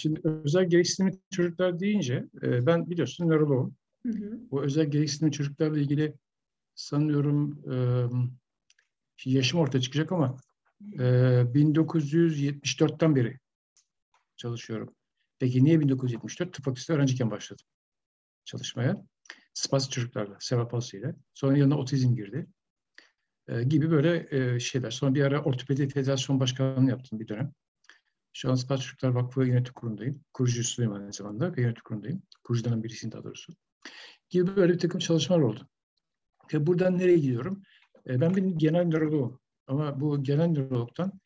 Şimdi 0.00 0.20
özel 0.24 0.68
gereksinimli 0.68 1.18
çocuklar 1.30 1.80
deyince 1.80 2.24
e, 2.42 2.66
ben 2.66 2.90
biliyorsun 2.90 3.28
nöroloğum. 3.28 3.76
Hı 4.06 4.12
hı. 4.12 4.40
Bu 4.50 4.62
özel 4.62 4.90
gereksinimli 4.90 5.32
çocuklarla 5.32 5.78
ilgili 5.78 6.14
sanıyorum 6.74 7.62
e, 7.72 7.74
yaşım 9.24 9.60
ortaya 9.60 9.80
çıkacak 9.80 10.12
ama 10.12 10.36
e, 10.92 11.02
1974'ten 11.54 13.16
beri 13.16 13.38
çalışıyorum. 14.36 14.94
Peki 15.38 15.64
niye 15.64 15.80
1974? 15.80 16.52
Tıp 16.52 16.64
fakültesi 16.64 16.92
öğrenciyken 16.92 17.30
başladım 17.30 17.66
çalışmaya. 18.44 19.06
Spastik 19.54 19.92
çocuklarla, 19.92 20.68
palsy 20.68 20.98
ile. 20.98 21.14
Sonra 21.34 21.58
yanına 21.58 21.78
otizm 21.78 22.16
girdi. 22.16 22.46
E, 23.48 23.62
gibi 23.62 23.90
böyle 23.90 24.26
e, 24.30 24.60
şeyler. 24.60 24.90
Sonra 24.90 25.14
bir 25.14 25.22
ara 25.22 25.42
ortopedi 25.42 25.88
federasyon 25.88 26.40
başkanlığı 26.40 26.90
yaptım 26.90 27.20
bir 27.20 27.28
dönem. 27.28 27.52
Şu 28.32 28.50
an 28.50 28.54
Spastik 28.54 28.88
Çocuklar 28.88 29.08
Vakfı 29.08 29.44
Yönetim 29.44 29.74
Kurulu'ndayım. 29.74 30.24
Kurucusuyum 30.32 30.92
aynı 30.92 31.12
zamanda 31.12 31.56
ve 31.56 31.62
yönetim 31.62 31.82
kurulundayım. 31.84 32.22
Kurucularından 32.44 32.84
birisiyim 32.84 33.12
daha 33.12 33.24
doğrusu. 33.24 33.52
Gibi 34.30 34.56
böyle 34.56 34.72
bir 34.72 34.78
takım 34.78 35.00
çalışmalar 35.00 35.40
oldu. 35.40 35.68
Ve 36.54 36.66
buradan 36.66 36.98
nereye 36.98 37.18
gidiyorum? 37.18 37.62
E, 38.08 38.20
ben 38.20 38.36
bir 38.36 38.42
genel 38.42 38.84
nöroloğum. 38.84 39.40
Ama 39.66 40.00
bu 40.00 40.22
genel 40.22 40.46
nörologdan 40.46 41.20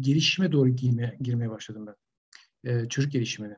gelişime 0.00 0.52
doğru 0.52 0.68
girmeye, 0.68 1.18
girmeye 1.20 1.50
başladım 1.50 1.86
ben. 1.86 1.94
E, 2.70 2.88
çocuk 2.88 3.12
gelişimine. 3.12 3.56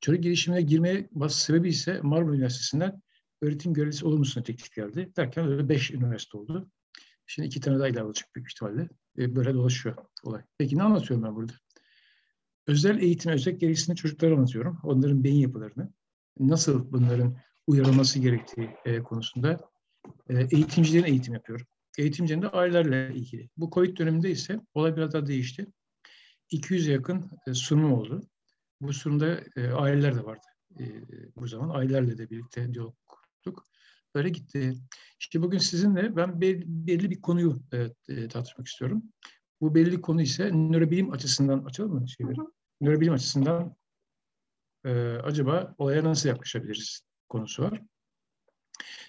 Çocuk 0.00 0.22
gelişimine 0.22 0.62
girmeye 0.62 1.08
sebebi 1.28 1.68
ise 1.68 2.00
Marmara 2.02 2.34
Üniversitesi'nden 2.34 3.02
öğretim 3.42 3.74
görevlisi 3.74 4.06
olur 4.06 4.18
musun 4.18 4.42
teklif 4.42 4.72
geldi. 4.72 5.12
Derken 5.16 5.46
öyle 5.46 5.68
beş 5.68 5.90
üniversite 5.90 6.38
oldu. 6.38 6.70
Şimdi 7.26 7.48
iki 7.48 7.60
tane 7.60 7.78
daha 7.78 7.88
ilave 7.88 8.04
olacak 8.04 8.28
büyük 8.36 8.50
ihtimalle. 8.52 8.88
E, 9.18 9.36
böyle 9.36 9.54
dolaşıyor 9.54 9.96
olay. 10.22 10.42
Peki 10.58 10.78
ne 10.78 10.82
anlatıyorum 10.82 11.24
ben 11.24 11.34
burada? 11.36 11.52
Özel 12.66 13.02
eğitim, 13.02 13.32
özel 13.32 13.54
gereksinimli 13.54 13.96
çocuklara 13.96 14.34
anlatıyorum. 14.34 14.80
Onların 14.82 15.24
beyin 15.24 15.40
yapılarını. 15.40 15.92
Nasıl 16.38 16.92
bunların 16.92 17.36
uyarılması 17.66 18.18
gerektiği 18.18 18.70
e, 18.84 19.02
konusunda 19.02 19.58
e, 20.28 20.34
eğitimcilerin 20.50 21.04
eğitim 21.04 21.34
yapıyorum. 21.34 21.66
Eğitimcilerin 21.98 22.42
de 22.42 22.48
ailelerle 22.48 23.14
ilgili. 23.14 23.50
Bu 23.56 23.70
Covid 23.70 23.98
döneminde 23.98 24.30
ise 24.30 24.60
olay 24.74 24.96
biraz 24.96 25.12
daha 25.12 25.26
değişti. 25.26 25.66
200'e 26.52 26.92
yakın 26.92 27.30
e, 27.46 27.54
sunum 27.54 27.92
oldu. 27.92 28.28
Bu 28.80 28.92
sunumda 28.92 29.40
e, 29.56 29.68
aileler 29.68 30.14
de 30.14 30.24
vardı. 30.24 30.46
E, 30.80 30.84
bu 31.36 31.46
zaman 31.46 31.78
ailelerle 31.78 32.18
de 32.18 32.30
birlikte 32.30 32.74
diyalog 32.74 32.94
kurduk. 33.06 33.64
Böyle 34.14 34.28
gitti. 34.28 34.74
İşte 35.20 35.42
bugün 35.42 35.58
sizinle 35.58 36.16
ben 36.16 36.40
belli 36.40 37.10
bir 37.10 37.20
konuyu 37.20 37.62
e, 37.72 37.88
e, 38.08 38.28
tartışmak 38.28 38.66
istiyorum. 38.66 39.02
Bu 39.60 39.74
belli 39.74 40.00
konu 40.00 40.22
ise 40.22 40.50
nörobilim 40.52 41.12
açısından 41.12 41.64
açalım 41.64 41.92
mı 41.92 42.08
şeyleri? 42.08 42.36
Nörobilim 42.80 43.12
açısından 43.12 43.76
e, 44.84 44.90
acaba 45.16 45.74
olaya 45.78 46.04
nasıl 46.04 46.28
yaklaşabiliriz 46.28 47.00
konusu 47.28 47.62
var. 47.62 47.82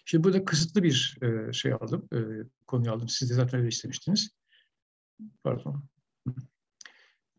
Şimdi 0.05 0.23
burada 0.23 0.45
kısıtlı 0.45 0.83
bir 0.83 1.17
e, 1.21 1.53
şey 1.53 1.73
aldım, 1.73 2.07
e, 2.13 2.19
konuyu 2.67 2.91
aldım. 2.91 3.09
Siz 3.09 3.29
de 3.29 3.33
zaten 3.33 3.59
öyle 3.59 3.69
istemiştiniz. 3.69 4.29
Pardon. 5.43 5.83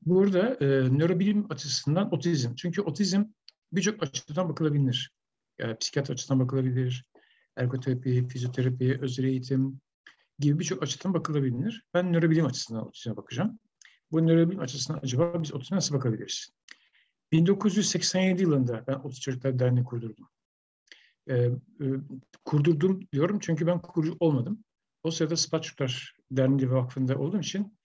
Burada 0.02 0.54
e, 0.54 0.66
nörobilim 0.98 1.52
açısından 1.52 2.14
otizm. 2.14 2.54
Çünkü 2.54 2.82
otizm 2.82 3.24
birçok 3.72 4.02
açıdan 4.02 4.48
bakılabilir. 4.48 5.12
Yani 5.58 5.76
psikiyatri 5.78 6.12
açıdan 6.12 6.40
bakılabilir, 6.40 7.04
ergoterapi, 7.56 8.28
fizyoterapi, 8.28 8.98
özel 9.00 9.24
eğitim 9.24 9.80
gibi 10.38 10.58
birçok 10.58 10.82
açıdan 10.82 11.14
bakılabilir. 11.14 11.84
Ben 11.94 12.12
nörobilim 12.12 12.46
açısından 12.46 12.86
otizme 12.86 13.16
bakacağım. 13.16 13.58
Bu 14.12 14.26
nörobilim 14.26 14.60
açısından 14.60 15.00
acaba 15.02 15.42
biz 15.42 15.54
otizme 15.54 15.76
nasıl 15.76 15.94
bakabiliriz? 15.94 16.48
1987 17.32 18.42
yılında 18.42 18.84
ben 18.86 18.94
Otuz 18.94 19.20
Çocuklar 19.20 19.58
Derneği 19.58 19.84
kurdurdum. 19.84 20.28
Ee, 21.28 21.34
e, 21.34 21.86
kurdurdum 22.44 23.08
diyorum 23.12 23.38
çünkü 23.40 23.66
ben 23.66 23.82
kurucu 23.82 24.16
olmadım. 24.20 24.64
O 25.02 25.10
sırada 25.10 25.36
Sıpat 25.36 25.62
Çocuklar 25.64 26.16
Derneği 26.30 26.70
ve 26.70 26.74
Vakfı'nda 26.74 27.18
olduğum 27.18 27.40
için 27.40 27.78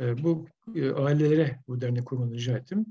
e, 0.00 0.22
bu 0.22 0.46
e, 0.74 0.90
ailelere 0.90 1.60
bu 1.68 1.80
derneği 1.80 2.04
kurmanı 2.04 2.34
rica 2.34 2.56
ettim. 2.56 2.86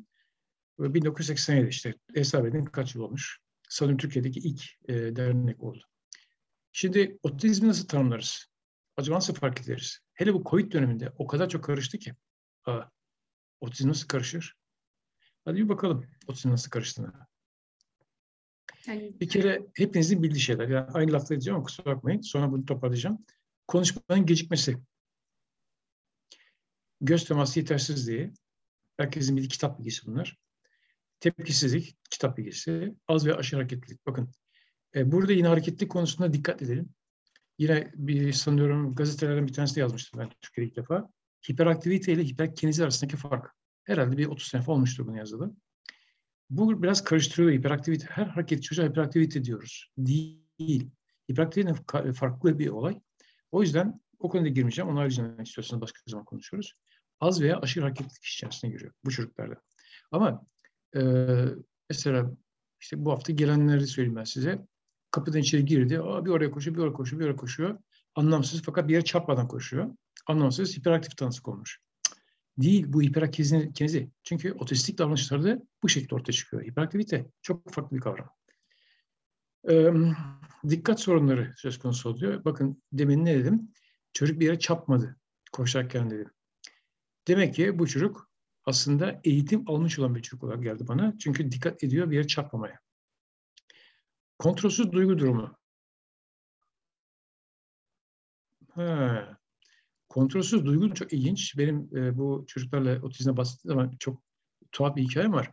1987 0.79 1.67
işte 1.67 1.93
hesap 2.13 2.45
edin 2.45 2.65
kaç 2.65 2.95
yıl 2.95 3.01
olmuş. 3.01 3.39
Sanırım 3.69 3.97
Türkiye'deki 3.97 4.39
ilk 4.39 4.63
e, 4.87 4.93
dernek 4.93 5.63
oldu. 5.63 5.83
Şimdi 6.71 7.19
otizmi 7.23 7.67
nasıl 7.67 7.87
tanımlarız? 7.87 8.50
Acaba 8.97 9.15
nasıl 9.15 9.33
fark 9.33 9.61
ederiz? 9.61 9.99
Hele 10.13 10.33
bu 10.33 10.43
Covid 10.49 10.71
döneminde 10.71 11.13
o 11.17 11.27
kadar 11.27 11.49
çok 11.49 11.63
karıştı 11.63 11.97
ki. 11.99 12.13
Aa, 12.65 12.81
otizm 13.61 13.89
nasıl 13.89 14.07
karışır? 14.07 14.55
Hadi 15.45 15.57
bir 15.57 15.69
bakalım 15.69 16.05
otizm 16.27 16.51
nasıl 16.51 16.69
karıştığını. 16.69 17.13
Yani... 18.87 19.19
Bir 19.19 19.29
kere 19.29 19.67
hepinizin 19.75 20.23
bildiği 20.23 20.39
şeyler. 20.39 20.67
Yani 20.67 20.87
aynı 20.93 21.11
lafları 21.11 21.29
diyeceğim 21.29 21.55
ama 21.55 21.65
kusura 21.65 21.85
bakmayın. 21.85 22.21
Sonra 22.21 22.51
bunu 22.51 22.65
toparlayacağım. 22.65 23.25
Konuşmanın 23.67 24.25
gecikmesi. 24.25 24.77
Göz 27.01 27.25
teması 27.25 27.59
yetersizliği. 27.59 28.33
Herkesin 28.97 29.37
bildiği 29.37 29.49
kitap 29.49 29.79
bilgisi 29.79 30.07
bunlar. 30.07 30.37
Tepkisizlik, 31.19 31.97
kitap 32.09 32.37
bilgisi. 32.37 32.95
Az 33.07 33.25
ve 33.25 33.35
aşırı 33.35 33.59
hareketlilik. 33.59 34.05
Bakın 34.05 34.31
e, 34.95 35.11
burada 35.11 35.33
yine 35.33 35.47
hareketlilik 35.47 35.91
konusunda 35.91 36.33
dikkat 36.33 36.61
edelim. 36.61 36.89
Yine 37.61 37.91
bir 37.95 38.33
sanıyorum 38.33 38.95
gazetelerden 38.95 39.47
bir 39.47 39.53
tanesi 39.53 39.75
de 39.75 39.79
yazmıştım 39.79 40.19
ben 40.19 40.29
Türkiye'de 40.41 40.69
ilk 40.69 40.77
defa. 40.77 41.09
Hiperaktivite 41.49 42.13
ile 42.13 42.23
hiperkinizi 42.23 42.83
arasındaki 42.83 43.17
fark. 43.17 43.55
Herhalde 43.83 44.17
bir 44.17 44.25
30 44.25 44.47
sene 44.47 44.63
olmuştur 44.67 45.07
bunu 45.07 45.17
yazılı. 45.17 45.55
Bu 46.49 46.83
biraz 46.83 47.03
karıştırıyor 47.03 47.51
hiperaktivite. 47.51 48.05
Her 48.09 48.25
hareket 48.25 48.63
çocuğa 48.63 48.85
hiperaktivite 48.85 49.43
diyoruz. 49.43 49.91
Değil. 49.97 50.89
Hiperaktivite 51.31 51.73
farklı 52.13 52.59
bir 52.59 52.67
olay. 52.67 52.99
O 53.51 53.61
yüzden 53.61 54.01
o 54.19 54.29
konuda 54.29 54.47
girmeyeceğim. 54.47 54.89
Onun 54.89 54.97
haricinde 54.97 55.43
istiyorsanız 55.43 55.81
başka 55.81 55.99
zaman 56.07 56.25
konuşuruz. 56.25 56.73
Az 57.19 57.41
veya 57.41 57.59
aşırı 57.59 57.83
hareketlilik 57.83 58.25
içerisine 58.25 58.71
giriyor 58.71 58.93
bu 59.05 59.11
çocuklarda. 59.11 59.55
Ama 60.11 60.45
e, 60.95 61.01
mesela 61.89 62.31
işte 62.79 63.05
bu 63.05 63.11
hafta 63.11 63.33
gelenleri 63.33 63.87
söyleyeyim 63.87 64.15
ben 64.15 64.23
size. 64.23 64.67
Kapıdan 65.11 65.39
içeri 65.39 65.65
girdi. 65.65 65.99
Aa, 65.99 66.25
bir 66.25 66.29
oraya 66.29 66.51
koşuyor, 66.51 66.77
bir 66.77 66.81
oraya 66.81 66.93
koşuyor, 66.93 67.19
bir 67.19 67.25
oraya 67.25 67.35
koşuyor. 67.35 67.77
Anlamsız 68.15 68.61
fakat 68.61 68.87
bir 68.87 68.93
yere 68.93 69.03
çarpmadan 69.03 69.47
koşuyor. 69.47 69.95
Anlamsız 70.27 70.77
hiperaktif 70.77 71.17
tanısı 71.17 71.43
konmuş. 71.43 71.79
Değil 72.57 72.85
bu 72.87 73.01
hiperaktivite. 73.01 74.09
Çünkü 74.23 74.51
otistik 74.51 74.97
davranışlarda 74.97 75.61
bu 75.83 75.89
şekilde 75.89 76.15
ortaya 76.15 76.33
çıkıyor. 76.33 76.63
Hiperaktivite 76.63 77.25
çok 77.41 77.73
farklı 77.73 77.95
bir 77.97 78.01
kavram. 78.01 78.29
Ee, 79.69 79.93
dikkat 80.69 80.99
sorunları 80.99 81.53
söz 81.57 81.79
konusu 81.79 82.09
oluyor. 82.09 82.45
Bakın 82.45 82.83
demin 82.91 83.25
ne 83.25 83.37
dedim? 83.37 83.71
Çocuk 84.13 84.39
bir 84.39 84.45
yere 84.45 84.59
çarpmadı 84.59 85.19
koşarken 85.51 86.09
dedim. 86.09 86.31
Demek 87.27 87.55
ki 87.55 87.79
bu 87.79 87.87
çocuk 87.87 88.31
aslında 88.65 89.21
eğitim 89.23 89.69
almış 89.69 89.99
olan 89.99 90.15
bir 90.15 90.21
çocuk 90.21 90.43
olarak 90.43 90.63
geldi 90.63 90.87
bana. 90.87 91.13
Çünkü 91.19 91.51
dikkat 91.51 91.83
ediyor 91.83 92.11
bir 92.11 92.15
yere 92.15 92.27
çarpmamaya. 92.27 92.79
Kontrolsüz 94.41 94.91
duygu 94.91 95.17
durumu. 95.19 95.57
Ha. 98.69 99.37
Kontrolsüz 100.09 100.65
duygu 100.65 100.93
çok 100.93 101.13
ilginç. 101.13 101.57
Benim 101.57 101.97
e, 101.97 102.17
bu 102.17 102.45
çocuklarla 102.47 103.01
otizmle 103.01 103.37
bahsettiğim 103.37 103.75
zaman 103.75 103.95
çok 103.99 104.21
tuhaf 104.71 104.95
bir 104.95 105.03
hikayem 105.03 105.33
var. 105.33 105.51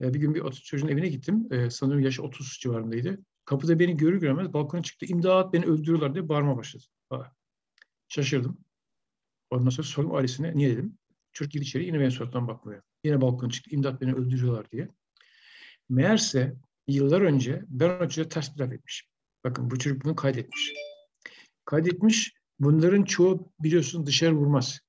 E, 0.00 0.14
bir 0.14 0.20
gün 0.20 0.34
bir 0.34 0.52
çocuğun 0.52 0.88
evine 0.88 1.08
gittim. 1.08 1.48
E, 1.50 1.70
sanırım 1.70 2.00
yaşı 2.00 2.22
30 2.22 2.58
civarındaydı. 2.60 3.18
Kapıda 3.44 3.78
beni 3.78 3.96
görür 3.96 4.20
görmez 4.20 4.52
balkona 4.52 4.82
çıktı. 4.82 5.06
İmdat 5.06 5.52
beni 5.52 5.64
öldürüyorlar 5.64 6.14
diye 6.14 6.28
bağırma 6.28 6.56
başladı. 6.56 6.84
Aa. 7.10 7.22
Şaşırdım. 8.08 8.58
Ondan 9.50 9.70
sonra 9.70 9.86
sordum 9.86 10.14
ailesine. 10.14 10.56
Niye 10.56 10.70
dedim. 10.70 10.98
Çocuk 11.32 11.52
girdi 11.52 11.64
içeri 11.64 11.84
yine 11.84 11.98
benim 12.00 12.10
surattan 12.10 12.48
bakmıyor. 12.48 12.82
Yine 13.04 13.20
balkona 13.20 13.50
çıktı. 13.50 13.70
İmdat 13.74 14.00
beni 14.00 14.14
öldürüyorlar 14.14 14.70
diye. 14.70 14.88
Meğerse 15.88 16.56
yıllar 16.88 17.20
önce 17.20 17.64
ben 17.68 17.88
o 17.88 18.08
çocuğa 18.08 18.28
ters 18.28 18.54
bir 18.54 18.60
laf 18.60 18.72
etmişim. 18.72 19.08
Bakın 19.44 19.70
bu 19.70 19.78
çocuk 19.78 20.04
bunu 20.04 20.16
kaydetmiş. 20.16 20.72
Kaydetmiş. 21.64 22.32
Bunların 22.60 23.02
çoğu 23.02 23.52
biliyorsun 23.60 24.06
dışarı 24.06 24.34
vurmaz 24.34 24.80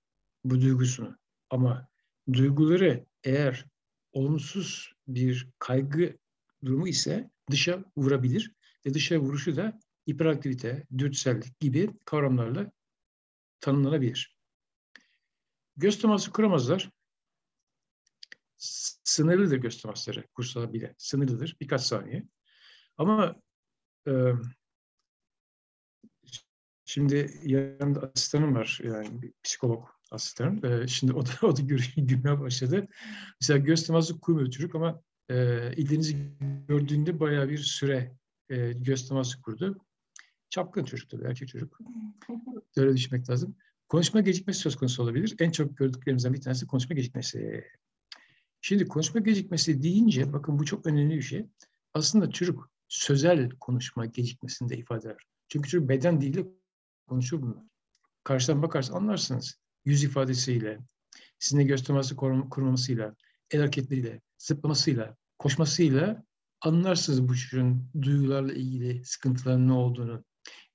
bu 0.44 0.62
duygusunu. 0.62 1.18
Ama 1.50 1.88
duyguları 2.34 3.06
eğer 3.24 3.66
olumsuz 4.12 4.94
bir 5.08 5.48
kaygı 5.60 6.18
durumu 6.66 6.88
ise 6.88 7.30
dışa 7.52 7.84
vurabilir 7.98 8.52
ve 8.86 8.94
dışa 8.94 9.20
vuruşu 9.20 9.56
da 9.56 9.80
hiperaktivite, 10.10 10.84
dürtüsellik 10.98 11.60
gibi 11.60 11.90
kavramlarla 12.06 12.72
tanımlanabilir. 13.60 14.38
Göz 15.78 16.02
teması 16.02 16.32
kuramazlar. 16.32 16.90
Sınırlıdır 19.04 19.58
göz 19.58 19.82
temasları 19.82 20.28
kursala 20.28 20.74
bile. 20.74 20.96
Sınırlıdır. 20.98 21.58
Birkaç 21.62 21.82
saniye. 21.82 22.24
Ama 22.98 23.36
e, 24.08 24.12
şimdi 26.86 27.32
yanımda 27.44 28.12
asistanım 28.16 28.56
var. 28.56 28.80
Yani 28.84 29.22
bir 29.22 29.34
psikolog. 29.44 29.88
asistan. 30.12 30.64
E, 30.64 30.88
şimdi 30.88 31.14
o 31.14 31.26
da, 31.26 31.30
o 31.48 31.58
da 31.58 31.62
gülmeye 31.96 32.40
başladı. 32.40 32.88
Mesela 33.42 33.58
göz 33.58 33.88
teması 33.88 34.20
kurmuyor 34.20 34.52
çocuk 34.52 34.76
ama 34.76 35.02
e, 35.30 35.72
ildiğinizi 35.76 36.18
gördüğünde 36.68 37.20
bayağı 37.20 37.50
bir 37.50 37.58
süre 37.58 38.18
e, 38.50 38.72
göz 38.72 39.08
teması 39.08 39.42
kurdu. 39.42 39.86
Çapkın 40.50 40.84
çocuk 40.84 41.10
tabii, 41.10 41.26
erkek 41.26 41.48
çocuk. 41.48 41.80
Öyle 42.78 42.94
düşünmek 42.94 43.30
lazım. 43.30 43.56
Konuşma 43.90 44.22
gecikmesi 44.22 44.60
söz 44.60 44.76
konusu 44.76 45.04
olabilir. 45.04 45.36
En 45.40 45.52
çok 45.52 45.78
gördüklerimizden 45.78 46.34
bir 46.34 46.42
tanesi 46.42 46.68
konuşma 46.68 46.96
gecikmesi. 46.96 47.64
Şimdi 48.68 48.88
konuşma 48.88 49.20
gecikmesi 49.20 49.82
deyince, 49.82 50.34
bakın 50.34 50.60
bu 50.60 50.66
çok 50.66 50.86
önemli 50.86 51.16
bir 51.16 51.22
şey. 51.22 51.46
Aslında 51.94 52.32
çocuk 52.32 52.70
sözel 52.88 53.50
konuşma 53.50 54.06
gecikmesinde 54.06 54.78
ifade 54.78 55.08
eder. 55.08 55.18
Çünkü 55.48 55.70
çocuk 55.70 55.90
beden 55.90 56.22
diliyle 56.22 56.48
konuşur 57.08 57.42
bunlar. 57.42 57.64
Karşıdan 58.24 58.62
bakarsa 58.62 58.94
anlarsınız. 58.94 59.56
Yüz 59.86 60.04
ifadesiyle, 60.04 60.80
sizinle 61.40 61.64
göz 61.64 61.84
teması 61.84 62.16
kurmamasıyla, 62.16 63.16
el 63.52 63.60
hareketleriyle, 63.60 64.22
zıplamasıyla, 64.38 65.16
koşmasıyla 65.40 66.24
anlarsınız 66.62 67.30
bu 67.30 67.36
çocuğun 67.36 67.90
duygularla 68.02 68.54
ilgili 68.54 69.06
sıkıntıların 69.06 69.68
ne 69.68 69.74
olduğunu, 69.74 70.24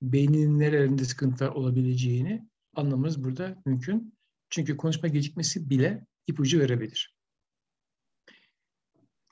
beyninin 0.02 0.58
nerelerinde 0.58 1.04
sıkıntılar 1.04 1.48
olabileceğini 1.48 2.48
anlamanız 2.74 3.24
burada 3.24 3.62
mümkün. 3.66 4.14
Çünkü 4.50 4.76
konuşma 4.76 5.08
gecikmesi 5.08 5.70
bile 5.70 6.06
ipucu 6.26 6.60
verebilir. 6.60 7.21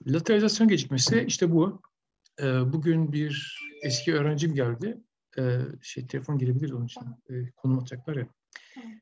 Lateralizasyon 0.07 0.69
gecikmesi 0.69 1.25
işte 1.29 1.53
bu. 1.53 1.83
Ee, 2.41 2.73
bugün 2.73 3.13
bir 3.13 3.61
eski 3.83 4.15
öğrencim 4.15 4.55
geldi. 4.55 5.01
Ee, 5.39 5.61
şey 5.83 6.07
telefon 6.07 6.39
gelebilir 6.39 6.71
onun 6.71 6.87
için. 6.87 7.03
Ee, 7.31 7.51
konum 7.57 7.79
atacaklar 7.79 8.17
ya. 8.17 8.27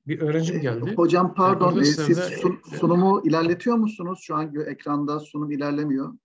Bir 0.07 0.21
öğrencim 0.21 0.61
geldi. 0.61 0.95
Hocam 0.97 1.35
pardon, 1.35 1.81
ee, 1.81 1.85
siz 1.85 2.19
sun, 2.19 2.61
sunumu 2.81 3.23
ilerletiyor 3.27 3.77
musunuz? 3.77 4.19
Şu 4.23 4.37
an 4.37 4.55
ekranda 4.67 5.21
sunum 5.21 5.51
ilerlemiyor. 5.51 6.19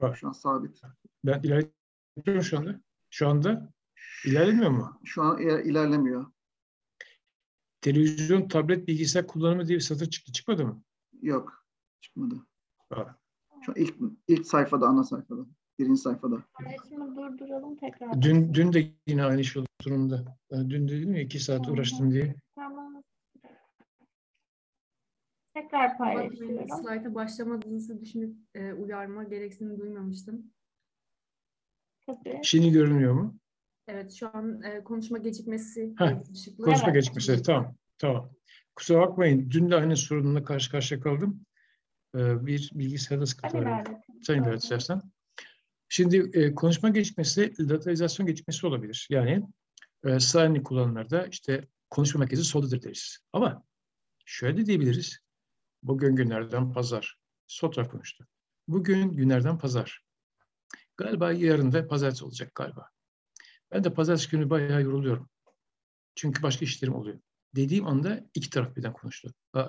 Var. 0.00 0.16
Şu 0.16 0.28
an 0.28 0.32
sabit. 0.32 0.80
Ben 1.24 1.40
ilerletiyorum 1.42 2.42
şu 2.42 2.58
anda. 2.58 2.80
Şu 3.10 3.28
anda 3.28 3.72
ilerlemiyor 4.26 4.70
mu? 4.70 5.00
Şu 5.04 5.22
an 5.22 5.40
ilerlemiyor. 5.40 6.26
Televizyon, 7.80 8.48
tablet, 8.48 8.88
bilgisayar 8.88 9.26
kullanımı 9.26 9.68
diye 9.68 9.78
bir 9.78 9.82
satır 9.82 10.10
çıktı. 10.10 10.32
Çıkmadı 10.32 10.66
mı? 10.66 10.82
Yok. 11.22 11.66
Çıkmadı. 12.00 12.34
Var. 12.92 13.21
Şu 13.66 13.72
ilk, 13.76 13.94
ilk 14.28 14.46
sayfada, 14.46 14.86
ana 14.86 15.04
sayfada. 15.04 15.46
Birinci 15.78 16.00
sayfada. 16.00 16.42
Paylaşımı 16.52 17.16
durduralım 17.16 17.76
tekrar. 17.76 18.22
Dün, 18.22 18.54
dün 18.54 18.72
de 18.72 18.92
yine 19.06 19.24
aynı 19.24 19.44
şey 19.44 19.60
oldu 19.60 19.68
durumda. 19.84 20.38
Dün 20.52 20.88
dedim 20.88 21.14
ya 21.14 21.22
iki 21.22 21.40
saat 21.40 21.68
uğraştım 21.68 22.10
diye. 22.10 22.34
Tamam. 22.54 23.02
Tekrar 25.54 25.98
paylaşıyorum. 25.98 26.68
Slayta 26.68 27.14
başlamadığınızı 27.14 28.00
düşünüp 28.00 28.36
e, 28.54 28.72
uyarma 28.72 29.24
gereksinimi 29.24 29.78
duymamıştım. 29.78 30.52
Tabii. 32.06 32.40
Şimdi 32.42 32.72
görünüyor 32.72 33.14
mu? 33.14 33.38
Evet 33.88 34.12
şu 34.12 34.36
an 34.36 34.62
e, 34.62 34.84
konuşma 34.84 35.18
gecikmesi 35.18 35.94
Heh. 35.98 36.12
Konuşma 36.56 36.84
Evet. 36.84 36.94
gecikmesi. 36.94 37.42
Tamam. 37.42 37.74
Tamam. 37.98 38.30
Kusura 38.76 39.00
bakmayın. 39.00 39.50
Dün 39.50 39.70
de 39.70 39.76
aynı 39.76 39.96
sorunla 39.96 40.44
karşı 40.44 40.70
karşıya 40.70 41.00
kaldım. 41.00 41.44
Ee, 42.16 42.46
bir 42.46 42.70
bilgisayarda 42.74 43.26
sıkıntı 43.26 43.58
var. 43.58 43.84
Sen 44.22 44.42
ilerlet 44.42 44.62
istersen. 44.62 45.02
Şimdi 45.88 46.30
e, 46.32 46.54
konuşma 46.54 46.88
gecikmesi, 46.88 47.52
lateralizasyon 47.60 48.26
gecikmesi 48.26 48.66
olabilir. 48.66 49.06
Yani 49.10 49.46
e, 50.04 50.10
elini 50.10 50.62
kullananlarda 50.62 51.26
işte 51.26 51.68
konuşma 51.90 52.18
merkezi 52.18 52.44
soldadır 52.44 52.82
deriz. 52.82 53.18
Ama 53.32 53.64
şöyle 54.24 54.56
de 54.56 54.66
diyebiliriz. 54.66 55.18
Bugün 55.82 56.16
günlerden 56.16 56.72
pazar. 56.72 57.18
Sol 57.46 57.72
taraf 57.72 57.90
konuştu. 57.90 58.26
Bugün 58.68 59.08
günlerden 59.10 59.58
pazar. 59.58 60.00
Galiba 60.96 61.32
yarın 61.32 61.72
da 61.72 61.88
pazartesi 61.88 62.24
olacak 62.24 62.54
galiba. 62.54 62.88
Ben 63.72 63.84
de 63.84 63.94
pazartesi 63.94 64.30
günü 64.30 64.50
bayağı 64.50 64.82
yoruluyorum. 64.82 65.30
Çünkü 66.14 66.42
başka 66.42 66.64
işlerim 66.64 66.94
oluyor. 66.94 67.18
Dediğim 67.56 67.86
anda 67.86 68.24
iki 68.34 68.50
taraf 68.50 68.76
birden 68.76 68.92
konuştu. 68.92 69.34
Aa, 69.52 69.68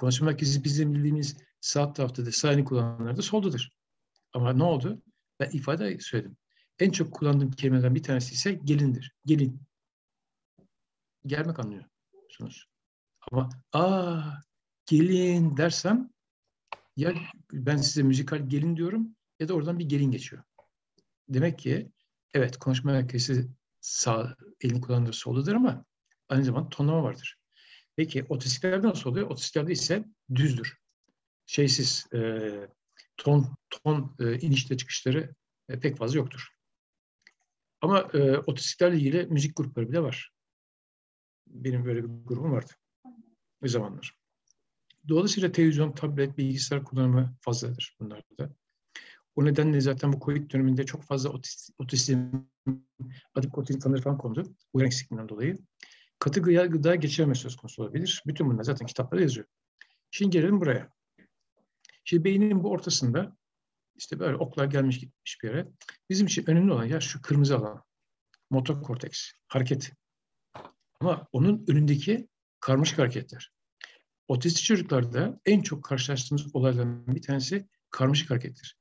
konuşma 0.00 0.26
merkezi 0.26 0.64
bizim 0.64 0.94
bildiğimiz 0.94 1.36
sağ 1.60 1.92
taraftadır. 1.92 2.32
Sağ 2.32 2.52
elini 2.52 2.64
kullananlar 2.64 3.16
da 3.16 3.22
soldadır. 3.22 3.72
Ama 4.32 4.52
ne 4.52 4.64
oldu? 4.64 5.02
Ben 5.40 5.50
ifade 5.50 5.98
söyledim. 6.00 6.36
En 6.78 6.90
çok 6.90 7.12
kullandığım 7.14 7.50
kelimelerden 7.50 7.94
bir 7.94 8.02
tanesi 8.02 8.34
ise 8.34 8.52
gelindir. 8.52 9.14
Gelin. 9.26 9.62
Gelmek 11.26 11.58
anlıyorsunuz. 11.58 12.66
Ama 13.32 13.48
aa 13.72 14.22
gelin 14.86 15.56
dersem 15.56 16.10
ya 16.96 17.14
ben 17.52 17.76
size 17.76 18.02
müzikal 18.02 18.48
gelin 18.48 18.76
diyorum 18.76 19.16
ya 19.40 19.48
da 19.48 19.54
oradan 19.54 19.78
bir 19.78 19.88
gelin 19.88 20.10
geçiyor. 20.10 20.42
Demek 21.28 21.58
ki 21.58 21.92
evet 22.34 22.56
konuşma 22.56 22.92
merkezi 22.92 23.48
sağ 23.80 24.36
elini 24.60 24.80
kullandığı 24.80 25.12
soldadır 25.12 25.54
ama 25.54 25.84
aynı 26.28 26.44
zamanda 26.44 26.68
tonlama 26.68 27.02
vardır. 27.02 27.39
Peki 27.96 28.24
otisiklerde 28.28 28.86
nasıl 28.86 29.10
oluyor? 29.10 29.30
Otisiklerde 29.30 29.72
ise 29.72 30.04
düzdür. 30.34 30.78
Şeysiz, 31.46 32.06
e, 32.14 32.50
ton 33.16 33.56
ton 33.70 34.16
e, 34.20 34.38
inişte 34.38 34.76
çıkışları 34.76 35.34
e, 35.68 35.80
pek 35.80 35.96
fazla 35.96 36.18
yoktur. 36.18 36.48
Ama 37.80 38.08
e, 38.14 38.38
otisiklerle 38.38 38.96
ilgili 38.96 39.26
müzik 39.26 39.56
grupları 39.56 39.88
bile 39.88 40.02
var. 40.02 40.30
Benim 41.46 41.84
böyle 41.84 42.04
bir 42.04 42.08
grubum 42.24 42.52
vardı. 42.52 42.72
O 43.64 43.68
zamanlar. 43.68 44.16
Dolayısıyla 45.08 45.52
televizyon, 45.52 45.92
tablet, 45.92 46.38
bilgisayar 46.38 46.84
kullanımı 46.84 47.36
fazladır 47.40 47.96
bunlarda. 48.00 48.54
O 49.36 49.44
nedenle 49.44 49.80
zaten 49.80 50.12
bu 50.12 50.20
COVID 50.20 50.50
döneminde 50.50 50.86
çok 50.86 51.04
fazla 51.04 51.30
otis, 51.30 51.70
otizm, 51.78 52.30
adipotizm 53.34 53.78
tanıları 53.78 54.02
falan 54.02 54.18
kondu. 54.18 54.54
Uyan 54.72 54.86
eksikliğinden 54.86 55.28
dolayı. 55.28 55.58
Katı 56.20 56.42
gıda, 56.42 56.66
gıda 56.66 56.94
geçirme 56.94 57.34
söz 57.34 57.56
konusu 57.56 57.82
olabilir. 57.82 58.22
Bütün 58.26 58.50
bunlar 58.50 58.62
zaten 58.62 58.86
kitaplarda 58.86 59.22
yazıyor. 59.22 59.46
Şimdi 60.10 60.30
gelelim 60.30 60.60
buraya. 60.60 60.92
Şimdi 62.04 62.24
beynin 62.24 62.64
bu 62.64 62.70
ortasında 62.70 63.36
işte 63.96 64.18
böyle 64.18 64.36
oklar 64.36 64.64
gelmiş 64.64 64.98
gitmiş 64.98 65.38
bir 65.42 65.48
yere. 65.48 65.68
Bizim 66.10 66.26
için 66.26 66.50
önemli 66.50 66.72
olan 66.72 66.84
ya 66.84 67.00
şu 67.00 67.22
kırmızı 67.22 67.56
alan. 67.56 67.84
Motokorteks, 68.50 69.30
hareket. 69.48 69.92
Ama 71.00 71.28
onun 71.32 71.64
önündeki 71.68 72.28
karmaşık 72.60 72.98
hareketler. 72.98 73.52
Otistik 74.28 74.64
çocuklarda 74.64 75.40
en 75.46 75.60
çok 75.62 75.84
karşılaştığımız 75.84 76.56
olaylardan 76.56 77.06
bir 77.06 77.22
tanesi 77.22 77.68
karmaşık 77.90 78.30
harekettir. 78.30 78.76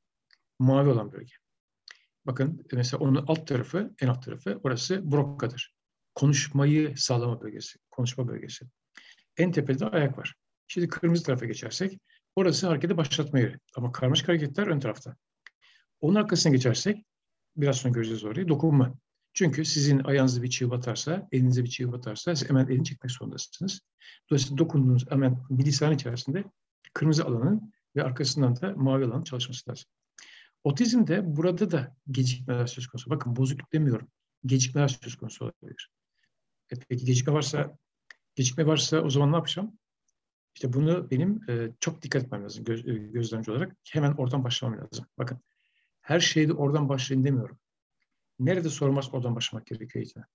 Mavi 0.59 0.89
olan 0.89 1.11
bölge. 1.11 1.33
Bakın 2.25 2.65
mesela 2.71 3.03
onun 3.03 3.25
alt 3.27 3.47
tarafı, 3.47 3.93
en 4.01 4.07
alt 4.07 4.25
tarafı 4.25 4.59
orası 4.63 5.11
Brokka'dır. 5.11 5.78
Konuşmayı 6.19 6.97
sağlama 6.97 7.41
bölgesi, 7.41 7.79
konuşma 7.91 8.27
bölgesi. 8.27 8.65
En 9.37 9.51
tepede 9.51 9.79
de 9.79 9.85
ayak 9.85 10.17
var. 10.17 10.35
Şimdi 10.67 10.87
kırmızı 10.87 11.23
tarafa 11.23 11.45
geçersek 11.45 11.99
orası 12.35 12.67
hareketi 12.67 12.97
başlatma 12.97 13.39
yeri. 13.39 13.59
Ama 13.75 13.91
karmaşık 13.91 14.27
hareketler 14.27 14.67
ön 14.67 14.79
tarafta. 14.79 15.15
Onun 16.01 16.15
arkasına 16.15 16.51
geçersek 16.51 17.05
biraz 17.57 17.77
sonra 17.77 17.93
göreceğiz 17.93 18.23
orayı 18.23 18.47
dokunma. 18.47 18.93
Çünkü 19.33 19.65
sizin 19.65 19.99
ayağınızda 20.03 20.43
bir 20.43 20.49
çivi 20.49 20.69
batarsa, 20.69 21.27
elinize 21.31 21.63
bir 21.63 21.69
çivi 21.69 21.91
batarsa 21.91 22.35
siz 22.35 22.49
hemen 22.49 22.67
elini 22.67 22.85
çekmek 22.85 23.11
zorundasınız. 23.11 23.79
Dolayısıyla 24.29 24.57
dokunduğunuz 24.57 25.11
hemen 25.11 25.43
bilgisayarın 25.49 25.95
içerisinde 25.95 26.43
kırmızı 26.93 27.25
alanın 27.25 27.73
ve 27.95 28.03
arkasından 28.03 28.61
da 28.61 28.73
mavi 28.75 29.05
alanın 29.05 29.23
çalışması 29.23 29.69
lazım. 29.69 29.85
Otizmde 30.63 31.35
burada 31.35 31.71
da 31.71 31.95
gecikmeler 32.11 32.67
söz 32.67 32.87
konusu. 32.87 33.09
Bakın 33.09 33.35
bozukluk 33.35 33.73
demiyorum. 33.73 34.07
Gecikmeler 34.45 34.87
söz 34.87 35.15
konusu 35.15 35.45
olabilir. 35.45 35.89
E 36.71 36.75
peki 36.89 37.05
gecikme 37.05 37.33
varsa 37.33 37.77
gecikme 38.35 38.65
varsa 38.65 39.01
o 39.01 39.09
zaman 39.09 39.31
ne 39.31 39.35
yapacağım? 39.35 39.77
İşte 40.55 40.73
bunu 40.73 41.11
benim 41.11 41.49
e, 41.49 41.71
çok 41.79 42.01
dikkat 42.01 42.23
etmem 42.23 42.43
lazım 42.43 42.63
göz, 42.63 42.87
e, 42.87 42.93
gözlemci 42.93 43.51
olarak. 43.51 43.75
Hemen 43.91 44.11
oradan 44.11 44.43
başlamam 44.43 44.79
lazım. 44.79 45.05
Bakın 45.17 45.39
her 46.01 46.19
şeyde 46.19 46.53
oradan 46.53 46.89
başlayın 46.89 47.23
demiyorum. 47.23 47.59
Nerede 48.39 48.69
sormaz 48.69 49.13
oradan 49.13 49.35
başlamak 49.35 49.67
gerekiyor 49.67 50.05
eğitime. 50.05 50.25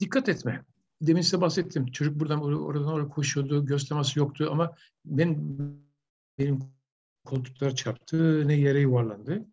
Dikkat 0.00 0.28
etme. 0.28 0.64
Demin 1.02 1.22
size 1.22 1.40
bahsettim. 1.40 1.86
Çocuk 1.86 2.20
buradan 2.20 2.42
oradan 2.42 2.86
oraya 2.86 3.08
koşuyordu. 3.08 3.66
Göz 3.66 3.88
teması 3.88 4.18
yoktu 4.18 4.48
ama 4.50 4.76
benim 5.04 5.58
benim 6.38 6.58
koltuklara 7.24 7.74
çarptı. 7.74 8.48
Ne 8.48 8.54
yere 8.54 8.80
yuvarlandı. 8.80 9.46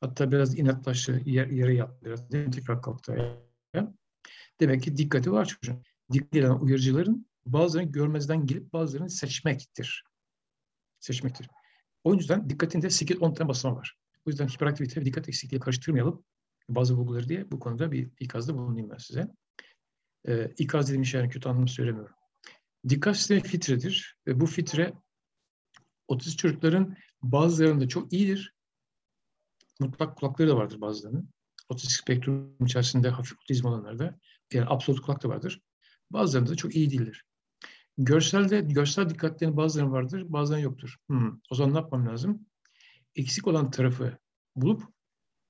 Hatta 0.00 0.32
biraz 0.32 0.58
inatlaştı. 0.58 1.22
Yer, 1.24 1.46
yere 1.46 1.74
yattı. 1.74 2.04
Biraz 2.04 2.28
tekrar 2.28 2.82
kalktı. 2.82 3.38
Demek 4.60 4.82
ki 4.82 4.96
dikkati 4.96 5.32
var 5.32 5.44
çocuğun. 5.44 5.82
Dikkat 6.12 6.34
eden 6.34 6.50
uyarıcıların 6.50 7.26
bazılarını 7.46 7.92
görmezden 7.92 8.46
gelip 8.46 8.72
bazılarını 8.72 9.10
seçmektir. 9.10 10.04
Seçmektir. 11.00 11.48
O 12.04 12.14
yüzden 12.14 12.50
dikkatinde 12.50 12.86
8-10 12.86 13.34
tane 13.34 13.48
basama 13.48 13.76
var. 13.76 13.96
O 14.26 14.30
yüzden 14.30 14.48
hiperaktivite 14.48 15.00
ve 15.00 15.04
dikkat 15.04 15.28
eksikliği 15.28 15.60
karıştırmayalım. 15.60 16.24
Bazı 16.68 16.96
bulguları 16.96 17.28
diye 17.28 17.50
bu 17.50 17.60
konuda 17.60 17.92
bir 17.92 18.10
ikazda 18.20 18.54
bulunayım 18.54 18.90
ben 18.90 18.96
size. 18.96 19.28
E, 20.28 20.52
ikaz 20.58 20.90
edilmiş 20.90 21.14
yani 21.14 21.28
kötü 21.28 21.48
anlamda 21.48 21.70
söylemiyorum. 21.70 22.14
Dikkat 22.88 23.16
sistemi 23.16 23.42
fitredir. 23.42 24.16
Ve 24.26 24.40
bu 24.40 24.46
fitre 24.46 24.92
otist 26.08 26.38
çocukların 26.38 26.96
bazılarında 27.22 27.88
çok 27.88 28.12
iyidir. 28.12 28.54
Mutlak 29.80 30.16
kulakları 30.16 30.48
da 30.48 30.56
vardır 30.56 30.80
bazılarının. 30.80 31.28
Otistik 31.68 31.92
spektrum 31.92 32.56
içerisinde 32.66 33.08
hafif 33.08 33.38
otizm 33.38 33.66
olanlarda 33.66 34.18
yani 34.54 34.66
absolut 34.68 35.00
kulak 35.00 35.22
da 35.22 35.28
vardır. 35.28 35.60
Bazılarında 36.10 36.50
da 36.50 36.56
çok 36.56 36.76
iyi 36.76 36.90
değildir. 36.90 37.24
Görselde, 37.98 38.60
görsel 38.60 39.08
dikkatlerin 39.08 39.56
bazılarının 39.56 39.92
vardır, 39.92 40.24
bazılarının 40.28 40.64
yoktur. 40.64 40.96
Hmm. 41.06 41.40
O 41.50 41.54
zaman 41.54 41.74
ne 41.74 41.78
yapmam 41.78 42.08
lazım? 42.08 42.46
Eksik 43.16 43.46
olan 43.46 43.70
tarafı 43.70 44.18
bulup 44.56 44.82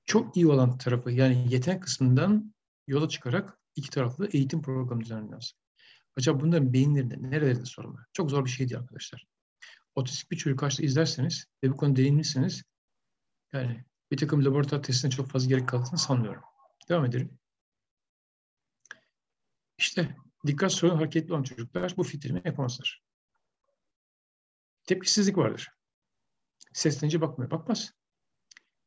çok 0.05 0.37
iyi 0.37 0.47
olan 0.47 0.77
tarafı 0.77 1.11
yani 1.11 1.53
yetenek 1.53 1.83
kısmından 1.83 2.53
yola 2.87 3.09
çıkarak 3.09 3.59
iki 3.75 3.89
taraflı 3.89 4.27
eğitim 4.27 4.61
programı 4.61 5.01
düzenlemem 5.01 5.31
lazım. 5.31 5.57
Acaba 6.17 6.39
bunların 6.41 6.73
beyinlerinde, 6.73 7.21
nerelerinde 7.21 7.65
sorun 7.65 7.93
var? 7.93 8.05
Çok 8.13 8.31
zor 8.31 8.45
bir 8.45 8.49
şey 8.49 8.69
değil 8.69 8.79
arkadaşlar. 8.79 9.25
Otistik 9.95 10.31
bir 10.31 10.37
çocuk 10.37 10.59
karşıda 10.59 10.85
izlerseniz 10.85 11.45
ve 11.63 11.71
bu 11.71 11.77
konu 11.77 11.95
deneyimlisiniz, 11.95 12.63
yani 13.53 13.85
bir 14.11 14.17
takım 14.17 14.45
laboratuvar 14.45 14.83
testine 14.83 15.11
çok 15.11 15.29
fazla 15.29 15.49
gerek 15.49 15.69
kaldığını 15.69 15.97
sanmıyorum. 15.97 16.41
Devam 16.89 17.05
edelim. 17.05 17.39
İşte 19.83 20.15
dikkat 20.47 20.71
sorunu 20.71 20.97
hareketli 20.97 21.33
olan 21.33 21.43
çocuklar 21.43 21.93
bu 21.97 22.03
filtremi 22.03 22.41
yapamazlar. 22.45 23.03
Tepkisizlik 24.85 25.37
vardır. 25.37 25.69
Seslenince 26.73 27.21
bakmıyor. 27.21 27.51
Bakmaz. 27.51 27.93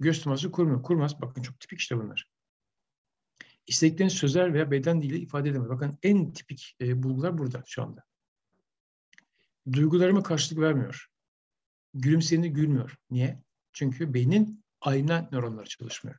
Göz 0.01 0.23
teması 0.23 0.51
kurmuyor. 0.51 0.83
Kurmaz. 0.83 1.21
Bakın 1.21 1.43
çok 1.43 1.61
tipik 1.61 1.81
işte 1.81 1.97
bunlar. 1.97 2.31
İstediklerini 3.67 4.11
sözel 4.11 4.53
veya 4.53 4.71
beden 4.71 5.03
diliyle 5.03 5.19
ifade 5.19 5.49
edemez. 5.49 5.69
Bakın 5.69 5.99
en 6.03 6.33
tipik 6.33 6.77
e, 6.81 7.03
bulgular 7.03 7.39
burada 7.39 7.63
şu 7.67 7.83
anda. 7.83 8.03
Duygularıma 9.73 10.23
karşılık 10.23 10.61
vermiyor. 10.61 11.07
Gülümseyeni 11.95 12.53
gülmüyor. 12.53 12.97
Niye? 13.11 13.43
Çünkü 13.73 14.15
beynin 14.15 14.65
ayna 14.81 15.29
nöronları 15.33 15.69
çalışmıyor. 15.69 16.19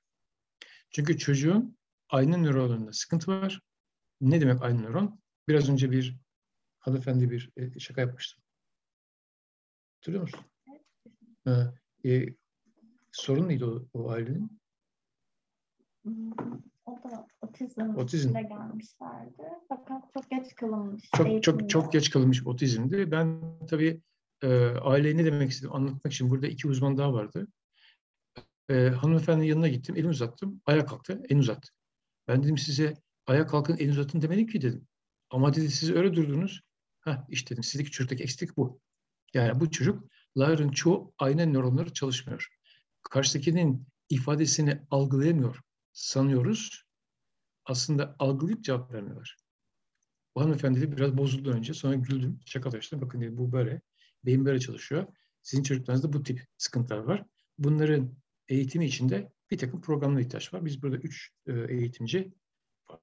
Çünkü 0.92 1.18
çocuğun 1.18 1.78
ayna 2.10 2.38
nöronlarında 2.38 2.94
sıkıntı 2.94 3.32
var. 3.32 3.67
Ne 4.22 4.42
demek 4.42 4.62
ayna 4.62 4.82
nöron? 4.82 5.20
Biraz 5.48 5.70
önce 5.70 5.92
bir 5.92 6.18
hanımefendi 6.80 7.32
bir 7.32 7.52
e, 7.58 7.80
şaka 7.80 8.02
yapmıştım. 8.02 8.44
Hatırlıyor 9.96 10.22
musun? 10.24 10.40
Evet. 11.46 11.74
E, 12.06 12.36
sorun 13.12 13.50
neydi 13.50 13.66
o, 13.66 13.86
o 13.94 14.10
ailenin? 14.10 14.60
Hmm, 16.04 16.32
O 16.86 17.04
da 17.04 17.28
otizm 17.42 17.82
Otizm. 17.96 18.34
gelmişlerdi. 18.34 19.44
Fakat 19.70 20.14
çok 20.14 20.30
geç 20.30 20.56
kalınmış. 20.56 21.04
Çok 21.18 21.28
eğitimde. 21.28 21.42
çok 21.42 21.70
çok 21.70 21.94
geç 21.94 22.10
kalınmış 22.10 22.48
otizmdi. 22.48 23.12
Ben 23.12 23.42
tabii 23.70 24.02
e, 24.42 24.48
aileye 24.68 25.18
ne 25.18 25.26
demek 25.26 25.52
istedim 25.52 25.76
anlatmak 25.76 26.14
için 26.14 26.30
burada 26.30 26.48
iki 26.48 26.68
uzman 26.68 26.98
daha 26.98 27.14
vardı. 27.14 27.48
E, 28.70 28.74
hanımefendinin 28.90 29.48
yanına 29.48 29.68
gittim, 29.68 29.96
elimi 29.96 30.10
uzattım, 30.10 30.62
ayağa 30.66 30.86
kalktı, 30.86 31.22
elini 31.30 31.40
uzattı. 31.40 31.70
Ben 32.28 32.44
dedim 32.44 32.58
size 32.58 32.94
ayağa 33.28 33.48
kalkın, 33.48 33.78
elini 33.78 33.92
uzatın 33.92 34.22
demedim 34.22 34.48
ki 34.48 34.62
dedim. 34.62 34.88
Ama 35.30 35.54
dedi 35.54 35.72
siz 35.72 35.92
öyle 35.92 36.14
durdunuz. 36.14 36.62
Heh, 37.02 37.18
işte 37.30 37.50
dedim 37.50 37.64
sizdeki 37.64 37.92
çocuktaki 37.92 38.24
eksik 38.24 38.58
bu. 38.58 38.82
Yani 39.34 39.60
bu 39.60 39.72
çocukların 39.72 40.70
çoğu 40.70 41.14
ayna 41.18 41.46
nöronları 41.46 41.94
çalışmıyor. 41.94 42.48
Karşıdakinin 43.04 43.88
ifadesini 44.10 44.82
algılayamıyor 44.92 45.62
sanıyoruz. 45.94 46.84
Aslında 47.66 48.16
algılayıp 48.20 48.64
cevap 48.64 48.94
vermiyorlar. 48.94 49.38
Bu 50.36 50.42
hanımefendi 50.42 50.82
de 50.82 50.98
biraz 50.98 51.18
bozuldu 51.18 51.52
önce. 51.52 51.74
Sonra 51.74 51.96
güldüm, 51.96 52.40
şakalaştım. 52.46 53.02
Bakın 53.02 53.22
dedi 53.22 53.38
bu 53.38 53.52
böyle. 53.52 53.82
Beyin 54.26 54.46
böyle 54.46 54.60
çalışıyor. 54.60 55.08
Sizin 55.42 55.64
çocuklarınızda 55.64 56.14
bu 56.14 56.24
tip 56.24 56.46
sıkıntılar 56.58 56.98
var. 56.98 57.26
Bunların 57.58 58.18
eğitimi 58.48 58.86
içinde 58.86 59.32
bir 59.52 59.58
takım 59.58 59.82
programlara 59.82 60.22
ihtiyaç 60.22 60.54
var. 60.54 60.66
Biz 60.66 60.82
burada 60.84 60.98
üç 60.98 61.32
e, 61.46 61.54
eğitimci, 61.54 62.34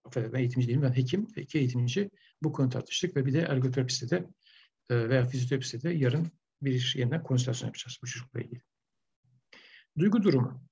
affedersin 0.04 0.36
eğitimci 0.36 0.68
değilim, 0.68 0.82
ben 0.82 0.96
hekim 0.96 1.28
ve 1.36 1.42
iki 1.42 1.58
eğitimci 1.58 2.10
bu 2.42 2.52
konu 2.52 2.68
tartıştık 2.68 3.16
ve 3.16 3.26
bir 3.26 3.32
de 3.32 3.40
ergoterapiste 3.40 4.10
de 4.10 4.28
e, 4.90 5.08
veya 5.08 5.24
fizyoterapiste 5.24 5.82
de 5.82 5.90
yarın 5.90 6.30
bir 6.62 6.94
yeniden 6.98 7.22
konsültasyon 7.22 7.68
yapacağız 7.68 7.98
bu 8.02 8.06
çocukla 8.06 8.40
ilgili. 8.40 8.62
Duygu 9.98 10.22
durumu. 10.22 10.64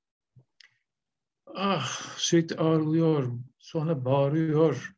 Ah 1.47 2.17
sürekli 2.17 2.57
ağrılıyor, 2.57 3.39
sonra 3.59 4.05
bağırıyor. 4.05 4.95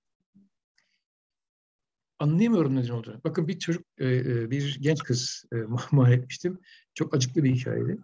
Anlayamıyorum 2.19 2.77
neden 2.77 2.89
olduğunu. 2.89 3.21
Bakın 3.25 3.49
bir 3.49 3.59
çocuk, 3.59 3.87
e, 3.99 4.17
e, 4.17 4.51
bir 4.51 4.79
genç 4.81 4.99
kız 4.99 5.45
e, 5.53 5.57
muayene 5.93 6.21
etmiştim. 6.21 6.59
Çok 6.95 7.15
acıklı 7.15 7.45
bir 7.45 7.55
hikayeydi. 7.55 7.99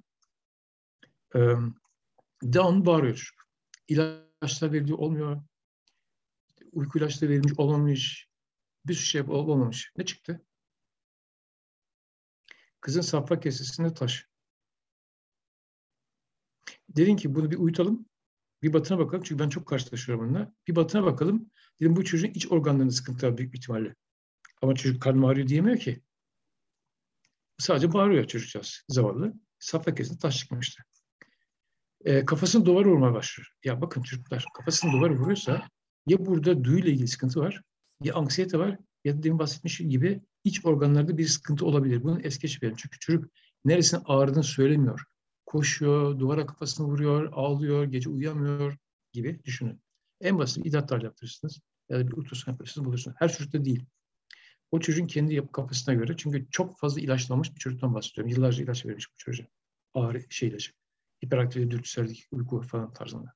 E, 1.35 1.39
Down 2.43 2.87
bağırıyor 2.87 3.15
çocuk. 3.15 3.47
İlaçlar 3.89 4.73
veriliyor 4.73 4.99
olmuyor. 4.99 5.43
Uyku 6.73 6.99
ilaçları 6.99 7.31
verilmiş 7.31 7.53
olmamış. 7.57 8.29
Bir 8.87 8.95
sürü 8.95 9.07
şey 9.07 9.21
olmamış. 9.21 9.93
Ne 9.97 10.05
çıktı? 10.05 10.45
Kızın 12.81 13.01
safra 13.01 13.41
kesesinde 13.41 13.95
taş. 13.95 14.27
Dedim 16.89 17.17
ki 17.17 17.35
bunu 17.35 17.51
bir 17.51 17.57
uyutalım. 17.57 18.07
Bir 18.63 18.73
batına 18.73 18.99
bakalım. 18.99 19.25
Çünkü 19.25 19.45
ben 19.45 19.49
çok 19.49 19.67
karşılaşıyorum 19.67 20.25
onunla. 20.25 20.55
Bir 20.69 20.77
batına 20.77 21.05
bakalım. 21.05 21.51
Dedim 21.81 21.97
bu 21.97 22.05
çocuğun 22.05 22.29
iç 22.29 22.53
organlarında 22.53 22.93
sıkıntı 22.93 23.27
var 23.27 23.39
büyük 23.39 23.53
bir 23.53 23.59
ihtimalle. 23.59 23.95
Ama 24.63 24.75
çocuk 24.75 25.03
karnım 25.03 25.25
ağrıyor 25.25 25.49
diyemiyor 25.49 25.79
ki. 25.79 26.03
Sadece 27.59 27.93
bağırıyor 27.93 28.25
çocukcağız. 28.25 28.85
Zavallı. 28.89 29.35
Safra 29.59 29.95
kesesinde 29.95 30.19
taş 30.19 30.39
çıkmıştı. 30.39 30.83
E, 32.05 32.25
kafasını 32.25 32.67
duvara 32.67 32.89
vurmaya 32.89 33.15
başlıyor. 33.15 33.49
Ya 33.65 33.81
bakın 33.81 34.03
çocuklar 34.03 34.45
kafasını 34.55 34.93
duvara 34.93 35.15
vuruyorsa 35.15 35.69
ya 36.07 36.27
burada 36.27 36.65
duyuyla 36.65 36.91
ilgili 36.91 37.09
sıkıntı 37.09 37.41
var 37.41 37.63
ya 38.03 38.15
anksiyete 38.15 38.59
var 38.59 38.79
ya 39.05 39.19
da 39.19 39.23
demin 39.23 39.39
bahsetmişim 39.39 39.91
gibi 39.91 40.21
iç 40.45 40.65
organlarda 40.67 41.19
bir 41.19 41.27
sıkıntı 41.27 41.67
olabilir. 41.67 42.03
Bunu 42.03 42.21
es 42.21 42.39
geçmeyelim. 42.39 42.77
Çünkü 42.77 42.99
çocuk 42.99 43.31
neresine 43.65 44.01
ağrıdığını 44.05 44.45
söylemiyor. 44.45 45.05
Koşuyor, 45.47 46.19
duvara 46.19 46.47
kafasını 46.47 46.87
vuruyor, 46.87 47.33
ağlıyor, 47.33 47.85
gece 47.85 48.09
uyuyamıyor 48.09 48.77
gibi 49.13 49.41
düşünün. 49.45 49.83
En 50.21 50.39
basit 50.39 50.67
idrar 50.67 51.03
yaptırırsınız 51.03 51.61
ya 51.89 51.99
da 51.99 52.07
bir 52.07 52.13
ultrason 52.13 52.53
yaptırırsınız 52.53 52.87
bulursunuz. 52.87 53.17
Her 53.19 53.33
çocukta 53.33 53.65
değil. 53.65 53.85
O 54.71 54.81
çocuğun 54.81 55.07
kendi 55.07 55.35
yapı 55.35 55.53
kapasitesine 55.53 55.95
göre 55.95 56.15
çünkü 56.17 56.47
çok 56.51 56.79
fazla 56.79 57.01
ilaçlanmış 57.01 57.55
bir 57.55 57.61
çocuktan 57.61 57.95
bahsediyorum. 57.95 58.31
Yıllarca 58.31 58.65
ilaç 58.65 58.87
verilmiş 58.87 59.13
bu 59.13 59.17
çocuğa. 59.17 59.47
Ağrı 59.95 60.25
şey 60.31 60.49
ilacı. 60.49 60.73
Hiperaktivite, 61.25 61.71
dürtüsellik, 61.71 62.29
uyku 62.31 62.63
falan 62.63 62.93
tarzında. 62.93 63.35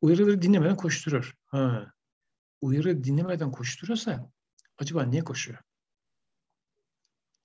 Uyarıları 0.00 0.42
dinlemeden 0.42 0.76
koşturur. 0.76 1.34
Ha. 1.46 1.92
Uyarı 2.60 3.04
dinlemeden 3.04 3.50
koşturuyorsa 3.50 4.30
acaba 4.78 5.02
niye 5.02 5.24
koşuyor? 5.24 5.58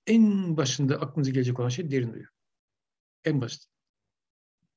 En 0.06 0.56
başında 0.56 1.00
aklınıza 1.00 1.30
gelecek 1.30 1.60
olan 1.60 1.68
şey 1.68 1.90
derin 1.90 2.12
duyu. 2.12 2.26
En 3.24 3.40
basit. 3.40 3.66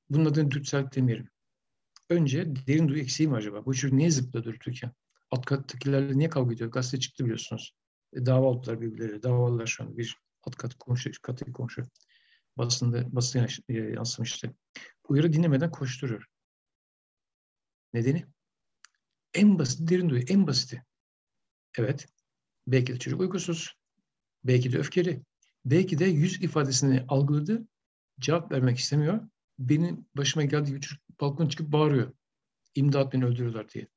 Bunun 0.10 0.26
adını 0.26 0.52
dürtüsellik 0.52 0.96
demeyelim. 0.96 1.30
Önce 2.10 2.56
derin 2.68 2.88
duyu 2.88 3.02
eksiği 3.02 3.30
mi 3.30 3.36
acaba? 3.36 3.66
Bu 3.66 3.74
çocuk 3.74 3.94
niye 3.94 4.12
zıpladı 4.12 4.44
dürtürken? 4.46 4.92
Alt 5.32 5.46
kattakilerle 5.46 6.18
niye 6.18 6.30
kavga 6.30 6.54
ediyor? 6.54 6.72
Gazete 6.72 7.00
çıktı 7.00 7.24
biliyorsunuz. 7.24 7.76
E, 8.14 8.26
dava 8.26 8.50
aldılar 8.50 8.82
birbirleriyle. 8.82 9.24
Davalılar 9.24 9.68
şu 9.68 9.84
an. 9.84 9.98
Bir 9.98 10.18
alt 10.44 10.56
kat 10.56 10.74
komşu, 10.74 11.12
katı 11.22 11.54
komşu. 11.54 11.84
Basında, 12.58 13.16
basına 13.16 13.48
yansımıştı. 13.68 14.56
Uyarı 15.08 15.34
dinlemeden 15.34 15.72
koşturuyor. 15.72 16.26
Nedeni? 17.96 18.26
En 19.34 19.60
basit 19.60 19.90
derin 19.90 20.10
duyu, 20.10 20.22
en 20.28 20.48
basiti. 20.48 20.84
Evet, 21.78 22.08
belki 22.68 22.94
de 22.94 23.00
çocuk 23.00 23.22
uykusuz, 23.22 23.74
belki 24.44 24.72
de 24.72 24.78
öfkeli, 24.78 25.24
belki 25.66 26.00
de 26.00 26.06
yüz 26.06 26.44
ifadesini 26.44 27.06
algıladı, 27.08 27.68
cevap 28.20 28.52
vermek 28.52 28.78
istemiyor. 28.78 29.30
Benim 29.60 30.06
başıma 30.18 30.46
geldiği 30.46 30.68
gibi 30.68 30.82
çocuk 30.82 31.20
balkona 31.22 31.50
çıkıp 31.50 31.72
bağırıyor. 31.72 32.14
İmdat 32.76 33.14
beni 33.14 33.26
öldürüyorlar 33.26 33.70
diye. 33.70 33.88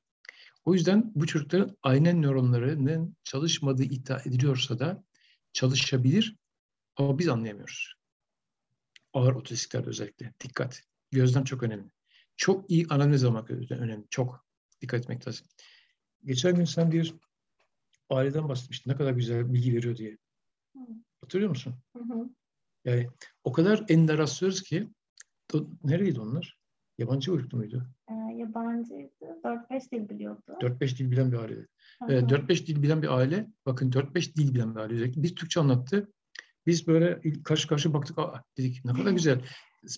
O 0.65 0.75
yüzden 0.75 1.13
bu 1.15 1.27
çocukların 1.27 1.77
aynen 1.83 2.23
nöronlarının 2.23 3.17
çalışmadığı 3.25 3.85
iddia 3.85 4.21
ediliyorsa 4.21 4.79
da 4.79 5.05
çalışabilir 5.53 6.37
ama 6.97 7.19
biz 7.19 7.29
anlayamıyoruz. 7.29 7.95
Ağır 9.13 9.35
otistiklerde 9.35 9.89
özellikle. 9.89 10.35
Dikkat. 10.41 10.83
Gözlem 11.11 11.45
çok 11.45 11.63
önemli. 11.63 11.91
Çok 12.39 12.71
iyi 12.71 12.87
analiz 12.91 13.25
almak 13.25 13.51
önemli. 13.51 14.07
Çok 14.11 14.47
dikkat 14.81 15.01
etmek 15.01 15.29
lazım. 15.29 15.47
Geçen 16.25 16.55
gün 16.57 16.65
sen 16.65 16.93
bir 16.93 17.15
aileden 18.11 18.49
bahsetmiştin. 18.49 18.91
Ne 18.91 18.97
kadar 18.97 19.13
güzel 19.13 19.53
bilgi 19.53 19.75
veriyor 19.75 19.97
diye. 19.97 20.19
Hı. 20.77 20.81
Hatırlıyor 21.21 21.51
musun? 21.51 21.75
Hı 21.97 22.03
hı. 22.05 22.29
Yani 22.85 23.07
o 23.45 23.53
kadar 23.53 23.85
ender 23.89 24.19
rastlıyoruz 24.19 24.63
ki 24.63 24.89
o, 25.55 25.67
nereydi 25.85 26.21
onlar? 26.21 26.59
Yabancı 26.99 27.33
uyruklu 27.33 27.59
muydu? 27.59 27.87
Ee, 28.11 28.15
yabancıydı. 28.37 29.11
4-5 29.45 29.93
dil 29.93 30.09
biliyordu. 30.09 30.43
4-5 30.61 30.99
dil 30.99 31.11
bilen 31.11 31.33
bir 31.33 31.37
aile. 31.39 31.55
Hı 31.55 32.13
Ee, 32.13 32.17
hı. 32.17 32.27
4-5 32.27 32.67
dil 32.67 32.83
bilen 32.83 33.03
bir 33.03 33.17
aile, 33.17 33.47
bakın 33.67 33.91
4-5 33.91 34.37
dil 34.37 34.55
bilen 34.55 34.75
bir 34.75 34.81
aile. 34.81 34.95
özellikle. 34.95 35.23
Biz 35.23 35.35
Türkçe 35.35 35.61
anlattı. 35.61 36.13
Biz 36.67 36.87
böyle 36.87 37.21
karşı 37.45 37.69
karşıya 37.69 37.95
baktık. 37.95 38.19
Aa, 38.19 38.45
dedik 38.57 38.85
ne 38.85 38.93
kadar 38.93 39.11
güzel. 39.11 39.45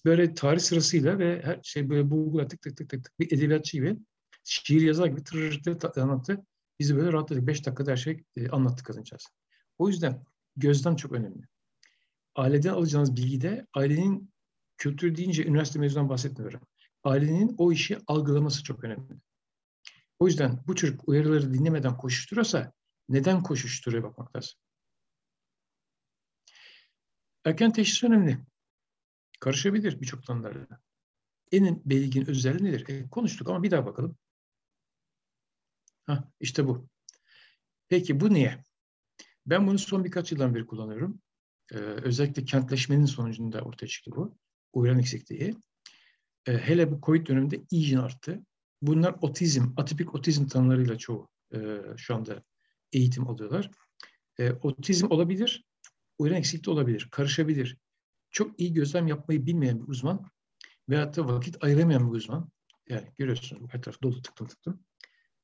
Böyle 0.05 0.35
tarih 0.35 0.61
sırasıyla 0.61 1.19
ve 1.19 1.43
her 1.45 1.61
şey 1.63 1.89
böyle 1.89 2.11
bulgula 2.11 2.49
tık 2.49 2.63
tık 2.63 2.77
tık 2.77 2.89
tık 2.91 3.05
tık 3.05 3.19
bir 3.21 3.33
edebiyatçı 3.33 3.77
gibi 3.77 3.97
şiir 4.45 4.81
yazar 4.81 5.07
gibi 5.07 5.25
tırır 5.25 5.63
tır 5.63 5.79
tır 5.79 6.03
anlattı. 6.03 6.47
Bizi 6.79 6.97
böyle 6.97 7.13
rahatladık. 7.13 7.47
Beş 7.47 7.67
dakikada 7.67 7.91
her 7.91 7.97
şey 7.97 8.25
e, 8.37 8.49
anlattı 8.49 8.85
kadıncağız. 8.85 9.27
O 9.79 9.89
yüzden 9.89 10.25
gözlem 10.57 10.97
çok 10.97 11.13
önemli. 11.13 11.43
Aileden 12.35 12.73
alacağınız 12.73 13.17
bilgide 13.17 13.67
ailenin 13.75 14.33
kültür 14.77 15.17
deyince 15.17 15.45
üniversite 15.47 15.79
mezunundan 15.79 16.09
bahsetmiyorum. 16.09 16.61
Ailenin 17.05 17.55
o 17.59 17.73
işi 17.73 17.99
algılaması 18.07 18.65
çok 18.65 18.85
önemli. 18.85 19.21
O 20.19 20.27
yüzden 20.27 20.65
bu 20.67 20.77
çocuk 20.77 21.09
uyarıları 21.09 21.55
dinlemeden 21.55 21.97
koşuşturuyorsa 21.97 22.73
neden 23.09 23.43
koşuşturuyor 23.43 24.03
bakmak 24.03 24.37
lazım. 24.37 24.55
Erken 27.45 27.73
teşhis 27.73 28.05
önemli. 28.05 28.39
Karışabilir 29.41 30.01
birçok 30.01 30.27
tanılarla. 30.27 30.67
En 31.53 31.83
belirgin 31.85 32.27
özelliği 32.27 32.65
nedir? 32.65 32.89
E, 32.89 33.09
konuştuk 33.09 33.49
ama 33.49 33.63
bir 33.63 33.71
daha 33.71 33.87
bakalım. 33.87 34.17
Hah, 36.07 36.23
işte 36.41 36.67
bu. 36.67 36.89
Peki 37.89 38.21
bu 38.21 38.35
niye? 38.35 38.65
Ben 39.47 39.67
bunu 39.67 39.79
son 39.79 40.05
birkaç 40.05 40.33
yıldan 40.33 40.55
beri 40.55 40.67
kullanıyorum. 40.67 41.21
Ee, 41.73 41.77
özellikle 41.77 42.45
kentleşmenin 42.45 43.05
sonucunda 43.05 43.61
ortaya 43.61 43.87
çıktı 43.87 44.11
bu. 44.17 44.37
Uyaran 44.73 44.99
eksikliği. 44.99 45.55
Ee, 46.47 46.59
hele 46.59 46.93
bu 46.93 47.01
COVID 47.03 47.27
döneminde 47.27 47.61
iyice 47.71 47.99
arttı. 47.99 48.41
Bunlar 48.83 49.15
otizm, 49.21 49.67
atipik 49.77 50.15
otizm 50.15 50.47
tanılarıyla 50.47 50.99
çoğu 50.99 51.29
e, 51.55 51.59
şu 51.97 52.15
anda 52.15 52.43
eğitim 52.93 53.29
alıyorlar. 53.29 53.71
E, 54.39 54.53
otizm 54.53 55.07
olabilir, 55.11 55.65
uyaran 56.19 56.39
eksikliği 56.39 56.75
olabilir, 56.75 57.09
karışabilir. 57.11 57.77
Çok 58.31 58.61
iyi 58.61 58.73
gözlem 58.73 59.07
yapmayı 59.07 59.47
bilmeyen 59.47 59.83
bir 59.83 59.89
uzman 59.89 60.31
veyahut 60.89 61.17
da 61.17 61.29
vakit 61.29 61.65
ayıramayan 61.65 62.11
bir 62.11 62.17
uzman, 62.17 62.51
yani 62.89 63.13
görüyorsunuz 63.19 63.73
her 63.73 63.83
taraf 63.83 64.03
dolu 64.03 64.23
tıktım 64.23 64.47
tıktım, 64.47 64.85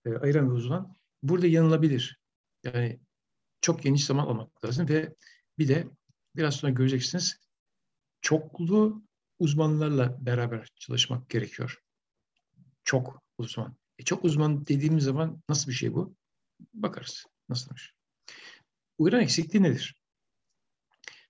e, 0.05 0.11
ayıran 0.15 0.51
bir 0.51 0.55
uzman 0.55 0.97
burada 1.23 1.47
yanılabilir. 1.47 2.21
Yani 2.65 3.01
çok 3.61 3.83
geniş 3.83 4.05
zaman 4.05 4.27
almak 4.27 4.65
lazım 4.65 4.89
ve 4.89 5.15
bir 5.59 5.69
de 5.69 5.87
biraz 6.37 6.57
sonra 6.57 6.73
göreceksiniz 6.73 7.39
çoklu 8.21 9.03
uzmanlarla 9.39 10.27
beraber 10.27 10.73
çalışmak 10.77 11.31
gerekiyor. 11.31 11.83
Çok 12.85 13.23
uzman. 13.39 13.77
E 13.99 14.05
çok 14.05 14.25
uzman 14.25 14.67
dediğimiz 14.67 15.05
zaman 15.05 15.43
nasıl 15.49 15.69
bir 15.71 15.77
şey 15.77 15.95
bu? 15.95 16.17
Bakarız. 16.75 17.25
Nasılmış? 17.49 17.95
Uyaran 18.99 19.21
eksikliği 19.21 19.63
nedir? 19.63 20.03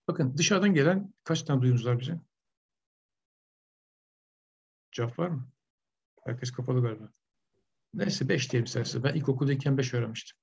Bakın 0.09 0.37
dışarıdan 0.37 0.75
gelen 0.75 1.15
kaç 1.25 1.43
tane 1.43 1.63
duyumuz 1.63 1.87
var 1.87 2.01
bize? 2.01 2.21
Cevap 4.93 5.19
var 5.19 5.29
mı? 5.29 5.49
Herkes 6.25 6.51
kapalı 6.51 6.83
galiba. 6.83 7.13
Neyse 7.95 8.29
beş 8.29 8.53
diyelim 8.53 8.65
istersen. 8.65 9.03
Ben 9.03 9.15
ilkokuldayken 9.15 9.79
beş 9.79 9.95
öğrenmiştim. 9.95 10.37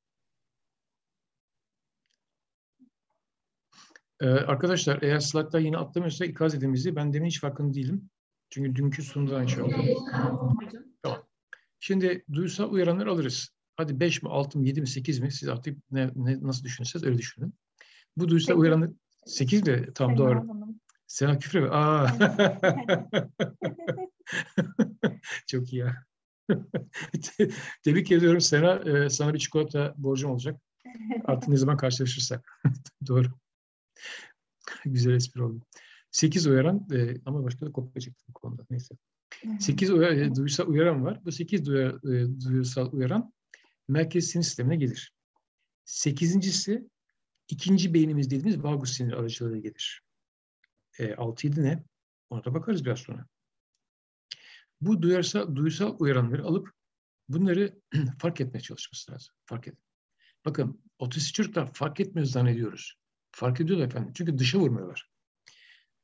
Ee, 4.22 4.28
arkadaşlar 4.28 5.02
eğer 5.02 5.20
slaytlar 5.20 5.60
yine 5.60 5.78
atlamıyorsa 5.78 6.26
ikaz 6.26 6.56
edin 6.56 6.74
bizi. 6.74 6.96
Ben 6.96 7.14
demin 7.14 7.28
hiç 7.28 7.40
farkında 7.42 7.74
değilim. 7.74 8.10
Çünkü 8.50 8.76
dünkü 8.76 9.04
sunumda 9.04 9.38
aynı 9.38 9.50
şey 9.50 9.64
oldu. 9.64 9.74
Hocam. 9.74 11.28
Şimdi 11.80 12.26
duysal 12.34 12.72
uyaranları 12.72 13.12
alırız. 13.12 13.50
Hadi 13.76 14.00
5 14.00 14.24
mi, 14.24 14.30
6 14.30 14.60
mı, 14.60 14.68
7 14.68 14.82
mi, 14.82 14.88
8 14.88 15.20
mi? 15.20 15.32
Siz 15.32 15.50
artık 15.50 15.92
ne, 15.92 16.12
ne, 16.16 16.42
nasıl 16.42 16.64
düşünürseniz 16.64 17.06
öyle 17.06 17.18
düşünün. 17.18 17.54
Bu 18.18 18.30
duysal 18.30 18.54
Sekiz. 18.54 18.98
Uyaranlar 19.26 19.32
8 19.32 19.68
mi? 19.68 19.94
Tam 19.94 20.10
Sena 20.10 20.18
doğru. 20.18 20.40
Hanım. 20.40 20.80
Sena 21.08 21.40
küfür 21.40 21.60
mü? 21.60 21.70
Aa. 21.72 22.08
Çok 25.48 25.74
iyi 25.74 25.80
ya. 25.80 26.06
Te- 27.22 27.50
Tebrik 27.84 28.12
ediyorum 28.12 28.42
Sena. 28.42 28.76
Ee, 28.76 29.10
sana 29.10 29.34
bir 29.34 29.40
çikolata 29.40 29.94
borcum 29.98 30.32
olacak. 30.32 30.62
Artık 31.26 31.50
ne 31.50 31.58
zaman 31.58 31.78
karşılaşırsak. 31.78 32.60
Doğru. 33.08 33.28
Güzel 34.86 35.12
espri 35.12 35.44
oldu. 35.44 35.66
8 36.12 36.48
uyaran 36.48 36.88
e, 36.94 37.16
ama 37.26 37.44
başka 37.44 37.66
da 37.66 37.72
kopya 37.72 38.02
çıktı 38.02 38.24
bu 38.28 38.34
konuda. 38.34 38.66
Neyse. 38.70 38.96
8 39.60 39.90
uya, 39.92 40.10
e, 40.10 40.36
duysal 40.36 40.68
uyaran 40.68 41.06
var. 41.06 41.26
Bu 41.26 41.32
8 41.32 41.66
duya, 41.66 41.88
e, 41.88 42.26
duysal 42.46 42.92
uyaran 42.92 43.34
merkez 43.88 44.28
sinir 44.28 44.44
sistemine 44.44 44.76
gelir. 44.76 45.14
Sekizincisi 45.86 46.90
ikinci 47.50 47.94
beynimiz 47.94 48.30
dediğimiz 48.32 48.64
vagus 48.64 48.94
sinir 48.94 49.14
aracılığıyla 49.14 49.60
gelir. 49.60 50.02
E, 51.00 51.06
6-7 51.06 51.64
ne? 51.64 51.84
Ona 52.30 52.46
da 52.46 52.54
bakarız 52.54 52.86
biraz 52.86 53.00
sonra. 53.00 53.28
Bu 54.82 55.02
duyarsa, 55.02 55.56
duysal 55.56 55.96
uyaranları 56.00 56.44
alıp 56.44 56.70
bunları 57.30 57.80
fark 58.20 58.42
etmeye 58.42 58.60
çalışması 58.60 59.12
lazım. 59.12 59.36
Fark 59.46 59.68
et. 59.68 59.78
Bakın 60.46 60.84
otistik 61.00 61.36
çocuklar 61.36 61.74
fark 61.74 62.00
etmiyor 62.00 62.28
zannediyoruz. 62.28 62.96
Fark 63.32 63.62
ediyorlar 63.62 63.86
efendim. 63.86 64.14
Çünkü 64.16 64.38
dışa 64.38 64.60
vurmuyorlar. 64.60 65.10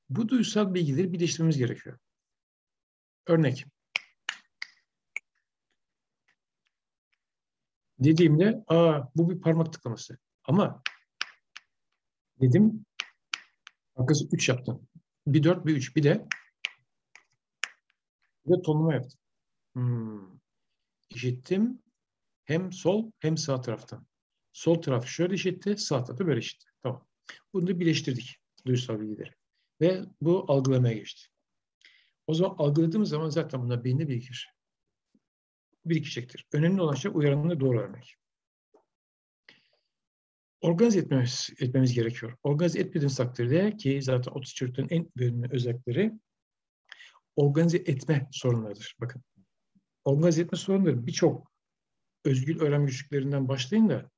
Bu 0.10 0.30
duysal 0.30 0.74
bilgileri 0.74 1.14
birleştirmemiz 1.14 1.58
gerekiyor. 1.58 2.00
Örnek. 3.28 3.66
Dediğimde 8.00 8.64
aa 8.68 9.02
bu 9.16 9.30
bir 9.30 9.42
parmak 9.42 9.74
tıklaması. 9.74 10.18
Ama 10.44 10.82
dedim 12.42 12.86
arkası 13.96 14.28
3 14.32 14.50
yaptım. 14.50 14.88
Bir 15.28 15.44
4 15.44 15.66
bir 15.66 15.76
3 15.76 15.96
bir 15.96 16.04
de 16.04 16.28
bir 18.46 18.58
de 18.58 18.62
tonlama 18.62 18.94
yaptım. 18.94 19.20
Hmm. 19.74 20.40
İşittim 21.10 21.80
hem 22.46 22.72
sol 22.74 23.12
hem 23.20 23.38
sağ 23.38 23.62
taraftan. 23.62 24.08
Sol 24.54 24.82
taraf 24.82 25.08
şöyle 25.08 25.36
işitti, 25.36 25.78
sağ 25.78 26.04
tarafı 26.04 26.28
böyle 26.28 26.40
işitti. 26.40 26.66
Tamam. 26.84 27.08
Bunu 27.54 27.68
da 27.68 27.80
birleştirdik 27.80 28.38
duysal 28.66 29.00
bilgileri. 29.00 29.32
Ve 29.82 30.02
bu 30.22 30.46
algılamaya 30.48 30.94
geçti. 30.94 31.28
O 32.28 32.34
zaman 32.34 32.56
algıladığımız 32.58 33.10
zaman 33.10 33.30
zaten 33.30 33.62
bunlar 33.62 33.84
beyinde 33.84 34.08
birikir. 34.08 34.54
Birikecektir. 35.86 36.46
Önemli 36.54 36.82
olan 36.82 36.96
şey 36.96 37.12
uyaranını 37.14 37.60
doğru 37.60 37.80
vermek. 37.80 38.16
Organize 40.62 41.00
etmemiz, 41.00 41.50
etmemiz 41.60 41.94
gerekiyor. 41.94 42.38
Organize 42.44 42.80
etmediğimiz 42.80 43.16
takdirde 43.16 43.78
ki 43.78 44.02
zaten 44.02 44.32
otistik 44.32 44.58
çocukların 44.58 44.90
en 44.90 45.10
önemli 45.20 45.48
özellikleri 45.52 46.14
organize 47.36 47.78
etme 47.78 48.28
sorunlarıdır. 48.32 48.96
Bakın. 49.02 49.24
Organize 50.06 50.42
etme 50.42 50.58
sorunları 50.58 51.08
birçok 51.08 51.52
özgül 52.26 52.62
öğrenme 52.62 52.86
güçlüklerinden 52.86 53.48
başlayın 53.48 53.90
da 53.90 54.10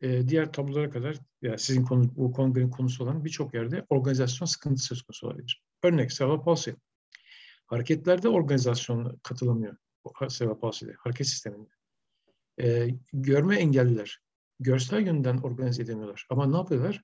e, 0.00 0.28
diğer 0.28 0.52
tablolara 0.52 0.90
kadar 0.90 1.16
ya 1.42 1.58
sizin 1.58 1.84
konu, 1.84 2.16
bu 2.16 2.32
kongrenin 2.32 2.70
konusu 2.70 3.04
olan 3.04 3.24
birçok 3.24 3.54
yerde 3.54 3.86
organizasyon 3.88 4.46
sıkıntısı 4.46 4.86
söz 4.86 5.02
konusu 5.02 5.26
olabilir. 5.26 5.62
Örnek 5.82 6.10
cerebral 6.10 6.44
palsy. 6.44 6.70
Hareketlerde 7.66 8.28
organizasyon 8.28 9.20
katılamıyor. 9.22 9.76
Cerebral 10.28 10.60
palsy'de, 10.60 10.92
hareket 10.98 11.26
sisteminde. 11.26 11.70
E, 12.60 12.88
görme 13.12 13.56
engelliler. 13.56 14.20
Görsel 14.60 15.06
yönden 15.06 15.36
organize 15.36 15.82
edemiyorlar. 15.82 16.26
Ama 16.30 16.46
ne 16.46 16.56
yapıyorlar? 16.56 17.02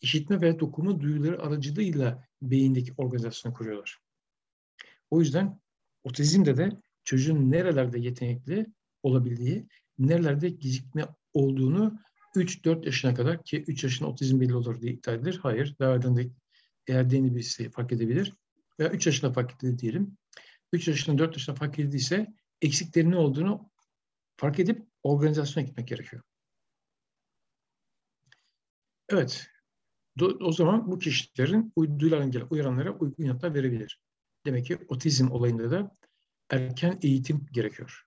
İşitme 0.00 0.40
ve 0.40 0.60
dokunma 0.60 1.00
duyuları 1.00 1.42
aracılığıyla 1.42 2.24
beyindeki 2.42 2.92
organizasyonu 2.96 3.54
kuruyorlar. 3.54 3.98
O 5.10 5.20
yüzden 5.20 5.60
otizmde 6.04 6.56
de 6.56 6.70
çocuğun 7.04 7.50
nerelerde 7.50 7.98
yetenekli 7.98 8.66
olabildiği, 9.02 9.66
nerelerde 9.98 10.48
gecikme 10.48 11.06
olduğunu 11.34 11.98
3-4 12.36 12.84
yaşına 12.84 13.14
kadar 13.14 13.44
ki 13.44 13.64
3 13.66 13.84
yaşında 13.84 14.08
otizm 14.08 14.40
belli 14.40 14.54
olur 14.54 14.80
diye 14.80 14.92
iddia 14.92 15.14
edilir. 15.14 15.38
Hayır. 15.42 15.76
Daha 15.80 15.94
erken 15.94 16.30
erdiğini 16.88 17.34
birisi 17.34 17.70
fark 17.70 17.92
edebilir. 17.92 18.32
Veya 18.80 18.90
3 18.90 19.06
yaşında 19.06 19.32
fark 19.32 19.54
edildi 19.54 19.78
diyelim. 19.78 20.16
3 20.72 20.88
yaşında 20.88 21.18
4 21.18 21.32
yaşında 21.32 21.56
fark 21.56 21.78
edildiyse 21.78 22.26
eksiklerin 22.62 23.10
ne 23.10 23.16
olduğunu 23.16 23.70
fark 24.36 24.58
edip 24.58 24.86
organizasyona 25.02 25.66
gitmek 25.66 25.88
gerekiyor. 25.88 26.22
Evet. 29.10 29.46
O 30.40 30.52
zaman 30.52 30.90
bu 30.90 30.98
kişilerin 30.98 31.72
duyulan 31.98 32.30
gelen 32.30 32.46
uyaranlara 32.50 32.92
uygun 32.92 33.24
yanıtlar 33.24 33.54
verebilir. 33.54 34.00
Demek 34.46 34.66
ki 34.66 34.78
otizm 34.88 35.30
olayında 35.30 35.70
da 35.70 35.96
erken 36.50 36.98
eğitim 37.02 37.46
gerekiyor. 37.52 38.06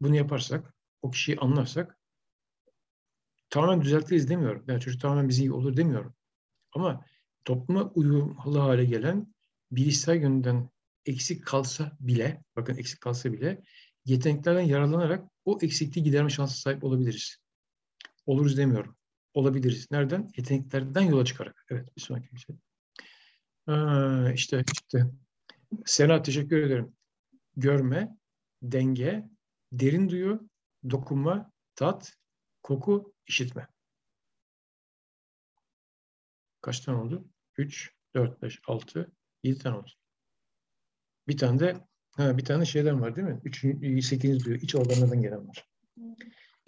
Bunu 0.00 0.16
yaparsak, 0.16 0.74
o 1.02 1.10
kişiyi 1.10 1.38
anlarsak 1.38 1.98
tamamen 3.50 3.82
düzeltiriz 3.82 4.28
demiyorum. 4.28 4.64
Yani 4.68 4.80
çocuk 4.80 5.00
tamamen 5.00 5.28
bizim 5.28 5.44
gibi 5.44 5.54
olur 5.54 5.76
demiyorum. 5.76 6.14
Ama 6.72 7.04
topluma 7.44 7.90
uyumlu 7.94 8.60
hale 8.60 8.84
gelen 8.84 9.34
bilişsel 9.72 10.22
yönden 10.22 10.70
eksik 11.06 11.46
kalsa 11.46 11.96
bile, 12.00 12.44
bakın 12.56 12.76
eksik 12.76 13.00
kalsa 13.00 13.32
bile 13.32 13.62
yeteneklerden 14.04 14.60
yararlanarak 14.60 15.30
o 15.44 15.58
eksikliği 15.62 16.04
giderme 16.04 16.30
şansı 16.30 16.60
sahip 16.60 16.84
olabiliriz. 16.84 17.36
Oluruz 18.26 18.56
demiyorum. 18.56 18.96
Olabiliriz. 19.34 19.90
Nereden? 19.90 20.30
Yeteneklerden 20.36 21.02
yola 21.02 21.24
çıkarak. 21.24 21.66
Evet, 21.70 21.96
bir 21.96 22.00
sonraki 22.02 22.40
şey. 22.40 22.56
Ha, 23.66 24.32
işte, 24.34 24.64
işte. 24.72 25.06
Sena 25.84 26.22
teşekkür 26.22 26.62
ederim. 26.62 26.96
Görme, 27.56 28.16
denge, 28.62 29.28
derin 29.72 30.08
duyu, 30.08 30.48
dokunma, 30.90 31.52
tat, 31.74 32.16
koku, 32.62 33.14
işitme. 33.26 33.68
Kaç 36.60 36.80
tane 36.80 36.98
oldu? 36.98 37.28
3, 37.56 37.92
4, 38.14 38.42
5, 38.42 38.60
6, 38.66 39.12
7 39.42 39.58
tane 39.58 39.76
oldu. 39.76 39.90
Bir 41.28 41.36
tane 41.36 41.60
de 41.60 41.86
ha, 42.16 42.38
bir 42.38 42.44
tane 42.44 42.64
şeyden 42.64 43.00
var 43.00 43.16
değil 43.16 43.28
mi? 43.28 43.40
3, 43.44 44.06
8. 44.06 44.44
duyu 44.44 44.56
iç 44.56 44.74
organlardan 44.74 45.22
gelen 45.22 45.48
var. 45.48 45.68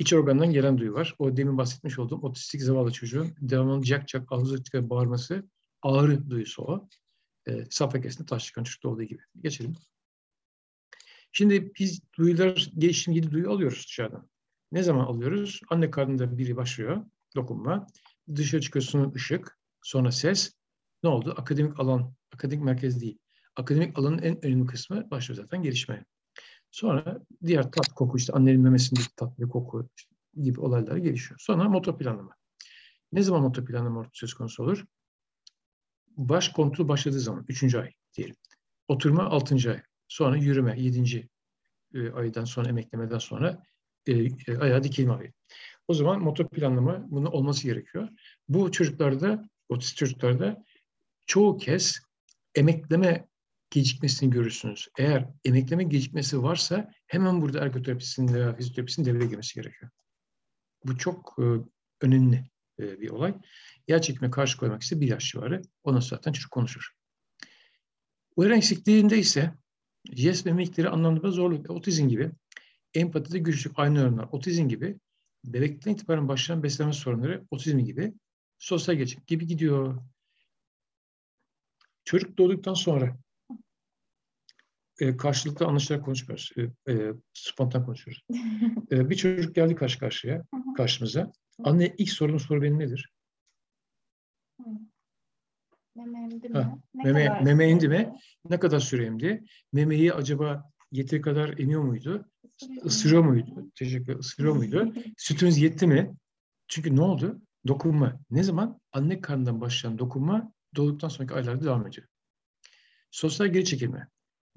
İç 0.02 0.12
organdan 0.12 0.52
gelen 0.52 0.78
duyu 0.78 0.94
var. 0.94 1.14
O 1.18 1.36
demin 1.36 1.58
bahsetmiş 1.58 1.98
olduğum 1.98 2.16
otistik 2.16 2.62
zavallı 2.62 2.92
çocuğun 2.92 3.34
devamlı 3.40 3.84
cak 3.84 4.08
cak 4.08 4.32
ağzı 4.32 4.54
açık 4.54 4.74
bağırması 4.74 5.48
ağrı 5.82 6.30
duyusu 6.30 6.62
o. 6.62 6.88
E, 7.46 7.64
safra 7.70 8.00
kesinde 8.00 8.26
taş 8.26 8.44
çıkan 8.44 8.64
çocukta 8.64 8.88
olduğu 8.88 9.02
gibi. 9.02 9.22
Geçelim. 9.40 9.74
Şimdi 11.32 11.72
biz 11.78 12.00
duyular, 12.18 12.70
gelişim 12.78 13.14
yedi 13.14 13.30
duyu 13.30 13.50
alıyoruz 13.50 13.84
dışarıdan. 13.86 14.30
Ne 14.72 14.82
zaman 14.82 15.04
alıyoruz? 15.04 15.60
Anne 15.70 15.90
karnında 15.90 16.38
biri 16.38 16.56
başlıyor, 16.56 17.04
dokunma. 17.36 17.86
Dışarı 18.36 18.60
çıkıyorsun 18.60 19.12
ışık, 19.14 19.58
sonra 19.82 20.12
ses. 20.12 20.52
Ne 21.02 21.10
oldu? 21.10 21.34
Akademik 21.36 21.80
alan, 21.80 22.14
akademik 22.32 22.64
merkez 22.64 23.00
değil. 23.00 23.18
Akademik 23.56 23.98
alanın 23.98 24.18
en 24.18 24.46
önemli 24.46 24.66
kısmı 24.66 25.10
başlıyor 25.10 25.42
zaten 25.42 25.62
gelişmeye. 25.62 26.04
Sonra 26.72 27.20
diğer 27.46 27.62
tat, 27.62 27.88
koku 27.88 28.16
işte 28.16 28.32
annenin 28.32 28.60
memesindeki 28.60 29.16
tat 29.16 29.40
ve 29.40 29.48
koku 29.48 29.88
gibi 30.42 30.60
olaylar 30.60 30.96
gelişiyor. 30.96 31.40
Sonra 31.40 31.68
motor 31.68 31.98
planlama. 31.98 32.36
Ne 33.12 33.22
zaman 33.22 33.42
motor 33.42 33.64
planlama 33.64 34.10
söz 34.12 34.34
konusu 34.34 34.62
olur? 34.62 34.84
Baş 36.16 36.48
kontrol 36.48 36.88
başladığı 36.88 37.20
zaman, 37.20 37.44
üçüncü 37.48 37.78
ay 37.78 37.92
diyelim. 38.14 38.36
Oturma 38.88 39.22
altıncı 39.22 39.70
ay. 39.70 39.82
Sonra 40.08 40.36
yürüme 40.36 40.80
yedinci 40.80 41.28
e, 41.94 42.10
aydan 42.10 42.44
sonra 42.44 42.68
emeklemeden 42.68 43.18
sonra 43.18 43.62
e, 44.06 44.12
e, 44.12 44.58
ayağa 44.60 44.82
dikilme 44.82 45.12
ayı. 45.12 45.32
O 45.88 45.94
zaman 45.94 46.20
motor 46.20 46.48
planlama 46.48 47.04
bunun 47.10 47.26
olması 47.26 47.62
gerekiyor. 47.62 48.08
Bu 48.48 48.72
çocuklarda, 48.72 49.48
otist 49.68 49.96
çocuklarda 49.96 50.64
çoğu 51.26 51.56
kez 51.56 52.00
emekleme 52.54 53.28
gecikmesini 53.72 54.30
görürsünüz. 54.30 54.88
Eğer 54.98 55.28
emekleme 55.44 55.84
gecikmesi 55.84 56.42
varsa 56.42 56.92
hemen 57.06 57.40
burada 57.40 57.60
ergoterapisinin 57.60 58.34
veya 58.34 58.56
fizyoterapisinin 58.56 59.06
devreye 59.06 59.26
girmesi 59.26 59.54
gerekiyor. 59.54 59.90
Bu 60.84 60.98
çok 60.98 61.36
e, 61.38 61.44
önemli 62.00 62.44
e, 62.80 63.00
bir 63.00 63.10
olay. 63.10 63.34
Yer 63.88 64.02
çekime 64.02 64.30
karşı 64.30 64.58
koymak 64.58 64.82
ise 64.82 65.00
bir 65.00 65.08
yaş 65.08 65.30
civarı. 65.30 65.62
Ona 65.84 66.00
zaten 66.00 66.32
çocuk 66.32 66.50
konuşur. 66.50 66.92
Uyarı 68.36 68.56
eksikliğinde 68.56 69.18
ise 69.18 69.54
jest 70.12 70.46
ve 70.46 70.52
mimikleri 70.52 70.88
anlamda 70.88 71.30
zorluk, 71.30 71.70
otizm 71.70 72.08
gibi, 72.08 72.30
empatide 72.94 73.38
güçlük, 73.38 73.72
aynı 73.76 74.00
örneğler, 74.00 74.28
otizm 74.32 74.68
gibi, 74.68 74.98
bebekten 75.44 75.92
itibaren 75.92 76.28
başlayan 76.28 76.62
beslenme 76.62 76.92
sorunları, 76.92 77.44
otizm 77.50 77.78
gibi, 77.78 78.14
sosyal 78.58 78.96
geçim 78.96 79.22
gibi 79.26 79.46
gidiyor. 79.46 80.02
Çocuk 82.04 82.38
doğduktan 82.38 82.74
sonra 82.74 83.16
e, 85.00 85.16
karşılıklı 85.16 85.66
anlaşılarak 85.66 86.04
konuşmuyoruz. 86.04 86.50
E, 86.56 86.92
e, 86.92 87.12
spontan 87.32 87.84
konuşuyoruz. 87.86 88.22
e, 88.92 89.10
bir 89.10 89.16
çocuk 89.16 89.54
geldi 89.54 89.74
karşı 89.74 89.98
karşıya, 89.98 90.42
karşımıza. 90.76 91.32
Anne 91.64 91.94
ilk 91.98 92.10
sorduğum 92.10 92.40
soru 92.40 92.62
benim 92.62 92.78
nedir? 92.78 93.12
Meme 95.96 96.22
emdi 96.22 96.48
Ha, 96.52 96.62
mi? 96.62 96.80
Ne 96.94 97.02
Meme, 97.04 97.26
kadar 97.26 97.42
meme 97.42 97.68
indi 97.70 97.80
sürede? 97.80 97.98
mi? 98.04 98.12
Ne 98.50 98.58
kadar 98.60 98.80
süre 98.80 99.04
emdi? 99.06 99.44
Memeyi 99.72 100.12
acaba 100.12 100.70
yeteri 100.92 101.20
kadar 101.20 101.58
emiyor 101.58 101.82
muydu? 101.82 102.30
Isırıyor 102.84 103.22
muydu? 103.22 103.70
Teşekkür. 103.74 104.18
Isırıyor 104.18 104.54
muydu? 104.56 104.94
Sütünüz 105.16 105.58
yetti 105.58 105.86
mi? 105.86 106.14
Çünkü 106.68 106.96
ne 106.96 107.00
oldu? 107.00 107.42
Dokunma. 107.68 108.20
Ne 108.30 108.42
zaman? 108.42 108.80
Anne 108.92 109.20
karnından 109.20 109.60
başlayan 109.60 109.98
dokunma 109.98 110.52
doğduktan 110.76 111.08
sonraki 111.08 111.34
aylarda 111.34 111.64
devam 111.64 111.86
ediyor. 111.86 112.06
Sosyal 113.10 113.48
geri 113.48 113.64
çekilme, 113.64 114.08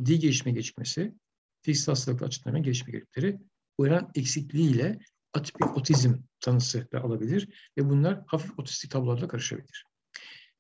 dil 0.06 0.20
gelişme 0.20 0.52
gecikmesi, 0.52 1.14
fiziksel 1.62 1.92
hastalıkla 1.92 2.26
açıklanan 2.26 2.64
gelişme 2.64 2.92
gerikleri 2.92 3.40
uyaran 3.78 4.12
eksikliğiyle 4.16 5.00
atipik 5.34 5.78
otizm 5.78 6.14
tanısı 6.40 6.92
da 6.92 7.02
alabilir 7.02 7.72
ve 7.78 7.90
bunlar 7.90 8.24
hafif 8.28 8.60
otistik 8.60 8.92
tablolarla 8.92 9.28
karışabilir. 9.28 9.86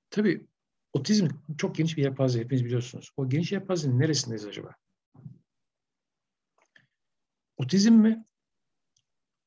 Tabii 0.09 0.47
otizm 0.93 1.27
çok 1.57 1.75
geniş 1.75 1.97
bir 1.97 2.03
yelpaze 2.03 2.39
hepiniz 2.39 2.65
biliyorsunuz. 2.65 3.11
O 3.17 3.29
geniş 3.29 3.51
yelpazenin 3.51 3.99
neresindeyiz 3.99 4.45
acaba? 4.45 4.75
Otizm 7.57 7.93
mi? 7.93 8.25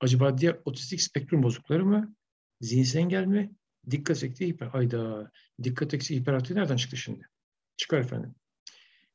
Acaba 0.01 0.39
diğer 0.39 0.61
otistik 0.65 1.03
spektrum 1.03 1.43
bozuklukları 1.43 1.85
mı? 1.85 2.15
Zihinsel 2.61 3.01
engel 3.01 3.25
mi? 3.25 3.55
Dikkat 3.91 4.25
eksikliği 4.25 4.53
hiper... 4.53 4.67
Hayda. 4.67 5.31
Dikkat 5.63 5.95
eksikliği 5.95 6.21
hiperaktifi 6.21 6.55
nereden 6.55 6.77
çıktı 6.77 6.97
şimdi? 6.97 7.29
Çıkar 7.77 7.99
efendim. 7.99 8.35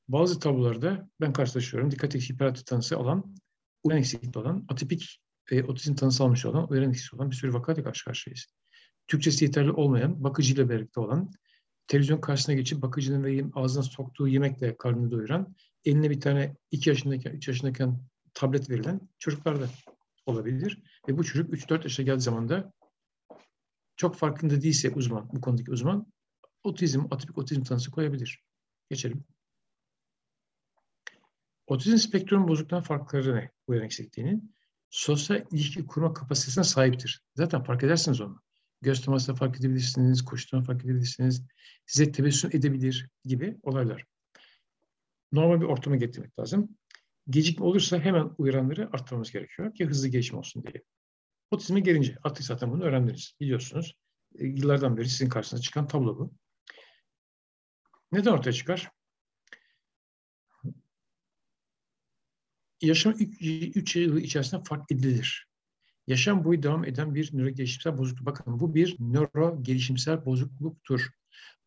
Bazı 0.08 0.40
tablolarda 0.40 1.10
ben 1.22 1.34
karşılaşıyorum. 1.34 1.92
Dikkat 1.92 2.16
eksikliği 2.16 2.36
hiperaktif 2.36 2.66
tanısı 2.66 2.98
alan, 2.98 3.36
uyan 3.84 4.00
eksikliği 4.00 4.44
olan, 4.44 4.66
atipik 4.70 5.20
e, 5.52 5.64
otizm 5.64 5.96
tanısı 5.96 6.24
almış 6.24 6.46
olan, 6.46 6.72
uyan 6.72 6.90
eksikliği 6.90 7.20
olan 7.20 7.32
bir 7.32 7.36
sürü 7.36 7.54
vakayla 7.54 7.84
karşı 7.84 8.06
karşıyayız. 8.06 8.46
Türkçesi 9.08 9.46
yeterli 9.46 9.72
olmayan, 9.72 10.24
bakıcıyla 10.24 10.70
birlikte 10.70 11.00
olan, 11.00 11.32
televizyon 11.88 12.22
karşısına 12.22 12.56
geçip 12.56 12.82
bakıcının 12.82 13.24
ve 13.24 13.46
ağzına 13.54 13.84
soktuğu 13.84 14.28
yemekle 14.28 14.78
karnını 14.78 15.12
doyuran, 15.12 15.56
eline 15.86 16.10
bir 16.10 16.22
tane 16.22 16.56
2 16.72 16.90
yaşındayken, 16.90 17.32
3 17.32 17.48
yaşındayken 17.48 18.00
tablet 18.34 18.70
verilen 18.70 19.10
çocuklarda 19.20 19.70
olabilir. 20.26 20.80
Ve 21.10 21.18
bu 21.18 21.24
çocuk 21.24 21.54
3-4 21.54 21.84
yaşa 21.84 22.04
geldiği 22.04 22.22
zaman 22.22 22.50
da 22.50 22.74
çok 23.96 24.16
farkında 24.16 24.62
değilse 24.62 24.90
uzman, 24.90 25.30
bu 25.34 25.42
konudaki 25.42 25.72
uzman, 25.72 26.14
otizm, 26.64 27.06
atipik 27.12 27.38
otizm 27.38 27.64
tanısı 27.64 27.92
koyabilir. 27.92 28.44
Geçelim. 28.90 29.24
Otizm 31.68 31.98
spektrum 31.98 32.48
bozukluğundan 32.48 32.84
farkları 32.84 33.36
ne 33.36 33.52
bu 33.68 33.76
eksikliğinin? 33.76 34.56
Sosyal 34.90 35.46
ilişki 35.52 35.86
kurma 35.86 36.14
kapasitesine 36.14 36.64
sahiptir. 36.64 37.22
Zaten 37.36 37.64
fark 37.64 37.84
edersiniz 37.84 38.22
onu. 38.22 38.42
Göz 38.82 39.02
temasına 39.02 39.36
fark 39.36 39.60
edebilirsiniz, 39.60 40.26
koştuğuna 40.26 40.64
fark 40.64 40.86
edebilirsiniz, 40.86 41.46
size 41.86 42.12
tebessüm 42.12 42.50
edebilir 42.54 43.10
gibi 43.26 43.58
olaylar. 43.64 44.06
Normal 45.32 45.62
bir 45.62 45.66
ortama 45.66 45.96
getirmek 45.96 46.40
lazım. 46.40 46.78
Gecikme 47.30 47.66
olursa 47.66 48.00
hemen 48.00 48.32
uyaranları 48.38 48.90
arttırmamız 48.94 49.32
gerekiyor 49.32 49.74
ki 49.74 49.86
hızlı 49.86 50.08
gelişme 50.08 50.38
olsun 50.38 50.64
diye. 50.64 50.84
Otizme 51.52 51.80
gelince 51.80 52.18
artık 52.24 52.46
zaten 52.46 52.72
bunu 52.72 52.84
öğrendiniz, 52.84 53.34
biliyorsunuz. 53.40 53.96
E, 54.40 54.46
yıllardan 54.46 54.98
beri 54.98 55.10
sizin 55.10 55.30
karşınıza 55.30 55.64
çıkan 55.64 55.88
tablo 55.88 56.20
bu. 56.20 56.34
Neden 58.12 58.32
ortaya 58.32 58.54
çıkar? 58.54 58.92
Yaşam 62.84 63.14
3 63.20 63.96
yıl 63.96 64.18
içerisinde 64.18 64.64
fark 64.64 64.92
edilir. 64.92 65.48
Yaşam 66.08 66.44
boyu 66.44 66.64
devam 66.64 66.86
eden 66.86 67.16
bir 67.16 67.30
nöro 67.34 67.50
gelişimsel 67.50 67.98
bozukluk. 67.98 68.26
Bakın 68.26 68.60
bu 68.60 68.76
bir 68.76 68.98
nöro 69.00 69.64
gelişimsel 69.64 70.26
bozukluktur. 70.26 71.10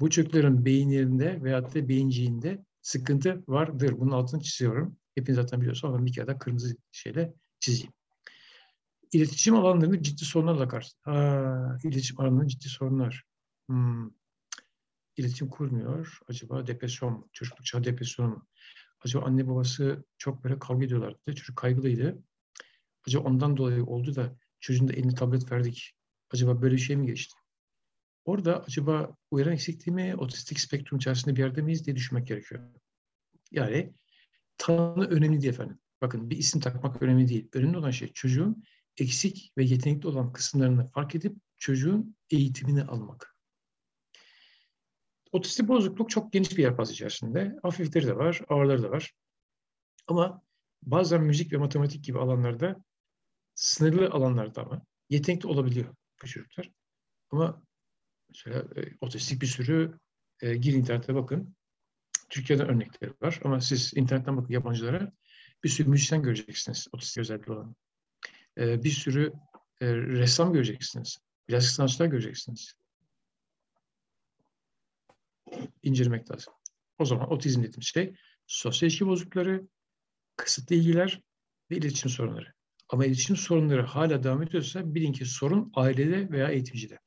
Bu 0.01 0.11
çocukların 0.11 0.65
beyinlerinde 0.65 1.43
veyahut 1.43 1.75
da 1.75 1.89
beyinciğinde 1.89 2.65
sıkıntı 2.83 3.45
vardır. 3.49 3.95
Bunun 3.99 4.11
altını 4.11 4.43
çiziyorum. 4.43 4.97
Hepiniz 5.15 5.37
zaten 5.37 5.61
biliyorsunuz 5.61 5.95
ama 5.95 6.07
bir 6.07 6.13
kere 6.13 6.27
daha 6.27 6.39
kırmızı 6.39 6.77
şeyle 6.93 7.35
çizeyim. 7.61 7.93
İletişim 9.13 9.55
alanlarında 9.55 10.03
ciddi 10.03 10.25
sorunlarla 10.25 10.69
karşı. 10.69 10.91
Aa, 11.05 11.79
iletişim 11.83 12.21
alanlarında 12.21 12.49
ciddi 12.49 12.69
sorunlar. 12.69 13.25
Hmm. 13.69 14.11
İletişim 15.17 15.49
kurmuyor. 15.49 16.19
Acaba 16.29 16.67
depresyon 16.67 17.13
mu? 17.13 17.29
Çocukluk 17.33 17.65
çağı 17.65 17.85
depresyon 17.85 18.31
mu? 18.31 18.47
Acaba 19.05 19.25
anne 19.25 19.49
babası 19.49 20.05
çok 20.19 20.45
böyle 20.45 20.59
kavga 20.59 20.85
ediyorlardı. 20.85 21.19
Çocuk 21.27 21.57
kaygılıydı. 21.57 22.23
Acaba 23.07 23.29
ondan 23.29 23.57
dolayı 23.57 23.85
oldu 23.85 24.15
da 24.15 24.37
çocuğun 24.61 24.89
da 24.89 24.93
eline 24.93 25.15
tablet 25.15 25.53
verdik. 25.53 25.95
Acaba 26.31 26.63
böyle 26.63 26.75
bir 26.75 26.81
şey 26.81 26.97
mi 26.97 27.07
geçti? 27.07 27.35
Orada 28.25 28.63
acaba 28.63 29.17
uyaran 29.31 29.53
eksikliği 29.53 29.95
mi, 29.95 30.17
otistik 30.17 30.61
spektrum 30.61 30.99
içerisinde 30.99 31.37
bir 31.37 31.41
yerde 31.41 31.63
miyiz 31.63 31.87
diye 31.87 31.97
düşünmek 31.97 32.27
gerekiyor. 32.27 32.63
Yani 33.51 33.95
tanı 34.59 35.07
önemli 35.07 35.41
değil 35.41 35.53
efendim. 35.53 35.79
Bakın 36.01 36.31
bir 36.31 36.37
isim 36.37 36.61
takmak 36.61 37.03
önemli 37.03 37.29
değil. 37.29 37.49
Önemli 37.53 37.79
olan 37.79 37.91
şey 37.91 38.13
çocuğun 38.13 38.65
eksik 38.97 39.53
ve 39.59 39.65
yetenekli 39.65 40.09
olan 40.09 40.33
kısımlarını 40.33 40.87
fark 40.87 41.15
edip 41.15 41.37
çocuğun 41.59 42.17
eğitimini 42.31 42.85
almak. 42.85 43.36
Otistik 45.37 45.68
bozukluk 45.68 46.11
çok 46.11 46.33
geniş 46.33 46.51
bir 46.51 46.62
yelpaze 46.62 46.92
içerisinde. 46.92 47.57
Hafifleri 47.62 48.07
de 48.07 48.16
var, 48.16 48.40
ağırları 48.49 48.83
da 48.83 48.90
var. 48.90 49.12
Ama 50.07 50.42
bazen 50.83 51.22
müzik 51.22 51.53
ve 51.53 51.57
matematik 51.57 52.05
gibi 52.05 52.18
alanlarda 52.18 52.77
sınırlı 53.55 54.11
alanlarda 54.11 54.62
ama 54.62 54.83
yetenekli 55.11 55.46
olabiliyor 55.46 55.94
bu 56.22 56.27
çocuklar. 56.27 56.70
Ama 57.31 57.62
mesela 58.29 58.59
e, 58.77 58.81
otistik 59.01 59.42
bir 59.42 59.46
sürü 59.46 59.99
e, 60.40 60.57
gir 60.57 60.72
internete 60.72 61.14
bakın. 61.14 61.57
Türkiye'de 62.29 62.62
örnekleri 62.62 63.12
var 63.22 63.40
ama 63.44 63.61
siz 63.61 63.92
internetten 63.96 64.37
bakın 64.37 64.53
yabancılara 64.53 65.12
bir 65.64 65.68
sürü 65.68 65.88
müzisyen 65.88 66.22
göreceksiniz 66.22 66.88
otistik 66.92 67.18
özelliği 67.18 67.57
olan. 67.57 67.77
E, 68.59 68.85
bir 68.85 68.90
sürü 68.90 69.33
e, 69.81 69.96
ressam 69.96 70.53
göreceksiniz. 70.53 71.18
Plastik 71.46 71.72
sanatçılar 71.72 72.07
göreceksiniz. 72.07 72.75
İncelemek 75.83 76.31
lazım. 76.31 76.53
O 76.99 77.05
zaman 77.05 77.33
otizm 77.33 77.63
dediğimiz 77.63 77.87
şey 77.87 78.15
sosyal 78.47 78.89
ilişki 78.89 79.07
bozuklukları, 79.07 79.69
kısıtlı 80.37 80.77
ilgiler 80.77 81.23
ve 81.71 81.77
iletişim 81.77 82.11
sorunları. 82.11 82.53
Ama 82.89 83.07
iletişim 83.07 83.37
sorunları 83.37 83.83
hala 83.83 84.23
devam 84.23 84.43
ediyorsa 84.43 84.95
bilin 84.95 85.13
ki 85.13 85.25
sorun 85.25 85.73
ailede 85.75 86.31
veya 86.31 86.49
eğitimcide. 86.49 86.99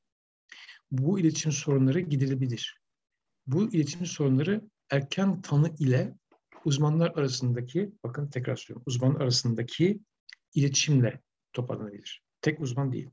Bu 0.91 1.19
iletişim 1.19 1.51
sorunları 1.51 1.99
giderilebilir. 1.99 2.79
Bu 3.47 3.73
iletişim 3.73 4.05
sorunları 4.05 4.61
erken 4.89 5.41
tanı 5.41 5.75
ile 5.79 6.15
uzmanlar 6.65 7.11
arasındaki, 7.11 7.91
bakın 8.03 8.27
tekrar 8.27 8.55
söylüyorum, 8.55 8.83
uzmanlar 8.85 9.21
arasındaki 9.21 9.99
iletişimle 10.53 11.21
toparlanabilir. 11.53 12.23
Tek 12.41 12.59
uzman 12.61 12.91
değil. 12.91 13.09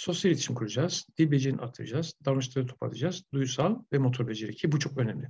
Sosyal 0.00 0.30
iletişim 0.30 0.54
kuracağız, 0.54 1.06
dil 1.18 1.30
becerini 1.30 1.60
artıracağız, 1.60 2.14
davranışları 2.24 2.66
toparlayacağız, 2.66 3.22
duysal 3.34 3.82
ve 3.92 3.98
motor 3.98 4.28
beceri 4.28 4.54
ki 4.54 4.72
bu 4.72 4.78
çok 4.78 4.98
önemli. 4.98 5.28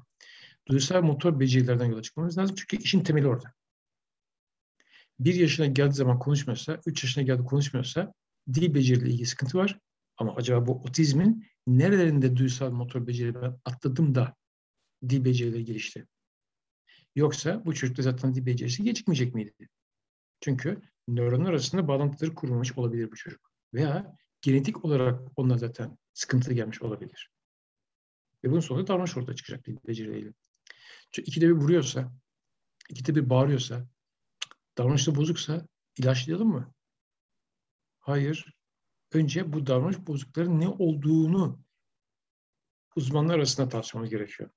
Duysal 0.68 1.02
motor 1.02 1.40
becerilerden 1.40 1.85
yola 1.85 2.02
çıkmamız 2.02 2.38
lazım 2.38 2.56
çünkü 2.56 2.76
işin 2.76 3.00
temeli 3.00 3.26
orada. 3.26 3.52
Bir 5.20 5.35
yaşına 5.35 5.66
geldiği 5.66 5.94
zaman 5.94 6.18
konuşmuyorsa, 6.18 6.80
üç 6.87 7.04
yaşına 7.04 7.24
geldi 7.24 7.44
konuşmuyorsa 7.44 8.14
dil 8.54 8.74
beceriyle 8.74 9.11
ilgili 9.11 9.26
sıkıntı 9.26 9.59
var. 9.59 9.78
Ama 10.16 10.35
acaba 10.35 10.66
bu 10.66 10.83
otizmin 10.83 11.46
nerelerinde 11.66 12.37
duysal 12.37 12.70
motor 12.70 13.06
beceri 13.06 13.35
ben 13.35 13.61
atladım 13.64 14.14
da 14.14 14.35
dil 15.09 15.24
becerileri 15.24 15.64
gelişti? 15.64 16.06
Yoksa 17.16 17.62
bu 17.64 17.74
çocukta 17.74 18.02
zaten 18.02 18.35
dil 18.35 18.46
becerisi 18.46 18.83
gecikmeyecek 18.83 19.35
miydi? 19.35 19.68
Çünkü 20.40 20.83
nöronlar 21.09 21.50
arasında 21.50 21.88
bağlantıları 21.88 22.35
kurulmuş 22.35 22.78
olabilir 22.78 23.11
bu 23.12 23.16
çocuk. 23.16 23.50
Veya 23.74 24.16
genetik 24.42 24.85
olarak 24.85 25.20
onlar 25.37 25.59
zaten 25.59 25.98
sıkıntı 26.12 26.53
gelmiş 26.53 26.83
olabilir. 26.83 27.31
Ve 28.44 28.50
bunun 28.50 28.61
sonunda 28.61 28.87
davranış 28.87 29.16
ortaya 29.16 29.37
çıkacak 29.37 29.66
dil 29.66 29.76
beceriyle. 29.87 30.33
Çünkü 31.11 31.31
ikide 31.31 31.46
bir 31.46 31.53
vuruyorsa, 31.53 32.12
ikide 32.88 33.14
bir 33.14 33.31
bağırıyorsa, 33.31 33.88
davranışta 34.79 35.14
bozuksa 35.14 35.66
ilaçlayalım 35.98 36.48
mı? 36.48 36.74
Hayır. 38.00 38.55
Önce 39.12 39.53
bu 39.53 39.66
davranış 39.66 40.07
bozuklukların 40.07 40.61
ne 40.61 40.68
olduğunu 40.68 41.61
uzmanlar 42.96 43.35
arasında 43.35 43.68
tartışmamız 43.68 44.11
gerekiyor. 44.11 44.50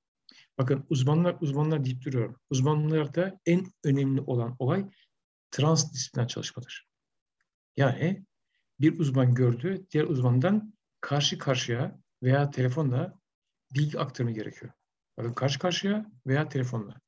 Bakın 0.58 0.86
uzmanlar 0.90 1.38
uzmanlar 1.42 1.86
deyip 1.86 2.06
duruyorum. 2.06 2.40
Uzmanlarda 2.50 3.40
en 3.46 3.66
önemli 3.84 4.22
olan 4.22 4.56
olay 4.60 4.90
transdisipliner 5.52 6.28
çalışmadır. 6.28 6.88
Yani 7.78 8.26
bir 8.80 9.00
uzman 9.00 9.34
gördü, 9.34 9.86
diğer 9.92 10.04
uzmandan 10.04 10.74
karşı 11.02 11.38
karşıya 11.38 12.00
veya 12.24 12.52
telefonla 12.52 13.20
bilgi 13.72 14.00
aktarımı 14.00 14.32
gerekiyor. 14.34 14.72
Bakın 15.18 15.34
karşı 15.34 15.60
karşıya 15.60 16.12
veya 16.28 16.50
telefonla. 16.50 17.02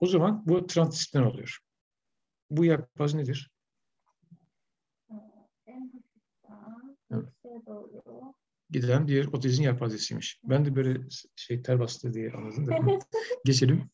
O 0.00 0.06
zaman 0.06 0.42
bu 0.46 0.66
transdisipliner 0.66 1.24
oluyor. 1.24 1.58
Bu 2.50 2.64
yapmaz 2.64 3.14
nedir? 3.14 3.50
Giden 8.70 9.08
diğer 9.08 9.24
otizm 9.24 9.62
yelpazesiymiş. 9.62 10.40
Ben 10.44 10.64
de 10.64 10.76
böyle 10.76 11.00
şey 11.36 11.62
ter 11.62 11.80
bastı 11.80 12.14
diye 12.14 12.32
anladım 12.32 12.66
da. 12.66 12.98
Geçelim. 13.44 13.90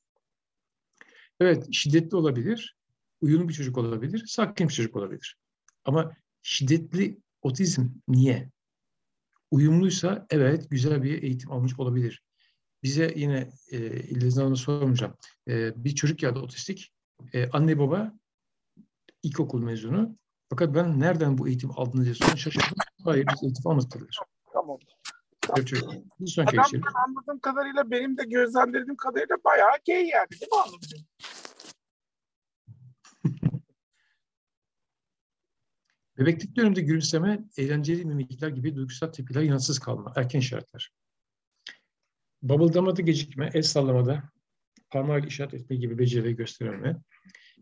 Evet, 1.41 1.69
şiddetli 1.73 2.17
olabilir, 2.17 2.77
uyumlu 3.21 3.49
bir 3.49 3.55
çocuk 3.55 3.79
olabilir, 3.79 4.25
sakin 4.27 4.69
bir 4.69 4.73
çocuk 4.73 4.97
olabilir. 4.97 5.37
Ama 5.85 6.17
şiddetli 6.49 7.19
otizm 7.43 7.87
niye? 8.09 8.51
Uyumluysa 9.51 10.27
evet 10.31 10.71
güzel 10.71 11.03
bir 11.03 11.23
eğitim 11.23 11.53
almış 11.53 11.79
olabilir. 11.79 12.23
Bize 12.83 13.13
yine 13.17 13.51
e, 13.71 13.79
İldiz 13.87 14.37
Hanım'a 14.37 14.57
sormayacağım. 14.57 15.15
E, 15.49 15.85
bir 15.85 15.95
çocuk 15.95 16.19
geldi 16.19 16.39
otistik. 16.39 16.93
E, 17.33 17.51
anne 17.51 17.79
baba 17.79 18.13
ilkokul 19.23 19.63
mezunu. 19.63 20.17
Fakat 20.51 20.75
ben 20.75 21.01
nereden 21.01 21.39
bu 21.39 21.49
eğitim 21.49 21.71
aldınız 21.77 22.05
diye 22.05 22.15
sonra 22.15 22.37
şaşırdım. 22.37 22.77
Hayır 23.05 23.27
biz 23.33 23.43
eğitim 23.43 23.71
almadık 23.71 23.95
dediler. 23.95 24.19
Tamam. 24.53 24.79
Bir 26.21 26.27
sonraki 26.27 26.61
Adam 26.61 26.71
ben 26.73 27.09
anladığım 27.09 27.39
kadarıyla 27.39 27.91
benim 27.91 28.19
de 28.19 28.25
gözlemlediğim 28.25 28.97
kadarıyla 28.97 29.37
bayağı 29.45 29.77
gay 29.87 30.07
yani 30.07 30.31
değil 30.31 30.53
mi 30.53 30.61
anladığım? 30.65 31.07
Bebeklik 36.19 36.57
döneminde 36.57 36.81
gülümseme, 36.81 37.45
eğlenceli 37.57 38.05
mimikler 38.05 38.49
gibi 38.49 38.77
duygusal 38.77 39.07
tepkiler 39.07 39.43
yanıtsız 39.43 39.79
kalma, 39.79 40.13
erken 40.17 40.39
işaretler. 40.39 40.93
Babıldamada 42.43 43.03
gecikme, 43.03 43.51
el 43.55 43.63
sallamada, 43.63 44.31
parmağıyla 44.91 45.29
işaret 45.29 45.55
etme 45.55 45.77
gibi 45.77 45.99
becerileri 45.99 46.37
gösterme. 46.37 46.97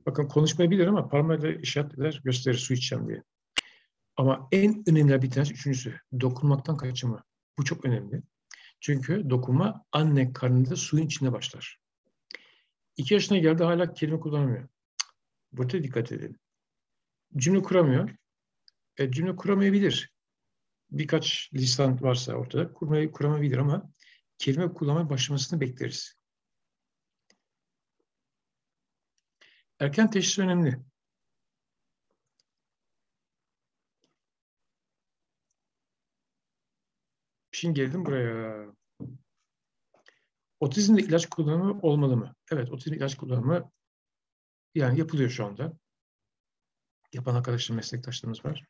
Bakın 0.07 0.29
konuşmayı 0.29 0.71
bilir 0.71 0.87
ama 0.87 1.09
parmağıyla 1.09 1.53
işaret 1.53 1.95
eder, 1.95 2.21
gösterir 2.25 2.59
su 2.59 2.75
içeceğim 2.75 3.09
diye. 3.09 3.23
Ama 4.17 4.49
en 4.53 4.85
önemli 4.87 5.23
bir 5.23 5.31
tanesi 5.31 5.53
üçüncüsü, 5.53 5.99
dokunmaktan 6.21 6.77
kaçınma. 6.77 7.25
Bu 7.59 7.65
çok 7.65 7.85
önemli. 7.85 8.23
Çünkü 8.81 9.31
dokunma 9.31 9.85
anne 9.93 10.33
karnında 10.33 10.77
suyun 10.77 11.07
içinde 11.07 11.33
başlar. 11.33 11.79
İki 12.97 13.15
yaşına 13.15 13.39
geldi 13.39 13.65
hala 13.65 13.95
kelime 13.95 14.21
kullanamıyor. 14.21 14.69
Burada 15.53 15.83
dikkat 15.83 16.13
edin. 16.13 16.37
Cümle 17.37 17.63
kuramıyor. 17.63 18.11
E, 18.99 19.11
cümle 19.11 19.37
kuramayabilir. 19.37 20.13
Birkaç 20.91 21.51
lisan 21.55 22.03
varsa 22.03 22.35
ortada 22.35 22.73
kurmayı 22.73 23.13
kuramayabilir 23.13 23.59
ama 23.59 23.91
kelime 24.39 24.73
kullanmaya 24.73 25.11
başlamasını 25.11 25.61
bekleriz. 25.61 26.15
Erken 29.81 30.11
teşhis 30.11 30.39
önemli. 30.39 30.79
Şimdi 37.53 37.81
geldim 37.81 38.05
buraya. 38.05 38.67
Otizmde 40.61 41.03
ilaç 41.03 41.27
kullanımı 41.27 41.81
olmalı 41.83 42.17
mı? 42.17 42.35
Evet, 42.53 42.73
otizm 42.73 42.95
ilaç 42.95 43.17
kullanımı 43.17 43.71
yani 44.75 44.99
yapılıyor 44.99 45.31
şu 45.31 45.45
anda. 45.47 45.73
Yapan 47.13 47.35
arkadaşlar, 47.35 47.77
meslektaşlarımız 47.77 48.45
var. 48.45 48.65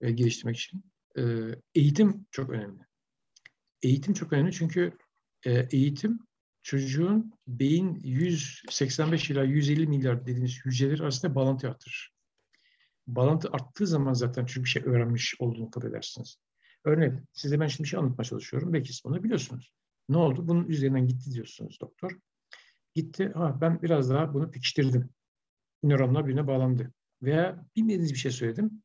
E, 0.00 0.10
geliştirmek 0.10 0.56
için. 0.56 0.84
E, 1.18 1.22
eğitim 1.74 2.26
çok 2.30 2.50
önemli. 2.50 2.80
Eğitim 3.82 4.14
çok 4.14 4.32
önemli 4.32 4.52
çünkü 4.52 4.92
e, 5.46 5.68
eğitim 5.70 6.18
çocuğun 6.62 7.32
beyin 7.46 8.00
185 8.04 9.30
ila 9.30 9.44
150 9.44 9.86
milyar 9.86 10.26
dediğimiz 10.26 10.64
hücreler 10.64 10.98
arasında 10.98 11.34
bağlantı 11.34 11.68
arttırır. 11.68 12.12
Bağlantı 13.06 13.48
arttığı 13.52 13.86
zaman 13.86 14.12
zaten 14.12 14.46
çünkü 14.46 14.64
bir 14.64 14.68
şey 14.68 14.82
öğrenmiş 14.86 15.34
olduğunu 15.38 15.70
kabul 15.70 15.86
edersiniz. 15.86 16.36
Örneğin 16.84 17.24
size 17.32 17.60
ben 17.60 17.66
şimdi 17.66 17.84
bir 17.84 17.88
şey 17.88 17.98
anlatmaya 17.98 18.24
çalışıyorum. 18.24 18.72
Belki 18.72 18.92
siz 18.92 19.04
bunu 19.04 19.24
biliyorsunuz. 19.24 19.72
Ne 20.08 20.16
oldu? 20.16 20.48
Bunun 20.48 20.68
üzerinden 20.68 21.06
gitti 21.06 21.30
diyorsunuz 21.32 21.78
doktor. 21.80 22.18
Gitti. 22.94 23.32
Ha, 23.34 23.60
ben 23.60 23.82
biraz 23.82 24.10
daha 24.10 24.34
bunu 24.34 24.50
pekiştirdim. 24.50 25.10
Nöronlar 25.82 26.24
birbirine 26.24 26.46
bağlandı. 26.46 26.92
Veya 27.22 27.66
bilmediğiniz 27.76 28.12
bir 28.12 28.18
şey 28.18 28.32
söyledim. 28.32 28.82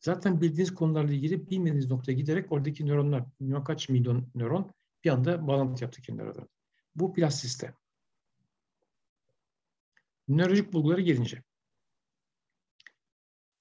Zaten 0.00 0.40
bildiğiniz 0.40 0.74
konularla 0.74 1.12
ilgili 1.12 1.50
bilmediğiniz 1.50 1.90
noktaya 1.90 2.12
giderek 2.12 2.52
oradaki 2.52 2.86
nöronlar, 2.86 3.24
milyon 3.40 3.64
kaç 3.64 3.88
milyon 3.88 4.30
nöron 4.34 4.72
bir 5.04 5.10
anda 5.10 5.46
bağlantı 5.46 5.84
yaptı 5.84 6.02
kendi 6.02 6.22
arada. 6.22 6.48
Bu 6.94 7.14
plastisite. 7.14 7.74
Nörolojik 10.28 10.72
bulguları 10.72 11.00
gelince. 11.00 11.42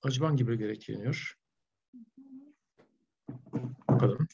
Acıban 0.03 0.37
gibi 0.37 0.57
gerekleniyor. 0.57 1.37
Bakalım. 3.87 4.27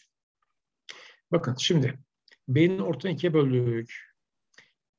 Bakın 1.31 1.55
şimdi 1.59 1.99
beyni 2.47 2.81
ortadan 2.81 3.13
ikiye 3.13 3.33
böldük. 3.33 4.09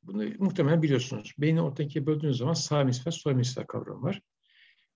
Bunu 0.03 0.25
muhtemelen 0.39 0.83
biliyorsunuz. 0.83 1.35
Beyni 1.39 1.63
ortadan 1.63 1.87
ikiye 1.87 2.07
böldüğünüz 2.07 2.39
zaman 2.39 2.55
sağ 2.55 2.81
hemisfer, 2.81 3.11
sol 3.11 3.31
hemisfer 3.31 3.67
kavramı 3.67 4.03
var. 4.03 4.23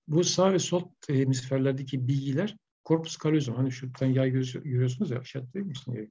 Bu 0.08 0.24
sağ 0.24 0.52
ve 0.52 0.58
sol 0.58 0.90
hemisferlerdeki 1.08 2.08
bilgiler 2.08 2.56
korpus 2.84 3.16
kallozum. 3.16 3.54
Hani 3.54 3.72
şuradan 3.72 4.06
yay 4.06 4.30
görüyorsunuz 4.30 5.10
ya 5.10 5.20
işaretleyeyim 5.20 5.68
misin? 5.68 6.10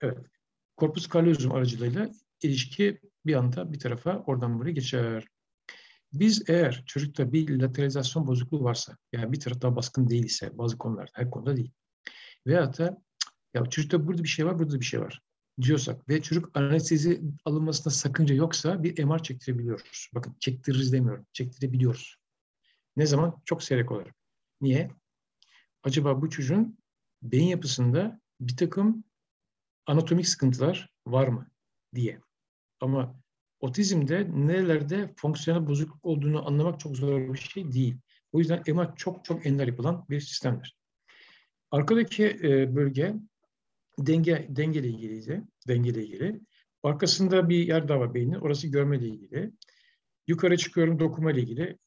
Evet. 0.00 0.18
Korpus 0.76 1.06
kallozum 1.06 1.52
aracılığıyla 1.52 2.10
ilişki 2.42 3.00
bir 3.26 3.34
anda 3.34 3.72
bir 3.72 3.78
tarafa 3.78 4.18
oradan 4.26 4.58
buraya 4.58 4.72
geçer. 4.72 5.24
Biz 6.12 6.50
eğer 6.50 6.82
çocukta 6.86 7.32
bir 7.32 7.60
lateralizasyon 7.60 8.26
bozukluğu 8.26 8.64
varsa, 8.64 8.96
yani 9.12 9.32
bir 9.32 9.40
taraf 9.40 9.60
daha 9.60 9.76
baskın 9.76 10.08
değil 10.08 10.24
ise 10.24 10.58
bazı 10.58 10.78
konularda, 10.78 11.10
her 11.14 11.30
konuda 11.30 11.56
değil. 11.56 11.70
Veyahut 12.46 12.78
da 12.78 13.02
ya 13.54 13.66
çocukta 13.66 14.06
burada 14.06 14.22
bir 14.22 14.28
şey 14.28 14.46
var, 14.46 14.58
burada 14.58 14.80
bir 14.80 14.84
şey 14.84 15.00
var 15.00 15.22
diyorsak 15.60 16.08
ve 16.08 16.22
çocuk 16.22 16.56
anestezi 16.56 17.22
alınmasında 17.44 17.90
sakınca 17.90 18.34
yoksa 18.34 18.82
bir 18.82 19.04
MR 19.04 19.22
çektirebiliyoruz. 19.22 20.10
Bakın 20.14 20.36
çektiririz 20.40 20.92
demiyorum, 20.92 21.26
çektirebiliyoruz. 21.32 22.17
Ne 22.98 23.06
zaman? 23.06 23.42
Çok 23.44 23.62
seyrek 23.62 23.92
olarak. 23.92 24.14
Niye? 24.60 24.90
Acaba 25.82 26.22
bu 26.22 26.30
çocuğun 26.30 26.78
beyin 27.22 27.48
yapısında 27.48 28.20
bir 28.40 28.56
takım 28.56 29.04
anatomik 29.86 30.28
sıkıntılar 30.28 30.94
var 31.06 31.28
mı 31.28 31.50
diye. 31.94 32.20
Ama 32.80 33.20
otizmde 33.60 34.30
nerelerde 34.34 35.14
fonksiyonel 35.16 35.66
bozukluk 35.66 36.04
olduğunu 36.04 36.46
anlamak 36.46 36.80
çok 36.80 36.96
zor 36.96 37.32
bir 37.34 37.38
şey 37.38 37.72
değil. 37.72 37.98
O 38.32 38.38
yüzden 38.38 38.62
MR 38.66 38.96
çok 38.96 39.24
çok 39.24 39.46
ender 39.46 39.66
yapılan 39.66 40.06
bir 40.10 40.20
sistemdir. 40.20 40.76
Arkadaki 41.70 42.24
e, 42.26 42.76
bölge 42.76 43.14
denge 43.98 44.46
dengeyle 44.50 44.88
ilgiliydi. 44.88 45.42
Dengeyle 45.68 46.04
ilgili. 46.04 46.40
Arkasında 46.82 47.48
bir 47.48 47.66
yer 47.66 47.88
daha 47.88 48.00
var 48.00 48.14
beynin. 48.14 48.34
Orası 48.34 48.68
görmeyle 48.68 49.06
ilgili. 49.06 49.52
Yukarı 50.26 50.56
çıkıyorum 50.56 51.00
dokuma 51.00 51.32
ile 51.32 51.40
ilgili. 51.40 51.78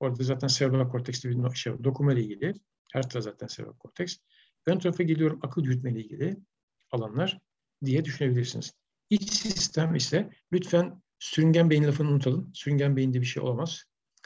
Orada 0.00 0.22
zaten 0.22 0.48
serebral 0.48 0.88
korteks 0.88 1.24
bir 1.24 1.54
şey. 1.54 1.72
Dokuma 1.84 2.12
ile 2.12 2.22
ilgili. 2.22 2.54
Her 2.92 3.08
taraf 3.08 3.24
zaten 3.24 3.46
serebral 3.46 3.76
korteks. 3.76 4.16
Ön 4.66 4.78
tarafa 4.78 5.02
geliyorum 5.02 5.38
akıl 5.42 5.64
yürütme 5.64 5.92
ile 5.92 6.00
ilgili 6.00 6.36
alanlar 6.90 7.38
diye 7.84 8.04
düşünebilirsiniz. 8.04 8.72
İç 9.10 9.32
sistem 9.32 9.94
ise 9.94 10.30
lütfen 10.52 11.02
sürüngen 11.18 11.70
beyin 11.70 11.84
lafını 11.84 12.10
unutalım. 12.10 12.50
Sürüngen 12.54 12.96
beyinde 12.96 13.20
bir 13.20 13.26
şey 13.26 13.42
olamaz. 13.42 13.84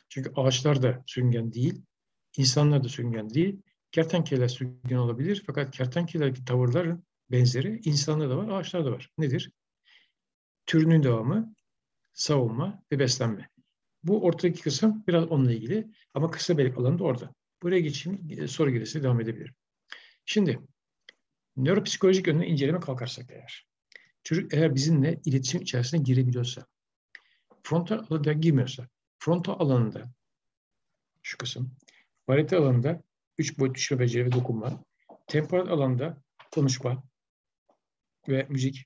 Çünkü 0.09 0.33
ağaçlar 0.37 0.83
da 0.83 1.03
sürüngen 1.07 1.53
değil. 1.53 1.83
insanlar 2.37 2.85
da 2.85 2.89
sürüngen 2.89 3.31
değil. 3.31 3.63
Kertenkeleler 3.93 4.49
sürüngen 4.49 4.97
olabilir. 4.97 5.43
Fakat 5.47 5.77
kertenkelerdeki 5.77 6.45
tavırların 6.45 7.05
benzeri 7.31 7.81
insanlarda 7.85 8.31
da 8.31 8.37
var, 8.37 8.49
ağaçlarda 8.49 8.87
da 8.87 8.93
var. 8.93 9.11
Nedir? 9.19 9.51
Türünün 10.67 11.03
devamı, 11.03 11.55
savunma 12.13 12.83
ve 12.93 12.99
beslenme. 12.99 13.52
Bu 14.05 14.25
ortadaki 14.25 14.63
kısım 14.63 15.05
biraz 15.09 15.25
onunla 15.25 15.53
ilgili 15.53 15.91
ama 16.15 16.31
kısa 16.31 16.59
belik 16.59 16.79
alanı 16.79 16.99
da 16.99 17.05
orada. 17.05 17.35
Buraya 17.63 17.81
geçeyim, 17.81 18.49
soru 18.49 18.71
gelirse 18.71 19.03
devam 19.03 19.21
edebilirim. 19.21 19.55
Şimdi, 20.27 20.61
nöropsikolojik 21.57 22.27
yönüne 22.27 22.47
inceleme 22.47 22.81
kalkarsak 22.81 23.31
eğer, 23.31 23.67
çocuk 24.25 24.55
eğer 24.55 24.75
bizimle 24.75 25.21
iletişim 25.25 25.61
içerisine 25.61 26.01
girebiliyorsa, 26.01 26.67
frontal 27.63 27.99
alanda 27.99 28.33
girmiyorsa, 28.33 28.89
frontal 29.19 29.61
alanında 29.61 30.13
şu 31.23 31.39
kısım, 31.39 31.75
parietal 32.27 32.57
alanında 32.57 33.03
üç 33.39 33.59
boyut 33.59 33.75
düşme 33.75 33.99
beceri 33.99 34.27
ve 34.27 34.33
dokunma, 34.33 34.85
temporal 35.27 35.69
alanda 35.69 36.23
konuşma 36.55 37.03
ve 38.29 38.47
müzik, 38.51 38.85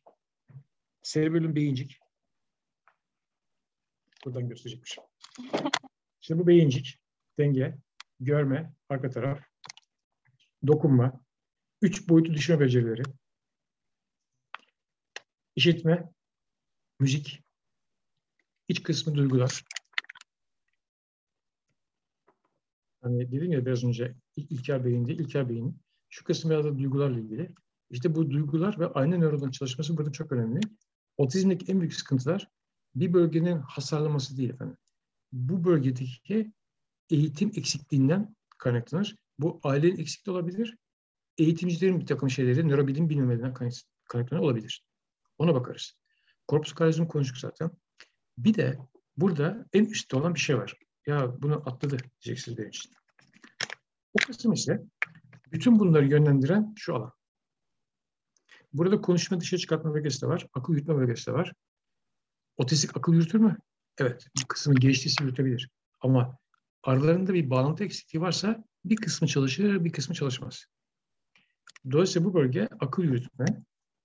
serebellum 1.03 1.55
beyincik, 1.57 1.99
buradan 4.27 4.49
gösterecekmişim. 4.49 5.05
Şimdi 6.21 6.41
bu 6.43 6.47
beyincik, 6.47 6.99
denge, 7.39 7.79
görme, 8.21 8.73
arka 8.89 9.11
taraf, 9.11 9.41
dokunma, 10.67 11.21
üç 11.83 12.09
boyutlu 12.09 12.35
düşünme 12.35 12.61
becerileri, 12.61 13.03
işitme, 15.57 16.13
müzik, 17.01 17.43
iç 18.69 18.83
kısmı 18.83 19.15
duygular. 19.15 19.65
Hani 23.03 23.33
dedim 23.33 23.53
ya 23.53 23.67
biraz 23.67 23.85
önce 23.85 24.15
İlker 24.37 24.85
Bey'in 24.85 25.07
değil, 25.07 25.19
İlker 25.19 25.49
Bey'in 25.49 25.81
şu 26.09 26.25
kısım 26.25 26.51
biraz 26.51 26.65
da 26.65 26.79
duygularla 26.79 27.19
ilgili. 27.19 27.55
İşte 27.91 28.15
bu 28.15 28.31
duygular 28.31 28.79
ve 28.81 28.87
aynı 28.87 29.21
nöronun 29.21 29.51
çalışması 29.51 29.97
burada 29.97 30.13
çok 30.13 30.33
önemli. 30.33 30.61
Otizmdeki 31.17 31.73
en 31.73 31.81
büyük 31.81 31.95
sıkıntılar 31.95 32.51
bir 32.97 33.13
bölgenin 33.13 33.59
hasarlaması 33.59 34.37
değil 34.37 34.51
efendim. 34.51 34.77
Bu 35.33 35.65
bölgedeki 35.65 36.53
eğitim 37.11 37.53
eksikliğinden 37.57 38.37
kaynaklanır. 38.59 39.17
Bu 39.39 39.61
ailenin 39.63 39.99
eksikliği 39.99 40.37
olabilir. 40.37 40.77
Eğitimcilerin 41.39 42.01
bir 42.01 42.07
takım 42.07 42.31
şeyleri 42.31 42.69
nörobilim 42.69 43.09
bilmemediğinden 43.09 43.55
kaynaklanır 44.09 44.43
olabilir. 44.43 44.85
Ona 45.39 45.55
bakarız. 45.55 45.93
Korpus 46.49 46.73
kallosum 46.73 47.09
konuştuk 47.09 47.39
zaten. 47.39 47.71
Bir 48.39 48.55
de 48.55 48.79
burada 49.17 49.67
en 49.73 49.85
üstte 49.85 50.17
olan 50.17 50.35
bir 50.35 50.41
şey 50.41 50.59
var. 50.59 50.75
Ya 51.07 51.43
bunu 51.43 51.63
atladı 51.67 51.97
diyeceksiniz 52.23 52.59
benim 52.59 52.69
için. 52.69 52.93
O 54.15 54.27
kısım 54.27 54.53
ise 54.53 54.83
bütün 55.53 55.79
bunları 55.79 56.07
yönlendiren 56.07 56.75
şu 56.77 56.95
alan. 56.95 57.13
Burada 58.73 59.01
konuşma 59.01 59.41
dışarı 59.41 59.61
çıkartma 59.61 59.95
bölgesi 59.95 60.23
de 60.23 60.27
var. 60.27 60.47
Akıl 60.53 60.73
yürütme 60.73 60.97
bölgesi 60.97 61.27
de 61.27 61.33
var. 61.33 61.53
Otistik 62.57 62.97
akıl 62.97 63.15
yürütür 63.15 63.39
mü? 63.39 63.59
Evet. 63.99 64.27
Bir 64.39 64.45
kısmı 64.45 64.75
geliştiyse 64.75 65.25
yürütebilir. 65.25 65.71
Ama 66.01 66.39
aralarında 66.83 67.35
bir 67.35 67.51
bağlantı 67.51 67.85
eksikliği 67.85 68.23
varsa 68.23 68.65
bir 68.85 68.97
kısmı 68.97 69.29
çalışır, 69.29 69.85
bir 69.85 69.93
kısmı 69.93 70.15
çalışmaz. 70.15 70.67
Dolayısıyla 71.93 72.29
bu 72.29 72.35
bölge 72.35 72.69
akıl 72.81 73.03
yürütme, 73.03 73.47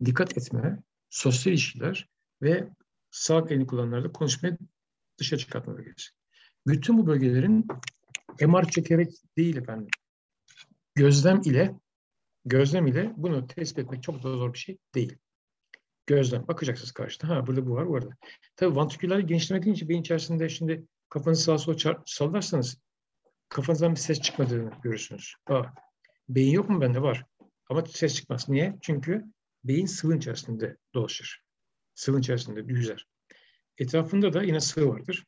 dikkat 0.06 0.38
etme, 0.38 0.84
sosyal 1.10 1.54
ilişkiler 1.54 2.10
ve 2.42 2.70
sağ 3.12 3.46
elini 3.50 3.68
kullananlarda 3.68 4.12
konuşmayı 4.12 4.58
dışarı 5.18 5.40
çıkartma 5.40 5.78
bölgesi. 5.78 6.10
Bütün 6.68 6.98
bu 6.98 7.08
bölgelerin 7.08 7.68
MR 8.42 8.70
çekerek 8.70 9.12
değil 9.38 9.58
efendim. 9.58 9.88
Gözlem 10.96 11.42
ile 11.42 11.76
gözlem 12.46 12.88
ile 12.88 13.14
bunu 13.18 13.48
tespit 13.48 13.80
etmek 13.80 14.04
çok 14.04 14.24
da 14.24 14.38
zor 14.38 14.54
bir 14.54 14.60
şey 14.60 14.78
değil. 14.96 15.18
Gözlem. 16.12 16.48
Bakacaksınız 16.48 16.92
karşıda. 16.92 17.30
Ha 17.30 17.48
burada 17.48 17.68
bu 17.68 17.74
var, 17.74 17.90
bu 17.90 17.96
arada. 17.96 18.10
Tabii 18.56 18.76
vantriküler 18.76 19.20
genişlemek 19.20 19.66
deyince 19.66 19.90
beyin 19.90 20.02
içerisinde 20.02 20.50
şimdi 20.50 20.86
kafanızı 21.10 21.44
sağa 21.44 21.58
sola 21.58 22.04
sallarsanız 22.06 22.78
kafanızdan 23.50 23.92
bir 23.92 24.00
ses 24.00 24.22
çıkmadığını 24.22 24.72
görürsünüz. 24.84 25.34
Aa, 25.48 25.64
beyin 26.30 26.52
yok 26.52 26.70
mu 26.70 26.82
bende? 26.82 27.02
Var. 27.02 27.26
Ama 27.70 27.86
ses 27.86 28.16
çıkmaz. 28.16 28.50
Niye? 28.50 28.78
Çünkü 28.82 29.26
beyin 29.64 29.86
sıvın 29.86 30.18
içerisinde 30.18 30.78
dolaşır. 30.94 31.42
Sıvın 31.96 32.20
içerisinde 32.20 32.74
yüzer. 32.74 33.08
Etrafında 33.78 34.34
da 34.34 34.44
yine 34.44 34.60
sıvı 34.60 34.90
vardır. 34.90 35.26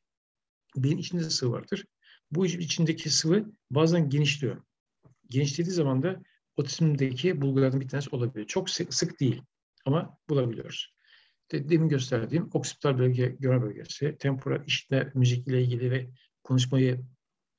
Beyin 0.76 0.98
içinde 0.98 1.24
de 1.24 1.30
sıvı 1.30 1.52
vardır. 1.52 1.86
Bu 2.32 2.46
içindeki 2.46 3.10
sıvı 3.10 3.46
bazen 3.72 4.10
genişliyor. 4.10 4.64
Genişlediği 5.30 5.74
zaman 5.74 6.04
da 6.04 6.24
otizmdeki 6.58 7.42
bulgulardan 7.42 7.82
bir 7.82 7.88
tanesi 7.88 8.10
olabilir. 8.16 8.48
Çok 8.48 8.70
sık 8.70 9.20
değil 9.20 9.44
ama 9.86 10.18
bulabiliyoruz. 10.30 10.96
De, 11.52 11.70
demin 11.70 11.90
gösterdiğim 11.90 12.50
oksipital 12.54 12.98
bölge, 12.98 13.36
görme 13.40 13.62
bölgesi, 13.62 14.18
temporal 14.20 14.66
işitme, 14.68 15.12
müzik 15.16 15.48
ile 15.48 15.62
ilgili 15.62 15.92
ve 15.92 16.10
konuşmayı 16.44 17.06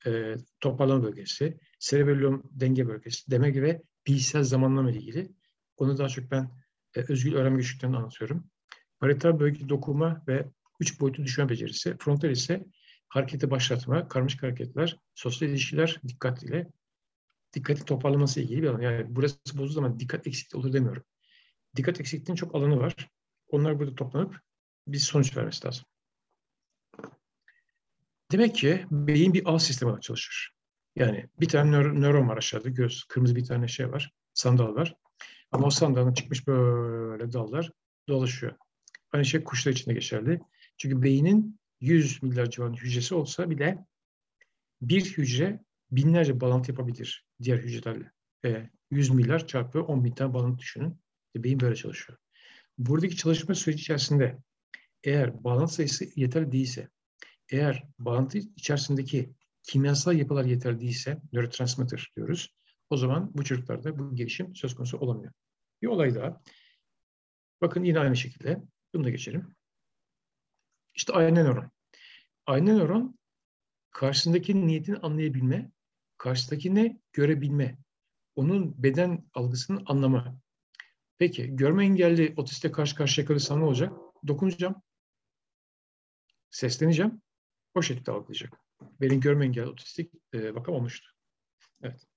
e, 0.05 0.35
toparlama 0.59 1.03
bölgesi, 1.03 1.59
cerebellum 1.79 2.43
denge 2.51 2.87
bölgesi, 2.87 3.31
demek 3.31 3.55
ve 3.55 3.81
bilişsel 4.07 4.43
zamanlama 4.43 4.91
ile 4.91 4.99
ilgili. 4.99 5.31
Onu 5.77 5.97
daha 5.97 6.09
çok 6.09 6.31
ben 6.31 6.51
e, 6.95 7.01
özgül 7.07 7.35
öğrenme 7.35 7.57
güçlüklerini 7.57 7.97
anlatıyorum. 7.97 8.49
Parietal 8.99 9.39
bölge 9.39 9.69
dokunma 9.69 10.23
ve 10.27 10.45
üç 10.79 10.99
boyutlu 10.99 11.23
düşme 11.23 11.49
becerisi. 11.49 11.95
Frontal 11.99 12.29
ise 12.29 12.65
hareketi 13.07 13.51
başlatma, 13.51 14.07
karmaşık 14.07 14.43
hareketler, 14.43 14.99
sosyal 15.15 15.51
ilişkiler 15.51 16.01
dikkat 16.07 16.43
ile 16.43 16.67
dikkati 17.53 17.85
toparlaması 17.85 18.41
ilgili 18.41 18.61
bir 18.63 18.67
alan. 18.67 18.81
Yani 18.81 19.05
burası 19.09 19.57
bozduğu 19.57 19.73
zaman 19.73 19.99
dikkat 19.99 20.27
eksikliği 20.27 20.59
olur 20.59 20.73
demiyorum. 20.73 21.03
Dikkat 21.75 21.99
eksikliğinin 21.99 22.35
çok 22.35 22.55
alanı 22.55 22.79
var. 22.79 23.09
Onlar 23.47 23.79
burada 23.79 23.95
toplanıp 23.95 24.41
bir 24.87 24.97
sonuç 24.97 25.37
vermesi 25.37 25.67
lazım. 25.67 25.85
Demek 28.31 28.55
ki 28.55 28.85
beyin 28.91 29.33
bir 29.33 29.43
ağ 29.45 29.59
sistemi 29.59 29.89
olarak 29.89 30.03
çalışır. 30.03 30.55
Yani 30.95 31.29
bir 31.39 31.47
tane 31.47 31.71
nöro, 31.71 32.01
nöron 32.01 32.29
var 32.29 32.37
aşağıda, 32.37 32.69
göz, 32.69 33.03
kırmızı 33.03 33.35
bir 33.35 33.45
tane 33.45 33.67
şey 33.67 33.91
var, 33.91 34.11
sandal 34.33 34.75
var. 34.75 34.95
Ama 35.51 35.67
o 35.67 35.69
sandalın 35.69 36.13
çıkmış 36.13 36.47
böyle 36.47 37.33
dallar 37.33 37.71
dolaşıyor. 38.09 38.55
Aynı 39.11 39.25
şey 39.25 39.43
kuşlar 39.43 39.71
için 39.71 39.89
de 39.89 39.93
geçerli. 39.93 40.41
Çünkü 40.77 41.01
beynin 41.01 41.59
100 41.81 42.23
milyar 42.23 42.49
civarında 42.49 42.77
hücresi 42.77 43.15
olsa 43.15 43.49
bile 43.49 43.85
bir 44.81 45.05
hücre 45.17 45.63
binlerce 45.91 46.41
bağlantı 46.41 46.71
yapabilir 46.71 47.25
diğer 47.41 47.57
hücrelerle. 47.57 48.11
E, 48.45 48.69
100 48.91 49.09
milyar 49.09 49.47
çarpı 49.47 49.81
10 49.81 50.03
bin 50.03 50.11
tane 50.11 50.33
bağlantı 50.33 50.59
düşünün. 50.59 50.99
Beyin 51.43 51.59
böyle 51.59 51.75
çalışıyor. 51.75 52.19
Buradaki 52.77 53.15
çalışma 53.15 53.55
süreci 53.55 53.81
içerisinde 53.81 54.37
eğer 55.03 55.43
bağlantı 55.43 55.73
sayısı 55.73 56.05
yeterli 56.15 56.51
değilse, 56.51 56.89
eğer 57.49 57.83
bağlantı 57.99 58.37
içerisindeki 58.37 59.33
kimyasal 59.63 60.15
yapılar 60.15 60.45
yeterli 60.45 60.79
değilse, 60.79 61.21
nörotransmitter 61.33 62.11
diyoruz, 62.15 62.55
o 62.89 62.97
zaman 62.97 63.31
bu 63.33 63.43
çocuklarda 63.43 63.99
bu 63.99 64.15
gelişim 64.15 64.55
söz 64.55 64.75
konusu 64.75 64.97
olamıyor. 64.97 65.33
Bir 65.81 65.87
olay 65.87 66.15
daha. 66.15 66.41
Bakın 67.61 67.83
yine 67.83 67.99
aynı 67.99 68.15
şekilde, 68.15 68.61
bunu 68.93 69.03
da 69.03 69.09
geçelim. 69.09 69.55
İşte 70.95 71.13
ayna 71.13 71.43
nöron. 71.43 71.71
Ayna 72.45 72.73
nöron 72.73 73.19
karşısındaki 73.91 74.67
niyetini 74.67 74.97
anlayabilme, 74.97 75.71
karşıdakini 76.17 77.01
görebilme, 77.13 77.77
onun 78.35 78.83
beden 78.83 79.29
algısının 79.33 79.83
anlama. 79.85 80.39
Peki 81.17 81.55
görme 81.55 81.85
engelli 81.85 82.33
otiste 82.37 82.71
karşı 82.71 82.95
karşıya 82.95 83.27
kalırsam 83.27 83.59
ne 83.59 83.63
olacak? 83.63 83.93
Dokunacağım, 84.27 84.75
sesleneceğim, 86.49 87.21
o 87.75 87.81
şekilde 87.81 88.11
algılayacak. 88.11 88.53
Benim 89.01 89.21
görme 89.21 89.45
engelli 89.45 89.67
otistik 89.67 90.13
e, 90.33 90.55
vakam 90.55 90.75
olmuştu. 90.75 91.11
Evet. 91.81 92.07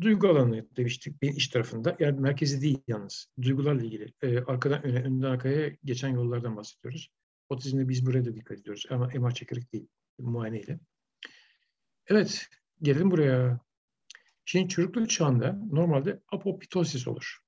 Duygu 0.00 0.28
alanı 0.28 0.66
demiştik 0.76 1.22
beyin 1.22 1.34
iç 1.34 1.48
tarafında. 1.48 1.96
Yani 1.98 2.20
merkezi 2.20 2.60
değil 2.60 2.78
yalnız. 2.86 3.26
Duygularla 3.42 3.82
ilgili. 3.82 4.12
E, 4.22 4.38
arkadan 4.38 4.82
öne, 4.82 5.02
önden 5.02 5.26
arkaya 5.30 5.76
geçen 5.84 6.08
yollardan 6.08 6.56
bahsediyoruz. 6.56 7.08
Otizmde 7.48 7.88
biz 7.88 8.06
buraya 8.06 8.24
da 8.24 8.34
dikkat 8.34 8.58
ediyoruz. 8.58 8.86
Ama 8.90 9.06
MR 9.06 9.34
çekerek 9.34 9.72
değil. 9.72 9.88
Muayeneyle. 10.18 10.78
Evet. 12.06 12.48
Gelelim 12.82 13.10
buraya. 13.10 13.60
Şimdi 14.44 14.68
çocukluk 14.68 15.10
çağında 15.10 15.60
normalde 15.72 16.20
apoptosis 16.32 17.08
olur. 17.08 17.45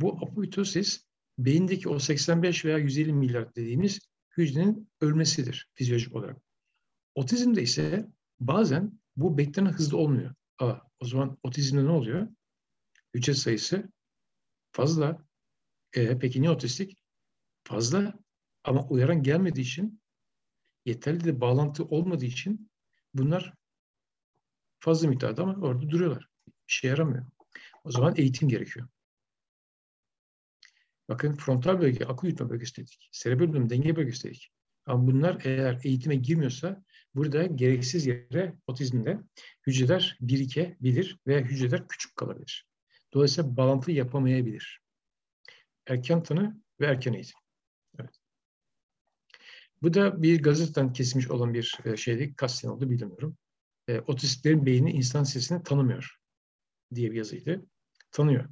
Bu 0.00 0.12
apoptosis 0.12 1.04
beyindeki 1.38 1.88
o 1.88 1.98
85 1.98 2.64
veya 2.64 2.78
150 2.78 3.12
milyar 3.12 3.54
dediğimiz 3.54 4.00
hücrenin 4.36 4.90
ölmesidir 5.00 5.68
fizyolojik 5.74 6.16
olarak. 6.16 6.42
Otizmde 7.14 7.62
ise 7.62 8.08
bazen 8.40 9.00
bu 9.16 9.38
beklenen 9.38 9.72
hızlı 9.72 9.96
olmuyor. 9.96 10.34
Aa, 10.58 10.74
o 11.00 11.06
zaman 11.06 11.38
otizmde 11.42 11.84
ne 11.84 11.90
oluyor? 11.90 12.28
Hücre 13.14 13.34
sayısı 13.34 13.92
fazla. 14.72 15.26
E, 15.92 16.18
peki 16.18 16.40
niye 16.40 16.50
otistik? 16.50 16.98
Fazla 17.64 18.14
ama 18.64 18.88
uyaran 18.88 19.22
gelmediği 19.22 19.64
için 19.64 20.00
yeterli 20.84 21.24
de 21.24 21.40
bağlantı 21.40 21.84
olmadığı 21.84 22.24
için 22.24 22.70
bunlar 23.14 23.54
fazla 24.80 25.08
miktarda 25.08 25.42
ama 25.42 25.66
orada 25.66 25.90
duruyorlar. 25.90 26.28
Bir 26.46 26.72
şey 26.72 26.90
yaramıyor. 26.90 27.26
O 27.84 27.90
zaman 27.90 28.14
eğitim 28.16 28.48
gerekiyor. 28.48 28.88
Bakın 31.10 31.34
frontal 31.34 31.80
bölge, 31.80 32.04
akıl 32.04 32.28
yutma 32.28 32.50
bölgesi 32.50 32.76
dedik. 32.76 33.08
Serebellum 33.12 33.70
denge 33.70 33.96
bölgesi 33.96 34.28
dedik. 34.28 34.52
Ama 34.86 35.06
bunlar 35.06 35.42
eğer 35.44 35.80
eğitime 35.84 36.14
girmiyorsa 36.16 36.84
burada 37.14 37.46
gereksiz 37.46 38.06
yere 38.06 38.54
otizmde 38.66 39.20
hücreler 39.66 40.16
birikebilir 40.20 41.18
ve 41.26 41.42
hücreler 41.42 41.88
küçük 41.88 42.16
kalabilir. 42.16 42.66
Dolayısıyla 43.14 43.56
bağlantı 43.56 43.92
yapamayabilir. 43.92 44.80
Erken 45.86 46.22
tanı 46.22 46.60
ve 46.80 46.86
erken 46.86 47.12
eğitim. 47.12 47.38
Evet. 47.98 48.14
Bu 49.82 49.94
da 49.94 50.22
bir 50.22 50.42
gazeteden 50.42 50.92
kesilmiş 50.92 51.30
olan 51.30 51.54
bir 51.54 51.78
e, 51.84 51.96
şeydi. 51.96 52.34
Kasten 52.36 52.68
oldu 52.68 52.90
bilmiyorum. 52.90 53.36
E, 53.88 54.00
otistlerin 54.00 54.66
beyni 54.66 54.90
insan 54.90 55.24
sesini 55.24 55.62
tanımıyor 55.62 56.16
diye 56.94 57.10
bir 57.10 57.16
yazıydı. 57.16 57.66
Tanıyor. 58.10 58.48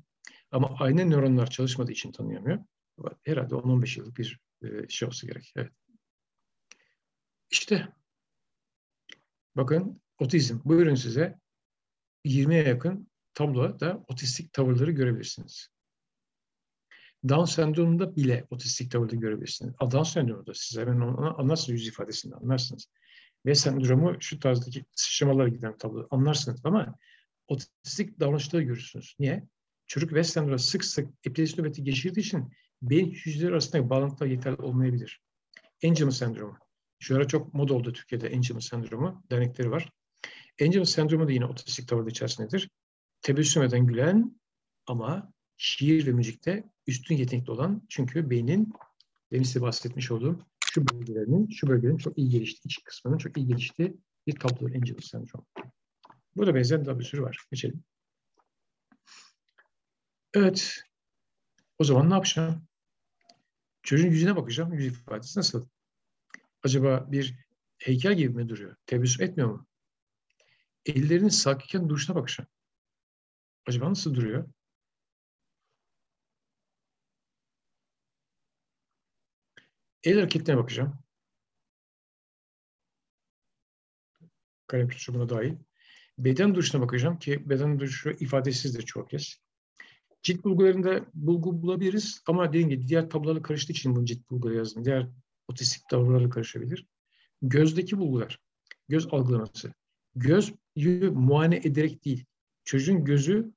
Ama 0.51 0.76
aynı 0.78 1.11
nöronlar 1.11 1.51
çalışmadığı 1.51 1.92
için 1.92 2.12
tanıyamıyor. 2.12 2.59
Herhalde 3.24 3.55
10-15 3.55 3.99
yıllık 3.99 4.18
bir 4.18 4.40
e, 4.62 4.88
şey 4.88 5.09
olsa 5.09 5.26
gerek. 5.26 5.53
Evet. 5.57 5.72
İşte 7.51 7.88
bakın 9.57 10.03
otizm. 10.18 10.59
Buyurun 10.64 10.94
size 10.94 11.38
20'ye 12.24 12.62
yakın 12.62 13.11
tabloda 13.34 14.05
otistik 14.09 14.53
tavırları 14.53 14.90
görebilirsiniz. 14.90 15.68
Down 17.28 17.44
sendromunda 17.44 18.16
bile 18.16 18.46
otistik 18.51 18.90
tavırları 18.90 19.16
görebilirsiniz. 19.16 19.74
Down 19.80 20.03
sendromunda 20.03 20.55
siz 20.55 20.78
hemen 20.78 21.01
onu 21.01 21.40
anlarsınız 21.40 21.80
yüz 21.80 21.88
ifadesinde 21.88 22.34
anlarsınız. 22.34 22.88
Ve 23.46 23.55
sendromu 23.55 24.16
şu 24.20 24.40
tarzdaki 24.40 24.84
sıçramalara 24.92 25.49
giden 25.49 25.78
tablo 25.78 26.09
anlarsınız 26.11 26.61
ama 26.64 26.94
otistik 27.49 28.20
davranışları 28.20 28.62
görürsünüz. 28.62 29.16
Niye? 29.18 29.49
Çocuk 29.89 30.09
West 30.09 30.30
sendromu 30.30 30.59
sık 30.59 30.84
sık 30.84 31.09
epilepsi 31.24 31.61
nöbeti 31.61 31.84
geçirdiği 31.84 32.20
için 32.20 32.53
beyin 32.82 33.11
hücreleri 33.11 33.53
arasındaki 33.53 33.91
bağlantılar 33.91 34.30
yeterli 34.30 34.62
olmayabilir. 34.62 35.20
Angelman 35.84 36.11
sendromu. 36.11 36.59
Şu 36.99 37.16
ara 37.16 37.28
çok 37.28 37.55
moda 37.55 37.74
oldu 37.74 37.93
Türkiye'de 37.93 38.26
Angelman 38.26 38.61
sendromu. 38.61 39.22
Dernekleri 39.30 39.70
var. 39.70 39.93
Angelman 40.62 40.84
sendromu 40.84 41.28
da 41.28 41.32
yine 41.32 41.45
otistik 41.45 41.89
tavırda 41.89 42.11
içerisindedir. 42.11 42.70
Tebessüm 43.22 43.86
gülen 43.86 44.41
ama 44.86 45.32
şiir 45.57 46.07
ve 46.07 46.12
müzikte 46.12 46.64
üstün 46.86 47.16
yetenekli 47.16 47.51
olan 47.51 47.82
çünkü 47.89 48.30
beynin 48.30 48.72
demin 49.32 49.45
size 49.45 49.61
bahsetmiş 49.61 50.11
olduğum 50.11 50.47
şu 50.64 50.89
bölgelerinin, 50.89 51.49
şu 51.49 51.66
bölgenin 51.66 51.97
çok 51.97 52.18
iyi 52.18 52.28
gelişti, 52.28 52.61
iç 52.64 52.84
kısmının 52.84 53.18
çok 53.18 53.36
iyi 53.36 53.47
geliştiği 53.47 53.97
bir 54.26 54.32
tablo 54.32 54.66
Angelman 54.66 55.01
sendromu. 55.01 55.47
Burada 56.36 56.55
benzer 56.55 56.86
daha 56.86 56.99
bir 56.99 57.05
sürü 57.05 57.22
var. 57.22 57.47
Geçelim. 57.51 57.84
Evet. 60.35 60.83
O 61.79 61.85
zaman 61.85 62.11
ne 62.11 62.14
yapacağım? 62.14 62.68
Çocuğun 63.83 64.11
yüzüne 64.11 64.37
bakacağım. 64.37 64.72
Yüz 64.72 64.87
ifadesi 64.87 65.39
nasıl? 65.39 65.68
Acaba 66.62 67.12
bir 67.12 67.35
heykel 67.79 68.14
gibi 68.16 68.35
mi 68.35 68.49
duruyor? 68.49 68.76
Tebessüm 68.87 69.26
etmiyor 69.26 69.49
mu? 69.51 69.66
Ellerinin 70.87 71.29
sakinken 71.29 71.89
duruşuna 71.89 72.16
bakacağım. 72.16 72.49
Acaba 73.66 73.91
nasıl 73.91 74.14
duruyor? 74.14 74.49
El 80.03 80.14
hareketine 80.14 80.57
bakacağım. 80.57 80.99
Kalem 84.66 84.89
tutuşu 84.89 85.14
buna 85.14 85.29
dahil. 85.29 85.57
Beden 86.18 86.55
duruşuna 86.55 86.83
bakacağım 86.83 87.18
ki 87.18 87.51
beden 87.51 87.81
duruşu 87.81 88.11
ifadesizdir 88.11 88.83
çok 88.83 89.11
kez. 89.11 89.47
Cilt 90.22 90.44
bulgularında 90.44 91.06
bulgu 91.14 91.62
bulabiliriz 91.62 92.22
ama 92.26 92.48
dediğim 92.48 92.68
gibi 92.68 92.88
diğer 92.88 93.10
tablolarla 93.10 93.42
karıştığı 93.42 93.72
için 93.72 93.96
bunu 93.96 94.04
cilt 94.04 94.30
bulguları 94.30 94.56
yazdım. 94.56 94.84
Diğer 94.84 95.08
otistik 95.48 95.88
tablolarla 95.88 96.30
karışabilir. 96.30 96.86
Gözdeki 97.42 97.98
bulgular, 97.98 98.40
göz 98.88 99.06
algılaması. 99.10 99.72
Göz 100.14 100.54
muayene 101.12 101.56
ederek 101.56 102.04
değil, 102.04 102.24
çocuğun 102.64 103.04
gözü 103.04 103.52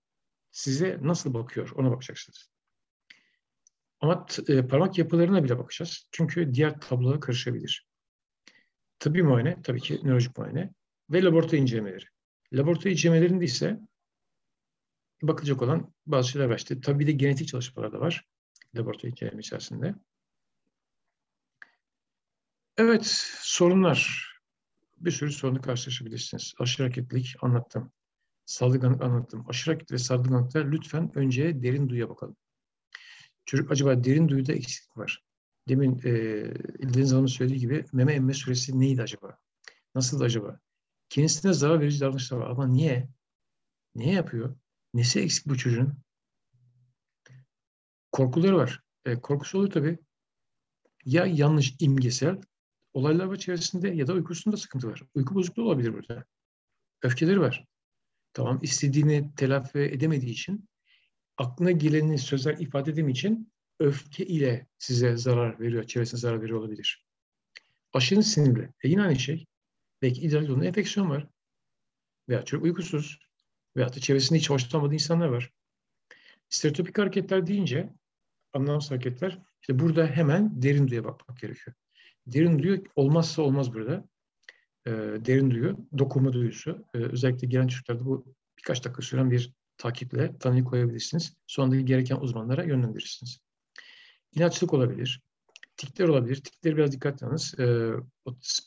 size 0.52 1.00
nasıl 1.02 1.34
bakıyor 1.34 1.72
ona 1.76 1.92
bakacaksınız. 1.92 2.52
Ama 4.00 4.26
e, 4.48 4.68
parmak 4.68 4.98
yapılarına 4.98 5.44
bile 5.44 5.60
bakacağız. 5.60 6.08
Çünkü 6.12 6.54
diğer 6.54 6.82
tablolara 6.82 7.20
karışabilir. 7.20 7.88
Tıbbi 9.00 9.24
muayene, 9.24 9.62
tabii 9.64 9.82
ki 9.82 10.00
nörolojik 10.04 10.38
muayene 10.38 10.74
ve 11.10 11.24
laboratuvar 11.24 11.62
incelemeleri. 11.62 12.06
Laboratuvar 12.54 12.92
incelemelerinde 12.92 13.46
ise 13.46 13.80
bakılacak 15.28 15.62
olan 15.62 15.94
bazı 16.06 16.30
şeyler 16.30 16.46
var. 16.46 16.58
İşte, 16.58 16.82
tabii 16.82 17.00
bir 17.00 17.08
de 17.08 17.12
genetik 17.12 17.48
çalışmalar 17.48 17.94
da 17.94 18.00
var 18.00 18.26
laboratuvar 18.76 19.12
inceleme 19.12 19.40
içerisinde. 19.40 19.96
Evet, 22.78 23.06
sorunlar. 23.40 24.32
Bir 24.98 25.12
sürü 25.12 25.32
sorunla 25.32 25.62
karşılaşabilirsiniz. 25.62 26.54
Aşırı 26.60 26.84
hareketlilik 26.84 27.36
anlattım. 27.42 27.92
Saldırganlık 28.46 29.02
anlattım. 29.02 29.46
Aşırı 29.50 29.74
hareket 29.74 29.92
ve 29.92 29.98
saldırganlıkta 29.98 30.60
lütfen 30.60 31.18
önce 31.18 31.64
derin 31.64 31.90
duyuya 31.90 32.10
bakalım. 32.10 32.36
Çocuk 33.46 33.72
acaba 33.72 34.04
derin 34.04 34.30
duyuda 34.30 34.54
eksiklik 34.54 34.98
var. 34.98 35.24
Demin 35.68 36.00
e, 36.00 36.14
Deniz 36.94 37.12
Hanım'ın 37.12 37.28
söylediği 37.28 37.60
gibi 37.60 37.86
meme 37.94 38.14
emme 38.14 38.34
süresi 38.34 38.80
neydi 38.80 39.02
acaba? 39.02 39.38
Nasıldı 39.96 40.24
acaba? 40.24 40.60
Kendisine 41.10 41.54
zarar 41.54 41.80
verici 41.80 42.02
davranışlar 42.02 42.38
var 42.38 42.50
ama 42.50 42.68
niye? 42.68 43.10
Niye 43.96 44.14
yapıyor? 44.14 44.56
Nesi 44.94 45.20
eksik 45.20 45.48
bu 45.48 45.58
çocuğun? 45.58 45.98
Korkuları 48.12 48.58
var. 48.58 48.82
E, 49.06 49.22
korkusu 49.22 49.60
olur 49.60 49.72
tabii. 49.72 50.00
Ya 51.06 51.26
yanlış 51.26 51.76
imgesel 51.80 52.42
olaylar 52.94 53.26
var 53.26 53.36
çevresinde 53.36 53.90
ya 53.90 54.08
da 54.08 54.14
uykusunda 54.14 54.58
sıkıntı 54.58 54.90
var. 54.90 55.04
Uyku 55.16 55.36
bozukluğu 55.36 55.64
olabilir 55.64 55.94
burada. 55.94 56.26
Öfkeleri 57.02 57.40
var. 57.40 57.66
Tamam 58.34 58.60
istediğini 58.62 59.36
telafi 59.36 59.80
edemediği 59.80 60.32
için 60.32 60.70
aklına 61.38 61.72
geleni 61.72 62.18
sözler 62.18 62.58
ifade 62.58 62.92
edemediği 62.92 63.18
için 63.18 63.52
öfke 63.80 64.26
ile 64.26 64.68
size 64.78 65.18
zarar 65.18 65.60
veriyor, 65.60 65.84
çevresine 65.84 66.20
zarar 66.20 66.42
veriyor 66.42 66.60
olabilir. 66.60 67.06
Aşırı 67.94 68.24
sinirli. 68.24 68.70
E 68.84 68.90
yine 68.90 69.02
aynı 69.02 69.20
şey. 69.20 69.46
Belki 70.02 70.22
idrar 70.22 70.42
yolunda 70.42 70.66
enfeksiyon 70.66 71.10
var. 71.10 71.28
Veya 72.30 72.46
çok 72.46 72.64
uykusuz. 72.64 73.20
Veya 73.76 73.94
da 73.94 74.00
çevresinde 74.00 74.40
hiç 74.40 74.50
hoşlanmadığı 74.50 74.94
insanlar 74.94 75.28
var. 75.28 75.52
Stereotipik 76.50 76.98
hareketler 76.98 77.48
deyince, 77.48 77.94
anlamsız 78.54 78.92
hareketler, 78.92 79.40
işte 79.62 79.80
burada 79.80 80.08
hemen 80.08 80.62
derin 80.62 80.88
duyuya 80.88 81.04
bakmak 81.04 81.40
gerekiyor. 81.40 81.76
Derin 82.28 82.64
duyu 82.64 82.84
olmazsa 82.96 83.42
olmaz 83.42 83.74
burada. 83.74 84.08
E, 84.86 84.92
derin 85.26 85.52
duyu, 85.52 85.78
dokunma 85.98 86.34
duyusu. 86.34 86.86
E, 86.94 86.98
özellikle 86.98 87.48
gelen 87.48 87.68
çocuklarda 87.68 88.06
bu 88.06 88.36
birkaç 88.58 88.86
dakika 88.86 89.02
süren 89.02 89.32
bir 89.32 89.54
takiple 89.78 90.38
tanıyı 90.38 90.64
koyabilirsiniz. 90.64 91.34
Sonra 91.48 91.72
da 91.72 91.76
gereken 91.76 92.16
uzmanlara 92.16 92.64
yönlendirirsiniz. 92.64 93.40
İnaçlık 94.36 94.74
olabilir. 94.74 95.22
tikler 95.78 96.08
olabilir. 96.08 96.36
Tikleri 96.36 96.78
biraz 96.78 96.92
dikkat 96.92 97.24
ediniz. 97.24 97.56
E, 97.60 97.64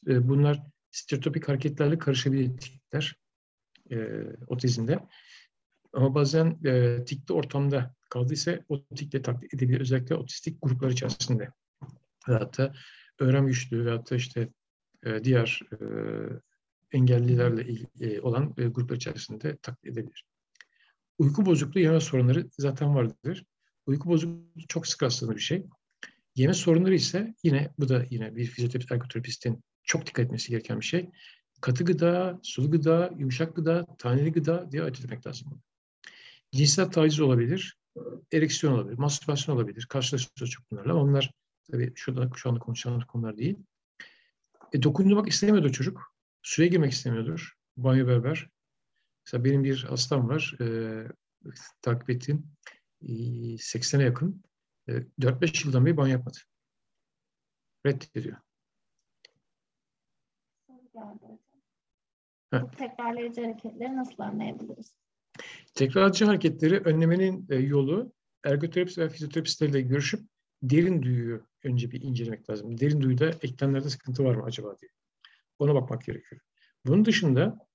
e, 0.09 0.29
bunlar 0.29 0.63
stereotipik 0.91 1.49
hareketlerle 1.49 1.99
karışabilir 1.99 2.57
tikler 2.57 3.17
e, 3.91 3.97
otizmde. 4.47 4.99
Ama 5.93 6.15
bazen 6.15 6.59
e, 6.65 7.05
tikli 7.05 7.35
ortamda 7.35 7.95
kaldıysa 8.11 8.59
o 8.69 8.85
tikle 8.85 9.23
taklit 9.23 9.55
edebilir. 9.55 9.81
Özellikle 9.81 10.15
otistik 10.15 10.63
gruplar 10.63 10.91
içerisinde. 10.91 11.49
Veyahut 12.29 12.59
da 12.59 12.75
öğrenme 13.19 13.49
güçlüğü 13.49 13.85
veyahut 13.85 14.11
da 14.11 14.17
işte 14.17 14.49
e, 15.05 15.25
diğer 15.25 15.61
e, 15.73 15.77
engellilerle 16.93 17.65
ilgili, 17.65 18.15
e, 18.15 18.21
olan 18.21 18.55
e, 18.59 18.65
gruplar 18.65 18.97
içerisinde 18.97 19.57
taklit 19.57 19.93
edebilir. 19.93 20.25
Uyku 21.19 21.47
bozukluğu 21.47 21.81
yeme 21.81 22.01
sorunları 22.01 22.49
zaten 22.59 22.95
vardır. 22.95 23.45
Uyku 23.87 24.09
bozukluğu 24.09 24.67
çok 24.69 24.87
sık 24.87 25.03
rastlanan 25.03 25.37
bir 25.37 25.41
şey. 25.41 25.67
Yeme 26.35 26.55
sorunları 26.55 26.95
ise 26.95 27.35
yine 27.43 27.71
bu 27.79 27.89
da 27.89 28.07
yine 28.11 28.37
bir 28.37 28.47
fizyoterapist, 28.47 28.93
ergoterapistin 28.93 29.65
çok 29.83 30.07
dikkat 30.07 30.25
etmesi 30.25 30.51
gereken 30.51 30.81
bir 30.81 30.85
şey. 30.85 31.11
Katı 31.65 31.85
gıda, 31.85 32.41
sulu 32.43 32.71
gıda, 32.71 33.11
yumuşak 33.19 33.57
gıda, 33.57 33.87
taneli 33.99 34.33
gıda 34.33 34.73
diye 34.73 34.83
ayırt 34.83 35.27
lazım. 35.27 35.63
Cinsel 36.53 36.91
taciz 36.91 37.21
olabilir, 37.21 37.77
ereksiyon 38.33 38.73
olabilir, 38.73 38.99
mastürbasyon 38.99 39.57
olabilir. 39.57 39.87
Karşılaşıyoruz 39.87 40.51
çok 40.51 40.71
bunlarla. 40.71 40.95
Onlar 40.95 41.33
tabii 41.71 41.93
şurada, 41.95 42.31
şu 42.37 42.49
anda 42.49 42.59
konuşacağımız 42.59 43.05
konular 43.05 43.37
değil. 43.37 43.57
E, 44.73 44.83
dokundurmak 44.83 45.29
istemiyordur 45.29 45.73
çocuk. 45.73 46.15
Suya 46.43 46.69
girmek 46.69 46.93
istemiyordur. 46.93 47.53
Banyo 47.77 48.07
berber. 48.07 48.49
Mesela 49.27 49.45
benim 49.45 49.65
bir 49.65 49.85
hastam 49.85 50.29
var. 50.29 50.57
E, 50.61 50.67
takip 51.83 52.11
ettiğim. 52.11 52.47
E, 53.03 53.13
80'e 53.57 54.05
yakın. 54.05 54.43
E, 54.89 54.93
4-5 55.21 55.67
yıldan 55.67 55.87
beri 55.87 55.97
banyo 55.97 56.13
yapmadı. 56.13 56.39
Reddediyor. 57.87 58.37
Bu 62.63 62.71
tekrarlayıcı 62.71 63.41
hareketleri 63.41 63.97
nasıl 63.97 64.23
anlayabiliriz? 64.23 64.95
Tekrarlayıcı 65.75 66.25
hareketleri 66.25 66.79
önlemenin 66.79 67.47
e, 67.51 67.57
yolu 67.57 68.13
ergoterapist 68.45 68.99
ve 68.99 69.09
fizyoterapistlerle 69.09 69.81
görüşüp 69.81 70.21
derin 70.63 71.03
duyuyu 71.03 71.47
önce 71.65 71.91
bir 71.91 72.03
incelemek 72.03 72.51
lazım. 72.51 72.81
Derin 72.81 73.01
duyuda 73.01 73.31
eklemlerde 73.43 73.89
sıkıntı 73.91 74.25
var 74.25 74.35
mı 74.35 74.45
acaba 74.45 74.77
diye. 74.81 74.91
Ona 75.59 75.75
bakmak 75.75 76.05
gerekiyor. 76.05 76.41
Bunun 76.87 77.05
dışında 77.05 77.67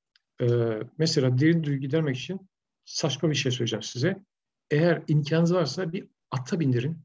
e, 0.41 0.47
mesela 0.97 1.37
derin 1.37 1.63
duyu 1.63 1.79
gidermek 1.79 2.17
için 2.17 2.49
saçma 2.85 3.29
bir 3.29 3.35
şey 3.35 3.51
söyleyeceğim 3.51 3.83
size. 3.83 4.23
Eğer 4.71 5.03
imkanınız 5.07 5.53
varsa 5.53 5.91
bir 5.93 6.07
ata 6.31 6.59
bindirin. 6.59 6.97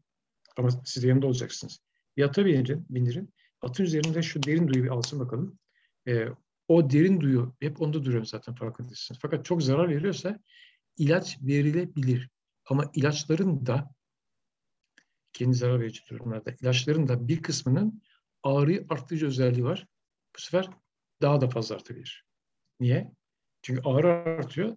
Ama 0.56 0.70
siz 0.84 1.02
de 1.02 1.08
yanında 1.08 1.26
olacaksınız. 1.26 1.80
Bir 2.16 2.22
ata 2.22 2.46
bindirin, 2.46 2.86
bindirin. 2.90 3.34
Atın 3.60 3.84
üzerinde 3.84 4.22
şu 4.22 4.42
derin 4.42 4.68
duyu 4.68 4.84
bir 4.84 4.88
alsın 4.88 5.20
bakalım. 5.20 5.58
E, 6.08 6.28
o 6.68 6.90
derin 6.90 7.20
duyu 7.20 7.56
hep 7.60 7.82
onda 7.82 8.04
duruyor 8.04 8.24
zaten 8.24 8.54
farkındasınız. 8.54 9.18
Fakat 9.22 9.44
çok 9.44 9.62
zarar 9.62 9.88
veriyorsa 9.88 10.38
ilaç 10.96 11.38
verilebilir. 11.42 12.30
Ama 12.66 12.90
ilaçların 12.94 13.66
da 13.66 13.94
kendi 15.32 15.54
zarar 15.54 15.80
verici 15.80 16.10
durumlarda 16.10 16.54
ilaçların 16.60 17.08
da 17.08 17.28
bir 17.28 17.42
kısmının 17.42 18.02
ağrıyı 18.42 18.86
arttırıcı 18.88 19.26
özelliği 19.26 19.64
var. 19.64 19.86
Bu 20.36 20.40
sefer 20.40 20.70
daha 21.22 21.40
da 21.40 21.48
fazla 21.48 21.74
artabilir. 21.74 22.24
Niye? 22.80 23.12
Çünkü 23.62 23.82
ağrı 23.84 24.08
artıyor, 24.08 24.76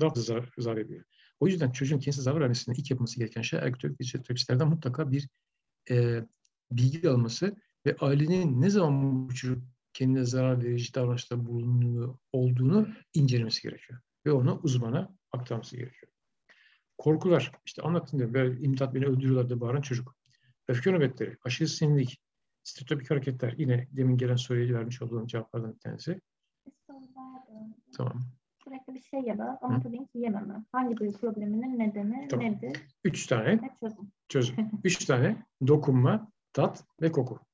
daha 0.00 0.14
da 0.14 0.20
zarar, 0.20 0.50
zarar 0.58 0.76
ediyor. 0.76 1.04
O 1.40 1.46
yüzden 1.46 1.70
çocuğun 1.70 1.98
kendisi 1.98 2.22
zarar 2.22 2.40
vermesine 2.40 2.74
ilk 2.78 2.90
yapması 2.90 3.18
gereken 3.18 3.42
şey 3.42 3.58
ergoterapistlerden 3.58 4.68
mutlaka 4.68 5.12
bir 5.12 5.28
e, 5.90 6.24
bilgi 6.70 7.08
alması 7.08 7.56
ve 7.86 7.96
ailenin 8.00 8.60
ne 8.60 8.70
zaman 8.70 9.28
bu 9.28 9.34
çocuk 9.34 9.62
kendine 10.00 10.24
zarar 10.24 10.64
verici 10.64 10.94
davranışta 10.94 11.46
bulunuyor 11.46 12.18
olduğunu 12.32 12.88
incelemesi 13.14 13.62
gerekiyor. 13.62 14.00
Ve 14.26 14.32
onu 14.32 14.60
uzmana 14.62 15.14
aktarması 15.32 15.76
gerekiyor. 15.76 16.12
Korkular, 16.98 17.52
işte 17.66 17.82
anlattım 17.82 18.18
diye 18.18 18.34
böyle 18.34 18.60
imdat 18.60 18.94
beni 18.94 19.06
öldürüyorlar 19.06 19.48
diye 19.48 19.60
bağıran 19.60 19.80
çocuk. 19.80 20.16
Öfke 20.68 20.92
nöbetleri, 20.92 21.36
aşırı 21.44 21.68
sinirlik, 21.68 22.20
stereotipik 22.62 23.10
hareketler. 23.10 23.54
Yine 23.58 23.88
demin 23.90 24.16
gelen 24.16 24.36
soruya 24.36 24.74
vermiş 24.74 25.02
olduğum 25.02 25.26
cevaplardan 25.26 25.74
bir 25.74 25.78
tanesi. 25.78 26.20
Tamam. 27.96 28.22
Sürekli 28.64 28.94
bir 28.94 29.00
şey 29.00 29.38
da 29.38 29.58
ama 29.62 29.76
Hı. 29.76 29.82
tabii 29.82 30.06
ki 30.06 30.18
yememe. 30.18 30.64
Hangi 30.72 30.96
bir 30.96 31.12
probleminin 31.12 31.78
nedeni 31.78 32.28
tamam. 32.28 32.46
nedir? 32.46 32.82
Üç 33.04 33.26
tane 33.26 33.56
ne 33.56 33.76
çözüm. 33.80 34.12
çözüm. 34.28 34.56
Üç 34.84 35.04
tane 35.04 35.46
dokunma, 35.66 36.32
tat 36.52 36.84
ve 37.02 37.12
koku. 37.12 37.49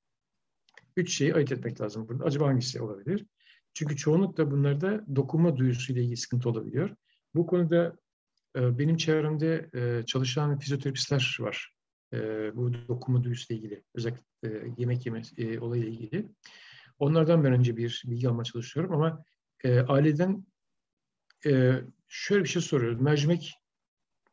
Üç 0.97 1.15
şeyi 1.15 1.35
ayırt 1.35 1.53
etmek 1.53 1.81
lazım 1.81 2.09
burada. 2.09 2.25
Acaba 2.25 2.47
hangisi 2.47 2.83
olabilir? 2.83 3.27
Çünkü 3.75 3.97
çoğunlukla 3.97 4.51
bunlarda 4.51 5.17
dokunma 5.17 5.57
duyusuyla 5.57 6.03
ilgili 6.03 6.17
sıkıntı 6.17 6.49
olabiliyor. 6.51 6.97
Bu 7.35 7.47
konuda 7.47 7.97
e, 8.57 8.79
benim 8.79 8.97
çevremde 8.97 9.71
e, 9.75 10.07
çalışan 10.07 10.59
fizyoterapistler 10.59 11.37
var. 11.41 11.75
E, 12.13 12.19
bu 12.57 12.73
dokunma 12.89 13.25
duyusuyla 13.25 13.61
ilgili. 13.61 13.85
Özellikle 13.95 14.73
yemek 14.79 15.07
yeme 15.07 15.23
olayıyla 15.61 15.91
ilgili. 15.91 16.29
Onlardan 16.99 17.45
ben 17.45 17.53
önce 17.53 17.77
bir 17.77 18.05
bilgi 18.07 18.29
almaya 18.29 18.45
çalışıyorum 18.45 18.93
ama 18.93 19.25
aileden 19.89 20.47
şöyle 22.09 22.45
bir 22.45 22.49
şey 22.49 22.63
soruyoruz. 22.63 23.01
Mercimek 23.01 23.55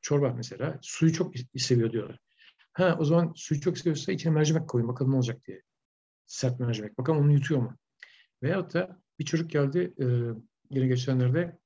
çorba 0.01 0.33
mesela. 0.33 0.79
Suyu 0.81 1.13
çok 1.13 1.33
seviyor 1.57 1.91
diyorlar. 1.91 2.19
Ha 2.73 2.97
o 2.99 3.05
zaman 3.05 3.33
suyu 3.35 3.61
çok 3.61 3.77
seviyorsa 3.77 4.11
içine 4.11 4.33
mercimek 4.33 4.67
koyun 4.67 4.87
bakalım 4.87 5.11
ne 5.11 5.15
olacak 5.15 5.45
diye. 5.45 5.61
Sert 6.25 6.59
mercimek. 6.59 6.97
Bakalım 6.97 7.19
onu 7.19 7.31
yutuyor 7.31 7.61
mu? 7.61 7.77
Veyahut 8.43 8.73
da 8.73 9.01
bir 9.19 9.25
çocuk 9.25 9.49
geldi 9.49 9.93
e, 9.99 10.05
yine 10.69 10.87
geçenlerde 10.87 11.57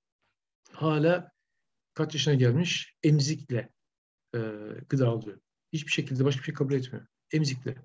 hala 0.71 1.31
kaç 1.93 2.13
yaşına 2.13 2.33
gelmiş 2.33 2.95
emzikle 3.03 3.69
e, 4.35 4.39
gıda 4.89 5.07
alıyor. 5.07 5.39
Hiçbir 5.73 5.91
şekilde 5.91 6.25
başka 6.25 6.39
bir 6.39 6.45
şey 6.45 6.53
kabul 6.53 6.73
etmiyor. 6.73 7.07
Emzikle. 7.31 7.75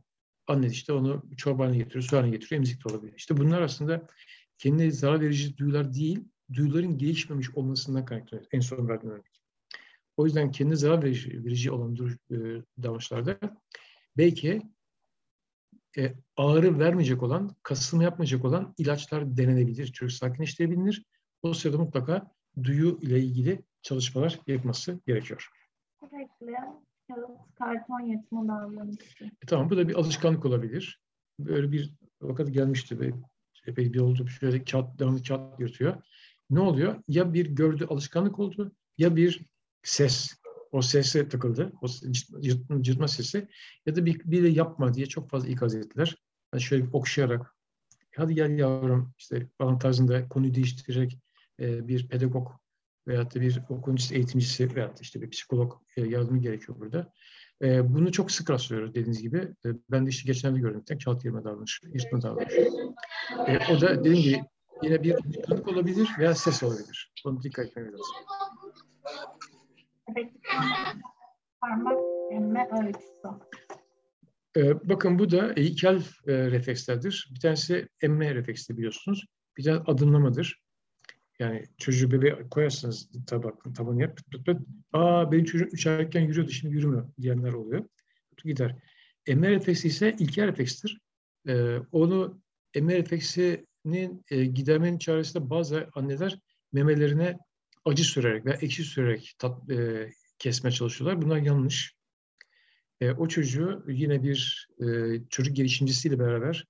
Anne 0.46 0.66
işte 0.66 0.92
onu 0.92 1.22
çorba 1.36 1.64
haline 1.64 1.78
getiriyor, 1.78 2.02
su 2.02 2.30
getiriyor, 2.30 2.58
emzik 2.58 2.84
de 2.84 2.94
olabilir. 2.94 3.14
İşte 3.16 3.36
bunlar 3.36 3.62
aslında 3.62 4.06
kendine 4.58 4.90
zarar 4.90 5.20
verici 5.20 5.56
duyular 5.56 5.94
değil, 5.94 6.24
duyuların 6.52 6.98
gelişmemiş 6.98 7.50
olmasından 7.50 8.04
kaynaklanıyor. 8.04 8.48
En 8.52 8.60
son 8.60 8.88
verdiğim 8.88 9.14
örnek. 9.14 9.42
O 10.16 10.24
yüzden 10.26 10.50
kendine 10.50 10.76
zarar 10.76 11.02
verici, 11.02 11.44
verici 11.44 11.70
olan 11.70 11.96
e, 12.30 12.36
davranışlarda 12.82 13.38
belki 14.16 14.62
e, 15.98 16.14
ağrı 16.36 16.78
vermeyecek 16.78 17.22
olan, 17.22 17.56
kasılma 17.62 18.02
yapmayacak 18.02 18.44
olan 18.44 18.74
ilaçlar 18.78 19.36
denenebilir. 19.36 19.86
Çocuk 19.86 20.18
sakinleştirebilir. 20.18 21.04
O 21.42 21.54
sırada 21.54 21.78
mutlaka 21.78 22.30
duyu 22.62 22.98
ile 23.02 23.20
ilgili 23.20 23.62
çalışmalar 23.82 24.38
yapması 24.46 25.00
gerekiyor. 25.06 25.48
Sürekli 26.00 26.56
kağıt, 27.08 27.54
karton 27.58 28.00
yırtma 28.00 28.48
davranışı. 28.48 29.24
E, 29.24 29.46
tamam 29.46 29.70
bu 29.70 29.76
da 29.76 29.88
bir 29.88 29.94
alışkanlık 29.94 30.44
olabilir. 30.44 31.00
Böyle 31.38 31.72
bir 31.72 31.94
vakit 32.20 32.54
gelmişti 32.54 33.00
ve 33.00 33.12
epey 33.66 33.92
bir 33.92 34.00
oldu. 34.00 34.28
Şöyle 34.28 34.64
kağıt, 34.64 34.98
devamlı 34.98 35.22
kağıt 35.22 35.60
yırtıyor. 35.60 36.02
Ne 36.50 36.60
oluyor? 36.60 37.02
Ya 37.08 37.34
bir 37.34 37.46
gördü 37.46 37.86
alışkanlık 37.90 38.38
oldu 38.38 38.72
ya 38.98 39.16
bir 39.16 39.46
ses 39.82 40.41
o 40.72 40.82
sese 40.82 41.28
takıldı. 41.28 41.72
O 41.82 41.86
cırtma, 42.40 42.82
cırtma 42.82 43.08
sesi. 43.08 43.48
Ya 43.86 43.96
da 43.96 44.06
bir, 44.06 44.20
bir 44.24 44.42
de 44.42 44.48
yapma 44.48 44.94
diye 44.94 45.06
çok 45.06 45.30
fazla 45.30 45.48
ikaz 45.48 45.74
ettiler. 45.74 46.16
Yani 46.54 46.62
şöyle 46.62 46.86
okşayarak 46.92 47.54
hadi 48.16 48.34
gel 48.34 48.58
yavrum 48.58 49.14
işte 49.18 49.48
falan 49.58 49.78
tarzında 49.78 50.28
konuyu 50.28 50.54
değiştirerek 50.54 51.18
e, 51.60 51.88
bir 51.88 52.08
pedagog 52.08 52.48
veyahut 53.08 53.34
da 53.34 53.40
bir 53.40 53.62
okul 53.68 53.96
eğitimcisi 54.12 54.76
veyahut 54.76 55.00
işte 55.00 55.22
bir 55.22 55.30
psikolog 55.30 55.72
e, 55.96 56.02
yardımı 56.02 56.38
gerekiyor 56.38 56.78
burada. 56.80 57.12
E, 57.62 57.94
bunu 57.94 58.12
çok 58.12 58.30
sık 58.30 58.50
rastlıyoruz 58.50 58.94
dediğiniz 58.94 59.22
gibi. 59.22 59.38
E, 59.38 59.68
ben 59.90 60.06
de 60.06 60.10
işte 60.10 60.26
geçenlerde 60.26 60.60
gördüm. 60.60 60.82
Tek 60.86 61.04
kağıt 61.04 61.24
yırma 61.24 61.44
davranışı, 61.44 61.86
yırtma 61.86 62.22
davranışı. 62.22 62.70
E, 63.46 63.58
o 63.72 63.80
da 63.80 64.04
dediğim 64.04 64.22
gibi 64.22 64.44
yine 64.82 65.02
bir 65.02 65.14
alışkanlık 65.14 65.68
olabilir 65.68 66.08
veya 66.18 66.34
ses 66.34 66.62
olabilir. 66.62 67.12
Bunu 67.24 67.42
dikkat 67.42 67.66
etmemiz 67.66 67.92
lazım. 67.92 68.06
Ee, 74.56 74.88
bakın 74.88 75.18
bu 75.18 75.30
da 75.30 75.52
ilkel 75.52 75.96
e, 76.26 76.50
reflekslerdir. 76.50 77.30
Bir 77.34 77.40
tanesi 77.40 77.88
emme 78.00 78.34
refleksi 78.34 78.76
biliyorsunuz. 78.76 79.26
Bir 79.56 79.64
tane 79.64 79.78
adımlamadır. 79.86 80.62
Yani 81.38 81.64
çocuğu 81.78 82.10
bebeğe 82.10 82.48
koyarsınız 82.50 83.10
tabak, 83.26 83.74
tabanı 83.74 84.02
yap. 84.02 84.16
Pıt 84.16 84.30
pıt 84.30 84.46
pıt. 84.46 84.60
Aa 84.92 85.32
benim 85.32 85.44
çocuğum 85.44 85.68
üç 85.72 85.86
aylıkken 85.86 86.20
yürüyordu 86.20 86.50
şimdi 86.50 86.74
yürümüyor 86.74 87.08
diyenler 87.20 87.52
oluyor. 87.52 87.84
Gider. 88.44 88.76
Emme 89.26 89.50
refleksi 89.50 89.88
ise 89.88 90.16
ilkel 90.18 90.46
reflekstir. 90.46 91.00
Ee, 91.48 91.78
onu 91.92 92.40
emme 92.74 92.96
refleksinin 92.96 94.24
e, 94.30 94.44
gidermenin 94.44 94.98
çaresinde 94.98 95.50
bazı 95.50 95.88
anneler 95.94 96.38
memelerine 96.72 97.38
acı 97.84 98.04
sürerek 98.04 98.46
veya 98.46 98.56
ekşi 98.56 98.84
sürerek 98.84 99.34
tat, 99.38 99.70
e, 99.70 100.08
kesmeye 100.38 100.72
çalışıyorlar. 100.72 101.22
Bunlar 101.22 101.36
yanlış. 101.36 101.94
e, 103.00 103.10
o 103.12 103.28
çocuğu 103.28 103.84
yine 103.88 104.22
bir 104.22 104.68
e, 104.80 104.86
çocuk 105.30 105.56
gelişimcisiyle 105.56 106.18
beraber 106.18 106.66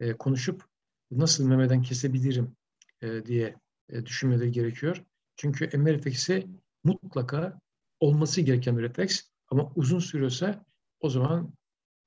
e, 0.00 0.12
konuşup 0.12 0.64
nasıl 1.10 1.46
memeden 1.48 1.82
kesebilirim 1.82 2.56
e, 3.02 3.26
diye 3.26 3.54
e, 3.88 4.06
düşünmeleri 4.06 4.52
gerekiyor. 4.52 5.04
Çünkü 5.36 5.64
emme 5.64 5.92
refleksi 5.92 6.46
mutlaka 6.84 7.60
olması 8.00 8.40
gereken 8.40 8.78
bir 8.78 8.82
refleks 8.82 9.22
ama 9.48 9.72
uzun 9.76 9.98
sürüyorsa 9.98 10.64
o 11.00 11.10
zaman 11.10 11.54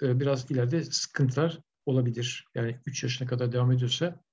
e, 0.02 0.20
biraz 0.20 0.52
ileride 0.52 0.84
sıkıntılar 0.84 1.60
olabilir. 1.86 2.46
Yani 2.56 2.80
3 2.86 3.04
yaşına 3.04 3.28
kadar 3.28 3.52
devam 3.52 3.72
ediyorsa 3.72 4.24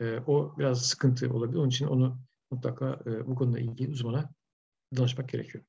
e, 0.00 0.18
o 0.26 0.54
biraz 0.58 0.86
sıkıntı 0.86 1.30
olabilir. 1.32 1.58
Onun 1.58 1.68
için 1.68 1.86
onu 1.86 2.18
mutlaka 2.50 3.00
e, 3.06 3.26
bu 3.26 3.34
konuda 3.34 3.58
ilgili 3.58 3.90
uzmana 3.90 4.30
danışmak 4.96 5.28
gerekiyor. 5.28 5.64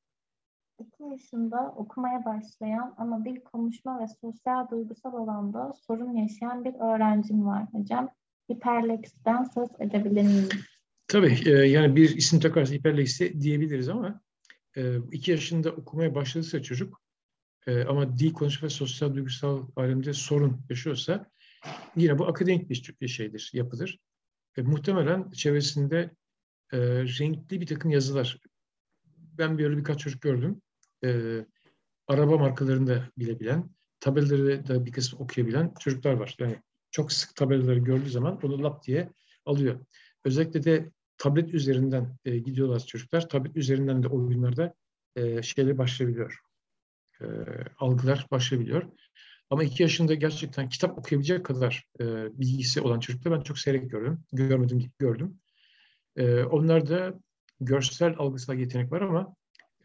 2 0.80 1.04
yaşında 1.04 1.74
okumaya 1.76 2.26
başlayan 2.26 2.96
ama 2.98 3.26
dil 3.26 3.42
konuşma 3.42 4.00
ve 4.00 4.06
sosyal 4.22 4.70
duygusal 4.70 5.14
alanda 5.14 5.74
sorun 5.88 6.14
yaşayan 6.14 6.66
bir 6.66 6.74
öğrencim 6.74 7.46
var 7.46 7.66
hocam. 7.72 8.10
Hiperleksiden 8.52 9.44
söz 9.44 9.70
edebilir 9.80 10.24
miyim? 10.24 10.50
Tabii 11.08 11.38
e, 11.46 11.52
yani 11.52 11.96
bir 11.96 12.18
isim 12.18 12.40
takarsa 12.40 12.74
hiperleksi 12.74 13.42
diyebiliriz 13.42 13.90
ama 13.90 14.22
e, 14.78 14.98
iki 15.12 15.32
yaşında 15.32 15.72
okumaya 15.72 16.16
başladıysa 16.16 16.62
çocuk 16.62 17.02
e, 17.68 17.84
ama 17.84 18.18
dil 18.18 18.34
konuşma 18.34 18.66
ve 18.66 18.70
sosyal 18.70 19.16
duygusal 19.16 19.68
alemde 19.76 20.14
sorun 20.14 20.62
yaşıyorsa 20.70 21.26
yine 21.96 22.20
bu 22.20 22.28
akademik 22.28 22.70
bir 23.02 23.08
şeydir, 23.08 23.52
yapıdır. 23.54 24.00
E, 24.58 24.62
muhtemelen 24.62 25.32
çevresinde 25.32 26.12
e, 26.74 26.78
renkli 27.04 27.62
bir 27.62 27.68
takım 27.68 27.92
yazılar. 27.92 28.40
Ben 29.18 29.58
böyle 29.58 29.78
birkaç 29.78 30.00
çocuk 30.00 30.22
gördüm. 30.22 30.62
E, 31.04 31.40
araba 32.08 32.38
markalarını 32.38 32.88
da 32.88 33.10
bilebilen, 33.18 33.70
tabelaları 34.00 34.68
da 34.68 34.86
bir 34.86 34.92
kısmı 34.92 35.20
okuyabilen 35.20 35.74
çocuklar 35.80 36.14
var. 36.14 36.36
Yani 36.40 36.62
çok 36.92 37.12
sık 37.12 37.36
tabelaları 37.36 37.80
gördüğü 37.80 38.10
zaman 38.10 38.40
onu 38.44 38.64
lap 38.64 38.84
diye 38.84 39.10
alıyor. 39.46 39.86
Özellikle 40.26 40.64
de 40.64 40.92
tablet 41.18 41.54
üzerinden 41.54 42.18
e, 42.26 42.38
gidiyorlar 42.38 42.80
çocuklar. 42.80 43.30
Tablet 43.30 43.58
üzerinden 43.58 44.04
de 44.04 44.08
oyunlarda 44.08 44.74
e, 45.16 45.42
şeyler 45.42 45.78
başlayabiliyor. 45.78 46.40
E, 47.22 47.26
algılar 47.78 48.28
başlayabiliyor. 48.32 48.84
Ama 49.50 49.64
iki 49.64 49.84
yaşında 49.84 50.14
gerçekten 50.14 50.70
kitap 50.70 50.98
okuyabilecek 50.98 51.46
kadar 51.46 51.86
e, 52.00 52.06
bilgisi 52.40 52.82
olan 52.82 53.00
çocuklar 53.00 53.38
ben 53.38 53.44
çok 53.44 53.60
seyrek 53.60 53.92
gördüm. 53.92 54.24
Görmedim, 54.34 54.92
gördüm. 55.00 55.40
E, 56.20 56.44
onlarda 56.44 57.20
görsel 57.62 58.16
algısal 58.18 58.60
yetenek 58.60 58.92
var 58.92 59.02
ama 59.02 59.36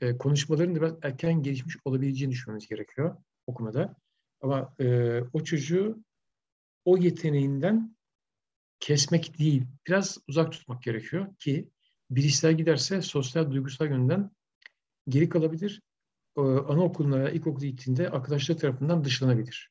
e, 0.00 0.18
konuşmaların 0.18 0.74
da 0.74 0.80
biraz 0.80 0.94
erken 1.02 1.42
gelişmiş 1.42 1.76
olabileceğini 1.84 2.32
düşünmemiz 2.32 2.68
gerekiyor 2.68 3.16
okumada. 3.46 3.96
Ama 4.40 4.74
e, 4.80 5.20
o 5.32 5.44
çocuğu 5.44 6.04
o 6.84 6.96
yeteneğinden 6.96 7.96
kesmek 8.80 9.38
değil, 9.38 9.66
biraz 9.86 10.18
uzak 10.28 10.52
tutmak 10.52 10.82
gerekiyor 10.82 11.36
ki 11.36 11.68
bilişsel 12.10 12.56
giderse 12.56 13.02
sosyal, 13.02 13.50
duygusal 13.50 13.88
yönden 13.88 14.30
geri 15.08 15.28
kalabilir. 15.28 15.82
Ee, 16.36 16.40
anaokuluna, 16.40 17.30
ilkokula 17.30 17.66
gittiğinde 17.66 18.10
arkadaşlar 18.10 18.56
tarafından 18.56 19.04
dışlanabilir. 19.04 19.70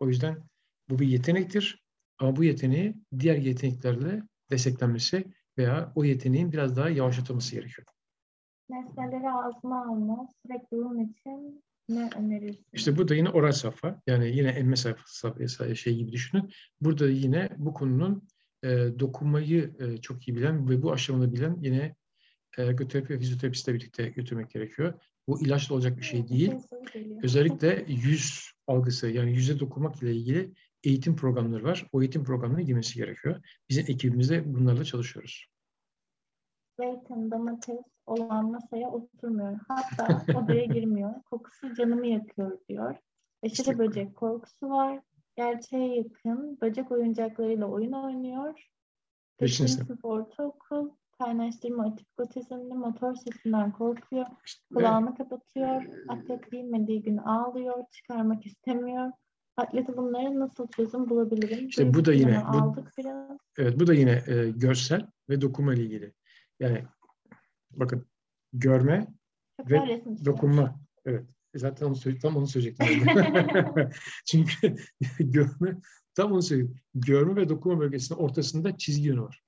O 0.00 0.08
yüzden 0.08 0.44
bu 0.90 0.98
bir 0.98 1.06
yetenektir 1.06 1.82
ama 2.18 2.36
bu 2.36 2.44
yeteneği 2.44 2.94
diğer 3.18 3.36
yeteneklerle 3.36 4.22
desteklenmesi 4.50 5.24
veya 5.58 5.92
o 5.94 6.04
yeteneğin 6.04 6.52
biraz 6.52 6.76
daha 6.76 6.90
yavaşlatılması 6.90 7.54
gerekiyor. 7.54 7.86
Nesneleri 8.70 9.30
ağzına 9.30 9.84
alma, 9.84 10.28
sürekli 10.42 10.76
bunun 10.76 11.04
için 11.04 11.62
ne 11.88 12.10
önerirsin? 12.16 12.66
İşte 12.72 12.98
bu 12.98 13.08
da 13.08 13.14
yine 13.14 13.30
oral 13.30 13.52
safha. 13.52 14.00
Yani 14.06 14.36
yine 14.36 14.48
emme 14.48 14.76
safhası 14.76 15.76
şey 15.76 15.96
gibi 15.96 16.12
düşünün. 16.12 16.50
Burada 16.80 17.08
yine 17.08 17.48
bu 17.56 17.74
konunun 17.74 18.28
e, 18.62 18.68
dokunmayı 18.98 19.74
e, 19.78 19.96
çok 19.96 20.28
iyi 20.28 20.36
bilen 20.36 20.68
ve 20.68 20.82
bu 20.82 20.92
aşamada 20.92 21.32
bilen 21.32 21.56
yine 21.60 21.94
ergoterapi 22.58 23.14
ve 23.14 23.18
fizyoterapistle 23.18 23.74
birlikte 23.74 24.08
götürmek 24.08 24.50
gerekiyor. 24.50 24.94
Bu 25.28 25.42
ilaçla 25.42 25.74
olacak 25.74 25.98
bir 25.98 26.02
şey 26.02 26.28
değil. 26.28 26.52
Özellikle 27.22 27.84
yüz 27.88 28.50
algısı 28.66 29.08
yani 29.08 29.32
yüze 29.32 29.60
dokunmak 29.60 30.02
ile 30.02 30.14
ilgili 30.14 30.52
eğitim 30.84 31.16
programları 31.16 31.64
var. 31.64 31.86
O 31.92 32.02
eğitim 32.02 32.24
programına 32.24 32.60
girmesi 32.60 32.94
gerekiyor. 32.94 33.40
Bizim 33.68 33.84
ekibimizde 33.88 34.54
bunlarla 34.54 34.84
çalışıyoruz. 34.84 35.46
Zeytin, 36.80 37.30
domates 37.30 37.80
olan 38.06 38.50
masaya 38.50 38.90
oturmuyor. 38.90 39.58
Hatta 39.68 40.24
odaya 40.38 40.64
girmiyor. 40.64 41.22
Kokusu 41.30 41.74
canımı 41.74 42.06
yakıyor 42.06 42.58
diyor. 42.68 42.96
Aşırı 43.42 43.70
işte, 43.70 43.78
böcek 43.78 44.16
korkusu 44.16 44.70
var. 44.70 45.00
Gerçeğe 45.36 45.96
yakın. 45.96 46.60
Böcek 46.60 46.92
oyuncaklarıyla 46.92 47.66
oyun 47.66 47.92
oynuyor. 47.92 48.68
Beşinci 49.40 49.72
sınıf 49.72 50.04
ortaokul. 50.04 50.90
Kaynaştırma 51.18 51.86
atipik 51.86 52.20
otizmli 52.20 52.74
motor 52.74 53.14
sesinden 53.14 53.72
korkuyor. 53.72 54.26
Kulağını 54.74 55.14
kapatıyor. 55.16 55.84
Atlet 56.08 56.50
giyinmediği 56.50 57.02
gün 57.02 57.16
ağlıyor. 57.16 57.84
Çıkarmak 57.92 58.46
istemiyor. 58.46 59.12
Atleti 59.56 59.96
bunlara 59.96 60.38
nasıl 60.38 60.66
çözüm 60.68 61.10
bulabilirim? 61.10 61.68
İşte 61.68 61.94
bu 61.94 62.04
da 62.04 62.12
yine 62.12 62.42
bu, 62.52 62.58
aldık 62.58 62.92
biraz. 62.98 63.38
Evet 63.58 63.80
bu 63.80 63.86
da 63.86 63.94
yine 63.94 64.22
e, 64.26 64.50
görsel 64.50 65.06
ve 65.28 65.40
dokunma 65.40 65.74
ile 65.74 65.82
ilgili. 65.82 66.12
Yani 66.60 66.84
bakın 67.70 68.06
görme 68.52 69.06
Çok 69.60 69.70
ve 69.70 70.04
dokunma. 70.24 70.80
Evet. 71.04 71.26
E, 71.54 71.58
zaten 71.58 71.86
onu 71.86 71.96
söyle, 71.96 72.18
tam 72.18 72.36
onu 72.36 72.46
söyleyecektim. 72.46 73.06
Çünkü 74.26 74.76
görme 75.18 75.80
tam 76.14 76.32
onu 76.32 76.42
söyleyeyim. 76.42 76.76
Görme 76.94 77.36
ve 77.36 77.48
dokunma 77.48 77.80
bölgesinin 77.80 78.18
ortasında 78.18 78.76
çizgi 78.76 79.08
yönü 79.08 79.22
var. 79.22 79.42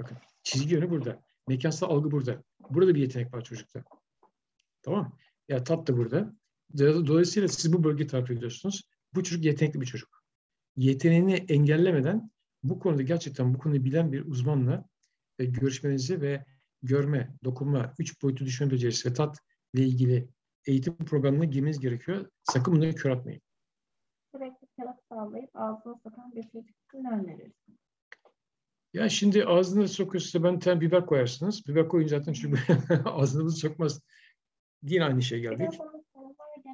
Bakın 0.00 0.16
çizgi 0.42 0.74
yönü 0.74 0.90
burada. 0.90 1.22
Mekansal 1.48 1.90
algı 1.90 2.10
burada. 2.10 2.42
Burada 2.70 2.94
bir 2.94 3.00
yetenek 3.00 3.34
var 3.34 3.44
çocukta. 3.44 3.84
Tamam 4.82 5.16
Ya 5.48 5.64
tat 5.64 5.88
da 5.88 5.96
burada. 5.96 6.34
Dolayısıyla 6.78 7.48
siz 7.48 7.72
bu 7.72 7.84
bölgeyi 7.84 8.06
takip 8.06 8.30
ediyorsunuz. 8.30 8.82
Bu 9.14 9.22
çocuk 9.22 9.44
yetenekli 9.44 9.80
bir 9.80 9.86
çocuk. 9.86 10.22
Yeteneğini 10.76 11.34
engellemeden 11.34 12.30
bu 12.62 12.78
konuda 12.78 13.02
gerçekten 13.02 13.54
bu 13.54 13.58
konuyu 13.58 13.84
bilen 13.84 14.12
bir 14.12 14.26
uzmanla 14.26 14.84
e, 15.38 15.44
görüşmenizi 15.44 16.20
ve 16.20 16.44
görme, 16.82 17.36
dokunma, 17.44 17.94
üç 17.98 18.22
boyutlu 18.22 18.46
düşünme 18.46 18.72
becerisi 18.72 19.10
ve 19.10 19.14
tat 19.14 19.38
ile 19.74 19.82
ilgili 19.84 20.28
eğitim 20.66 20.96
programına 20.96 21.44
girmeniz 21.44 21.80
gerekiyor. 21.80 22.30
Sakın 22.42 22.74
bunları 22.74 22.94
kör 22.94 23.10
atmayın. 23.10 23.40
Sürekli 24.32 24.66
kağıt 24.76 24.96
sağlayıp 25.08 25.50
ağzına 25.54 25.94
sokan 25.94 26.34
bir 26.34 26.42
çocuk 26.42 26.76
ne 26.94 27.10
önerirsin? 27.10 27.78
Ya 28.94 29.08
şimdi 29.08 29.44
ağzına 29.44 29.88
sokuyorsa 29.88 30.42
ben 30.44 30.58
tane 30.58 30.80
biber 30.80 31.06
koyarsınız. 31.06 31.66
Biber 31.66 31.88
koyunca 31.88 32.18
zaten 32.18 32.32
çünkü 32.32 32.60
ağzınızı 33.04 33.56
sokmaz. 33.56 34.00
Yine 34.82 35.04
aynı 35.04 35.22
şey 35.22 35.40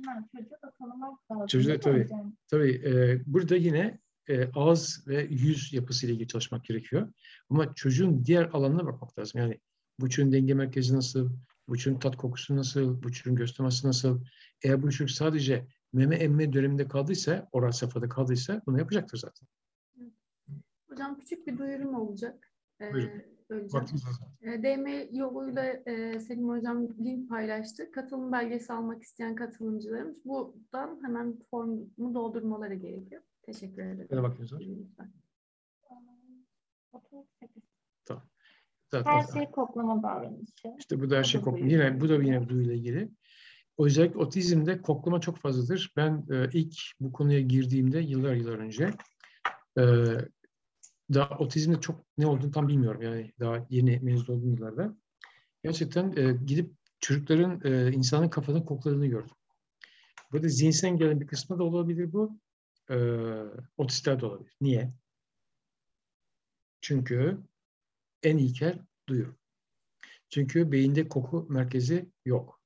geldi. 0.02 1.48
Çocuğu 1.48 1.70
da 1.70 1.80
tabii. 1.80 2.08
Tabii 2.48 2.82
e, 2.84 3.22
burada 3.26 3.56
yine 3.56 3.98
e, 4.28 4.50
ağız 4.54 5.04
ve 5.08 5.22
yüz 5.30 5.72
yapısıyla 5.72 6.14
ilgili 6.14 6.28
çalışmak 6.28 6.64
gerekiyor. 6.64 7.12
Ama 7.50 7.74
çocuğun 7.74 8.24
diğer 8.24 8.44
alanına 8.44 8.86
bakmak 8.86 9.18
lazım. 9.18 9.40
Yani 9.40 9.60
bu 10.00 10.10
çocuğun 10.10 10.32
denge 10.32 10.54
merkezi 10.54 10.96
nasıl, 10.96 11.30
bu 11.68 11.78
çocuğun 11.78 11.98
tat 11.98 12.16
kokusu 12.16 12.56
nasıl, 12.56 13.02
bu 13.02 13.12
çocuğun 13.12 13.36
göz 13.36 13.56
teması 13.56 13.88
nasıl. 13.88 14.24
Eğer 14.62 14.82
bu 14.82 14.90
çocuk 14.90 15.10
sadece 15.10 15.66
meme 15.92 16.16
emme 16.16 16.52
döneminde 16.52 16.88
kaldıysa, 16.88 17.48
oral 17.52 17.72
safhada 17.72 18.08
kaldıysa 18.08 18.62
bunu 18.66 18.78
yapacaktır 18.78 19.18
zaten. 19.18 19.48
Hocam 20.88 21.18
küçük 21.20 21.46
bir 21.46 21.58
duyurum 21.58 21.94
olacak. 21.94 22.52
Ee, 22.80 22.92
Buyurun. 22.92 23.37
Ee, 23.50 24.62
DM 24.62 25.16
yoluyla 25.18 25.64
e, 25.64 26.20
Selim 26.20 26.48
Hocam 26.48 26.88
link 26.98 27.28
paylaştı. 27.28 27.90
Katılım 27.90 28.32
belgesi 28.32 28.72
almak 28.72 29.02
isteyen 29.02 29.34
katılımcılarımız 29.34 30.24
buradan 30.24 31.00
hemen 31.02 31.38
formu 31.50 32.14
doldurmaları 32.14 32.74
gerekiyor. 32.74 33.22
Teşekkür 33.42 33.82
ederim. 33.82 34.08
Ne 34.10 34.22
bakıyoruz? 34.22 34.52
Lütfen. 34.52 35.12
Tamam. 38.04 38.22
Zaten 38.90 39.12
her 39.12 39.22
şey 39.22 39.50
koklama 39.50 40.02
davranışı. 40.02 40.68
İşte 40.78 41.00
bu 41.00 41.10
da 41.10 41.16
her 41.16 41.24
şey 41.24 41.40
koklama. 41.40 41.70
Yine 41.70 42.00
bu 42.00 42.08
da 42.08 42.14
yine 42.14 42.48
duyuyla 42.48 42.74
ilgili. 42.74 43.08
Özellikle 43.78 44.18
otizmde 44.18 44.82
koklama 44.82 45.20
çok 45.20 45.38
fazladır. 45.38 45.92
Ben 45.96 46.26
e, 46.30 46.48
ilk 46.52 46.74
bu 47.00 47.12
konuya 47.12 47.40
girdiğimde 47.40 47.98
yıllar 47.98 48.34
yıllar 48.34 48.58
önce 48.58 48.90
e, 49.78 49.82
daha 51.14 51.38
otizmde 51.38 51.80
çok 51.80 52.04
ne 52.18 52.26
olduğunu 52.26 52.50
tam 52.50 52.68
bilmiyorum. 52.68 53.02
Yani 53.02 53.32
daha 53.40 53.66
yeni 53.70 54.00
mezun 54.02 54.34
olduğum 54.34 54.50
yıllarda. 54.50 54.96
Gerçekten 55.64 56.16
e, 56.16 56.32
gidip 56.46 56.72
çocukların 57.00 57.60
e, 57.64 57.92
insanın 57.92 58.28
kafadan 58.28 58.64
kokladığını 58.64 59.06
gördüm. 59.06 59.36
Burada 60.32 60.48
zihinsel 60.48 60.98
gelen 60.98 61.20
bir 61.20 61.26
kısmı 61.26 61.58
da 61.58 61.64
olabilir 61.64 62.12
bu. 62.12 62.38
E, 62.90 62.96
otistler 63.76 64.20
de 64.20 64.26
olabilir. 64.26 64.56
Niye? 64.60 64.92
Çünkü 66.80 67.38
en 68.22 68.38
ilkel 68.38 68.78
duyu. 69.08 69.36
Çünkü 70.30 70.72
beyinde 70.72 71.08
koku 71.08 71.46
merkezi 71.50 72.08
yok. 72.24 72.60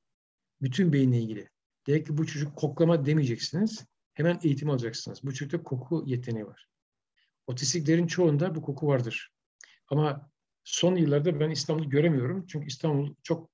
Bütün 0.63 0.93
beyinle 0.93 1.19
ilgili. 1.19 1.49
Demek 1.87 2.07
ki 2.07 2.17
bu 2.19 2.27
çocuk 2.27 2.57
koklama 2.57 3.07
demeyeceksiniz. 3.07 3.87
Hemen 4.15 4.41
eğitim 4.43 4.71
alacaksınız. 4.71 5.23
Bu 5.23 5.35
çocukta 5.35 5.63
koku 5.63 6.05
yeteneği 6.07 6.47
var. 6.47 6.72
Otistiklerin 7.47 8.07
çoğunda 8.07 8.55
bu 8.55 8.63
koku 8.63 8.87
vardır. 8.87 9.31
Ama 9.89 10.31
son 10.65 10.97
yıllarda 10.97 11.41
ben 11.41 11.51
İstanbul'u 11.51 11.91
göremiyorum. 11.91 12.47
Çünkü 12.47 12.67
İstanbul 12.67 13.15
çok 13.23 13.51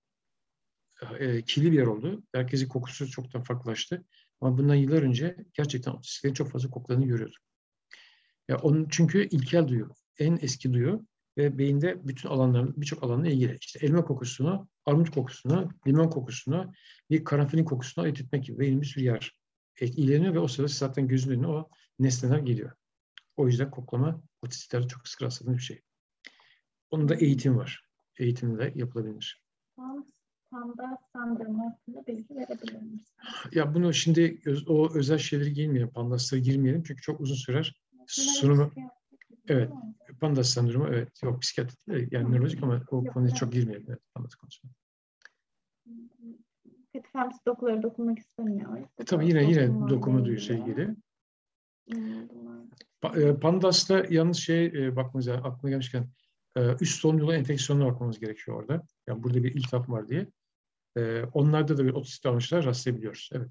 e, 1.19 1.43
kirli 1.43 1.73
bir 1.73 1.77
yer 1.77 1.87
oldu. 1.87 2.23
Herkesin 2.33 2.69
kokusu 2.69 3.11
çoktan 3.11 3.43
farklılaştı. 3.43 4.05
Ama 4.41 4.59
bundan 4.59 4.75
yıllar 4.75 5.03
önce 5.03 5.37
gerçekten 5.55 5.93
otistiklerin 5.93 6.35
çok 6.35 6.51
fazla 6.51 6.71
koklarını 6.71 7.07
görüyordum. 7.07 7.43
Ya 8.49 8.57
onun 8.57 8.89
çünkü 8.91 9.29
ilkel 9.29 9.69
duyu, 9.69 9.95
en 10.19 10.39
eski 10.43 10.73
duyu 10.73 11.07
ve 11.39 11.59
beyinde 11.59 12.09
bütün 12.09 12.29
alanların 12.29 12.75
birçok 12.77 13.03
alanla 13.03 13.29
ilgili. 13.29 13.59
İşte 13.61 13.87
elma 13.87 14.05
kokusunu, 14.05 14.69
armut 14.87 15.11
kokusunu, 15.11 15.69
limon 15.87 16.11
kokusunu, 16.11 16.73
bir 17.11 17.25
karanfilin 17.25 17.65
kokusunu 17.65 18.05
ayırt 18.05 18.21
etmek 18.21 18.45
gibi 18.45 18.59
beynin 18.59 18.81
bir 18.81 18.87
sürü 18.87 19.05
yer 19.05 19.33
ilgileniyor 19.81 20.35
ve 20.35 20.39
o 20.39 20.49
sırada 20.49 20.69
zaten 20.69 21.09
gözünün 21.09 21.35
önüne 21.35 21.47
o 21.47 21.71
nesneler 21.99 22.39
geliyor. 22.39 22.73
O 23.39 23.47
yüzden 23.47 23.71
koklama 23.71 24.23
otistlerde 24.43 24.87
çok 24.87 25.09
sık 25.09 25.23
rastladığım 25.23 25.57
bir 25.57 25.63
şey. 25.63 25.83
Onun 26.91 27.09
da 27.09 27.15
eğitim 27.15 27.57
var. 27.57 27.89
Eğitimde 28.19 28.73
yapılabilir. 28.75 29.43
Panda 30.51 30.99
sendromu 31.13 31.67
hakkında 31.67 32.07
bilgi 32.07 32.37
verebilir 32.37 32.73
misiniz? 32.73 33.15
Ya 33.53 33.75
bunu 33.75 33.95
şimdi 33.95 34.41
öz, 34.47 34.69
o 34.69 34.95
özel 34.95 35.19
şeyleri 35.19 35.53
girmeyelim, 35.53 35.91
pandaslara 35.91 36.41
girmeyelim 36.41 36.83
çünkü 36.83 37.03
çok 37.03 37.21
uzun 37.21 37.35
sürer. 37.35 37.75
Sunumu, 38.07 38.71
evet, 39.49 39.73
pandas 40.21 40.51
sendromu 40.51 40.89
evet, 40.89 41.23
yok 41.23 41.43
psikiyatri 41.43 41.77
değil, 41.89 42.09
yani 42.11 42.33
nörolojik 42.33 42.63
ama 42.63 42.83
o 42.91 43.05
konuya 43.05 43.35
çok 43.35 43.53
girmeyelim. 43.53 43.87
Evet, 43.89 44.01
pandas 44.15 44.35
konusunda. 44.35 44.73
Kötü 46.93 47.83
dokunmak 47.83 48.19
istemiyor. 48.19 48.79
E, 48.99 49.05
tabii 49.05 49.29
yine 49.29 49.51
yine 49.51 49.89
dokuma 49.89 50.25
duyusu 50.25 50.53
ilgili. 50.53 50.97
Pa, 53.01 53.41
Pandas'ta 53.41 54.05
yalnız 54.11 54.37
şey 54.37 54.67
e, 54.67 54.97
bakmanız 54.97 55.29
aklıma 55.29 55.71
gelmişken 55.71 56.07
e, 56.57 56.61
üst 56.81 57.01
solunum 57.01 57.21
yolu 57.21 57.35
enfeksiyonuna 57.35 57.87
bakmamız 57.87 58.21
gerekiyor 58.21 58.57
orada. 58.57 58.83
Yani 59.07 59.23
burada 59.23 59.45
bir 59.45 59.55
iltihap 59.55 59.91
var 59.91 60.09
diye. 60.09 60.27
E, 60.97 61.23
onlarda 61.25 61.79
da 61.79 61.85
bir 61.85 61.93
otistik 61.93 62.25
davranışlar 62.25 62.65
rastlayabiliyoruz. 62.65 63.31
Evet. 63.33 63.49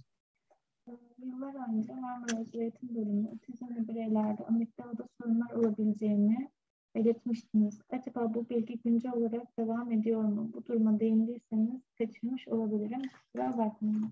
Yıllar 1.18 1.70
önce 1.70 1.94
Marmara 1.94 2.46
Eğitim 2.54 2.96
Bölümü 2.96 3.28
otizmli 3.28 3.88
bireylerde 3.88 4.46
amigdalada 4.46 5.08
sorunlar 5.22 5.52
olabileceğini 5.52 6.50
belirtmiştiniz. 6.96 7.82
Acaba 7.90 8.34
bu 8.34 8.50
bilgi 8.50 8.80
güncel 8.80 9.14
olarak 9.14 9.58
devam 9.60 9.92
ediyor 9.92 10.24
mu? 10.24 10.52
Bu 10.54 10.66
duruma 10.66 11.00
değindiyseniz 11.00 11.82
kaçırmış 11.98 12.48
olabilirim. 12.48 13.02
Kusura 13.02 13.58
bakmayın. 13.58 14.12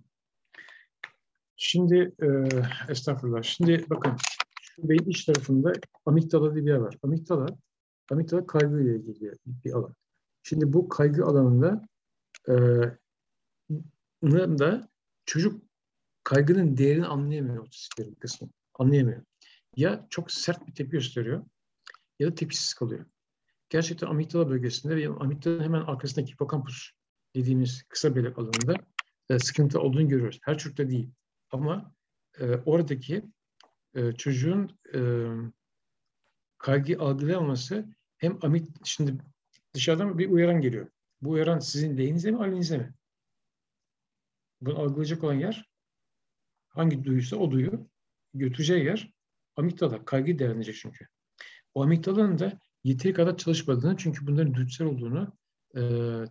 Şimdi 1.55 2.15
e, 2.21 2.27
estağfurullah. 2.89 3.43
Şimdi 3.43 3.85
bakın 3.89 4.15
şu 4.61 4.89
beyin 4.89 5.09
iç 5.09 5.25
tarafında 5.25 5.73
amigdala 6.05 6.55
diye 6.55 6.65
bir 6.65 6.71
yer 6.71 6.77
var. 6.77 6.97
Amigdala, 7.03 7.47
amigdala 8.11 8.47
kaygı 8.47 8.81
ile 8.81 8.95
ilgili 8.95 9.33
bir 9.45 9.71
alan. 9.71 9.95
Şimdi 10.43 10.73
bu 10.73 10.89
kaygı 10.89 11.25
alanında 11.25 11.87
e, 12.47 12.53
da 14.31 14.89
çocuk 15.25 15.61
kaygının 16.23 16.77
değerini 16.77 17.05
anlayamıyor 17.05 17.63
otistiklerin 17.63 18.15
kısmı. 18.15 18.49
Anlayamıyor. 18.73 19.21
Ya 19.75 20.07
çok 20.09 20.31
sert 20.31 20.67
bir 20.67 20.73
tepki 20.73 20.91
gösteriyor 20.91 21.45
ya 22.19 22.31
da 22.31 22.35
tepkisiz 22.35 22.73
kalıyor. 22.73 23.05
Gerçekten 23.69 24.07
amigdala 24.07 24.49
bölgesinde 24.49 24.95
ve 24.95 25.07
amigdalanın 25.07 25.63
hemen 25.63 25.81
arkasındaki 25.81 26.33
hipokampus 26.33 26.89
dediğimiz 27.35 27.83
kısa 27.83 28.15
belek 28.15 28.39
alanında 28.39 28.75
e, 29.29 29.39
sıkıntı 29.39 29.79
olduğunu 29.79 30.07
görüyoruz. 30.07 30.39
Her 30.43 30.57
çocukta 30.57 30.89
değil. 30.89 31.09
Ama 31.55 31.95
e, 32.39 32.45
oradaki 32.45 33.23
e, 33.93 34.11
çocuğun 34.11 34.79
e, 34.93 34.99
kaygı 36.57 36.99
algılayamaması 36.99 37.85
hem 38.17 38.37
amig 38.41 38.67
şimdi 38.83 39.17
dışarıdan 39.73 40.17
bir 40.17 40.29
uyaran 40.29 40.61
geliyor. 40.61 40.87
Bu 41.21 41.29
uyaran 41.29 41.59
sizin 41.59 41.97
lehinize 41.97 42.31
mi 42.31 42.37
aleyhinize 42.37 42.77
mi? 42.77 42.93
Bunu 44.61 44.79
algılayacak 44.79 45.23
olan 45.23 45.33
yer 45.33 45.69
hangi 46.67 47.05
duyuysa 47.05 47.35
o 47.37 47.51
duyu 47.51 47.87
götüreceği 48.33 48.85
yer 48.85 49.13
amigdala. 49.55 50.05
Kaygı 50.05 50.39
değerlenecek 50.39 50.75
çünkü. 50.75 51.07
O 51.73 51.83
amigdalanın 51.83 52.39
da 52.39 52.59
yeteri 52.83 53.13
kadar 53.13 53.37
çalışmadığını 53.37 53.97
çünkü 53.97 54.27
bunların 54.27 54.53
dürtüsel 54.53 54.87
olduğunu 54.87 55.33
e, 55.75 55.81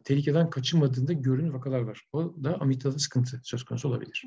tehlikeden 0.04 0.50
kaçınmadığında 0.50 1.12
görünür 1.12 1.50
vakalar 1.50 1.80
var. 1.80 2.02
O 2.12 2.44
da 2.44 2.60
amigdalada 2.60 2.98
sıkıntı 2.98 3.40
söz 3.44 3.64
konusu 3.64 3.88
olabilir. 3.88 4.24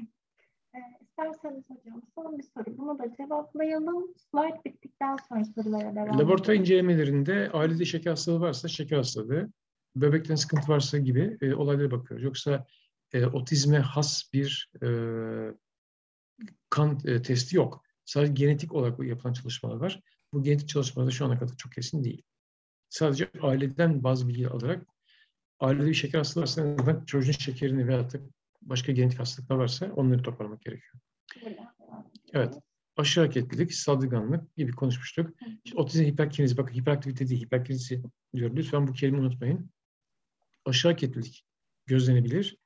İsterseniz 1.17 1.63
hocam 1.69 2.01
son 2.15 2.37
bir 2.37 2.43
soru. 2.43 2.77
Bunu 2.77 2.99
da 2.99 3.15
cevaplayalım. 3.17 4.13
Slide 4.17 4.61
bittikten 4.65 5.17
sonra 5.29 5.45
sorulara 5.45 5.95
devam 5.95 6.19
Laboratuvar 6.19 6.55
incelemelerinde 6.55 7.49
ailede 7.53 7.85
şeker 7.85 8.09
hastalığı 8.09 8.39
varsa 8.39 8.67
şeker 8.67 8.97
hastalığı, 8.97 9.49
böbrekten 9.95 10.35
sıkıntı 10.35 10.71
varsa 10.71 10.97
gibi 10.97 11.37
e, 11.41 11.53
olaylara 11.53 11.91
bakıyoruz. 11.91 12.23
Yoksa 12.23 12.65
e, 13.13 13.25
otizme 13.25 13.79
has 13.79 14.33
bir 14.33 14.71
e, 14.83 14.87
kan 16.69 16.99
e, 17.05 17.21
testi 17.21 17.57
yok. 17.57 17.83
Sadece 18.05 18.33
genetik 18.33 18.73
olarak 18.73 19.03
yapılan 19.03 19.33
çalışmalar 19.33 19.75
var. 19.75 20.01
Bu 20.33 20.43
genetik 20.43 20.69
çalışmalar 20.69 21.07
da 21.07 21.11
şu 21.11 21.25
ana 21.25 21.39
kadar 21.39 21.55
çok 21.57 21.71
kesin 21.71 22.03
değil. 22.03 22.23
Sadece 22.89 23.29
aileden 23.41 24.03
bazı 24.03 24.27
bilgi 24.27 24.49
alarak 24.49 24.87
ailede 25.59 25.87
bir 25.87 25.93
şeker 25.93 26.17
hastalığı 26.17 26.43
varsa 26.43 27.05
çocuğun 27.05 27.31
şekerini 27.31 27.87
veya 27.87 28.11
da 28.11 28.19
başka 28.61 28.91
genetik 28.91 29.19
hastalıklar 29.19 29.55
varsa 29.55 29.91
onları 29.95 30.21
toparlamak 30.21 30.61
gerekiyor. 30.61 30.93
Evet. 32.33 32.55
Aşırı 32.97 33.25
hareketlilik, 33.25 33.73
saldırganlık 33.73 34.55
gibi 34.55 34.71
konuşmuştuk. 34.71 35.35
İşte 35.65 35.77
otizm 35.77 36.03
hiperkinezi, 36.03 36.57
bakın 36.57 36.73
hiperaktivite 36.73 37.27
değil, 37.29 37.45
hiperkinezi 37.45 38.03
diyor. 38.35 38.55
Lütfen 38.55 38.87
bu 38.87 38.93
kelimeyi 38.93 39.23
unutmayın. 39.23 39.71
Aşırı 40.65 40.91
hareketlilik 40.91 41.45
gözlenebilir. 41.85 42.57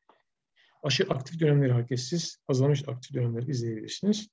Aşırı 0.83 1.13
aktif 1.13 1.39
dönemleri 1.39 1.71
hareketsiz, 1.71 2.37
azalmış 2.47 2.87
aktif 2.87 3.13
dönemleri 3.13 3.51
izleyebilirsiniz. 3.51 4.27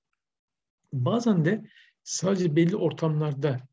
Bazen 0.93 1.45
de 1.45 1.65
sadece 2.03 2.57
belli 2.57 2.77
ortamlarda 2.77 3.69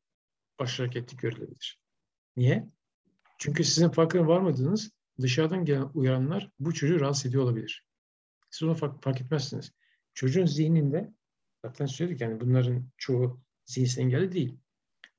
aşırı 0.58 0.88
hareketlilik 0.88 1.22
görülebilir. 1.22 1.80
Niye? 2.38 2.70
Çünkü 3.38 3.64
sizin 3.64 3.90
farkına 3.90 4.28
varmadığınız 4.28 4.92
dışarıdan 5.22 5.66
gelen 5.66 5.90
uyaranlar 5.94 6.50
bu 6.60 6.74
çocuğu 6.74 7.00
rahatsız 7.00 7.26
ediyor 7.26 7.44
olabilir. 7.44 7.86
Siz 8.50 8.64
onu 8.64 8.74
fark, 8.76 9.04
fark 9.04 9.22
etmezsiniz. 9.22 9.72
Çocuğun 10.16 10.46
zihninde 10.46 11.14
zaten 11.66 11.86
söyledik 11.86 12.22
yani 12.22 12.40
bunların 12.40 12.90
çoğu 12.98 13.42
zihinsel 13.66 14.04
engelli 14.04 14.32
değil. 14.32 14.58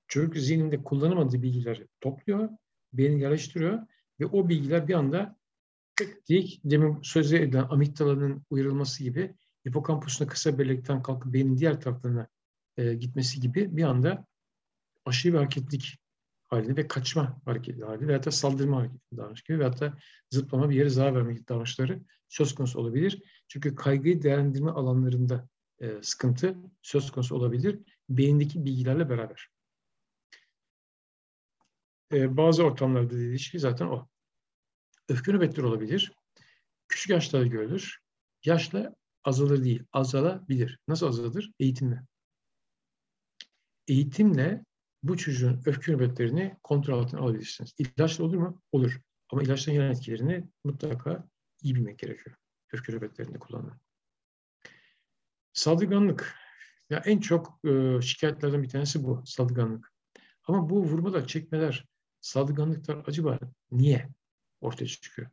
Çocuk 0.08 0.36
zihninde 0.36 0.82
kullanamadığı 0.82 1.42
bilgileri 1.42 1.86
topluyor, 2.00 2.48
beynini 2.92 3.22
yerleştiriyor 3.22 3.82
ve 4.20 4.26
o 4.26 4.48
bilgiler 4.48 4.88
bir 4.88 4.94
anda 4.94 5.36
tık 5.96 6.28
dik 6.28 6.60
demin 6.64 7.02
sözü 7.02 7.36
edilen 7.36 7.66
amigdalanın 7.70 8.42
uyarılması 8.50 9.02
gibi 9.02 9.34
hipokampusuna 9.68 10.28
kısa 10.28 10.58
bellekten 10.58 11.02
kalkıp 11.02 11.32
beynin 11.32 11.58
diğer 11.58 11.80
taraflarına 11.80 12.28
e, 12.76 12.94
gitmesi 12.94 13.40
gibi 13.40 13.76
bir 13.76 13.82
anda 13.82 14.26
aşırı 15.04 15.32
bir 15.32 15.38
hareketlik 15.38 15.98
halinde 16.48 16.76
ve 16.76 16.88
kaçma 16.88 17.40
hareketi 17.44 17.84
hali 17.84 18.08
veya 18.08 18.24
da 18.24 18.30
saldırma 18.30 18.78
hareketi 18.78 19.16
davranış 19.16 19.42
gibi 19.42 19.58
veya 19.58 19.80
da 19.80 19.98
zıplama 20.30 20.70
bir 20.70 20.76
yere 20.76 20.88
zarar 20.88 21.14
verme 21.14 21.48
davranışları 21.48 22.02
söz 22.28 22.54
konusu 22.54 22.80
olabilir. 22.80 23.22
Çünkü 23.48 23.74
kaygıyı 23.74 24.22
değerlendirme 24.22 24.70
alanlarında 24.70 25.48
e, 25.78 26.02
sıkıntı 26.02 26.56
söz 26.82 27.10
konusu 27.10 27.36
olabilir. 27.36 27.80
Beyindeki 28.08 28.64
bilgilerle 28.64 29.10
beraber. 29.10 29.48
E, 32.12 32.36
bazı 32.36 32.64
ortamlarda 32.64 33.10
dediği 33.10 33.38
şey 33.38 33.60
zaten 33.60 33.86
o. 33.86 34.08
Öfke 35.08 35.32
nöbetleri 35.32 35.66
olabilir. 35.66 36.12
Küçük 36.88 37.10
yaşlarda 37.10 37.46
görülür. 37.46 37.98
Yaşla 38.44 38.94
azalır 39.24 39.64
değil, 39.64 39.84
azalabilir. 39.92 40.78
Nasıl 40.88 41.06
azalır? 41.06 41.52
Eğitimle. 41.60 42.02
Eğitimle 43.88 44.64
bu 45.08 45.16
çocuğun 45.16 45.62
öfke 45.66 45.92
nöbetlerini 45.92 46.56
kontrol 46.62 46.98
altına 46.98 47.20
alabilirsiniz. 47.20 47.74
İlaçla 47.78 48.24
olur 48.24 48.36
mu? 48.36 48.62
Olur. 48.72 49.00
Ama 49.32 49.42
ilaçların 49.42 49.76
yan 49.76 49.90
etkilerini 49.90 50.44
mutlaka 50.64 51.28
iyi 51.62 51.74
bilmek 51.74 51.98
gerekiyor. 51.98 52.36
Öfke 52.72 52.92
nöbetlerinde 52.92 53.38
kullanılan. 53.38 53.80
Saldırganlık. 55.52 56.34
Ya 56.90 57.02
en 57.04 57.20
çok 57.20 57.60
e, 57.64 58.00
şikayetlerden 58.02 58.62
bir 58.62 58.68
tanesi 58.68 59.04
bu. 59.04 59.22
Saldırganlık. 59.26 59.92
Ama 60.44 60.70
bu 60.70 60.82
vurmalar, 60.82 61.26
çekmeler, 61.26 61.86
saldırganlıklar 62.20 63.04
acaba 63.06 63.38
niye 63.70 64.08
ortaya 64.60 64.86
çıkıyor? 64.86 65.30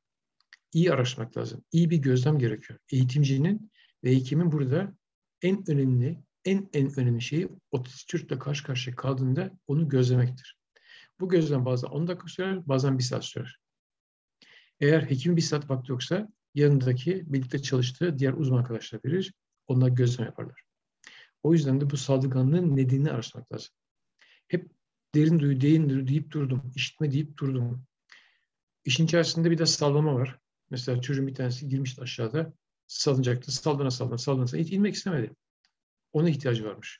İyi 0.73 0.91
araştırmak 0.91 1.37
lazım. 1.37 1.63
İyi 1.71 1.89
bir 1.89 1.97
gözlem 1.97 2.39
gerekiyor. 2.39 2.79
Eğitimcinin 2.89 3.71
ve 4.03 4.15
hekimin 4.15 4.51
burada 4.51 4.95
en 5.41 5.69
önemli 5.69 6.23
en 6.45 6.69
en 6.73 6.99
önemli 6.99 7.21
şeyi 7.21 7.49
otistik 7.71 8.07
çocukla 8.07 8.39
karşı 8.39 8.63
karşıya 8.63 8.95
kaldığında 8.95 9.51
onu 9.67 9.89
gözlemektir. 9.89 10.57
Bu 11.19 11.29
gözlem 11.29 11.65
bazen 11.65 11.87
10 11.87 12.07
dakika 12.07 12.27
sürer, 12.27 12.67
bazen 12.67 12.97
bir 12.97 13.03
saat 13.03 13.25
sürer. 13.25 13.57
Eğer 14.79 15.01
hekimin 15.01 15.37
bir 15.37 15.41
saat 15.41 15.69
vakti 15.69 15.91
yoksa 15.91 16.27
yanındaki 16.55 17.33
birlikte 17.33 17.61
çalıştığı 17.61 18.19
diğer 18.19 18.33
uzman 18.33 18.57
arkadaşlar 18.57 18.99
verir. 19.05 19.33
Onlar 19.67 19.89
gözlem 19.89 20.25
yaparlar. 20.25 20.61
O 21.43 21.53
yüzden 21.53 21.81
de 21.81 21.89
bu 21.89 21.97
saldırganlığın 21.97 22.75
nedenini 22.75 23.11
araştırmak 23.11 23.53
lazım. 23.53 23.69
Hep 24.47 24.71
derin 25.15 25.39
duyu, 25.39 25.61
derin 25.61 25.89
duyu 25.89 26.07
deyip 26.07 26.31
durdum. 26.31 26.71
işitme 26.75 27.11
deyip 27.11 27.37
durdum. 27.37 27.85
İşin 28.85 29.05
içerisinde 29.05 29.51
bir 29.51 29.57
de 29.57 29.65
sallama 29.65 30.15
var. 30.15 30.39
Mesela 30.69 31.01
çocuğun 31.01 31.27
bir 31.27 31.35
tanesi 31.35 31.67
girmişti 31.67 32.01
aşağıda. 32.01 32.53
Salınacaktı. 32.87 33.51
Saldana 33.51 33.91
saldana 33.91 34.17
saldana. 34.17 34.59
Hiç 34.59 34.71
inmek 34.71 34.95
istemedi. 34.95 35.35
Ona 36.13 36.29
ihtiyacı 36.29 36.65
varmış. 36.65 36.99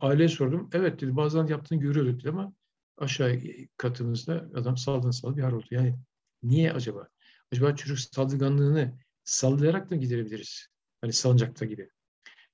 Aileye 0.00 0.28
sordum. 0.28 0.70
Evet 0.72 1.00
dedi 1.00 1.16
bazen 1.16 1.46
yaptığını 1.46 1.80
görüyorduk 1.80 2.20
dedi 2.20 2.28
ama 2.28 2.52
aşağı 2.98 3.40
katımızda 3.76 4.50
adam 4.54 4.76
saldırı 4.76 5.12
saldı 5.12 5.36
bir 5.36 5.42
hal 5.42 5.52
oldu. 5.52 5.66
Yani 5.70 5.98
niye 6.42 6.72
acaba? 6.72 7.08
Acaba 7.52 7.76
çocuk 7.76 7.98
saldırganlığını 7.98 8.98
sallayarak 9.24 9.90
mı 9.90 9.96
giderebiliriz? 9.96 10.66
Hani 11.00 11.12
salıncakta 11.12 11.64
gibi. 11.64 11.90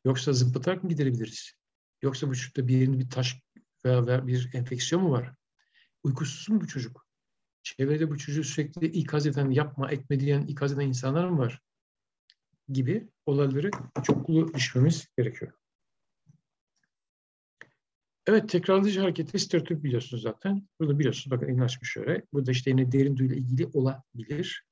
Yoksa 0.04 0.32
zıplatarak 0.32 0.84
mı 0.84 0.90
giderebiliriz? 0.90 1.52
Yoksa 2.02 2.28
bu 2.28 2.34
çocukta 2.34 2.68
bir 2.68 2.76
yerinde 2.76 2.98
bir 2.98 3.10
taş 3.10 3.40
veya 3.84 4.26
bir 4.26 4.50
enfeksiyon 4.54 5.02
mu 5.02 5.10
var? 5.10 5.34
Uykusuz 6.04 6.48
mu 6.48 6.60
bu 6.60 6.66
çocuk? 6.66 7.06
Çevrede 7.62 8.10
bu 8.10 8.18
çocuğu 8.18 8.44
sürekli 8.44 8.86
ikaz 8.86 9.26
eden, 9.26 9.50
yapma, 9.50 9.90
etme 9.90 10.20
diyen, 10.20 10.42
ikaz 10.42 10.72
eden 10.72 10.86
insanlar 10.86 11.28
mı 11.28 11.38
var? 11.38 11.60
Gibi 12.68 13.08
olayları 13.26 13.70
çoklu 14.02 14.54
düşmemiz 14.54 15.06
gerekiyor. 15.18 15.52
Evet, 18.26 18.48
tekrarlayıcı 18.48 19.00
hareketi 19.00 19.38
stereotip 19.38 19.84
biliyorsunuz 19.84 20.22
zaten. 20.22 20.68
Burada 20.80 20.98
biliyorsunuz, 20.98 21.30
bakın 21.30 21.46
elini 21.46 21.64
açmış 21.64 21.90
şöyle. 21.90 22.22
Burada 22.32 22.50
işte 22.50 22.70
yine 22.70 22.92
derin 22.92 23.16
duyuyla 23.16 23.36
ilgili 23.36 23.66
olabilir. 23.66 24.64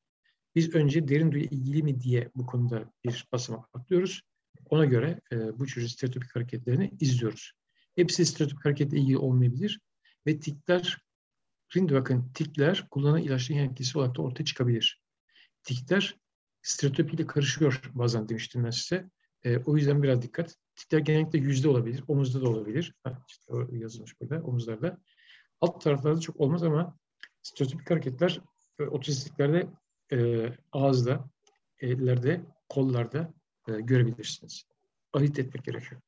Biz 0.55 0.74
önce 0.74 1.09
derin 1.09 1.32
duyuyla 1.32 1.57
ilgili 1.57 1.82
mi 1.82 2.00
diye 2.00 2.30
bu 2.34 2.46
konuda 2.46 2.92
bir 3.05 3.28
basamak 3.32 3.68
atlıyoruz. 3.72 4.22
Ona 4.70 4.84
göre 4.84 5.20
e, 5.32 5.59
bu 5.59 5.66
çocuğun 5.66 5.88
stereotipik 5.88 6.36
hareketlerini 6.36 6.92
izliyoruz. 7.00 7.52
Hepsi 7.96 8.26
stereotipik 8.26 8.64
hareketle 8.64 8.98
ilgili 8.98 9.18
olmayabilir. 9.18 9.80
Ve 10.26 10.40
tikler, 10.40 10.98
şimdi 11.68 11.94
bakın 11.94 12.30
tikler 12.34 12.86
kullanılan 12.90 13.22
ilaçların 13.22 13.61
etkisi 13.61 13.98
olarak 13.98 14.16
da 14.16 14.22
ortaya 14.22 14.44
çıkabilir. 14.44 15.02
Tikler 15.62 16.16
stereotipiyle 16.62 17.26
karışıyor 17.26 17.82
bazen 17.94 18.28
demiştim 18.28 18.64
ben 18.64 18.70
size. 18.70 19.11
E, 19.44 19.59
o 19.59 19.76
yüzden 19.76 20.02
biraz 20.02 20.22
dikkat. 20.22 20.57
Tikler 20.77 20.99
genellikle 20.99 21.39
yüzde 21.39 21.68
olabilir, 21.68 22.05
omuzda 22.09 22.41
da 22.41 22.49
olabilir. 22.49 22.95
Ha, 23.05 23.25
yazılmış 23.72 24.20
burada, 24.20 24.43
omuzlarda. 24.43 24.99
Alt 25.61 25.81
taraflarda 25.81 26.20
çok 26.20 26.41
olmaz 26.41 26.62
ama 26.62 26.99
stereotipik 27.43 27.91
hareketler 27.91 28.41
e, 28.79 28.83
otistiklerde 28.83 29.68
e, 30.12 30.49
ağızda, 30.72 31.31
ellerde, 31.81 32.41
kollarda 32.68 33.35
e, 33.68 33.81
görebilirsiniz. 33.81 34.64
Ayırt 35.12 35.39
etmek 35.39 35.64
gerekiyor. 35.64 36.01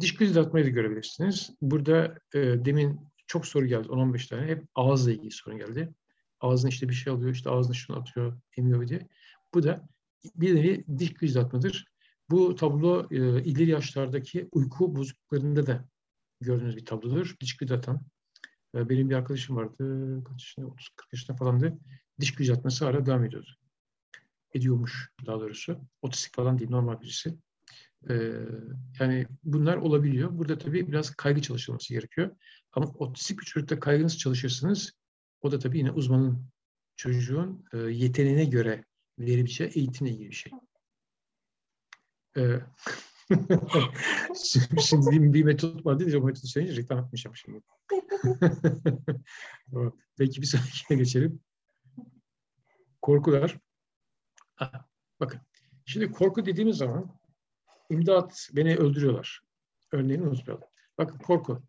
Diş 0.00 0.14
göz 0.14 0.34
da 0.34 0.60
görebilirsiniz. 0.60 1.50
Burada 1.60 2.18
e, 2.34 2.38
demin 2.40 3.00
çok 3.26 3.46
soru 3.46 3.66
geldi, 3.66 3.88
10-15 3.88 4.28
tane. 4.28 4.46
Hep 4.46 4.64
ağızla 4.74 5.12
ilgili 5.12 5.30
sorun 5.30 5.58
geldi. 5.58 5.94
Ağzına 6.40 6.68
işte 6.68 6.88
bir 6.88 6.94
şey 6.94 7.12
alıyor, 7.12 7.30
işte 7.30 7.50
ağzına 7.50 7.74
şunu 7.74 7.96
atıyor, 7.96 8.40
emiyor 8.56 8.88
diye. 8.88 9.08
Bu 9.54 9.62
da 9.62 9.88
bir 10.34 10.54
nevi 10.54 10.84
diş 10.98 11.14
göz 11.14 11.36
Bu 12.32 12.56
tablo 12.56 13.06
e, 13.10 13.44
ileri 13.44 13.70
yaşlardaki 13.70 14.48
uyku 14.52 14.96
bozukluklarında 14.96 15.66
da 15.66 15.84
gördüğünüz 16.40 16.76
bir 16.76 16.84
tablodur. 16.84 17.36
Diş 17.40 17.56
göz 17.56 17.72
atan. 17.72 18.00
E, 18.74 18.88
benim 18.88 19.10
bir 19.10 19.14
arkadaşım 19.14 19.56
vardı, 19.56 20.24
kaç 20.24 20.42
yaşında, 20.42 20.66
30-40 20.66 20.76
yaşında 21.12 21.36
falandı. 21.36 21.78
Diş 22.20 22.34
göz 22.34 22.50
atması 22.50 22.84
hala 22.84 23.06
devam 23.06 23.24
ediyordu 23.24 23.50
ediyormuş 24.54 25.10
daha 25.26 25.40
doğrusu. 25.40 25.80
Otistik 26.02 26.34
falan 26.34 26.58
değil, 26.58 26.70
normal 26.70 27.00
birisi. 27.00 27.34
Ee, 28.10 28.32
yani 29.00 29.26
bunlar 29.44 29.76
olabiliyor. 29.76 30.38
Burada 30.38 30.58
tabii 30.58 30.88
biraz 30.88 31.10
kaygı 31.10 31.42
çalışılması 31.42 31.94
gerekiyor. 31.94 32.36
Ama 32.72 32.86
otistik 32.86 33.40
bir 33.40 33.44
çocukta 33.44 33.80
kaygınız 33.80 34.18
çalışırsınız. 34.18 34.92
O 35.42 35.52
da 35.52 35.58
tabii 35.58 35.78
yine 35.78 35.90
uzmanın 35.90 36.46
çocuğun 36.96 37.64
e, 37.72 37.78
yeteneğine 37.78 38.44
göre 38.44 38.84
verebileceği 39.18 39.70
eğitimle 39.70 40.10
ilgili 40.10 40.30
bir 40.30 40.34
şey. 40.34 40.52
Ee, 42.36 42.60
şimdi 44.80 45.10
bir, 45.10 45.32
bir 45.32 45.44
metot 45.44 45.86
var 45.86 45.94
mi? 45.94 46.16
O 46.16 46.24
metodu 46.24 46.46
söyleyince 46.46 46.82
reklam 46.82 46.98
yapmayacağım 46.98 47.36
şimdi. 47.36 47.60
Peki 50.18 50.42
bir 50.42 50.46
sonrakine 50.46 50.98
geçelim. 50.98 51.40
Korkular. 53.02 53.58
Bakın. 55.20 55.40
Şimdi 55.86 56.12
korku 56.12 56.46
dediğimiz 56.46 56.76
zaman 56.76 57.18
imdat 57.90 58.48
beni 58.52 58.76
öldürüyorlar. 58.76 59.40
Örneğini 59.92 60.22
unutmayalım. 60.22 60.68
Bakın 60.98 61.18
korku. 61.18 61.62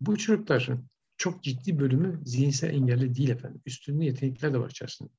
Bu 0.00 0.16
çocukların 0.16 0.88
çok 1.16 1.42
ciddi 1.42 1.78
bölümü 1.78 2.20
zihinsel 2.24 2.70
engelli 2.70 3.14
değil 3.14 3.30
efendim. 3.30 3.62
Üstünlüğü 3.66 4.04
yetenekler 4.04 4.54
de 4.54 4.60
var 4.60 4.70
içerisinde. 4.70 5.10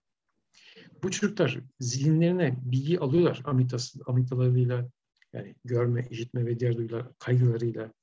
Bu 1.04 1.12
çocuklar 1.12 1.60
zihinlerine 1.80 2.58
bilgi 2.64 3.00
alıyorlar 3.00 3.42
amigdası, 3.46 4.00
amigdalarıyla 4.06 4.90
yani 5.34 5.56
görme, 5.66 6.08
işitme 6.10 6.46
ve 6.46 6.60
diğer 6.60 6.78
duyular 6.78 7.08
kaygılarıyla 7.20 7.94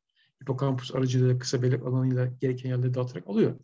hipokampus 0.42 0.94
aracılığıyla 0.94 1.38
kısa 1.38 1.62
bellek 1.62 1.82
alanıyla 1.82 2.26
gereken 2.26 2.68
yerlere 2.68 2.94
dağıtarak 2.94 3.28
alıyor. 3.28 3.58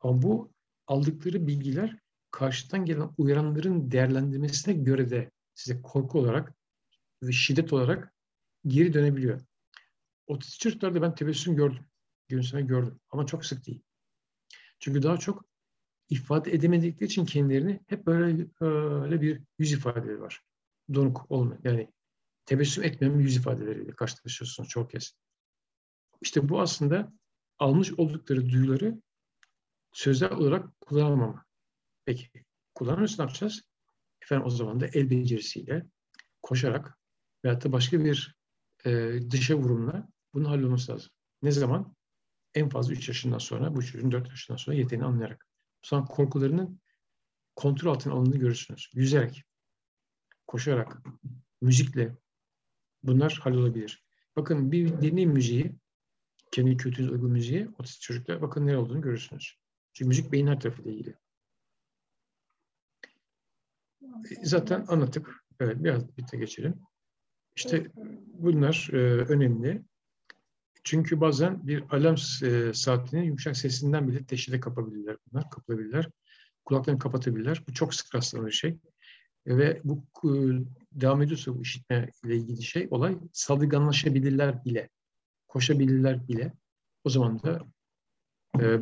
Ama 0.00 0.22
bu 0.22 0.52
aldıkları 0.86 1.46
bilgiler 1.46 1.98
karşıdan 2.30 2.84
gelen 2.84 3.10
uyaranların 3.18 3.90
değerlendirmesine 3.90 4.74
göre 4.74 5.10
de 5.10 5.30
size 5.54 5.82
korku 5.82 6.18
olarak 6.18 6.54
ve 7.22 7.32
şiddet 7.32 7.72
olarak 7.72 8.14
geri 8.66 8.94
dönebiliyor. 8.94 9.40
Otistik 10.26 10.60
çocuklarda 10.60 11.02
ben 11.02 11.14
tebessüm 11.14 11.56
gördüm. 11.56 11.84
Gülümseme 12.28 12.62
gördüm. 12.62 13.00
Ama 13.10 13.26
çok 13.26 13.46
sık 13.46 13.66
değil. 13.66 13.82
Çünkü 14.80 15.02
daha 15.02 15.16
çok 15.16 15.44
ifade 16.10 16.52
edemedikleri 16.52 17.04
için 17.04 17.24
kendilerini 17.24 17.80
hep 17.86 18.06
böyle 18.06 18.46
öyle 18.60 19.20
bir 19.20 19.42
yüz 19.58 19.72
ifadeleri 19.72 20.20
var. 20.20 20.40
Donuk 20.94 21.30
olma. 21.30 21.58
Yani 21.64 21.92
tebessüm 22.44 22.84
etmeyen 22.84 23.18
yüz 23.18 23.36
ifadeleriyle 23.36 23.92
karşılaşıyorsunuz 23.92 24.68
çok 24.68 24.90
kez. 24.90 25.12
İşte 26.20 26.48
bu 26.48 26.60
aslında 26.60 27.12
almış 27.58 27.92
oldukları 27.92 28.50
duyuları 28.50 29.02
sözler 29.92 30.30
olarak 30.30 30.80
kullanamama. 30.80 31.44
Peki 32.04 32.44
kullanırsa 32.74 33.22
ne 33.22 33.26
yapacağız? 33.26 33.62
Efendim 34.22 34.46
o 34.46 34.50
zaman 34.50 34.80
da 34.80 34.86
el 34.86 35.10
becerisiyle 35.10 35.86
koşarak 36.42 36.98
veyahut 37.44 37.64
da 37.64 37.72
başka 37.72 38.04
bir 38.04 38.36
e, 38.84 39.20
dışa 39.30 39.54
vurumla 39.54 40.08
bunun 40.34 40.44
hallolması 40.44 40.92
lazım. 40.92 41.10
Ne 41.42 41.50
zaman? 41.50 41.96
En 42.54 42.68
fazla 42.68 42.92
3 42.92 43.08
yaşından 43.08 43.38
sonra, 43.38 43.76
bu 43.76 43.82
çocuğun 43.84 44.12
4 44.12 44.28
yaşından 44.28 44.56
sonra 44.56 44.76
yeteneğini 44.76 45.06
anlayarak. 45.06 45.47
Zaman 45.82 46.06
korkularının 46.06 46.80
kontrol 47.56 47.90
altına 47.90 48.14
alındığını 48.14 48.38
görürsünüz. 48.38 48.90
Yüzerek, 48.94 49.44
koşarak, 50.46 51.02
müzikle 51.60 52.16
bunlar 53.02 53.38
hallolabilir. 53.42 54.04
Bakın 54.36 54.72
bir 54.72 55.00
dinleyin 55.00 55.30
müziği, 55.30 55.72
kendi 56.52 56.76
kültürünüze 56.76 57.14
uygun 57.14 57.30
müziği, 57.30 57.68
otistik 57.78 58.02
çocuklar 58.02 58.42
bakın 58.42 58.66
ne 58.66 58.76
olduğunu 58.76 59.00
görürsünüz. 59.00 59.54
Çünkü 59.92 60.08
müzik 60.08 60.32
beyin 60.32 60.46
her 60.46 60.60
tarafıyla 60.60 60.92
ilgili. 60.92 61.14
Zaten 64.42 64.84
anlattık. 64.88 65.44
Evet, 65.60 65.84
biraz 65.84 66.08
birlikte 66.08 66.36
geçelim. 66.36 66.80
İşte 67.56 67.86
bunlar 68.26 68.88
e, 68.92 68.96
önemli. 69.24 69.82
Çünkü 70.88 71.20
bazen 71.20 71.66
bir 71.66 71.84
alarm 71.90 72.16
e, 72.44 72.74
saatinin 72.74 73.22
yumuşak 73.22 73.56
sesinden 73.56 74.08
bile 74.08 74.24
teşhide 74.24 74.60
kapabilirler 74.60 75.16
bunlar, 75.26 75.50
kapılabilirler. 75.50 76.10
Kulaklarını 76.64 76.98
kapatabilirler. 76.98 77.62
Bu 77.68 77.74
çok 77.74 77.94
sık 77.94 78.14
rastlanan 78.14 78.46
bir 78.46 78.52
şey. 78.52 78.70
E, 79.46 79.56
ve 79.56 79.80
bu 79.84 80.04
e, 80.24 80.30
devam 80.92 81.22
ediyorsa 81.22 81.54
bu 81.54 81.62
işitme 81.62 82.10
ile 82.24 82.36
ilgili 82.36 82.62
şey, 82.62 82.88
olay 82.90 83.18
saldırganlaşabilirler 83.32 84.64
bile, 84.64 84.88
koşabilirler 85.48 86.28
bile. 86.28 86.52
O 87.04 87.10
zaman 87.10 87.42
da 87.42 87.60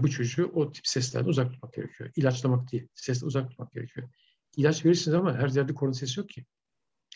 bu 0.03 0.11
çocuğu 0.11 0.51
o 0.55 0.73
tip 0.73 0.87
seslerden 0.87 1.29
uzak 1.29 1.53
tutmak 1.53 1.73
gerekiyor. 1.75 2.11
İlaçlamak 2.17 2.73
değil, 2.73 2.89
sesle 2.95 3.27
uzak 3.27 3.51
tutmak 3.51 3.73
gerekiyor 3.73 4.09
ilaç 4.57 4.85
verirsiniz 4.85 5.15
ama 5.15 5.39
her 5.39 5.49
yerde 5.49 5.75
korona 5.75 5.95
sesi 5.95 6.21
yok 6.21 6.29
ki. 6.29 6.45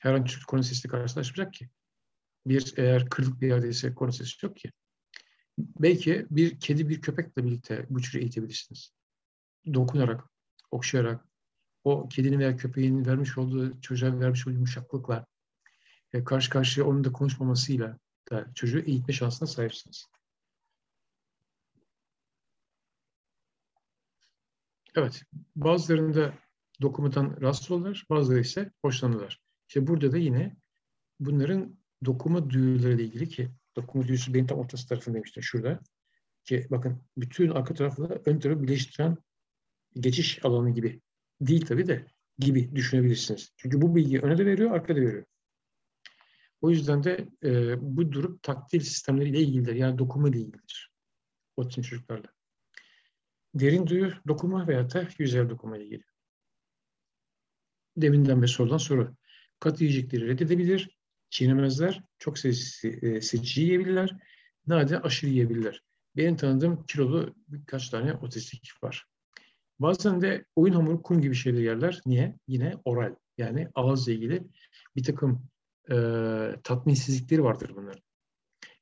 Her 0.00 0.14
an 0.14 0.26
korona 0.46 0.62
sesiyle 0.62 0.90
karşılaşmayacak 0.90 1.54
ki. 1.54 1.68
Bir 2.46 2.74
eğer 2.76 3.08
kırık 3.08 3.40
bir 3.40 3.48
yerdeyse 3.48 3.94
korona 3.94 4.12
sesi 4.12 4.46
yok 4.46 4.56
ki. 4.56 4.72
Belki 5.80 6.26
bir 6.30 6.60
kedi 6.60 6.88
bir 6.88 7.00
köpekle 7.00 7.44
birlikte 7.44 7.86
bu 7.90 8.02
çocuğu 8.02 8.18
eğitebilirsiniz. 8.18 8.92
Dokunarak, 9.74 10.24
okşayarak, 10.70 11.24
o 11.84 12.08
kedinin 12.08 12.38
veya 12.38 12.56
köpeğin 12.56 13.06
vermiş 13.06 13.38
olduğu, 13.38 13.80
çocuğa 13.80 14.20
vermiş 14.20 14.46
olduğu 14.46 14.54
yumuşaklıkla, 14.54 15.26
e, 16.12 16.24
karşı 16.24 16.50
karşıya 16.50 16.86
onun 16.86 17.04
da 17.04 17.12
konuşmamasıyla 17.12 17.98
da 18.30 18.46
çocuğu 18.54 18.78
eğitme 18.78 19.14
şansına 19.14 19.48
sahipsiniz. 19.48 20.06
Evet, 24.94 25.22
bazılarında 25.56 26.34
dokumadan 26.82 27.40
rahatsız 27.40 27.70
olurlar, 27.70 28.06
bazıları 28.10 28.40
ise 28.40 28.72
hoşlanırlar. 28.82 29.40
İşte 29.68 29.86
burada 29.86 30.12
da 30.12 30.16
yine 30.18 30.56
bunların 31.20 31.78
dokuma 32.04 32.50
duyularıyla 32.50 33.04
ilgili 33.04 33.28
ki 33.28 33.50
dokuma 33.76 34.08
duyusu 34.08 34.34
benim 34.34 34.46
tam 34.46 34.58
ortası 34.58 34.88
tarafındayım 34.88 35.24
işte 35.24 35.40
şurada. 35.42 35.80
Ki 36.44 36.66
bakın 36.70 37.02
bütün 37.16 37.50
arka 37.50 37.74
tarafla 37.74 38.08
ön 38.26 38.38
tarafı 38.38 38.62
birleştiren 38.62 39.16
geçiş 39.94 40.44
alanı 40.44 40.70
gibi. 40.70 41.00
Değil 41.40 41.66
tabii 41.66 41.86
de 41.86 42.06
gibi 42.38 42.76
düşünebilirsiniz. 42.76 43.52
Çünkü 43.56 43.82
bu 43.82 43.96
bilgiyi 43.96 44.20
öne 44.20 44.38
de 44.38 44.46
veriyor, 44.46 44.70
arkada 44.70 45.00
veriyor. 45.00 45.24
O 46.60 46.70
yüzden 46.70 47.04
de 47.04 47.28
e, 47.44 47.76
bu 47.96 48.12
durum 48.12 48.38
taktil 48.42 48.80
sistemleriyle 48.80 49.40
ilgilidir. 49.40 49.74
Yani 49.74 49.98
dokuma 49.98 50.28
ile 50.28 50.38
ilgilidir. 50.38 50.92
Otizm 51.56 51.82
çocuklarla. 51.82 52.28
Derin 53.54 53.86
duyu 53.86 54.12
dokuma 54.28 54.68
veya 54.68 54.90
da 54.90 55.08
yüzey 55.18 55.50
dokuma 55.50 55.76
ile 55.76 55.84
ilgili. 55.84 56.04
Deminden 57.96 58.42
beri 58.42 58.48
sorulan 58.48 58.78
soru. 58.78 59.16
Katı 59.60 59.84
yiyecekleri 59.84 60.28
reddedebilir, 60.28 60.99
çiğnemezler, 61.30 62.02
çok 62.18 62.38
seçici, 62.38 62.88
e, 62.88 63.20
seçici 63.20 63.62
yiyebilirler, 63.62 64.16
nadir 64.66 65.06
aşırı 65.06 65.30
yiyebilirler. 65.30 65.82
Benim 66.16 66.36
tanıdığım 66.36 66.86
kilolu 66.86 67.34
birkaç 67.48 67.88
tane 67.88 68.14
otistik 68.14 68.72
var. 68.82 69.06
Bazen 69.78 70.20
de 70.20 70.44
oyun 70.56 70.74
hamuru 70.74 71.02
kum 71.02 71.20
gibi 71.20 71.34
şeyler 71.34 71.60
yerler. 71.60 72.00
Niye? 72.06 72.36
Yine 72.48 72.76
oral. 72.84 73.14
Yani 73.38 73.68
ağızla 73.74 74.12
ilgili 74.12 74.42
bir 74.96 75.02
takım 75.02 75.46
e, 75.90 75.94
tatminsizlikleri 76.64 77.44
vardır 77.44 77.72
bunların. 77.76 78.02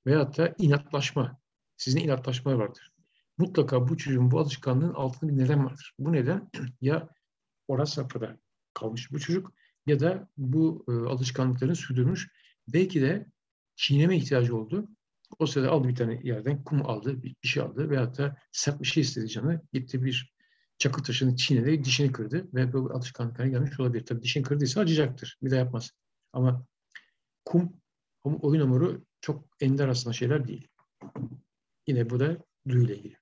Veyahut 0.06 0.38
da 0.38 0.54
inatlaşma. 0.58 1.40
Sizin 1.76 2.00
inatlaşmalar 2.00 2.56
vardır. 2.56 2.92
Mutlaka 3.38 3.88
bu 3.88 3.96
çocuğun 3.96 4.30
bu 4.30 4.38
alışkanlığın 4.38 4.94
altında 4.94 5.32
bir 5.32 5.38
neden 5.38 5.64
vardır. 5.64 5.94
Bu 5.98 6.12
neden 6.12 6.50
ya 6.80 7.08
oral 7.68 7.84
safhada 7.84 8.38
kalmış 8.74 9.12
bu 9.12 9.18
çocuk 9.18 9.52
ya 9.86 10.00
da 10.00 10.28
bu 10.36 10.84
e, 10.88 10.92
alışkanlıklarını 10.92 11.76
sürdürmüş. 11.76 12.28
Belki 12.72 13.00
de 13.00 13.26
çiğneme 13.76 14.16
ihtiyacı 14.16 14.56
oldu. 14.56 14.88
O 15.38 15.46
sırada 15.46 15.70
aldı 15.70 15.88
bir 15.88 15.96
tane 15.96 16.20
yerden 16.24 16.64
kum 16.64 16.86
aldı, 16.86 17.22
bir, 17.22 17.36
şey 17.42 17.62
aldı 17.62 17.90
veyahut 17.90 18.18
da 18.18 18.36
sert 18.52 18.80
bir 18.80 18.86
şey 18.86 19.00
istedi 19.00 19.28
canı. 19.28 19.62
Gitti 19.72 20.04
bir 20.04 20.34
çakıl 20.78 21.02
taşını 21.02 21.36
çiğnedi, 21.36 21.84
dişini 21.84 22.12
kırdı 22.12 22.48
ve 22.54 22.72
bu 22.72 22.90
alışkanlıklara 22.94 23.48
gelmiş 23.48 23.80
olabilir. 23.80 24.06
Tabii 24.06 24.22
dişini 24.22 24.42
kırdıysa 24.42 24.80
acıyacaktır. 24.80 25.38
Bir 25.42 25.50
de 25.50 25.56
yapmaz. 25.56 25.90
Ama 26.32 26.66
kum, 27.44 27.80
oyun 28.24 28.60
hamuru 28.60 29.04
çok 29.20 29.48
ender 29.60 29.88
aslında 29.88 30.12
şeyler 30.12 30.48
değil. 30.48 30.68
Yine 31.86 32.10
bu 32.10 32.20
da 32.20 32.38
duyuyla 32.68 32.94
ilgili. 32.94 33.16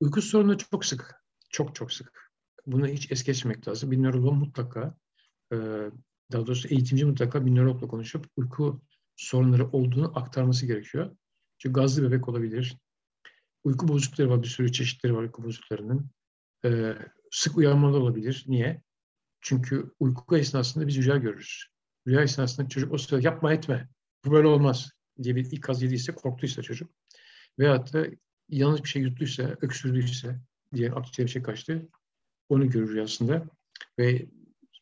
Uyku 0.00 0.22
sorunu 0.22 0.58
çok 0.58 0.84
sık. 0.84 1.14
Çok 1.50 1.74
çok 1.74 1.92
sık. 1.92 2.32
Bunu 2.66 2.86
hiç 2.88 3.12
es 3.12 3.24
geçmemek 3.24 3.68
lazım. 3.68 3.90
Bir 3.90 4.02
nörolog 4.02 4.34
mutlaka, 4.34 4.98
daha 6.32 6.46
doğrusu 6.46 6.68
eğitimci 6.68 7.04
mutlaka 7.04 7.46
bir 7.46 7.54
nörologla 7.54 7.88
konuşup 7.88 8.26
uyku 8.36 8.82
sorunları 9.16 9.70
olduğunu 9.70 10.18
aktarması 10.18 10.66
gerekiyor. 10.66 11.16
Çünkü 11.58 11.72
gazlı 11.72 12.02
bebek 12.02 12.28
olabilir. 12.28 12.76
Uyku 13.64 13.88
bozuklukları 13.88 14.30
var, 14.30 14.42
bir 14.42 14.48
sürü 14.48 14.72
çeşitleri 14.72 15.14
var 15.14 15.22
uyku 15.22 15.44
bozukluklarının. 15.44 16.10
Ee, 16.64 16.94
sık 17.30 17.56
uyanmalar 17.56 18.00
olabilir. 18.00 18.44
Niye? 18.46 18.82
Çünkü 19.40 19.90
uyku 20.00 20.36
esnasında 20.36 20.86
biz 20.86 20.96
rüya 20.96 21.16
görürüz. 21.16 21.64
Rüya 22.06 22.22
esnasında 22.22 22.68
çocuk 22.68 22.92
o 22.92 22.98
sırada 22.98 23.22
yapma 23.22 23.52
etme, 23.52 23.88
bu 24.24 24.30
böyle 24.30 24.48
olmaz 24.48 24.90
diye 25.22 25.36
bir 25.36 25.52
ikaz 25.52 25.82
yediyse, 25.82 26.14
korktuysa 26.14 26.62
çocuk. 26.62 26.90
Veyahut 27.58 27.92
da 27.92 28.06
yanlış 28.48 28.82
bir 28.82 28.88
şey 28.88 29.02
yuttuysa, 29.02 29.56
öksürdüyse 29.60 30.40
diye 30.74 30.92
akciğer 30.92 31.26
bir 31.26 31.32
şey 31.32 31.42
kaçtı. 31.42 31.88
Onu 32.48 32.70
görür 32.70 32.92
rüyasında. 32.92 33.46
Ve 33.98 34.26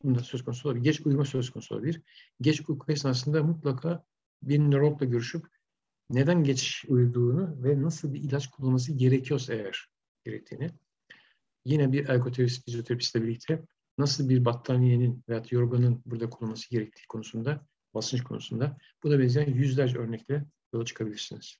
bunda 0.05 0.21
söz 0.21 0.45
konusu 0.45 0.69
olabilir. 0.69 0.85
Geç 0.85 1.01
uyuma 1.07 1.25
söz 1.25 1.51
konusu 1.51 1.75
olabilir. 1.75 2.03
Geç 2.41 2.61
uyku 2.69 2.93
esnasında 2.93 3.43
mutlaka 3.43 4.05
bir 4.43 4.59
nörologla 4.59 5.07
görüşüp 5.07 5.47
neden 6.11 6.45
geç 6.45 6.85
uyuduğunu 6.89 7.63
ve 7.65 7.83
nasıl 7.83 8.15
bir 8.15 8.21
ilaç 8.21 8.51
kullanması 8.51 8.93
gerekiyorsa 8.93 9.55
eğer 9.55 9.89
gerektiğini 10.25 10.71
yine 11.65 11.93
bir 11.93 12.09
ergoterapist, 12.09 12.65
fizyoterapistle 12.65 13.23
birlikte 13.23 13.63
nasıl 13.99 14.29
bir 14.29 14.45
battaniyenin 14.45 15.25
veya 15.29 15.43
yorganın 15.51 16.03
burada 16.07 16.31
kullanılması 16.31 16.71
gerektiği 16.71 17.07
konusunda, 17.07 17.67
basınç 17.95 18.23
konusunda 18.23 18.79
bu 19.03 19.11
da 19.11 19.19
benzeyen 19.19 19.55
yüzlerce 19.55 19.99
örnekle 19.99 20.45
yola 20.73 20.85
çıkabilirsiniz. 20.85 21.57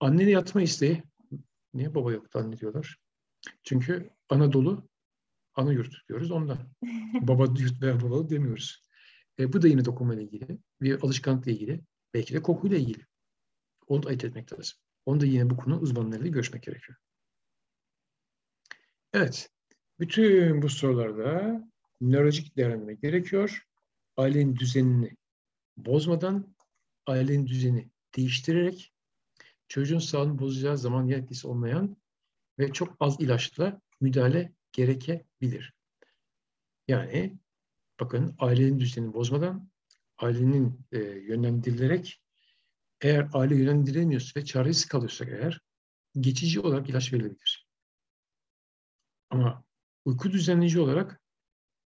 Anneli 0.00 0.30
yatma 0.30 0.62
isteği, 0.62 1.02
niye 1.74 1.94
baba 1.94 2.12
yoktu 2.12 2.38
anne 2.38 2.58
diyorlar? 2.58 2.98
Çünkü 3.62 4.10
Anadolu 4.28 4.88
ana 5.54 5.72
yurt 5.72 6.08
diyoruz 6.08 6.30
ondan. 6.30 6.58
baba 7.20 7.44
yurt 7.44 7.82
veya 7.82 8.00
babalı 8.00 8.30
demiyoruz. 8.30 8.84
E, 9.38 9.52
bu 9.52 9.62
da 9.62 9.68
yine 9.68 9.84
dokunma 9.84 10.14
ile 10.14 10.22
ilgili, 10.22 10.58
bir 10.80 11.02
alışkanlıkla 11.02 11.50
ilgili, 11.50 11.80
belki 12.14 12.34
de 12.34 12.42
kokuyla 12.42 12.76
ilgili. 12.76 13.06
Onu 13.86 14.02
da 14.02 14.08
ayırt 14.08 14.24
etmek 14.24 14.52
lazım. 14.52 14.78
Onu 15.06 15.20
da 15.20 15.26
yine 15.26 15.50
bu 15.50 15.56
konu 15.56 15.78
uzmanlarıyla 15.80 16.30
görüşmek 16.30 16.62
gerekiyor. 16.62 16.98
Evet, 19.12 19.50
bütün 20.00 20.62
bu 20.62 20.68
sorularda 20.68 21.60
nörolojik 22.00 22.56
değerlendirme 22.56 22.94
gerekiyor. 22.94 23.66
Ailenin 24.16 24.56
düzenini 24.56 25.16
bozmadan, 25.76 26.54
ailenin 27.06 27.46
düzeni 27.46 27.90
değiştirerek 28.16 28.92
çocuğun 29.68 29.98
sağlığını 29.98 30.38
bozacağı 30.38 30.78
zaman 30.78 31.06
yetkisi 31.06 31.48
olmayan 31.48 31.96
ve 32.58 32.72
çok 32.72 32.96
az 33.00 33.20
ilaçla 33.20 33.80
müdahale 34.00 34.52
gerekebilir. 34.74 35.74
Yani 36.88 37.38
bakın 38.00 38.34
ailenin 38.38 38.80
düzenini 38.80 39.14
bozmadan 39.14 39.70
ailenin 40.18 40.86
e, 40.92 40.98
yönlendirilerek 40.98 42.22
eğer 43.00 43.28
aile 43.32 43.56
yönlendiremiyorsa 43.56 44.40
ve 44.40 44.44
çaresiz 44.44 44.86
kalıyorsak 44.86 45.28
eğer 45.28 45.60
geçici 46.20 46.60
olarak 46.60 46.88
ilaç 46.88 47.12
verilebilir. 47.12 47.68
Ama 49.30 49.64
uyku 50.04 50.32
düzenleyici 50.32 50.80
olarak 50.80 51.20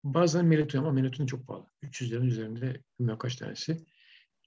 bazen 0.03 0.45
melatonin 0.45 0.84
ama 0.84 0.91
melatonin 0.91 1.27
çok 1.27 1.47
pahalı. 1.47 1.67
300 1.82 2.11
üzerinde 2.11 2.84
bilmem 2.99 3.17
kaç 3.17 3.36
tanesi. 3.36 3.86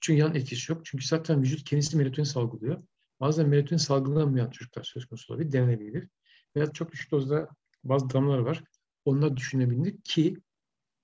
Çünkü 0.01 0.19
yan 0.19 0.35
etkisi 0.35 0.71
yok. 0.71 0.85
Çünkü 0.85 1.05
zaten 1.05 1.41
vücut 1.41 1.63
kendisi 1.63 1.97
melatonin 1.97 2.25
salgılıyor. 2.25 2.83
Bazen 3.19 3.49
melatonin 3.49 3.77
salgılanmayan 3.77 4.49
çocuklar 4.49 4.83
söz 4.83 5.05
konusu 5.05 5.33
olabilir, 5.33 5.51
denenebilir. 5.51 6.09
Veya 6.55 6.73
çok 6.73 6.91
düşük 6.91 7.11
dozda 7.11 7.49
bazı 7.83 8.09
damlalar 8.09 8.39
var. 8.39 8.63
Onlar 9.05 9.37
düşünebilir 9.37 10.01
ki 10.01 10.37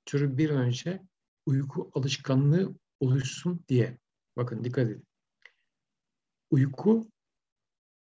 çocuk 0.06 0.38
bir 0.38 0.50
önce 0.50 1.02
uyku 1.46 1.92
alışkanlığı 1.94 2.76
oluşsun 3.00 3.64
diye. 3.68 3.98
Bakın 4.38 4.64
dikkat 4.64 4.88
edin. 4.88 5.06
Uyku 6.52 7.12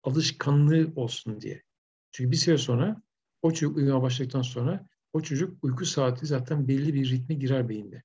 alışkanlığı 0.02 0.92
olsun 0.96 1.40
diye. 1.40 1.62
Çünkü 2.10 2.30
bir 2.30 2.36
süre 2.36 2.58
sonra 2.58 3.02
o 3.42 3.52
çocuk 3.52 3.76
uyumaya 3.76 4.02
başladıktan 4.02 4.42
sonra 4.42 4.86
o 5.12 5.20
çocuk 5.20 5.64
uyku 5.64 5.86
saati 5.86 6.26
zaten 6.26 6.68
belli 6.68 6.94
bir 6.94 7.10
ritme 7.10 7.34
girer 7.34 7.68
beyinde. 7.68 8.02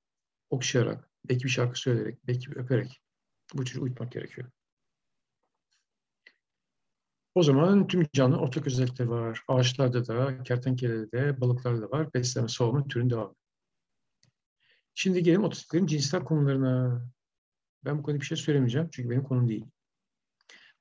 Okşayarak, 0.49 1.09
belki 1.29 1.43
bir 1.43 1.49
şarkı 1.49 1.79
söyleyerek, 1.79 2.27
belki 2.27 2.51
öperek 2.51 3.01
bu 3.53 3.65
çocuğu 3.65 3.81
uyutmak 3.81 4.11
gerekiyor. 4.11 4.51
O 7.35 7.43
zaman 7.43 7.87
tüm 7.87 8.05
canlı 8.13 8.37
ortak 8.37 8.67
özellikleri 8.67 9.09
var. 9.09 9.43
Ağaçlarda 9.47 10.07
da, 10.07 10.43
kertenkelede 10.43 11.11
de, 11.11 11.41
balıklarda 11.41 11.81
da 11.81 11.91
var. 11.91 12.13
Besleme, 12.13 12.47
soğuma 12.47 12.87
türün 12.87 13.09
devamı. 13.09 13.35
Şimdi 14.95 15.23
gelelim 15.23 15.43
otistiklerin 15.43 15.85
cinsel 15.85 16.23
konularına. 16.23 17.01
Ben 17.85 17.97
bu 17.97 18.03
konuda 18.03 18.21
bir 18.21 18.25
şey 18.25 18.37
söylemeyeceğim 18.37 18.89
çünkü 18.91 19.09
benim 19.09 19.23
konum 19.23 19.49
değil. 19.49 19.65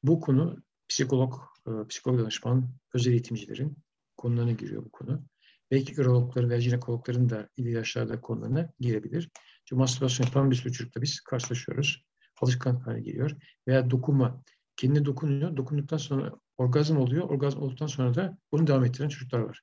Bu 0.03 0.21
konu 0.21 0.63
psikolog, 0.89 1.35
e, 1.67 1.71
psikolog 1.89 2.21
danışman, 2.21 2.71
özel 2.95 3.13
eğitimcilerin 3.13 3.77
konularına 4.17 4.53
giriyor 4.53 4.85
bu 4.85 4.91
konu. 4.91 5.23
Belki 5.71 6.01
ürologların 6.01 6.51
veya 6.51 6.61
jinekologların 6.61 7.29
da 7.29 7.49
ilgili 7.57 7.75
yaşlarda 7.75 8.21
konularına 8.21 8.73
girebilir. 8.81 9.31
Çünkü 9.65 9.79
mastürbasyon 9.79 10.27
yapan 10.27 10.51
bir 10.51 10.57
sürü 10.57 10.73
çocukla 10.73 11.03
biz 11.03 11.21
karşılaşıyoruz. 11.21 12.05
Alışkanlık 12.41 12.87
haline 12.87 13.01
geliyor. 13.01 13.31
Veya 13.69 13.91
dokunma. 13.91 14.43
Kendine 14.79 15.05
dokunuyor. 15.05 15.57
Dokunduktan 15.57 15.97
sonra 15.97 16.33
orgazm 16.59 16.97
oluyor. 16.97 17.31
Orgazm 17.31 17.59
olduktan 17.63 17.87
sonra 17.87 18.15
da 18.15 18.39
bunu 18.53 18.67
devam 18.67 18.85
ettiren 18.85 19.09
çocuklar 19.09 19.39
var. 19.39 19.63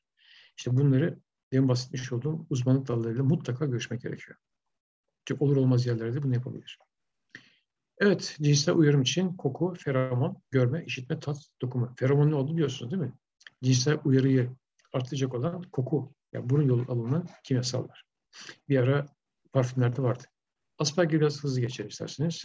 İşte 0.58 0.78
bunları 0.78 1.20
demin 1.52 1.70
bahsetmiş 1.70 2.12
olduğum 2.12 2.46
uzmanlık 2.50 2.88
dallarıyla 2.88 3.24
mutlaka 3.24 3.66
görüşmek 3.66 4.02
gerekiyor. 4.02 4.38
Çünkü 5.26 5.44
olur 5.44 5.58
olmaz 5.58 5.86
yerlerde 5.86 6.24
bunu 6.24 6.34
yapabilir. 6.34 6.80
Evet, 7.98 8.38
cinsel 8.42 8.76
uyarım 8.76 9.02
için 9.02 9.34
koku, 9.34 9.74
feromon, 9.74 10.42
görme, 10.52 10.86
işitme, 10.86 11.20
tat, 11.20 11.38
dokunma. 11.62 11.94
Feromon 11.96 12.32
ne 12.32 12.36
oldu 12.36 12.54
biliyorsunuz 12.54 12.92
değil 12.92 13.04
mi? 13.04 13.14
Cinsel 13.64 14.00
uyarıyı 14.04 14.52
artıracak 14.94 15.34
olan 15.34 15.62
koku. 15.62 16.14
Yani 16.34 16.50
burun 16.50 16.68
yolu 16.68 16.92
alınan 16.92 17.28
kimyasallar. 17.44 18.04
Bir 18.70 18.80
ara 18.80 19.06
parfümlerde 19.54 20.02
vardı. 20.02 20.24
Asperger 20.80 21.20
biraz 21.20 21.44
hızlı 21.44 21.62
geçelim 21.62 21.90
isterseniz. 21.90 22.44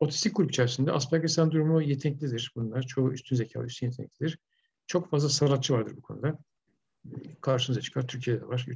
Otistik 0.00 0.36
grup 0.36 0.50
içerisinde 0.50 0.92
Asperger 0.92 1.28
sendromu 1.28 1.82
yeteneklidir 1.82 2.52
bunlar. 2.56 2.82
Çoğu 2.82 3.12
üstün 3.12 3.36
zekalı, 3.36 3.66
üstün 3.66 3.86
yeteneklidir. 3.86 4.38
Çok 4.86 5.10
fazla 5.10 5.28
sanatçı 5.28 5.74
vardır 5.74 5.96
bu 5.96 6.02
konuda 6.02 6.38
karşınıza 7.40 7.80
çıkar. 7.80 8.08
Türkiye'de 8.08 8.40
de 8.40 8.48
var, 8.48 8.66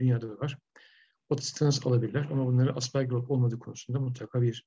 dünyada 0.00 0.30
da 0.30 0.38
var. 0.38 0.58
Otistinaz 1.28 1.86
alabilirler 1.86 2.28
ama 2.30 2.46
bunları 2.46 2.76
Asperger 2.76 3.10
olup 3.10 3.30
olmadığı 3.30 3.58
konusunda 3.58 4.00
mutlaka 4.00 4.42
bir 4.42 4.66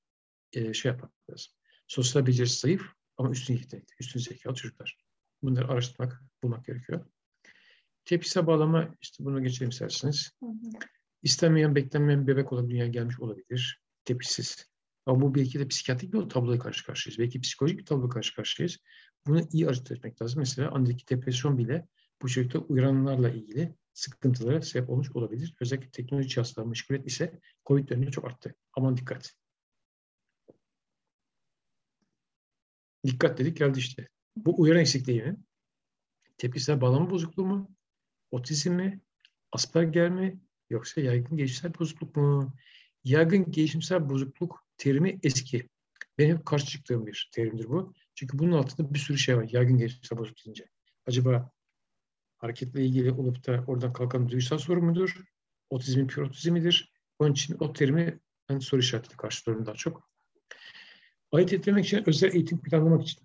e, 0.54 0.74
şey 0.74 0.92
yapmak 0.92 1.12
lazım. 1.30 1.54
Sosyal 1.88 2.26
becerisi 2.26 2.60
zayıf 2.60 2.82
ama 3.18 3.32
üstün 3.32 3.54
yetenekli, 3.54 3.96
üstün 4.00 4.20
zekalı 4.20 4.56
çocuklar. 4.56 4.98
Bunları 5.44 5.68
araştırmak, 5.68 6.24
bulmak 6.44 6.66
gerekiyor. 6.66 7.06
Tepkisel 8.06 8.48
bağlama, 8.48 8.96
işte 9.02 9.26
bunu 9.26 9.44
geçelim 9.44 9.70
isterseniz. 9.70 10.32
Hı 10.40 10.46
hı. 10.46 10.54
İstenmeyen, 11.24 11.76
beklenmeyen 11.76 12.28
bebek 12.28 12.54
olarak 12.54 12.70
dünyaya 12.70 12.90
gelmiş 12.90 13.20
olabilir. 13.20 13.82
Tepkisiz. 14.06 14.66
Ama 15.08 15.22
bu 15.22 15.36
belki 15.36 15.60
de 15.60 15.68
psikiyatrik 15.68 16.14
bir 16.14 16.30
tabloya 16.30 16.60
karşı 16.60 16.86
karşıyayız. 16.86 17.20
Belki 17.20 17.42
psikolojik 17.42 17.80
bir 17.80 17.86
tabloya 17.86 18.10
karşı 18.10 18.36
karşıyayız. 18.36 18.78
Bunu 19.28 19.48
iyi 19.52 19.68
ayırt 19.68 19.92
etmek 19.92 20.22
lazım. 20.22 20.40
Mesela 20.40 20.72
andaki 20.72 21.08
depresyon 21.10 21.58
bile 21.58 21.88
bu 22.22 22.30
çocukta 22.30 22.60
uyaranlarla 22.60 23.30
ilgili 23.30 23.76
sıkıntılara 23.94 24.62
sebep 24.62 24.90
olmuş 24.90 25.12
olabilir. 25.12 25.56
Özellikle 25.60 25.90
teknoloji 25.90 26.30
cihazları 26.30 26.68
meşguliyet 26.68 27.08
ise 27.08 27.40
COVID 27.66 27.90
döneminde 27.90 28.12
çok 28.12 28.26
arttı. 28.26 28.56
Aman 28.74 28.98
dikkat. 28.98 29.34
Dikkat 33.06 33.38
dedik 33.38 33.58
geldi 33.58 33.80
işte. 33.80 34.08
Bu 34.36 34.62
uyaran 34.62 34.82
eksikliği 34.82 35.24
mi? 35.24 35.38
Tepkisel 36.38 36.82
bağlama 36.82 37.10
bozukluğu 37.10 37.46
mu? 37.46 37.72
Otizm 38.32 38.72
mi? 38.72 39.02
Asperger 39.52 40.10
mi? 40.10 40.40
Yoksa 40.70 41.02
yaygın 41.02 41.38
gelişimsel 41.38 41.80
bozukluk 41.80 42.16
mu? 42.16 42.54
Yaygın 43.04 43.52
gelişimsel 43.52 44.10
bozukluk 44.10 44.67
terimi 44.78 45.20
eski. 45.24 45.70
Benim 46.18 46.38
hep 46.38 46.46
karşı 46.46 46.66
çıktığım 46.66 47.08
bir 47.08 47.30
terimdir 47.34 47.70
bu. 47.70 47.94
Çünkü 48.16 48.40
bunun 48.40 48.52
altında 48.52 48.94
bir 48.94 49.00
sürü 49.00 49.18
şey 49.18 49.38
var. 49.38 49.50
Yaygın 49.52 49.78
gelişimsel 49.78 50.18
bozukluk 50.18 50.46
deyince. 50.46 50.68
Acaba 51.06 51.52
hareketle 52.38 52.86
ilgili 52.86 53.12
olup 53.12 53.48
da 53.48 53.64
oradan 53.68 53.94
kalkan 53.94 54.30
duygusal 54.30 54.58
sorun 54.58 54.86
mudur? 54.86 55.24
Otizmin 55.70 56.08
pür 56.08 56.22
otizmidir. 56.22 56.94
Onun 57.20 57.32
için 57.32 57.58
o 57.60 57.74
terimi 57.74 58.20
ben 58.50 58.60
soru 58.60 58.80
işaretiyle 58.82 59.18
karşılıyorum 59.18 59.66
daha 59.66 59.76
çok. 59.76 60.10
Ayırt 61.32 61.54
etmek 61.54 61.86
için 61.86 62.04
özel 62.06 62.34
eğitim 62.34 62.62
planlamak 62.62 63.04
için 63.04 63.24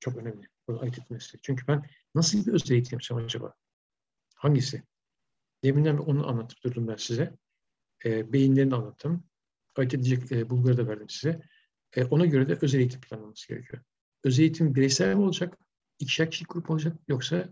çok 0.00 0.16
önemli. 0.16 0.48
Bunu 0.68 0.82
ayırt 0.82 0.98
etmesi. 0.98 1.38
Çünkü 1.42 1.66
ben 1.66 1.82
nasıl 2.14 2.46
bir 2.46 2.52
özel 2.52 2.74
eğitim 2.74 2.96
yapacağım 2.96 3.24
acaba? 3.24 3.54
Hangisi? 4.34 4.82
Deminden 5.64 5.96
onu 5.96 6.28
anlatıp 6.28 6.64
durdum 6.64 6.88
ben 6.88 6.96
size. 6.96 7.36
E, 8.04 8.32
beyinlerini 8.32 8.74
anlattım. 8.74 9.24
Ayırt 9.76 9.94
edecek 9.94 10.32
e, 10.32 10.50
bulguları 10.50 10.76
da 10.76 10.88
verdim 10.88 11.08
size. 11.08 11.40
E, 11.96 12.04
ona 12.04 12.26
göre 12.26 12.48
de 12.48 12.58
özel 12.62 12.78
eğitim 12.78 13.00
planlaması 13.00 13.48
gerekiyor. 13.48 13.82
Özel 14.24 14.42
eğitim 14.42 14.74
bireysel 14.74 15.14
mi 15.14 15.20
olacak? 15.20 15.58
İkişer 15.98 16.30
kişi 16.30 16.44
grup 16.44 16.70
olacak? 16.70 16.96
Yoksa 17.08 17.48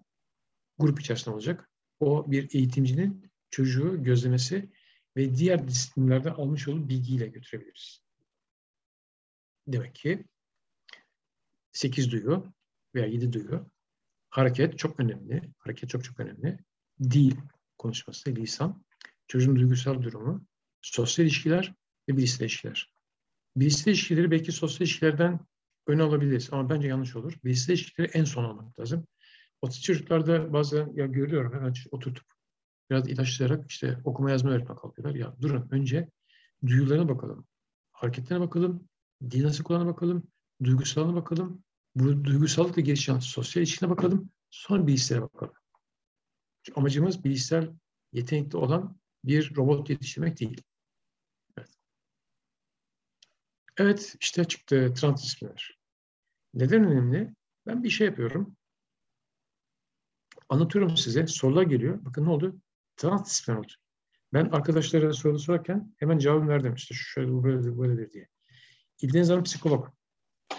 grup 0.79 1.01
içerisinde 1.01 1.35
olacak? 1.35 1.71
O 2.01 2.31
bir 2.31 2.55
eğitimcinin 2.55 3.31
çocuğu 3.51 4.03
gözlemesi 4.03 4.71
ve 5.17 5.35
diğer 5.35 5.69
disiplinlerde 5.69 6.31
almış 6.31 6.69
olduğu 6.69 6.89
bilgiyle 6.89 7.27
götürebiliriz. 7.27 8.03
Demek 9.67 9.95
ki 9.95 10.25
8 11.73 12.13
duyu 12.13 12.53
veya 12.95 13.07
7 13.07 13.33
duyu 13.33 13.71
hareket 14.31 14.79
çok 14.79 15.01
önemli. 15.01 15.43
Hareket 15.59 15.91
çok 15.91 16.05
çok 16.05 16.21
önemli. 16.21 16.59
Dil 17.03 17.37
konuşması, 17.79 18.31
lisan, 18.37 18.85
çocuğun 19.29 19.57
duygusal 19.57 20.03
durumu, 20.03 20.47
sosyal 20.83 21.27
ilişkiler 21.27 21.75
ve 22.09 22.17
bilişsel 22.17 22.45
ilişkiler. 22.45 22.93
Bilişsel 23.57 23.93
ilişkileri 23.93 24.31
belki 24.31 24.53
sosyal 24.53 24.81
ilişkilerden 24.81 25.41
öne 25.87 26.03
alabiliriz 26.03 26.49
ama 26.53 26.71
bence 26.71 26.89
yanlış 26.89 27.17
olur. 27.17 27.35
Bilişsel 27.45 27.75
ilişkileri 27.75 28.11
en 28.15 28.25
son 28.25 28.45
almak 28.45 28.81
lazım. 28.81 29.07
Otistik 29.63 29.85
çocuklarda 29.85 30.53
bazen 30.53 30.93
ya 30.95 31.07
görüyorum 31.07 31.53
hemen 31.53 31.75
oturtup 31.91 32.27
biraz 32.91 33.09
ilaçlayarak 33.09 33.71
işte 33.71 34.01
okuma 34.05 34.31
yazma 34.31 34.51
öğretme 34.51 34.75
kalkıyorlar. 34.75 35.15
Ya 35.15 35.37
durun 35.41 35.69
önce 35.71 36.09
duyularına 36.67 37.09
bakalım, 37.09 37.47
hareketlerine 37.93 38.45
bakalım, 38.45 38.89
dil 39.31 39.45
nasıl 39.45 39.65
kullanına 39.65 39.89
bakalım, 39.89 40.29
duygusalına 40.65 41.15
bakalım, 41.15 41.65
bu 41.95 42.25
duygusallıkla 42.25 42.83
gelişen 42.83 43.19
sosyal 43.19 43.63
ilişkine 43.63 43.91
bakalım, 43.91 44.31
sonra 44.51 44.87
bilişsele 44.87 45.23
bakalım. 45.23 45.55
Çünkü 46.63 46.81
amacımız 46.81 47.25
bilişsel 47.25 47.73
yetenekli 48.13 48.57
olan 48.57 48.99
bir 49.25 49.57
robot 49.57 49.91
yetiştirmek 49.91 50.41
değil. 50.41 50.63
Evet, 51.59 51.71
evet 53.79 54.17
işte 54.21 54.45
çıktı 54.45 54.95
transdisipliner. 54.95 55.79
Neden 56.55 56.85
önemli? 56.85 57.35
Ben 57.67 57.83
bir 57.83 57.91
şey 57.91 58.07
yapıyorum. 58.07 58.57
Anlatıyorum 60.49 60.97
size. 60.97 61.27
Sorular 61.27 61.63
geliyor. 61.63 62.05
Bakın 62.05 62.25
ne 62.25 62.31
oldu? 62.31 62.61
Transdisipliner 62.97 63.59
oldu. 63.59 63.73
Ben 64.33 64.45
arkadaşlara 64.45 65.13
soru 65.13 65.39
sorarken 65.39 65.95
hemen 65.97 66.19
cevabını 66.19 66.49
verdim. 66.49 66.75
İşte 66.75 66.95
şöyle 66.95 67.43
böyledir, 67.43 67.79
böyledir 67.79 68.13
diye. 68.13 68.29
İldeniz 69.03 69.31
Hanım 69.31 69.43
psikolog. 69.43 69.89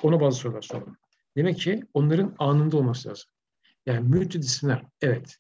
Ona 0.03 0.21
bazı 0.21 0.39
sorular 0.39 0.61
sordum. 0.61 0.97
Demek 1.37 1.57
ki 1.59 1.83
onların 1.93 2.35
anında 2.39 2.77
olması 2.77 3.09
lazım. 3.09 3.29
Yani 3.85 4.07
multidisipliner. 4.07 4.85
Evet. 5.01 5.37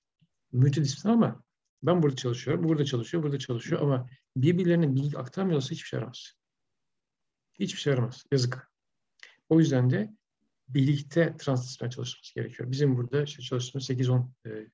Multidisipliner 0.51 1.13
ama 1.13 1.43
ben 1.83 2.03
burada 2.03 2.15
çalışıyorum, 2.15 2.63
burada 2.63 2.85
çalışıyor, 2.85 3.23
burada 3.23 3.39
çalışıyor 3.39 3.81
ama 3.81 4.09
birbirlerine 4.35 4.95
bilgi 4.95 5.17
aktarmıyorsa 5.17 5.71
hiçbir 5.71 5.87
şey 5.87 5.97
yaramaz. 5.97 6.38
Hiçbir 7.59 7.79
şey 7.79 7.93
yaramaz. 7.93 8.25
Yazık. 8.31 8.71
O 9.49 9.59
yüzden 9.59 9.89
de 9.89 10.13
birlikte 10.69 11.37
transdisipliner 11.37 11.91
çalışması 11.91 12.35
gerekiyor. 12.35 12.71
Bizim 12.71 12.97
burada 12.97 13.23
işte 13.23 13.41
çalıştığımız 13.43 13.89
8-10 13.89 14.27
e, 14.45 14.67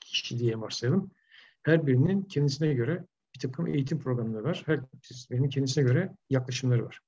kişi 0.00 0.38
diye 0.38 0.60
varsayalım. 0.60 1.10
Her 1.62 1.86
birinin 1.86 2.22
kendisine 2.22 2.74
göre 2.74 3.06
bir 3.34 3.40
takım 3.40 3.66
eğitim 3.66 3.98
programları 3.98 4.44
var. 4.44 4.62
Her 4.66 4.80
birinin 5.30 5.48
kendisine 5.48 5.84
göre 5.84 6.16
yaklaşımları 6.30 6.84
var. 6.84 7.00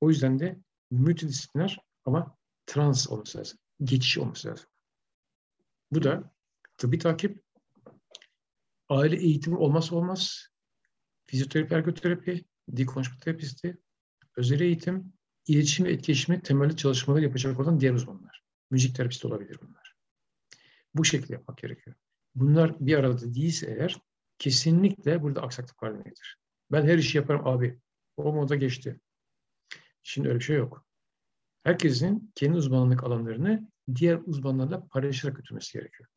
O 0.00 0.08
yüzden 0.08 0.38
de 0.38 0.58
multidisipliner 0.90 1.78
ama 2.04 2.36
trans 2.66 3.10
olması 3.10 3.38
lazım. 3.38 3.58
Geçiş 3.84 4.18
olması 4.18 4.48
lazım. 4.48 4.66
Bu 5.92 6.02
da 6.02 6.32
tıbbi 6.78 6.98
takip, 6.98 7.42
aile 8.88 9.16
eğitimi 9.16 9.56
olmazsa 9.56 9.96
olmaz, 9.96 10.48
fizyoterapi, 11.26 11.74
ergoterapi, 11.74 12.44
dil 12.76 12.86
konuşma 12.86 13.18
terapisti, 13.18 13.78
özel 14.36 14.60
eğitim, 14.60 15.12
iletişim 15.46 15.86
ve 15.86 15.92
etkileşimi 15.92 16.42
temelli 16.42 16.76
çalışmalar 16.76 17.20
yapacak 17.20 17.60
olan 17.60 17.80
diğer 17.80 17.92
uzmanlar. 17.92 18.42
Müzik 18.70 18.96
terapisti 18.96 19.26
olabilir 19.26 19.58
bunlar. 19.62 19.96
Bu 20.94 21.04
şekilde 21.04 21.32
yapmak 21.32 21.58
gerekiyor. 21.58 21.96
Bunlar 22.34 22.80
bir 22.80 22.98
arada 22.98 23.34
değilse 23.34 23.76
eğer 23.78 24.00
kesinlikle 24.38 25.22
burada 25.22 25.42
aksaklık 25.42 25.82
haline 25.82 26.02
gelir. 26.02 26.38
Ben 26.72 26.86
her 26.86 26.98
işi 26.98 27.18
yaparım 27.18 27.46
abi. 27.46 27.80
O 28.16 28.32
moda 28.32 28.56
geçti. 28.56 29.00
Şimdi 30.02 30.28
öyle 30.28 30.38
bir 30.38 30.44
şey 30.44 30.56
yok. 30.56 30.86
Herkesin 31.62 32.32
kendi 32.34 32.56
uzmanlık 32.56 33.04
alanlarını 33.04 33.70
diğer 33.94 34.20
uzmanlarla 34.26 34.86
paylaşarak 34.86 35.36
götürmesi 35.36 35.78
gerekiyor. 35.78 36.08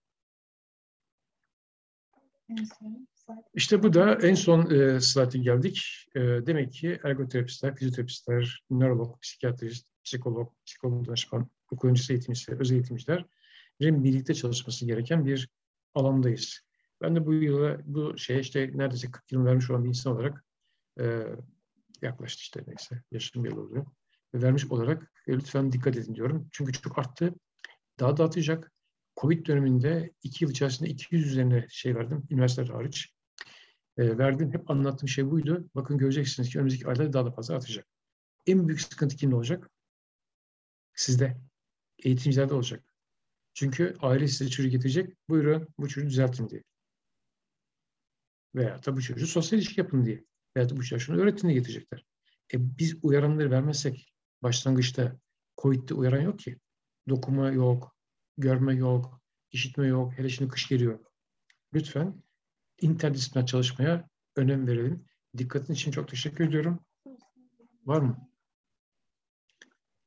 İşte 3.54 3.84
bu 3.84 3.94
da 3.94 4.16
en 4.16 4.34
son 4.34 4.72
e, 4.72 5.02
slayta 5.02 5.38
geldik. 5.38 6.06
E, 6.16 6.20
demek 6.20 6.74
ki 6.74 7.00
ergoterapistler, 7.04 7.76
fizyoterapistler, 7.76 8.64
nörolog, 8.70 9.22
psikiyatrist, 9.22 9.88
psikolog, 10.04 10.54
psikolog 10.66 11.08
danışman, 11.08 11.50
okul 11.72 11.90
öncesi 11.90 12.14
eğitimciler, 12.14 12.60
özel 12.60 12.76
eğitimciler 12.76 13.26
birlikte 13.82 14.34
çalışması 14.34 14.86
gereken 14.86 15.26
bir 15.26 15.50
alandayız. 15.96 16.62
Ben 17.02 17.16
de 17.16 17.26
bu 17.26 17.34
yıla, 17.34 17.78
bu 17.86 18.18
şeye 18.18 18.40
işte 18.40 18.72
neredeyse 18.74 19.12
40 19.12 19.32
yıl 19.32 19.46
vermiş 19.46 19.70
olan 19.70 19.84
bir 19.84 19.90
insan 19.90 20.14
olarak 20.14 20.46
e, 21.00 21.24
yaklaştı 22.02 22.42
işte 22.42 22.64
neyse 22.68 23.04
yaşım 23.12 23.46
yıl 23.46 23.58
oluyor. 23.58 23.86
Ve 24.34 24.42
vermiş 24.42 24.66
olarak 24.66 25.12
e, 25.28 25.34
lütfen 25.34 25.72
dikkat 25.72 25.98
edin 25.98 26.16
diyorum. 26.16 26.50
Çünkü 26.52 26.72
çok 26.72 27.00
arttı. 27.00 27.34
Daha 28.00 28.18
da 28.18 28.24
artacak. 28.24 28.72
Covid 29.18 29.48
döneminde 29.48 30.14
iki 30.24 30.44
yıl 30.44 30.52
içerisinde 30.52 30.90
200 30.90 31.28
üzerine 31.28 31.66
şey 31.70 31.96
verdim, 31.96 32.28
üniversiteler 32.30 32.68
hariç. 32.70 33.14
E, 34.00 34.18
verdim, 34.18 34.54
hep 34.54 34.70
anlattığım 34.72 35.10
şey 35.10 35.32
buydu. 35.32 35.70
Bakın 35.76 35.98
göreceksiniz 35.98 36.50
ki 36.50 36.58
önümüzdeki 36.58 36.88
aylarda 36.88 37.14
daha 37.14 37.26
da 37.26 37.32
fazla 37.32 37.56
artacak. 37.56 37.88
En 38.48 38.68
büyük 38.68 38.82
sıkıntı 38.82 39.16
kimde 39.16 39.36
olacak? 39.36 39.70
Sizde. 40.96 41.38
Eğitimcilerde 42.04 42.54
olacak. 42.54 42.84
Çünkü 43.54 43.96
aile 44.02 44.28
size 44.28 44.50
çocuğu 44.50 44.70
getirecek. 44.70 45.18
Buyurun 45.30 45.68
bu 45.78 45.88
çocuğu 45.88 46.08
düzeltin 46.08 46.50
diye. 46.50 46.64
Veya 48.56 48.86
da 48.86 48.98
bu 48.98 49.02
çocuğu 49.02 49.28
sosyal 49.28 49.60
ilişki 49.60 49.82
yapın 49.82 50.06
diye. 50.06 50.24
Veya 50.56 50.70
da 50.70 50.78
bu 50.78 50.84
çocuğa 50.84 51.00
şunu 51.00 51.22
öğretin 51.22 51.48
diye 51.48 51.60
getirecekler. 51.60 52.06
E, 52.54 52.78
biz 52.78 52.96
uyaranları 53.02 53.52
vermezsek 53.52 54.14
başlangıçta 54.44 55.20
COVID'de 55.58 55.94
uyaran 55.94 56.22
yok 56.22 56.40
ki. 56.40 56.60
Dokuma 57.10 57.52
yok, 57.52 57.96
görme 58.38 58.76
yok, 58.76 59.22
işitme 59.52 59.88
yok. 59.88 60.14
Hele 60.18 60.30
şimdi 60.30 60.52
kış 60.52 60.68
geliyor. 60.68 61.00
Lütfen 61.74 62.24
interdisipliner 62.82 63.46
çalışmaya 63.46 64.10
önem 64.36 64.68
verelim. 64.68 65.06
Dikkatin 65.38 65.74
için 65.74 65.92
çok 65.92 66.08
teşekkür 66.08 66.48
ediyorum. 66.48 66.80
Var 67.86 68.02
mı? 68.02 68.30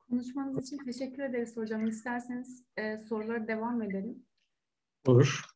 Konuşmanız 0.09 0.67
için 0.67 0.79
teşekkür 0.85 1.23
ederiz 1.23 1.57
hocam. 1.57 1.87
İsterseniz 1.87 2.65
e, 2.77 2.99
sorulara 2.99 3.49
devam 3.49 3.83
edelim. 3.83 4.27
Olur. 5.07 5.53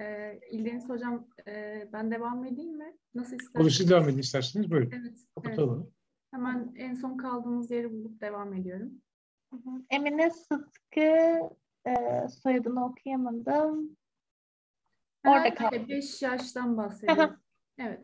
Ee, 0.00 0.40
İldeniz 0.50 0.88
Hocam 0.88 1.26
e, 1.46 1.88
ben 1.92 2.10
devam 2.10 2.44
edeyim 2.44 2.78
mi? 2.78 2.96
Nasıl 3.14 3.32
Olur 3.32 3.40
isterseniz? 3.42 3.76
siz 3.76 3.90
devam 3.90 4.08
edin 4.08 4.18
isterseniz. 4.18 4.70
Buyurun. 4.70 4.90
Evet, 4.90 5.02
evet. 5.06 5.18
Kapatalım. 5.34 5.92
Hemen 6.30 6.72
en 6.76 6.94
son 6.94 7.16
kaldığımız 7.16 7.70
yeri 7.70 7.92
bulup 7.92 8.20
devam 8.20 8.54
ediyorum. 8.54 8.90
Hı 9.52 9.56
hı. 9.56 9.82
Emine 9.90 10.30
Sıtkı 10.30 11.00
e, 11.86 11.94
soyadını 12.42 12.84
okuyamadım. 12.84 13.96
Orada 15.26 15.54
kaldı. 15.54 15.88
5 15.88 16.22
yaştan 16.22 16.76
bahsediyorum. 16.76 17.36
evet. 17.78 18.00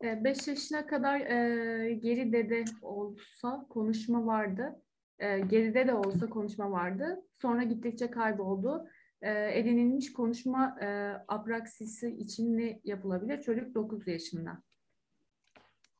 Evet. 0.00 0.24
5 0.24 0.48
yaşına 0.48 0.86
kadar 0.86 1.20
e, 1.20 1.94
geri 1.94 2.32
dede 2.32 2.64
olsa 2.82 3.66
konuşma 3.68 4.26
vardı. 4.26 4.82
E, 5.18 5.40
geride 5.40 5.86
de 5.86 5.94
olsa 5.94 6.30
konuşma 6.30 6.70
vardı. 6.70 7.22
Sonra 7.34 7.62
gittikçe 7.62 8.10
kayboldu. 8.10 8.86
E, 9.22 9.58
edinilmiş 9.58 10.12
konuşma 10.12 10.76
e, 10.80 10.86
apraksisi 11.28 12.08
için 12.08 12.58
ne 12.58 12.80
yapılabilir? 12.84 13.40
Çocuk 13.40 13.74
9 13.74 14.06
yaşında. 14.06 14.62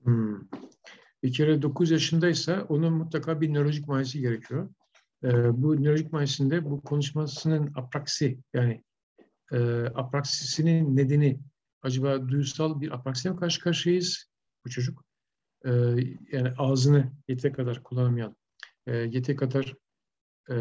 Hmm. 0.03 0.41
Bir 1.23 1.33
kere 1.33 1.63
9 1.63 1.91
yaşındaysa 1.91 2.67
onun 2.69 2.93
mutlaka 2.93 3.41
bir 3.41 3.55
nörolojik 3.55 3.89
muayenesi 3.89 4.21
gerekiyor. 4.21 4.69
Ee, 5.25 5.63
bu 5.63 5.83
nörolojik 5.83 6.13
muayenesinde 6.13 6.71
bu 6.71 6.81
konuşmasının 6.81 7.73
apraksi 7.77 8.39
yani 8.55 8.85
e, 9.53 9.59
apraksisinin 9.95 10.97
nedeni 10.97 11.41
acaba 11.83 12.29
duysal 12.29 12.81
bir 12.81 12.91
apraksiyle 12.91 13.35
mi 13.35 13.41
karşı 13.41 13.61
karşıyayız 13.61 14.31
bu 14.65 14.71
çocuk? 14.71 15.05
Ee, 15.65 15.71
yani 16.33 16.53
ağzını 16.59 17.13
yeteri 17.29 17.53
kadar 17.53 17.83
kullanamayan, 17.83 18.37
e, 18.87 18.97
yeteri 18.97 19.37
kadar 19.37 19.75
e, 20.51 20.55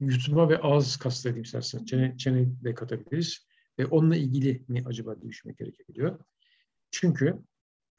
yutma 0.00 0.48
ve 0.48 0.58
ağız 0.58 0.96
kasları 0.96 1.34
diyeyim 1.34 1.42
istersen. 1.42 1.84
Çene, 1.84 2.16
çene 2.16 2.64
de 2.64 2.74
katabiliriz. 2.74 3.46
Ve 3.78 3.86
onunla 3.86 4.16
ilgili 4.16 4.64
mi 4.68 4.82
acaba 4.86 5.22
düşünmek 5.22 5.58
gerekebiliyor. 5.58 6.18
Çünkü 6.90 7.42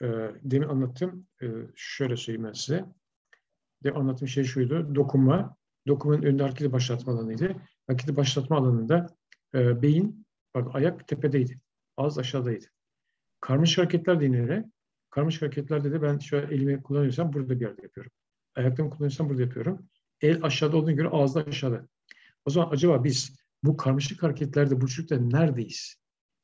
e, 0.02 0.08
demin 0.44 0.68
anlattım, 0.68 1.28
e, 1.41 1.48
şöyle 1.76 2.18
söyleyeyim 2.18 2.48
ben 2.48 2.54
size. 2.54 2.86
Demin 3.84 4.00
anlattığım 4.00 4.28
şey 4.28 4.44
şuydu, 4.44 4.95
dokunma. 4.95 5.58
Dokunmanın 5.88 6.24
önünde 6.24 6.44
hareketi 6.44 6.72
başlatma 6.72 7.14
alanıydı. 7.14 7.56
Hareketi 7.88 8.15
başlatma 8.15 8.57
alanında 8.57 9.15
e, 9.53 9.81
beyin, 9.81 10.26
bak 10.55 10.76
ayak 10.76 11.07
tepedeydi, 11.07 11.60
ağız 11.97 12.18
aşağıdaydı. 12.18 12.65
Karmaşık 13.41 13.77
hareketler 13.77 14.22
denilere, 14.22 14.65
karmaşık 15.10 15.41
hareketlerde 15.41 15.91
de 15.91 16.01
ben 16.01 16.19
şöyle 16.19 16.55
elimi 16.55 16.84
kullanıyorsam 16.84 17.34
burada 17.34 17.60
bir 17.60 17.61
yerde 17.61 17.81
yapıyorum. 17.81 18.11
Ayaklarımı 18.55 18.89
kullanıyorsam 18.89 19.30
burada 19.30 19.41
yapıyorum. 19.41 19.89
El 20.22 20.43
aşağıda 20.43 20.77
olduğuna 20.77 20.91
göre 20.91 21.07
ağız 21.07 21.35
da 21.35 21.43
aşağıda. 21.43 21.88
O 22.45 22.49
zaman 22.49 22.72
acaba 22.72 23.03
biz 23.03 23.35
bu 23.64 23.77
karmaşık 23.77 24.23
hareketlerde, 24.23 24.81
bu 24.81 24.88
çocukta 24.88 25.18
neredeyiz? 25.18 25.95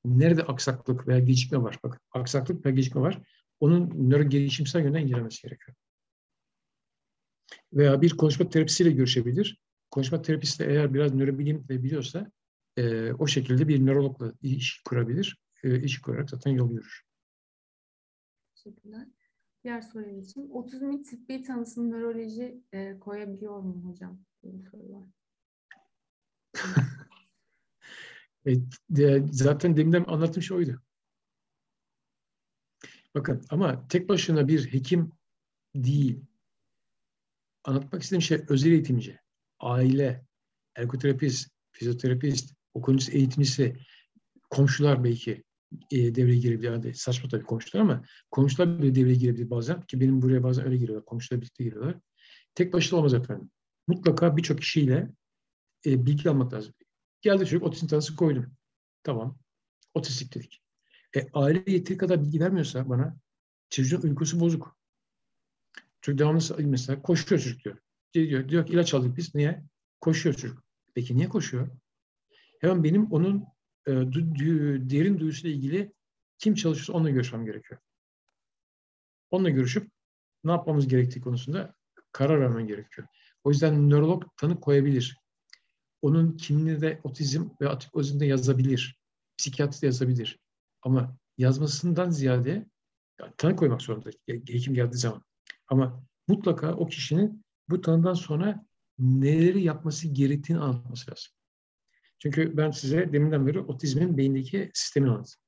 Nerede 0.05 0.43
aksaklık 0.43 1.07
veya 1.07 1.19
gecikme 1.19 1.61
var? 1.61 1.79
Bakın 1.83 1.99
aksaklık 2.11 2.65
veya 2.65 2.75
gecikme 2.75 3.01
var. 3.01 3.21
Onun 3.59 4.09
nöro 4.09 4.23
gelişimsel 4.23 4.83
yönden 4.83 5.01
incelemesi 5.01 5.41
gerekiyor. 5.41 5.75
Veya 7.73 8.01
bir 8.01 8.09
konuşma 8.09 8.49
terapisiyle 8.49 8.91
görüşebilir. 8.91 9.59
Konuşma 9.91 10.21
terapisti 10.21 10.63
eğer 10.63 10.93
biraz 10.93 11.13
nörobilim 11.13 11.67
de 11.67 11.83
biliyorsa 11.83 12.31
e, 12.77 13.13
o 13.13 13.27
şekilde 13.27 13.67
bir 13.67 13.85
nörologla 13.85 14.33
iş 14.41 14.81
kurabilir. 14.85 15.37
E, 15.63 15.81
iş 15.81 16.01
kurarak 16.01 16.29
zaten 16.29 16.51
yol 16.51 16.71
yürür. 16.71 17.03
Teşekkürler. 18.55 19.07
Diğer 19.63 19.81
soruya 19.81 20.19
geçeyim. 20.19 20.51
Otizmin 20.51 21.03
tip 21.03 21.29
1 21.29 21.43
tanısını 21.43 21.91
nöroloji 21.91 22.63
e, 22.73 22.99
koyabiliyor 22.99 23.59
mu 23.59 23.89
hocam? 23.89 24.25
Bir 24.43 24.69
soru 24.69 24.93
var. 24.93 25.07
E, 28.45 28.55
de, 28.89 29.27
zaten 29.31 29.77
deminden 29.77 30.03
anlattığım 30.07 30.43
şey 30.43 30.57
oydu. 30.57 30.81
Bakın 33.15 33.45
ama 33.49 33.87
tek 33.87 34.09
başına 34.09 34.47
bir 34.47 34.73
hekim 34.73 35.11
değil. 35.75 36.25
Anlatmak 37.63 38.01
istediğim 38.01 38.21
şey 38.21 38.45
özel 38.49 38.71
eğitimci, 38.71 39.19
aile, 39.59 40.25
ergoterapist, 40.75 41.49
fizyoterapist, 41.71 42.53
okul 42.73 42.99
eğitimcisi, 43.11 43.77
komşular 44.49 45.03
belki 45.03 45.43
e, 45.91 46.15
devreye 46.15 46.39
girebilir. 46.39 46.71
Yani 46.71 46.95
saçma 46.95 47.29
tabii 47.29 47.43
komşular 47.43 47.81
ama 47.81 48.03
komşular 48.31 48.81
bile 48.81 48.95
devreye 48.95 49.15
girebilir 49.15 49.49
bazen. 49.49 49.81
Ki 49.81 50.01
benim 50.01 50.21
buraya 50.21 50.43
bazen 50.43 50.65
öyle 50.65 50.77
giriyorlar. 50.77 51.05
Komşular 51.05 51.41
birlikte 51.41 51.63
giriyorlar. 51.63 51.95
Tek 52.55 52.73
başına 52.73 52.99
olmaz 52.99 53.13
efendim. 53.13 53.51
Mutlaka 53.87 54.37
birçok 54.37 54.59
kişiyle 54.59 55.09
e, 55.85 56.05
bilgi 56.05 56.29
almak 56.29 56.53
lazım. 56.53 56.73
Geldi 57.21 57.45
çocuk 57.45 57.63
otizm 57.63 57.87
tanısı 57.87 58.15
koydum. 58.15 58.53
Tamam. 59.03 59.37
Otistik 59.93 60.35
dedik. 60.35 60.61
E, 61.15 61.27
aile 61.33 61.63
yeteri 61.67 61.97
kadar 61.97 62.23
bilgi 62.23 62.39
vermiyorsa 62.39 62.89
bana 62.89 63.17
çocuğun 63.69 64.01
uykusu 64.01 64.39
bozuk. 64.39 64.77
Çocuk 66.01 66.19
devamlı 66.19 66.41
mesela 66.59 67.01
koşuyor 67.01 67.41
çocuk 67.41 67.63
diyor. 67.63 67.77
Diyor, 68.13 68.49
diyor 68.49 68.65
ki 68.65 68.73
ilaç 68.73 68.93
aldık 68.93 69.17
biz. 69.17 69.35
Niye? 69.35 69.63
Koşuyor 70.01 70.35
çocuk. 70.35 70.63
Peki 70.93 71.17
niye 71.17 71.29
koşuyor? 71.29 71.69
Hemen 72.61 72.83
benim 72.83 73.11
onun 73.11 73.45
e, 73.87 73.91
du, 73.91 74.35
du, 74.35 74.89
derin 74.89 75.19
duyusuyla 75.19 75.55
ilgili 75.55 75.93
kim 76.37 76.55
çalışıyorsa 76.55 76.93
onunla 76.93 77.09
görüşmem 77.09 77.45
gerekiyor. 77.45 77.81
Onunla 79.31 79.49
görüşüp 79.49 79.91
ne 80.43 80.51
yapmamız 80.51 80.87
gerektiği 80.87 81.21
konusunda 81.21 81.75
karar 82.11 82.41
vermem 82.41 82.67
gerekiyor. 82.67 83.07
O 83.43 83.49
yüzden 83.49 83.89
nörolog 83.89 84.23
tanı 84.37 84.59
koyabilir. 84.59 85.17
Onun 86.01 86.37
kimliğinde 86.37 86.81
de 86.81 86.99
otizm 87.03 87.49
ve 87.61 87.69
atipozmde 87.69 88.25
yazabilir. 88.25 88.95
Psikiyatri 89.37 89.81
de 89.81 89.85
yazabilir. 89.85 90.39
Ama 90.81 91.17
yazmasından 91.37 92.09
ziyade 92.09 92.65
yani 93.19 93.33
tanı 93.37 93.55
koymak 93.55 93.81
zorunda 93.81 94.09
hekim 94.27 94.73
geldiği 94.73 94.97
zaman. 94.97 95.23
Ama 95.67 96.03
mutlaka 96.27 96.73
o 96.73 96.87
kişinin 96.87 97.43
bu 97.69 97.81
tanıdan 97.81 98.13
sonra 98.13 98.65
neleri 98.99 99.63
yapması 99.63 100.07
gerektiğini 100.07 100.59
anlatması 100.59 101.11
lazım. 101.11 101.31
Çünkü 102.19 102.57
ben 102.57 102.71
size 102.71 103.13
deminden 103.13 103.47
beri 103.47 103.59
otizmin 103.59 104.17
beyindeki 104.17 104.71
sistemini 104.73 105.11
anlattım. 105.11 105.41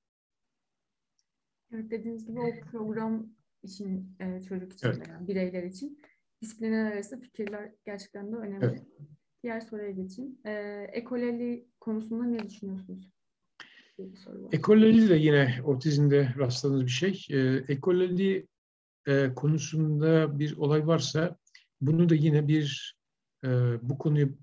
Evet 1.74 1.92
dediğiniz 1.92 2.26
gibi 2.26 2.40
o 2.40 2.72
program 2.72 3.28
için 3.64 4.16
e, 4.20 4.42
çocuk 4.42 4.74
için 4.74 4.88
Evet. 4.88 5.08
veya 5.08 5.28
bireyler 5.28 5.64
için 5.64 6.00
disiplinler 6.42 6.92
arası 6.92 7.20
fikirler 7.20 7.72
gerçekten 7.86 8.32
de 8.32 8.36
önemli. 8.36 8.66
Evet. 8.66 8.84
Diğer 9.44 9.62
soruya 9.62 9.92
geçeyim. 9.92 10.38
E, 10.46 10.52
ekoleli 10.94 11.68
konusunda 11.80 12.24
ne 12.24 12.50
düşünüyorsunuz? 12.50 13.12
Ekoleli 14.52 15.10
de 15.10 15.16
yine 15.16 15.62
otizmde 15.66 16.34
rastladığınız 16.38 16.86
bir 16.86 16.90
şey. 16.90 17.28
E, 17.30 17.64
ekoleli 17.68 18.48
e, 19.08 19.34
konusunda 19.36 20.40
bir 20.40 20.58
olay 20.58 20.88
varsa 20.88 21.38
bunu 21.82 22.10
da 22.10 22.16
yine 22.16 22.48
bir 22.48 22.96
e, 23.44 23.50
bu 23.82 23.98
konuyu 23.98 24.38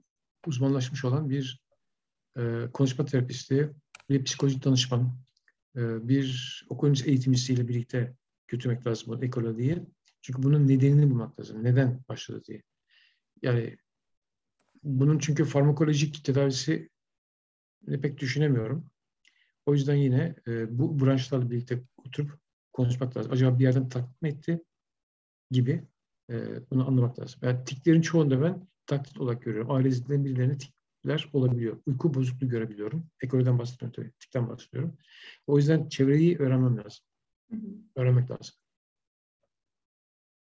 uzmanlaşmış 0.46 1.04
olan 1.04 1.30
bir 1.30 1.62
e, 2.38 2.68
konuşma 2.72 3.04
terapisti, 3.04 3.70
bir 4.10 4.24
psikolojik 4.24 4.64
danışman, 4.64 5.18
e, 5.76 6.08
bir 6.08 6.66
öncesi 6.82 7.10
eğitimcisiyle 7.10 7.68
birlikte 7.68 8.14
götürmek 8.48 8.86
lazım 8.86 9.08
bu 9.08 9.24
ekoleliyi. 9.24 9.82
Çünkü 10.22 10.42
bunun 10.42 10.68
nedenini 10.68 11.10
bulmak 11.10 11.40
lazım. 11.40 11.64
Neden 11.64 12.00
başladı 12.08 12.42
diye. 12.44 12.62
Yani 13.42 13.76
bunun 14.82 15.18
çünkü 15.18 15.44
farmakolojik 15.44 16.24
tedavisi 16.24 16.88
pek 17.86 18.18
düşünemiyorum. 18.18 18.90
O 19.66 19.74
yüzden 19.74 19.94
yine 19.94 20.34
e, 20.46 20.78
bu 20.78 21.00
branşlarla 21.00 21.50
birlikte 21.50 21.82
oturup 21.96 22.38
konuşmak 22.72 23.16
lazım. 23.16 23.32
Acaba 23.32 23.58
bir 23.58 23.64
yerden 23.64 23.88
taklit 23.88 24.22
mi 24.22 24.28
etti 24.28 24.64
gibi 25.50 25.84
e, 26.30 26.34
bunu 26.70 26.88
anlamak 26.88 27.18
lazım. 27.18 27.40
Yani 27.42 27.64
tiklerin 27.64 28.00
çoğunda 28.00 28.42
ben 28.42 28.66
taklit 28.86 29.20
olarak 29.20 29.42
görüyorum. 29.42 29.70
Ailesinden 29.70 30.24
birilerine 30.24 30.58
tikler 30.58 31.30
olabiliyor. 31.32 31.76
Uyku 31.86 32.14
bozukluğu 32.14 32.48
görebiliyorum. 32.48 33.06
Ekolojiden 33.22 33.58
bahsetmiyorum 33.58 34.02
tabii. 34.02 34.12
Tikten 34.18 34.48
bahsediyorum. 34.48 34.96
O 35.46 35.56
yüzden 35.56 35.88
çevreyi 35.88 36.38
öğrenmem 36.38 36.76
lazım. 36.76 37.04
Hı 37.50 37.56
hı. 37.56 37.66
Öğrenmek 37.96 38.30
lazım. 38.30 38.54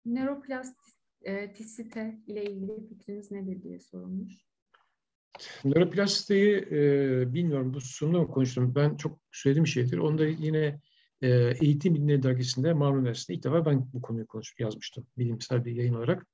Nöroplastisite 0.07 2.19
ile 2.27 2.45
ilgili 2.45 2.89
fikriniz 2.89 3.31
nedir 3.31 3.63
diye 3.63 3.81
sorulmuş. 3.81 4.45
Nöroplastiği 5.65 6.69
e, 6.71 7.35
bilmiyorum 7.35 7.75
bu 7.75 7.81
sunumda 7.81 8.19
mı 8.19 8.29
konuştum. 8.29 8.75
Ben 8.75 8.97
çok 8.97 9.19
söylediğim 9.33 9.67
şeydir. 9.67 9.99
Onu 9.99 10.19
da 10.19 10.27
yine 10.27 10.81
e, 11.23 11.29
Eğitim 11.61 11.95
Bilimleri 11.95 12.23
Dergisi'nde 12.23 12.73
Marmara 12.73 13.01
Üniversitesi'nde 13.01 13.37
ilk 13.37 13.45
defa 13.45 13.67
ben 13.67 13.93
bu 13.93 14.03
konuyu 14.03 14.27
konuş, 14.27 14.55
yazmıştım. 14.59 15.07
Bilimsel 15.19 15.65
bir 15.65 15.73
yayın 15.73 15.95
olarak. 15.95 16.27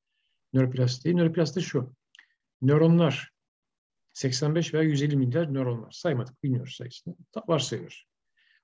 Nöroplastiği. 0.53 1.17
Nöroplastik 1.17 1.65
şu. 1.65 1.95
Nöronlar 2.63 3.31
85 4.13 4.75
veya 4.75 4.85
150 4.85 5.17
milyar 5.17 5.55
nöron 5.55 5.83
var. 5.83 5.91
Saymadık, 5.93 6.43
bilmiyoruz 6.43 6.75
sayısını. 6.75 7.15
Varsayıyoruz. 7.49 8.07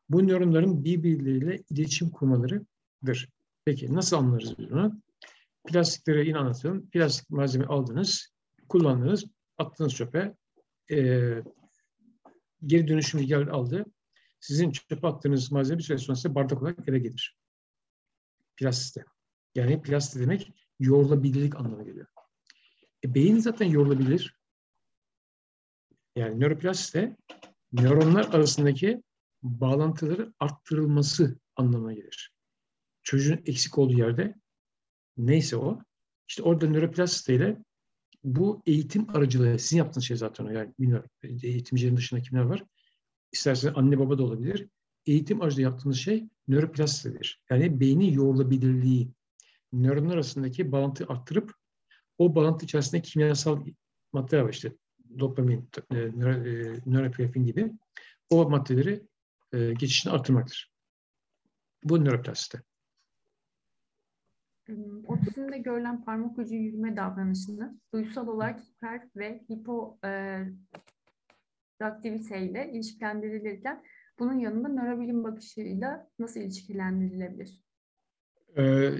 Bu 0.08 0.28
nöronların 0.28 0.84
birbirleriyle 0.84 1.62
iletişim 1.70 2.10
kurmalarıdır. 2.10 3.28
Peki 3.64 3.94
nasıl 3.94 4.16
anlarız 4.16 4.58
bunu? 4.58 5.02
Plastikleri 5.64 6.28
yine 6.28 6.38
anlatalım. 6.38 6.90
Plastik 6.90 7.30
malzeme 7.30 7.66
aldınız, 7.66 8.28
kullandınız, 8.68 9.24
attınız 9.58 9.94
çöpe. 9.94 10.34
Ee, 10.90 11.42
geri 12.66 12.88
dönüşümü 12.88 13.22
gel 13.22 13.48
aldı. 13.48 13.84
Sizin 14.40 14.70
çöpe 14.70 15.06
attığınız 15.06 15.52
malzeme 15.52 15.78
bir 15.78 15.84
süre 15.84 15.98
sonra 15.98 16.16
size 16.16 16.34
bardak 16.34 16.62
olarak 16.62 16.88
eve 16.88 16.98
gelir. 16.98 17.36
Plastiste. 18.56 19.04
Yani 19.54 19.82
plastik 19.82 20.22
demek 20.22 20.52
yoğrulabilirlik 20.80 21.56
anlamına 21.56 21.82
geliyor. 21.82 22.06
E, 23.04 23.14
beyin 23.14 23.38
zaten 23.38 23.66
yoğrulabilir. 23.66 24.36
Yani 26.16 26.40
nöroplastisite 26.40 27.16
nöronlar 27.72 28.34
arasındaki 28.34 29.02
bağlantıları 29.42 30.34
arttırılması 30.40 31.38
anlamına 31.56 31.92
gelir. 31.92 32.32
Çocuğun 33.02 33.42
eksik 33.46 33.78
olduğu 33.78 33.98
yerde 33.98 34.34
neyse 35.16 35.56
o. 35.56 35.78
İşte 36.28 36.42
orada 36.42 36.66
nöroplastisite 36.66 37.34
ile 37.34 37.62
bu 38.24 38.62
eğitim 38.66 39.16
aracılığı, 39.16 39.58
sizin 39.58 39.78
yaptığınız 39.78 40.06
şey 40.06 40.16
zaten 40.16 40.44
o. 40.44 40.50
Yani 40.50 40.74
bilmiyorum, 40.78 41.10
eğitimcilerin 41.22 41.96
dışında 41.96 42.20
kimler 42.20 42.42
var? 42.42 42.64
İsterseniz 43.36 43.76
anne 43.76 43.98
baba 43.98 44.18
da 44.18 44.22
olabilir. 44.22 44.68
Eğitim 45.06 45.42
aracılığı 45.42 45.62
yaptığınız 45.62 45.96
şey 45.96 46.28
nöroplastisitedir. 46.48 47.42
Yani 47.50 47.80
beynin 47.80 48.12
yoğrulabilirliği, 48.12 49.10
nöronlar 49.72 50.14
arasındaki 50.14 50.72
bağlantıyı 50.72 51.08
arttırıp 51.08 51.54
o 52.18 52.34
bağlantı 52.34 52.64
içerisinde 52.64 53.02
kimyasal 53.02 53.66
maddeler 54.12 54.42
var 54.42 54.52
işte 54.52 54.72
dopamin, 55.18 55.70
e, 55.90 55.96
nöroplepin 56.86 57.44
gibi 57.44 57.72
o 58.30 58.50
maddeleri 58.50 59.02
e, 59.52 59.72
geçişini 59.72 60.12
artırmaktır. 60.12 60.72
Bu 61.84 62.04
nöroplastisite. 62.04 62.62
Otizmde 65.06 65.58
görülen 65.58 66.04
parmak 66.04 66.38
ucu 66.38 66.54
yürüme 66.54 66.96
davranışını 66.96 67.80
duysal 67.94 68.28
olarak 68.28 68.60
hiper 68.60 69.08
ve 69.16 69.44
hipo 69.50 69.98
e, 70.04 70.42
aktiviteyle 71.84 72.70
ilişkilendirilirken 72.72 73.82
bunun 74.18 74.38
yanında 74.38 74.68
nörobilim 74.68 75.24
bakışıyla 75.24 76.10
nasıl 76.18 76.40
ilişkilendirilebilir? 76.40 77.62
Ee, 78.58 78.90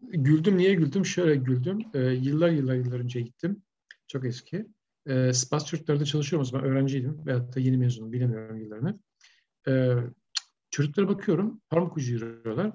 güldüm. 0.00 0.58
Niye 0.58 0.74
güldüm? 0.74 1.06
Şöyle 1.06 1.36
güldüm. 1.36 1.78
Ee, 1.94 1.98
yıllar 2.00 2.50
yıllar 2.50 2.74
yıllar 2.74 3.00
önce 3.00 3.20
gittim. 3.20 3.62
Çok 4.06 4.24
eski. 4.24 4.66
Ee, 5.06 5.32
Spas 5.32 5.66
Çocuklar'da 5.66 6.04
çalışıyorum 6.04 6.42
o 6.42 6.50
zaman. 6.50 6.66
Öğrenciydim. 6.66 7.26
Veyahut 7.26 7.56
da 7.56 7.60
yeni 7.60 7.76
mezunum. 7.76 8.12
Bilemiyorum 8.12 8.60
yıllarını. 8.60 8.98
Ee, 9.68 9.94
çocuklara 10.70 11.08
bakıyorum. 11.08 11.60
Parmak 11.68 11.96
ucu 11.96 12.12
yürüyorlar. 12.12 12.72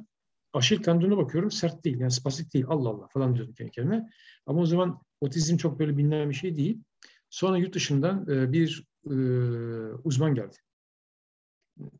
Aşil 0.53 0.83
tendona 0.83 1.17
bakıyorum. 1.17 1.51
Sert 1.51 1.85
değil. 1.85 1.99
Yani 1.99 2.11
spastik 2.11 2.53
değil. 2.53 2.65
Allah 2.67 2.89
Allah 2.89 3.07
falan 3.07 3.35
diyordum 3.35 3.53
kendi 3.53 3.71
kendime. 3.71 4.09
Ama 4.45 4.61
o 4.61 4.65
zaman 4.65 5.01
otizm 5.21 5.57
çok 5.57 5.79
böyle 5.79 5.97
bilinen 5.97 6.29
bir 6.29 6.35
şey 6.35 6.55
değil. 6.55 6.81
Sonra 7.31 7.57
yurt 7.57 7.75
dışından 7.75 8.29
e, 8.29 8.51
bir 8.51 8.85
e, 9.05 9.13
uzman 10.03 10.35
geldi. 10.35 10.57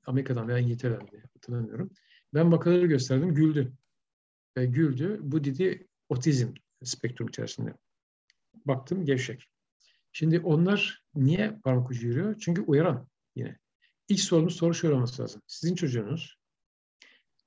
Amerika'dan 0.06 0.48
veya 0.48 0.60
İngiltere'den 0.60 1.08
hatırlamıyorum. 1.34 1.90
Ben 2.34 2.52
vakaları 2.52 2.86
gösterdim, 2.86 3.36
güldü. 3.36 3.74
E, 4.56 4.66
güldü. 4.66 5.20
Bu 5.22 5.44
dedi 5.44 5.88
otizm 6.10 6.54
spektrum 6.84 7.28
içerisinde. 7.28 7.74
Baktım 8.66 9.06
gevşek. 9.06 9.48
Şimdi 10.12 10.40
onlar 10.40 11.04
niye 11.16 11.60
parmak 11.64 11.90
ucu 11.90 12.08
yürüyor? 12.08 12.36
Çünkü 12.40 12.62
uyaran 12.62 13.08
yine. 13.36 13.58
İlk 14.08 14.20
sorumuz 14.20 14.56
soru 14.56 14.74
şöyle 14.74 14.96
olması 14.96 15.22
lazım. 15.22 15.42
Sizin 15.48 15.76
çocuğunuz 15.76 16.38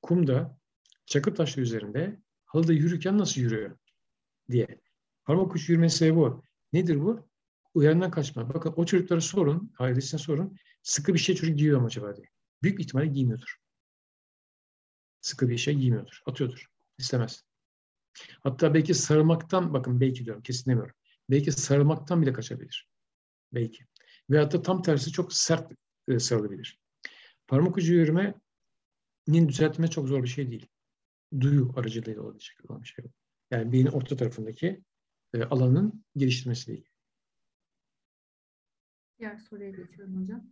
kumda, 0.03 0.59
çakır 1.07 1.35
taşlı 1.35 1.63
üzerinde 1.63 2.21
halıda 2.45 2.73
yürürken 2.73 3.19
nasıl 3.19 3.41
yürüyor 3.41 3.77
diye. 4.51 4.81
Parmak 5.25 5.55
ucu 5.55 5.73
yürümesi 5.73 5.97
sebebi 5.97 6.19
o. 6.19 6.43
Nedir 6.73 7.01
bu? 7.01 7.29
Uyarandan 7.75 8.11
kaçma. 8.11 8.55
Bakın 8.55 8.75
o 8.77 8.87
çocuklara 8.87 9.21
sorun, 9.21 9.73
ailesine 9.79 10.21
sorun. 10.21 10.57
Sıkı 10.83 11.15
bir 11.15 11.19
şey 11.19 11.35
çocuk 11.35 11.59
giyiyor 11.59 11.81
mu 11.81 11.87
acaba 11.87 12.17
diye. 12.17 12.27
Büyük 12.63 12.81
ihtimalle 12.81 13.07
giymiyordur. 13.07 13.57
Sıkı 15.21 15.49
bir 15.49 15.59
şey 15.59 15.75
giymiyordur. 15.75 16.21
Atıyordur. 16.27 16.67
İstemez. 16.99 17.45
Hatta 18.41 18.75
belki 18.75 18.95
sarılmaktan, 18.95 19.75
bakın 19.75 20.01
belki 20.01 20.25
diyorum, 20.25 20.43
kesin 20.43 20.71
demiyorum. 20.71 20.95
Belki 21.31 21.53
sarılmaktan 21.53 22.23
bile 22.23 22.33
kaçabilir. 22.33 22.89
Belki. 23.53 23.85
Veyahut 24.31 24.53
da 24.53 24.63
tam 24.63 24.83
tersi 24.83 25.13
çok 25.13 25.33
sert 25.33 25.73
e, 26.09 26.19
sarılabilir. 26.19 26.81
Parmak 27.47 27.77
ucu 27.77 27.95
yürümenin 27.95 29.49
düzeltme 29.49 29.89
çok 29.89 30.09
zor 30.09 30.23
bir 30.23 30.29
şey 30.29 30.51
değil. 30.51 30.67
Duyu 31.41 31.73
aracılığıyla 31.77 32.23
olabilecek 32.23 32.71
olan 32.71 32.83
bir 32.83 32.89
şey. 32.89 33.05
Yani 33.51 33.73
beynin 33.73 33.91
orta 33.91 34.17
tarafındaki 34.17 34.83
e, 35.35 35.43
alanın 35.43 36.05
geliştirmesiyle 36.17 36.79
ilgili. 36.79 36.94
Diğer 39.25 39.39
soruya 39.39 39.71
geçiyorum 39.71 40.23
hocam. 40.23 40.43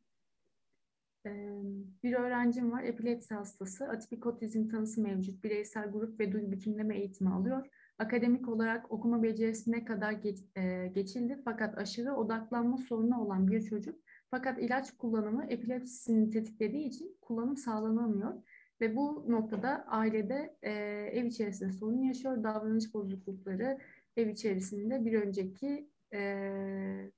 Bir 2.03 2.15
öğrencim 2.15 2.73
var, 2.73 2.83
epilepsi 2.83 3.35
hastası, 3.35 3.89
atipik 3.89 4.27
otizm 4.27 4.69
tanısı 4.69 5.03
mevcut, 5.03 5.45
bireysel 5.45 5.91
grup 5.91 6.21
ve 6.21 6.33
duyu 6.33 6.51
bütünleme 6.53 6.99
eğitimi 6.99 7.31
alıyor. 7.31 7.67
Akademik 7.99 8.49
olarak 8.49 8.93
okuma 8.93 9.23
becerisine 9.23 9.85
kadar 9.85 10.13
geç, 10.13 10.39
e, 10.57 10.87
geçildi 10.95 11.41
fakat 11.45 11.79
aşırı 11.79 12.15
odaklanma 12.15 12.79
sorunu 12.79 13.21
olan 13.21 13.49
bir 13.49 13.63
çocuk. 13.63 14.01
Fakat 14.31 14.59
ilaç 14.59 14.97
kullanımı 14.97 15.45
epilepsisini 15.45 16.31
tetiklediği 16.31 16.89
için 16.89 17.17
kullanım 17.21 17.57
sağlanamıyor. 17.57 18.43
Ve 18.81 18.97
bu 18.97 19.25
noktada 19.29 19.85
ailede 19.87 20.57
e, 20.63 20.71
ev 21.13 21.25
içerisinde 21.25 21.73
sorun 21.73 22.03
yaşıyor. 22.03 22.43
Davranış 22.43 22.95
bozuklukları 22.95 23.79
ev 24.17 24.29
içerisinde 24.29 25.05
bir 25.05 25.23
önceki 25.23 25.89
e, 26.15 27.13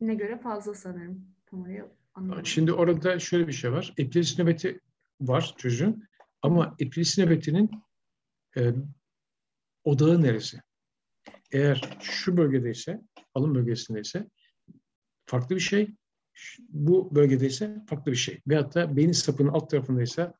ne 0.00 0.14
göre 0.14 0.38
fazla 0.38 0.74
sanırım. 0.74 1.26
Tam 1.46 1.62
oraya 1.62 1.88
Şimdi 2.44 2.72
orada 2.72 3.18
şöyle 3.18 3.48
bir 3.48 3.52
şey 3.52 3.72
var. 3.72 3.94
Epilepsi 3.96 4.42
nöbeti 4.42 4.80
var 5.20 5.54
çocuğun 5.56 6.08
ama 6.42 6.76
epilepsi 6.78 7.24
nöbetinin 7.24 7.70
e, 8.56 8.72
odağı 9.84 10.22
neresi? 10.22 10.60
Eğer 11.52 11.98
şu 12.00 12.36
bölgedeyse, 12.36 13.02
alın 13.34 13.54
bölgesindeyse 13.54 14.28
farklı 15.26 15.56
bir 15.56 15.60
şey, 15.60 15.94
bu 16.68 17.14
bölgedeyse 17.14 17.84
farklı 17.88 18.12
bir 18.12 18.16
şey. 18.16 18.40
Veyahut 18.46 18.74
da 18.74 18.96
beynin 18.96 19.12
sapının 19.12 19.48
alt 19.48 19.70
tarafındaysa, 19.70 20.34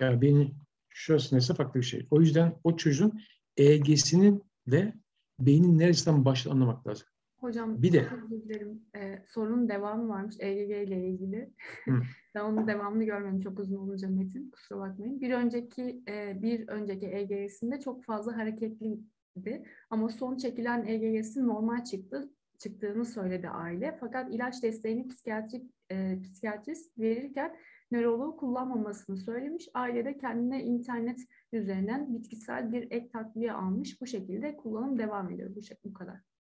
yani 0.00 0.20
beynin 0.20 0.54
şurasındaysa 0.88 1.54
farklı 1.54 1.80
bir 1.80 1.86
şey. 1.86 2.06
O 2.10 2.20
yüzden 2.20 2.60
o 2.64 2.76
çocuğun 2.76 3.20
EEG'sinin 3.56 4.44
de 4.66 4.94
beynin 5.38 5.78
neresinden 5.78 6.24
başlı 6.24 6.50
anlamak 6.50 6.86
lazım. 6.86 7.08
Hocam 7.44 7.82
bir 7.82 7.92
de 7.92 8.08
özür 8.24 8.42
dilerim. 8.42 8.82
Ee, 8.96 9.22
sorunun 9.26 9.68
devamı 9.68 10.08
varmış 10.08 10.34
EGG 10.38 10.88
ile 10.88 11.08
ilgili. 11.08 11.50
ben 12.34 12.40
onu 12.40 12.66
devamlı 12.66 13.04
görmedim 13.04 13.40
çok 13.40 13.58
uzun 13.58 13.76
olunca 13.76 14.08
Metin. 14.08 14.50
Kusura 14.50 14.78
bakmayın. 14.78 15.20
Bir 15.20 15.34
önceki 15.34 16.02
e, 16.08 16.42
bir 16.42 16.68
önceki 16.68 17.06
EGG'sinde 17.06 17.80
çok 17.80 18.04
fazla 18.04 18.36
hareketliydi. 18.36 19.64
Ama 19.90 20.08
son 20.08 20.36
çekilen 20.36 20.86
EGG'si 20.86 21.46
normal 21.46 21.84
çıktı 21.84 22.30
çıktığını 22.58 23.04
söyledi 23.04 23.48
aile. 23.48 23.96
Fakat 24.00 24.34
ilaç 24.34 24.62
desteğini 24.62 25.08
psikiyatrik 25.08 25.70
e, 25.90 26.22
psikiyatrist 26.22 26.98
verirken 26.98 27.56
nöroloğu 27.90 28.36
kullanmamasını 28.36 29.16
söylemiş. 29.16 29.68
Aile 29.74 30.04
de 30.04 30.16
kendine 30.16 30.64
internet 30.64 31.20
üzerinden 31.52 32.14
bitkisel 32.14 32.72
bir 32.72 32.90
ek 32.90 33.08
takviye 33.08 33.52
almış. 33.52 34.00
Bu 34.00 34.06
şekilde 34.06 34.56
kullanım 34.56 34.98
devam 34.98 35.30
ediyor. 35.30 35.50
Bu, 35.56 35.60
bu 35.84 35.94
kadar. 35.94 36.33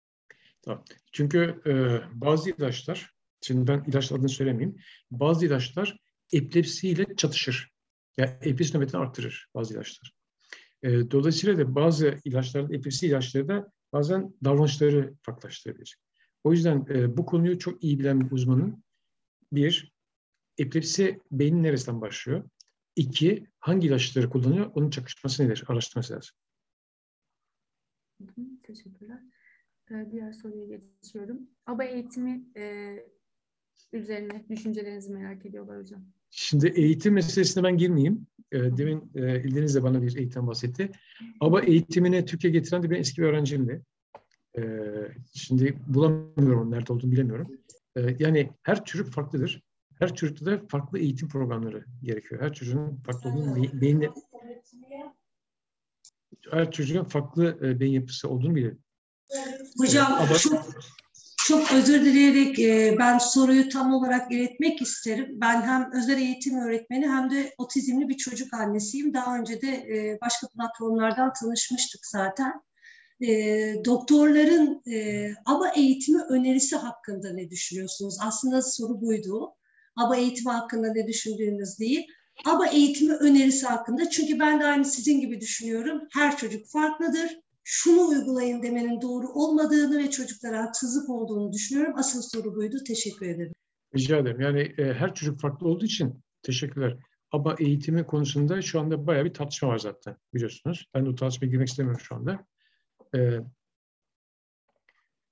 Tamam. 0.63 0.85
Çünkü 1.13 1.61
e, 1.67 1.73
bazı 2.21 2.51
ilaçlar, 2.51 3.11
şimdi 3.41 3.67
ben 3.67 3.85
ilaç 3.87 4.13
adını 4.13 4.29
söylemeyeyim, 4.29 4.77
bazı 5.11 5.47
ilaçlar 5.47 5.97
epilepsiyle 6.33 7.17
çatışır. 7.17 7.73
Yani 8.17 8.31
epilepsi 8.31 8.77
nöbetini 8.77 9.01
arttırır 9.01 9.47
bazı 9.55 9.75
ilaçlar. 9.75 10.13
E, 10.83 11.11
dolayısıyla 11.11 11.59
da 11.59 11.75
bazı 11.75 12.19
ilaçların, 12.25 12.73
epilepsi 12.73 13.07
ilaçları 13.07 13.49
da 13.49 13.73
bazen 13.93 14.35
davranışları 14.45 15.15
farklılaştırabilir. 15.23 15.99
O 16.45 16.53
yüzden 16.53 16.87
e, 16.91 17.17
bu 17.17 17.27
konuyu 17.27 17.59
çok 17.59 17.85
iyi 17.85 17.99
bilen 17.99 18.21
bir 18.21 18.31
uzmanın 18.31 18.85
bir, 19.53 19.93
epilepsi 20.59 21.21
beynin 21.31 21.63
neresinden 21.63 22.01
başlıyor? 22.01 22.49
İki, 22.97 23.47
hangi 23.61 23.87
ilaçları 23.87 24.31
kullanıyor? 24.31 24.71
Onun 24.75 24.91
çakışması 24.91 25.45
nedir? 25.45 25.65
Araştırması 25.67 26.15
lazım. 26.15 26.37
Teşekkürler. 28.63 29.32
Ee, 29.93 30.11
diğer 30.11 30.33
soruya 30.33 30.67
geçiyorum. 30.67 31.39
ABA 31.67 31.85
eğitimi 31.85 32.45
e, 32.57 32.97
üzerine 33.93 34.45
düşüncelerinizi 34.49 35.13
merak 35.13 35.47
ediyorlar 35.47 35.79
hocam. 35.79 36.05
Şimdi 36.31 36.69
eğitim 36.69 37.15
meselesine 37.15 37.65
ben 37.65 37.77
girmeyeyim. 37.77 38.27
E, 38.53 38.59
demin 38.59 39.11
e, 39.15 39.43
İldeniz 39.43 39.75
de 39.75 39.83
bana 39.83 40.03
bir 40.03 40.17
eğitim 40.17 40.47
bahsetti. 40.47 40.91
ABA 41.41 41.61
eğitimini 41.61 42.25
Türkiye 42.25 42.53
getiren 42.53 42.83
de 42.83 42.91
bir 42.91 42.99
eski 42.99 43.23
bir 43.23 43.27
öğrencimdi. 43.27 43.83
E, 44.59 44.63
şimdi 45.35 45.79
bulamıyorum 45.87 46.71
nerede 46.71 46.93
olduğunu 46.93 47.13
bilemiyorum. 47.13 47.59
E, 47.97 48.17
yani 48.19 48.51
her 48.63 48.85
çocuk 48.85 49.13
farklıdır. 49.13 49.63
Her 49.99 50.15
çocukta 50.15 50.47
da 50.47 50.67
farklı 50.69 50.99
eğitim 50.99 51.29
programları 51.29 51.85
gerekiyor. 52.03 52.43
Her 52.43 52.53
çocuğun 52.53 52.97
farklı 52.97 53.31
olduğunu 53.31 53.81
beyinle 53.81 54.11
her 56.51 56.71
çocuğun 56.71 57.05
farklı 57.05 57.59
e, 57.63 57.81
beyin 57.81 57.93
yapısı 57.93 58.29
olduğunu 58.29 58.55
bilir. 58.55 58.77
Hocam 59.79 60.29
çok 60.39 60.67
çok 61.47 61.73
özür 61.73 62.05
dileyerek 62.05 62.59
e, 62.59 62.97
ben 62.99 63.19
soruyu 63.19 63.69
tam 63.69 63.93
olarak 63.93 64.33
iletmek 64.33 64.83
isterim. 64.83 65.29
Ben 65.33 65.63
hem 65.63 65.91
özel 65.93 66.19
eğitim 66.19 66.59
öğretmeni 66.59 67.09
hem 67.09 67.31
de 67.31 67.55
otizmli 67.59 68.09
bir 68.09 68.17
çocuk 68.17 68.55
annesiyim. 68.55 69.15
Daha 69.15 69.39
önce 69.39 69.63
de 69.63 69.69
e, 69.69 70.19
başka 70.21 70.49
platformlardan 70.49 71.33
tanışmıştık 71.33 72.07
zaten. 72.07 72.53
E, 73.21 73.29
doktorların 73.85 74.83
e, 74.93 75.29
ABA 75.47 75.69
eğitimi 75.69 76.23
önerisi 76.23 76.77
hakkında 76.77 77.33
ne 77.33 77.51
düşünüyorsunuz? 77.51 78.17
Aslında 78.21 78.63
soru 78.63 79.01
buydu. 79.01 79.55
ABA 79.97 80.17
eğitimi 80.17 80.53
hakkında 80.53 80.93
ne 80.93 81.07
düşündüğünüz 81.07 81.79
değil. 81.79 82.07
ABA 82.45 82.67
eğitimi 82.67 83.15
önerisi 83.15 83.67
hakkında. 83.67 84.11
Çünkü 84.11 84.39
ben 84.39 84.61
de 84.61 84.65
aynı 84.65 84.85
sizin 84.85 85.21
gibi 85.21 85.41
düşünüyorum. 85.41 86.03
Her 86.13 86.37
çocuk 86.37 86.67
farklıdır 86.67 87.42
şunu 87.65 88.09
uygulayın 88.09 88.63
demenin 88.63 89.01
doğru 89.01 89.29
olmadığını 89.29 89.99
ve 89.99 90.11
çocuklara 90.11 90.63
haksızlık 90.63 91.09
olduğunu 91.11 91.53
düşünüyorum. 91.53 91.95
Asıl 91.97 92.23
soru 92.23 92.55
buydu. 92.55 92.77
Teşekkür 92.87 93.27
ederim. 93.27 93.53
Rica 93.97 94.17
ederim. 94.17 94.41
Yani 94.41 94.61
e, 94.79 94.95
her 94.95 95.15
çocuk 95.15 95.41
farklı 95.41 95.69
olduğu 95.69 95.85
için 95.85 96.23
teşekkürler. 96.43 96.97
Ama 97.31 97.57
eğitimi 97.59 98.07
konusunda 98.07 98.63
şu 98.63 98.81
anda 98.81 99.07
bayağı 99.07 99.25
bir 99.25 99.35
tartışma 99.35 99.69
var 99.69 99.79
zaten 99.79 100.17
biliyorsunuz. 100.35 100.87
Ben 100.95 101.07
de 101.07 101.11
o 101.11 101.15
tartışmaya 101.15 101.49
girmek 101.49 101.69
istemiyorum 101.69 102.01
şu 102.01 102.15
anda. 102.15 102.47
E, 103.15 103.19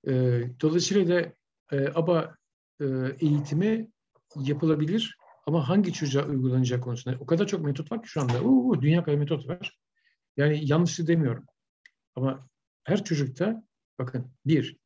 e, 0.06 0.12
dolayısıyla 0.60 1.08
da 1.08 1.32
e, 1.76 1.88
ABA 1.94 2.36
e, 2.80 2.84
eğitimi 3.20 3.90
yapılabilir 4.36 5.18
ama 5.46 5.68
hangi 5.68 5.92
çocuğa 5.92 6.26
uygulanacak 6.26 6.84
konusunda 6.84 7.16
o 7.20 7.26
kadar 7.26 7.46
çok 7.46 7.64
metot 7.64 7.92
var 7.92 8.02
ki 8.02 8.08
şu 8.08 8.20
anda. 8.20 8.42
Uu, 8.42 8.82
dünya 8.82 9.04
kadar 9.04 9.18
metot 9.18 9.48
var. 9.48 9.78
Yani 10.36 10.60
yanlışı 10.62 11.06
demiyorum. 11.06 11.44
Ama 12.16 12.48
her 12.84 13.04
çocukta 13.04 13.64
bakın 13.98 14.32
bir, 14.46 14.76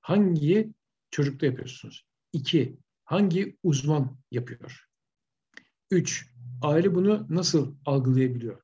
hangi 0.00 0.72
çocukta 1.10 1.46
yapıyorsunuz? 1.46 2.06
İki, 2.32 2.78
hangi 3.04 3.56
uzman 3.62 4.18
yapıyor? 4.30 4.88
Üç, 5.90 6.26
aile 6.62 6.94
bunu 6.94 7.26
nasıl 7.30 7.76
algılayabiliyor? 7.86 8.62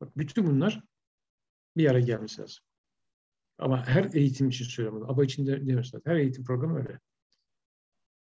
Bak, 0.00 0.18
bütün 0.18 0.46
bunlar 0.46 0.82
bir 1.76 1.90
araya 1.90 2.00
gelmesi 2.00 2.40
lazım. 2.40 2.64
Ama 3.58 3.86
her 3.86 4.14
eğitim 4.14 4.48
için 4.48 4.64
söylüyorum 4.64 5.00
bunu. 5.00 5.12
ABA 5.12 5.24
için 5.24 5.46
de 5.46 5.60
demiyorsun. 5.60 6.02
Her 6.04 6.16
eğitim 6.16 6.44
programı 6.44 6.78
öyle. 6.78 7.00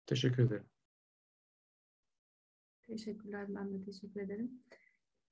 Teşekkür 0.05 0.43
ederim. 0.43 0.69
Teşekkürler. 2.87 3.45
Ben 3.55 3.73
de 3.73 3.85
teşekkür 3.85 4.21
ederim. 4.21 4.51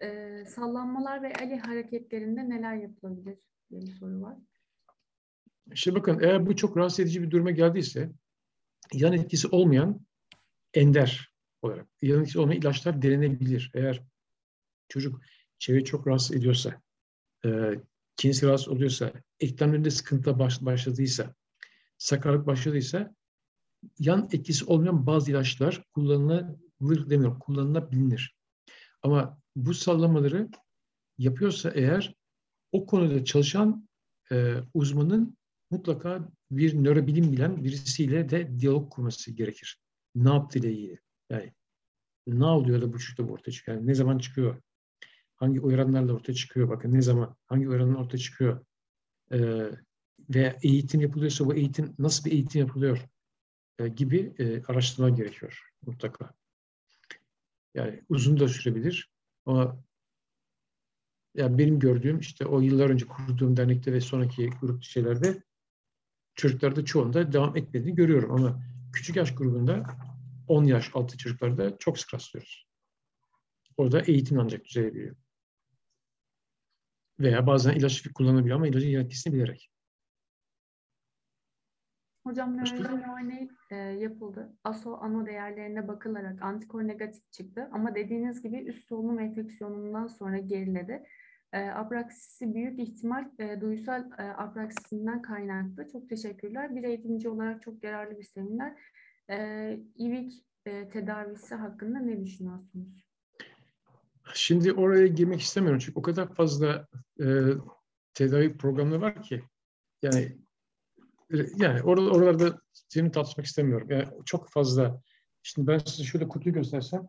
Ee, 0.01 0.45
sallanmalar 0.47 1.23
ve 1.23 1.33
ali 1.33 1.55
hareketlerinde 1.55 2.49
neler 2.49 2.75
yapılabilir? 2.75 3.37
Diye 3.69 3.81
bir 3.81 3.91
soru 3.91 4.21
var. 4.21 4.37
İşte 5.71 5.95
bakın 5.95 6.19
eğer 6.19 6.45
bu 6.45 6.55
çok 6.55 6.77
rahatsız 6.77 6.99
edici 6.99 7.23
bir 7.23 7.31
duruma 7.31 7.51
geldiyse 7.51 8.11
yan 8.93 9.13
etkisi 9.13 9.47
olmayan 9.47 10.05
ender 10.73 11.33
olarak 11.61 11.87
yan 12.01 12.19
etkisi 12.19 12.39
olmayan 12.39 12.61
ilaçlar 12.61 13.01
denenebilir. 13.01 13.71
Eğer 13.73 14.03
çocuk 14.89 15.21
çevre 15.59 15.83
çok 15.83 16.07
rahatsız 16.07 16.35
ediyorsa, 16.35 16.81
e, 17.45 17.49
kendisi 18.17 18.45
rahatsız 18.47 18.67
oluyorsa, 18.67 19.13
eklemlerinde 19.39 19.91
sıkıntı 19.91 20.39
baş, 20.39 20.61
başladıysa, 20.61 21.35
sakarlık 21.97 22.47
başladıysa 22.47 23.15
yan 23.99 24.29
etkisi 24.31 24.65
olmayan 24.65 25.07
bazı 25.07 25.31
ilaçlar 25.31 25.83
kullanılır 25.93 27.09
demiyorum, 27.09 27.39
kullanılabilir. 27.39 28.35
Ama 29.01 29.39
bu 29.55 29.73
sallamaları 29.73 30.49
yapıyorsa 31.17 31.69
eğer 31.69 32.15
o 32.75 32.85
konuda 32.85 33.25
çalışan 33.25 33.87
e, 34.31 34.55
uzmanın 34.73 35.37
mutlaka 35.71 36.29
bir 36.51 36.83
nörobilim 36.83 37.31
bilen 37.31 37.63
birisiyle 37.63 38.29
de 38.29 38.59
diyalog 38.59 38.91
kurması 38.91 39.31
gerekir. 39.31 39.79
Ne 40.15 40.29
yaptığıyla 40.29 40.69
ilgili. 40.69 40.99
Yani 41.29 41.53
ne 42.27 42.45
oluyor 42.45 42.81
da 42.81 42.93
bu 42.93 42.99
çocukta 42.99 43.27
bu 43.27 43.31
ortaya 43.31 43.51
çıkıyor? 43.51 43.77
Yani 43.77 43.87
ne 43.87 43.95
zaman 43.95 44.17
çıkıyor? 44.17 44.61
Hangi 45.35 45.59
uyaranlarla 45.59 46.13
ortaya 46.13 46.33
çıkıyor? 46.33 46.69
Bakın 46.69 46.93
ne 46.93 47.01
zaman? 47.01 47.35
Hangi 47.45 47.69
uyaranlar 47.69 47.99
ortaya 47.99 48.17
çıkıyor? 48.17 48.65
Ee, 49.31 49.69
veya 50.29 50.57
eğitim 50.63 51.01
yapılıyorsa 51.01 51.45
bu 51.45 51.53
eğitim 51.53 51.95
nasıl 51.99 52.25
bir 52.25 52.31
eğitim 52.31 52.61
yapılıyor? 52.61 52.99
Ee, 53.79 53.87
gibi 53.87 54.33
e, 54.39 54.63
araştırma 54.63 55.09
gerekiyor 55.09 55.71
mutlaka. 55.85 56.33
Yani 57.73 58.03
uzun 58.09 58.39
da 58.39 58.47
sürebilir 58.47 59.11
ama 59.45 59.83
yani 61.35 61.57
benim 61.57 61.79
gördüğüm 61.79 62.19
işte 62.19 62.45
o 62.45 62.61
yıllar 62.61 62.89
önce 62.89 63.05
kurduğum 63.05 63.57
dernekte 63.57 63.93
ve 63.93 64.01
sonraki 64.01 64.49
grup 64.61 64.83
şeylerde 64.83 65.43
çocuklarda 66.35 66.85
çoğunda 66.85 67.33
devam 67.33 67.57
etmediğini 67.57 67.95
görüyorum 67.95 68.31
ama 68.31 68.61
küçük 68.93 69.15
yaş 69.15 69.35
grubunda 69.35 69.83
10 70.47 70.63
yaş 70.63 70.91
altı 70.93 71.17
çocuklarda 71.17 71.77
çok 71.77 71.99
sık 71.99 72.13
rastlıyoruz. 72.13 72.67
Orada 73.77 74.01
eğitim 74.01 74.39
ancak 74.39 74.65
düzelebiliyor. 74.65 75.15
Veya 77.19 77.47
bazen 77.47 77.73
ilaç 77.73 78.07
kullanabiliyor 78.13 78.55
ama 78.55 78.67
ilacın 78.67 78.89
yetkisini 78.89 79.33
bilerek. 79.33 79.71
Hocam 82.23 82.57
nöroloji 82.57 83.05
örneği 83.21 83.49
e, 83.71 83.75
yapıldı. 83.75 84.53
ASO 84.63 84.97
ano 85.01 85.25
değerlerine 85.25 85.87
bakılarak 85.87 86.41
antikor 86.41 86.87
negatif 86.87 87.31
çıktı. 87.31 87.69
Ama 87.71 87.95
dediğiniz 87.95 88.43
gibi 88.43 88.57
üst 88.57 88.87
solunum 88.87 89.19
enfeksiyonundan 89.19 90.07
sonra 90.07 90.37
geriledi. 90.37 91.03
E, 91.53 91.59
apraksisi 91.59 92.53
büyük 92.53 92.79
ihtimal 92.79 93.25
e, 93.39 93.61
duysal 93.61 94.11
e, 94.19 94.23
apraksisinden 94.23 95.21
kaynaklı. 95.21 95.87
Çok 95.91 96.09
teşekkürler. 96.09 96.75
Bir 96.75 96.83
eğitimci 96.83 97.29
olarak 97.29 97.61
çok 97.61 97.83
yararlı 97.83 98.17
bir 98.17 98.23
seminer. 98.23 98.73
E, 99.29 99.79
İVİK 99.95 100.33
e, 100.65 100.89
tedavisi 100.89 101.55
hakkında 101.55 101.99
ne 101.99 102.25
düşünüyorsunuz? 102.25 103.05
Şimdi 104.33 104.73
oraya 104.73 105.07
girmek 105.07 105.41
istemiyorum 105.41 105.79
çünkü 105.79 105.99
o 105.99 106.01
kadar 106.01 106.33
fazla 106.33 106.87
e, 107.19 107.25
tedavi 108.13 108.57
programları 108.57 109.01
var 109.01 109.23
ki 109.23 109.43
yani 110.01 110.37
yani 111.57 111.81
or 111.81 111.97
oralarda 111.97 112.59
seni 112.71 113.11
tartışmak 113.11 113.45
istemiyorum. 113.45 113.87
Yani 113.91 114.07
çok 114.25 114.49
fazla 114.49 115.01
şimdi 115.43 115.67
ben 115.67 115.77
size 115.77 116.03
şöyle 116.03 116.27
kutuyu 116.27 116.55
göstersem 116.55 117.07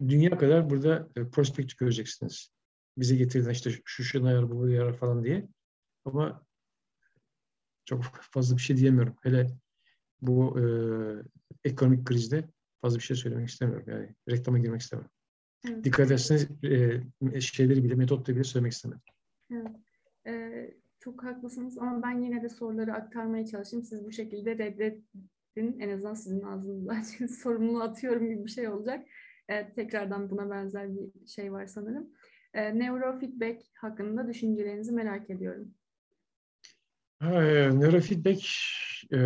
dünya 0.00 0.38
kadar 0.38 0.70
burada 0.70 1.08
e, 1.16 1.30
prospektif 1.30 1.78
göreceksiniz 1.78 2.55
bize 2.98 3.16
getirdiler 3.16 3.50
işte 3.50 3.70
şu 3.84 4.04
şuna 4.04 4.30
yarar 4.30 4.50
bu 4.50 4.68
yarar 4.68 4.96
falan 4.96 5.24
diye. 5.24 5.48
Ama 6.04 6.46
çok 7.84 8.04
fazla 8.04 8.56
bir 8.56 8.62
şey 8.62 8.76
diyemiyorum. 8.76 9.16
Hele 9.22 9.46
bu 10.20 10.60
e, 10.60 10.64
ekonomik 11.64 12.06
krizde 12.06 12.48
fazla 12.80 12.98
bir 12.98 13.02
şey 13.02 13.16
söylemek 13.16 13.48
istemiyorum. 13.48 13.86
Yani 13.88 14.14
reklama 14.28 14.58
girmek 14.58 14.80
istemiyorum. 14.80 15.10
Evet. 15.68 15.84
Dikkat 15.84 16.06
ederseniz 16.06 16.48
e, 17.32 17.40
şeyleri 17.40 17.84
bile, 17.84 17.94
metotları 17.94 18.36
bile 18.36 18.44
söylemek 18.44 18.72
istemiyorum. 18.72 19.04
Evet. 19.50 19.76
Ee, 20.26 20.74
çok 21.00 21.24
haklısınız 21.24 21.78
ama 21.78 22.02
ben 22.02 22.20
yine 22.20 22.42
de 22.42 22.48
soruları 22.48 22.94
aktarmaya 22.94 23.46
çalışayım. 23.46 23.84
Siz 23.84 24.04
bu 24.04 24.12
şekilde 24.12 24.58
reddedin. 24.58 25.80
En 25.80 25.90
azından 25.90 26.14
sizin 26.14 26.42
ağzınızdan 26.42 27.02
sorumluluğu 27.42 27.82
atıyorum 27.82 28.28
gibi 28.28 28.44
bir 28.44 28.50
şey 28.50 28.68
olacak. 28.68 29.06
Ee, 29.48 29.72
tekrardan 29.72 30.30
buna 30.30 30.50
benzer 30.50 30.96
bir 30.96 31.26
şey 31.26 31.52
var 31.52 31.66
sanırım. 31.66 32.10
E, 32.56 32.78
neurofeedback 32.78 33.62
hakkında 33.74 34.28
düşüncelerinizi 34.28 34.92
merak 34.92 35.30
ediyorum. 35.30 35.74
E, 37.22 37.28
neurofeedback 37.80 38.46
e, 39.12 39.18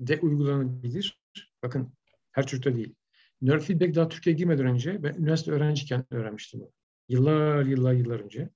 de 0.00 0.20
uygulanabilir. 0.22 1.22
Bakın 1.62 1.92
her 2.32 2.46
çocukta 2.46 2.74
değil. 2.76 2.94
Neurofeedback 3.42 3.94
daha 3.94 4.08
Türkiye'ye 4.08 4.38
girmeden 4.38 4.66
önce 4.66 5.02
ben 5.02 5.14
üniversite 5.14 5.52
öğrenciyken 5.52 6.04
öğrenmiştim. 6.10 6.62
Yıllar 7.08 7.64
yıllar 7.64 7.92
yıllar 7.92 8.20
önce. 8.20 8.50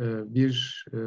E, 0.00 0.34
bir 0.34 0.86
e, 0.92 0.98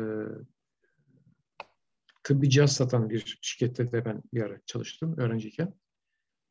tıbbi 2.23 2.49
cihaz 2.49 2.75
satan 2.75 3.09
bir 3.09 3.37
şirkette 3.41 3.91
de 3.91 4.05
ben 4.05 4.23
bir 4.33 4.41
ara 4.41 4.61
çalıştım 4.65 5.17
öğrenciyken. 5.17 5.73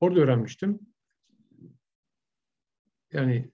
Orada 0.00 0.20
öğrenmiştim. 0.20 0.80
Yani 3.12 3.50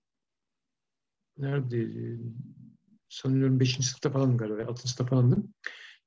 nerede 1.39 1.89
sanıyorum 3.09 3.61
5. 3.61 3.75
sınıfta 3.75 4.11
falanım 4.11 4.37
galiba, 4.37 4.63
6. 4.63 4.81
sınıfta 4.81 5.07
falandım. 5.07 5.55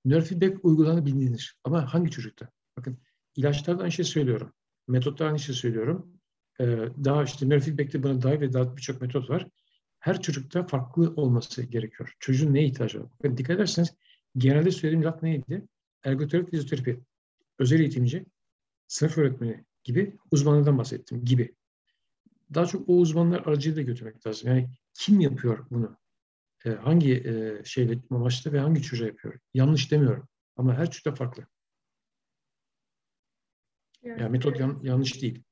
Nörfeedback 0.06 0.66
uygulanabilir. 0.66 1.56
Ama 1.64 1.94
hangi 1.94 2.12
çocukta? 2.12 2.50
Bakın 2.78 2.98
ilaçlarda 3.36 3.82
aynı 3.82 3.92
şey 3.92 4.06
söylüyorum. 4.06 4.54
Metotlar 4.88 5.28
aynı 5.28 5.40
şey 5.40 5.56
söylüyorum. 5.56 6.12
Ee, 6.60 6.66
daha 7.04 7.24
işte 7.24 7.50
nörfeedback'te 7.50 8.04
buna 8.04 8.22
dair 8.22 8.42
ve 8.42 8.54
daha 8.54 8.78
birçok 8.78 9.02
metot 9.02 9.30
var. 9.30 9.48
Her 10.00 10.22
çocukta 10.22 10.68
farklı 10.68 11.14
olması 11.16 11.64
gerekiyor. 11.64 12.14
Çocuğun 12.20 12.54
neye 12.54 12.66
ihtiyacı 12.66 13.00
var? 13.00 13.10
Bakın 13.20 13.38
dikkat 13.38 13.56
ederseniz 13.56 13.96
genelde 14.38 14.72
söylediğim 14.72 15.06
laf 15.06 15.24
neydi? 15.24 15.68
Ergoterapi, 16.04 16.52
fizyoterapi, 16.52 17.00
özel 17.60 17.80
eğitimci, 17.80 18.26
sınıf 18.88 19.18
öğretmeni 19.18 19.66
gibi 19.84 20.18
uzmanlardan 20.32 20.78
bahsettim 20.78 21.26
gibi. 21.26 21.56
Daha 22.54 22.66
çok 22.66 22.90
o 22.90 22.98
uzmanlar 22.98 23.40
aracıyla 23.46 23.82
götürmek 23.82 24.28
lazım. 24.28 24.50
Yani 24.50 24.70
kim 24.96 25.20
yapıyor 25.20 25.66
bunu? 25.70 25.98
E, 26.66 26.70
hangi 26.70 27.14
e, 27.14 27.64
şeyle 27.64 28.00
amaçla 28.10 28.52
ve 28.54 28.60
hangi 28.60 28.82
çocuğa 28.82 29.08
yapıyor? 29.08 29.40
Yanlış 29.54 29.92
demiyorum 29.92 30.28
ama 30.56 30.74
her 30.74 30.92
çocukta 30.92 31.16
farklı. 31.16 31.46
Yani 34.04 34.30
metot 34.30 34.60
yan- 34.60 34.80
yanlış 34.84 35.22
değil. 35.22 35.44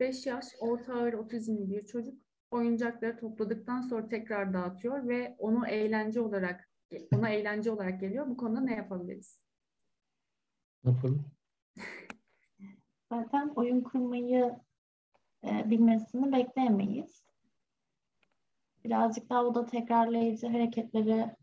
5 0.00 0.26
yaş 0.26 0.44
orta 0.60 0.94
ağır 0.94 1.12
otizmli 1.12 1.70
bir 1.70 1.86
çocuk 1.86 2.14
oyuncakları 2.50 3.16
topladıktan 3.16 3.80
sonra 3.80 4.08
tekrar 4.08 4.54
dağıtıyor 4.54 5.08
ve 5.08 5.36
onu 5.38 5.66
eğlence 5.66 6.20
olarak 6.20 6.70
ona 7.14 7.28
eğlence 7.28 7.70
olarak 7.70 8.00
geliyor. 8.00 8.26
Bu 8.26 8.36
konuda 8.36 8.60
ne 8.60 8.74
yapabiliriz? 8.74 9.40
Ne 10.84 10.90
yapalım? 10.90 11.30
Zaten 13.12 13.52
oyun 13.56 13.80
kurmayı 13.80 14.56
e, 15.44 15.70
bilmesini 15.70 16.32
bekleyemeyiz. 16.32 17.24
Birazcık 18.84 19.30
daha 19.30 19.44
o 19.44 19.54
da 19.54 19.66
tekrarlayıcı 19.66 20.46
hareketlere 20.46 21.36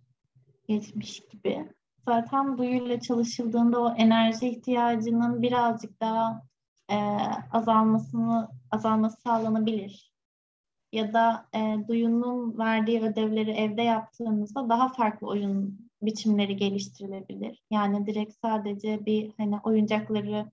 geçmiş 0.68 1.20
gibi. 1.32 1.74
Zaten 2.06 2.58
duyuyla 2.58 3.00
çalışıldığında 3.00 3.80
o 3.82 3.94
enerji 3.96 4.50
ihtiyacının 4.50 5.42
birazcık 5.42 6.02
daha 6.02 6.42
e, 6.90 6.96
azalmasını 7.52 8.50
azalması 8.72 9.22
sağlanabilir. 9.22 10.14
Ya 10.92 11.14
da 11.14 11.46
e, 11.56 11.88
duyunun 11.88 12.58
verdiği 12.58 13.02
ödevleri 13.02 13.52
evde 13.52 13.82
yaptığımızda 13.82 14.70
daha 14.70 14.90
farklı 14.90 15.28
oyun 15.28 15.90
biçimleri 16.02 16.56
geliştirilebilir. 16.56 17.64
Yani 17.72 18.08
direkt 18.08 18.34
sadece 18.42 19.06
bir 19.06 19.34
hani 19.38 19.60
oyuncakları 19.64 20.52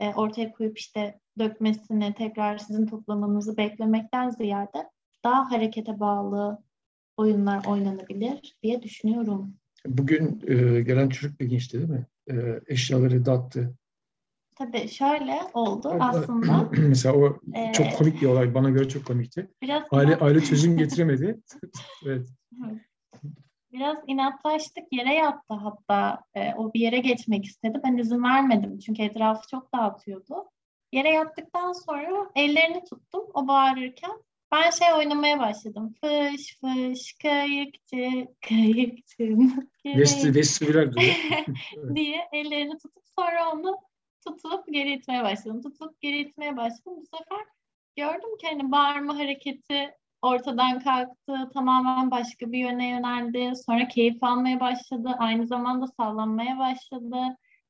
e, 0.00 0.14
ortaya 0.14 0.52
koyup 0.52 0.78
işte 0.78 1.20
dökmesini 1.38 2.14
tekrar 2.14 2.58
sizin 2.58 2.86
toplamanızı 2.86 3.56
beklemekten 3.56 4.30
ziyade 4.30 4.90
daha 5.24 5.50
harekete 5.50 6.00
bağlı 6.00 6.62
oyunlar 7.16 7.64
oynanabilir 7.64 8.56
diye 8.62 8.82
düşünüyorum. 8.82 9.54
Bugün 9.86 10.42
e, 10.46 10.82
gelen 10.82 11.08
çocuk 11.08 11.40
ilginçti 11.40 11.78
değil 11.78 11.90
mi? 11.90 12.06
E, 12.30 12.60
eşyaları 12.66 13.26
dağıttı. 13.26 13.74
Tabii 14.56 14.88
şöyle 14.88 15.40
oldu 15.54 15.96
aslında. 16.00 16.70
Mesela 16.88 17.14
o 17.14 17.38
Ee, 17.54 17.72
çok 17.72 17.92
komik 17.98 18.22
bir 18.22 18.26
olay. 18.26 18.54
Bana 18.54 18.70
göre 18.70 18.88
çok 18.88 19.06
komikti. 19.06 19.50
Biraz 19.62 19.82
Aile 19.90 20.16
aile 20.16 20.40
çözüm 20.40 20.76
getiremedi. 20.76 21.40
evet. 22.06 22.26
biraz 23.72 23.96
inatlaştık 24.06 24.84
yere 24.92 25.14
yattı 25.14 25.54
hatta 25.54 26.24
e, 26.34 26.54
o 26.54 26.72
bir 26.72 26.80
yere 26.80 26.98
geçmek 26.98 27.44
istedi. 27.44 27.80
Ben 27.84 27.96
izin 27.96 28.22
vermedim 28.22 28.78
çünkü 28.78 29.02
etrafı 29.02 29.48
çok 29.48 29.74
dağıtıyordu. 29.74 30.50
Yere 30.92 31.10
yattıktan 31.10 31.72
sonra 31.72 32.30
ellerini 32.34 32.84
tuttum 32.84 33.24
o 33.34 33.48
bağırırken 33.48 34.22
ben 34.52 34.70
şey 34.70 34.94
oynamaya 34.94 35.38
başladım. 35.38 35.94
Fış 36.00 36.58
fış 36.60 37.12
kayıkçı 37.22 38.28
kayıkçı. 38.48 39.36
Vesti, 39.84 40.34
vestibiler 40.34 40.94
diye 41.94 42.28
ellerini 42.32 42.78
tutup 42.78 43.04
sonra 43.18 43.52
onu 43.52 43.76
tutup 44.26 44.72
geri 44.72 44.92
itmeye 44.92 45.22
başladım. 45.22 45.62
Tutup 45.62 46.00
geri 46.00 46.18
itmeye 46.18 46.56
başladım. 46.56 46.96
Bu 46.96 47.18
sefer 47.18 47.46
gördüm 47.96 48.36
ki 48.40 48.46
hani 48.46 48.72
bağırma 48.72 49.18
hareketi 49.18 49.94
ortadan 50.22 50.80
kalktı. 50.80 51.50
Tamamen 51.54 52.10
başka 52.10 52.52
bir 52.52 52.58
yöne 52.58 52.88
yöneldi. 52.88 53.52
Sonra 53.66 53.88
keyif 53.88 54.22
almaya 54.22 54.60
başladı. 54.60 55.16
Aynı 55.18 55.46
zamanda 55.46 55.86
sallanmaya 55.86 56.58
başladı. 56.58 57.16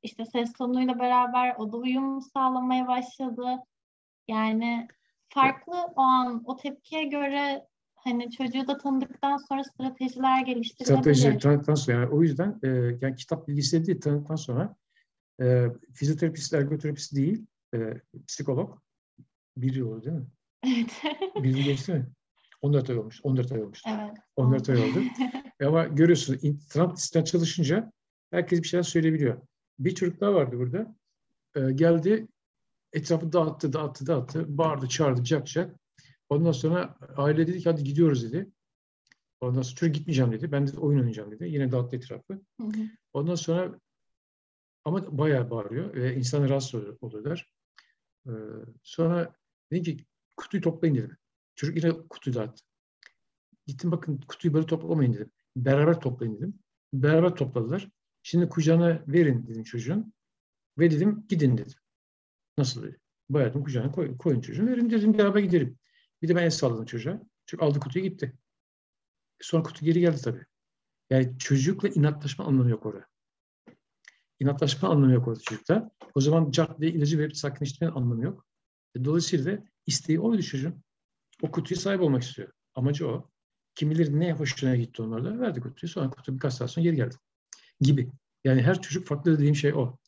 İşte 0.03 0.25
ses 0.25 0.53
tonuyla 0.53 0.99
beraber 0.99 1.55
o 1.59 1.73
da 1.73 1.77
uyum 1.77 2.21
sağlamaya 2.21 2.87
başladı. 2.87 3.57
Yani 4.29 4.89
farklı 5.35 5.75
o 5.97 6.01
an 6.01 6.43
o 6.47 6.57
tepkiye 6.57 7.05
göre 7.05 7.67
hani 7.95 8.31
çocuğu 8.31 8.69
da 8.69 8.79
tanıdıktan 8.79 9.37
sonra 9.37 9.65
stratejiler 9.65 10.47
geliştirilebilir. 10.47 11.15
Strateji 11.15 11.39
tanıdıktan 11.39 11.75
sonra 11.75 11.97
yani 11.97 12.09
o 12.09 12.23
yüzden 12.23 12.61
e, 12.63 12.69
yani 13.01 13.17
kitap 13.17 13.49
bilgisi 13.49 13.87
değil 13.87 14.01
tanıdıktan 14.01 14.37
sonra 14.37 14.77
e, 15.43 15.67
fizyoterapist, 15.95 16.55
ergoterapist 16.55 17.17
değil 17.17 17.47
e, 17.75 17.79
psikolog 18.27 18.79
bir 19.57 19.75
yıl 19.75 19.89
oldu 19.89 20.05
değil 20.05 20.17
mi? 20.17 20.27
Evet. 20.65 21.03
Bir 21.45 21.57
yıl 21.57 21.65
geçti 21.65 21.93
mi? 21.93 22.07
14 22.63 22.91
ay 22.91 22.99
olmuş. 22.99 23.21
14 23.23 23.53
ay 23.53 23.63
olmuş. 23.63 23.83
evet. 23.87 24.17
14 24.37 24.69
ay 24.69 24.77
oldu. 24.77 25.03
E 25.61 25.67
Ama 25.67 25.85
görüyorsun 25.85 26.59
Trump 26.71 26.99
sistem 26.99 27.25
çalışınca 27.25 27.93
herkes 28.31 28.63
bir 28.63 28.69
şeyler 28.69 28.83
söyleyebiliyor. 28.83 29.41
Bir 29.79 29.95
çocuk 29.95 30.21
daha 30.21 30.35
vardı 30.35 30.59
burada. 30.59 30.95
E, 31.57 31.73
geldi 31.73 32.29
etrafı 32.93 33.33
dağıttı, 33.33 33.73
dağıttı, 33.73 34.07
dağıttı. 34.07 34.59
Bağırdı, 34.59 34.89
çağırdı, 34.89 35.25
cak 35.25 35.47
cak. 35.47 35.77
Ondan 36.29 36.53
sonra 36.53 36.99
aile 37.17 37.47
dedi 37.47 37.59
ki 37.59 37.71
hadi 37.71 37.85
gidiyoruz 37.85 38.25
dedi. 38.25 38.51
Ondan 39.41 39.63
sonra 39.63 39.77
çocuk 39.77 39.95
gitmeyeceğim 39.95 40.33
dedi. 40.33 40.53
Ben 40.53 40.67
de 40.67 40.79
oyun 40.79 40.99
oynayacağım 40.99 41.31
dedi. 41.31 41.49
Yine 41.49 41.73
dağıttı 41.73 41.97
etrafı. 41.97 42.33
Hı 42.61 42.67
hı. 42.67 42.89
Ondan 43.13 43.35
sonra 43.35 43.81
ama 44.85 45.19
bayağı 45.19 45.51
bağırıyor 45.51 45.95
ve 45.95 46.17
insanlar 46.17 46.49
rahatsız 46.51 46.75
oluyor- 46.75 46.99
oluyorlar. 47.01 47.53
Ee, 48.27 48.31
sonra 48.83 49.35
dedim 49.71 49.85
ki 49.85 50.05
kutuyu 50.37 50.63
toplayın 50.63 50.95
dedim. 50.95 51.17
Çocuk 51.55 51.77
yine 51.77 51.93
kutuyu 52.09 52.37
dağıttı. 52.37 52.63
Gittim 53.67 53.93
bakın 53.93 54.21
kutuyu 54.29 54.55
böyle 54.55 54.67
toplamayın 54.67 55.13
dedim. 55.13 55.31
Beraber 55.57 56.01
toplayın 56.01 56.37
dedim. 56.37 56.59
Beraber 56.93 57.35
topladılar. 57.35 57.89
Şimdi 58.23 58.49
kucağına 58.49 59.03
verin 59.09 59.47
dedim 59.47 59.63
çocuğun. 59.63 60.13
Ve 60.79 60.91
dedim 60.91 61.25
gidin 61.29 61.59
dedim. 61.59 61.79
Nasıl? 62.59 62.93
Bayağı 63.29 63.53
kucağına 63.53 63.93
koy, 63.93 64.17
koyun 64.17 64.41
çocuğun 64.41 64.67
verin 64.67 64.91
dedim 64.91 65.19
beraber 65.19 65.41
gidelim. 65.41 65.79
Bir 66.23 66.29
de 66.29 66.37
ben 66.37 66.43
el 66.43 66.51
salladım 66.51 66.85
çocuğa. 66.85 67.21
Çünkü 67.47 67.65
aldı 67.65 67.81
kutuyu 67.81 68.05
gitti. 68.05 68.33
Sonra 69.41 69.63
kutu 69.63 69.85
geri 69.85 70.01
geldi 70.01 70.21
tabii. 70.25 70.45
Yani 71.11 71.39
çocukla 71.39 71.89
inatlaşma 71.89 72.45
anlamı 72.45 72.71
yok 72.71 72.87
orada. 72.87 73.07
İnatlaşma 74.41 74.89
anlamı 74.89 75.13
yok 75.13 75.29
orada 75.29 75.41
çocukta. 75.41 75.91
O 76.15 76.21
zaman 76.21 76.51
cart 76.51 76.81
diye 76.81 76.91
ilacı 76.91 77.19
verip 77.19 77.37
sakinleştirmenin 77.37 77.97
anlamı 77.97 78.25
yok. 78.25 78.47
E, 78.97 79.05
Dolayısıyla 79.05 79.59
isteği 79.87 80.21
oydu 80.21 80.43
çocuğun. 80.43 80.83
O 81.43 81.51
kutuyu 81.51 81.81
sahip 81.81 82.01
olmak 82.01 82.23
istiyor. 82.23 82.53
Amacı 82.75 83.09
o. 83.09 83.31
Kim 83.75 83.91
bilir 83.91 84.21
ne 84.21 84.33
hoşuna 84.33 84.77
gitti 84.77 85.03
onlarla. 85.03 85.41
Verdi 85.41 85.61
kutuyu. 85.61 85.91
Sonra 85.91 86.11
kutu 86.11 86.35
birkaç 86.35 86.55
saat 86.55 86.71
sonra 86.71 86.85
geri 86.85 86.97
geldi. 86.97 87.15
Gibi. 87.81 88.11
Yani 88.45 88.63
her 88.63 88.83
çocuk 88.83 89.07
farklı 89.07 89.35
dediğim 89.35 89.57
şey 89.57 89.75
o. 89.75 89.99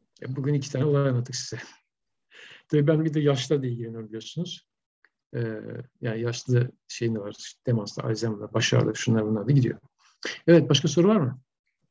E, 0.00 0.04
Bugün 0.28 0.54
iki 0.54 0.72
tane 0.72 0.84
olay 0.84 1.08
anlattık 1.08 1.36
size. 1.36 1.62
Tabii 2.68 2.86
ben 2.86 3.04
bir 3.04 3.14
de 3.14 3.20
yaşla 3.20 3.62
da 3.62 3.66
ilgileniyorum 3.66 4.08
biliyorsunuz. 4.08 4.68
Ee, 5.34 5.60
yani 6.00 6.20
yaşlı 6.20 6.70
şeyin 6.88 7.14
de 7.14 7.18
var. 7.18 7.34
işte 7.38 7.60
Demansla, 7.66 8.02
Alzheimer'la, 8.02 8.54
baş 8.54 8.74
ağrıları, 8.74 8.96
şunlar 8.96 9.26
bunlar 9.26 9.48
da 9.48 9.52
gidiyor. 9.52 9.78
Evet, 10.46 10.70
başka 10.70 10.88
soru 10.88 11.08
var 11.08 11.16
mı? 11.16 11.40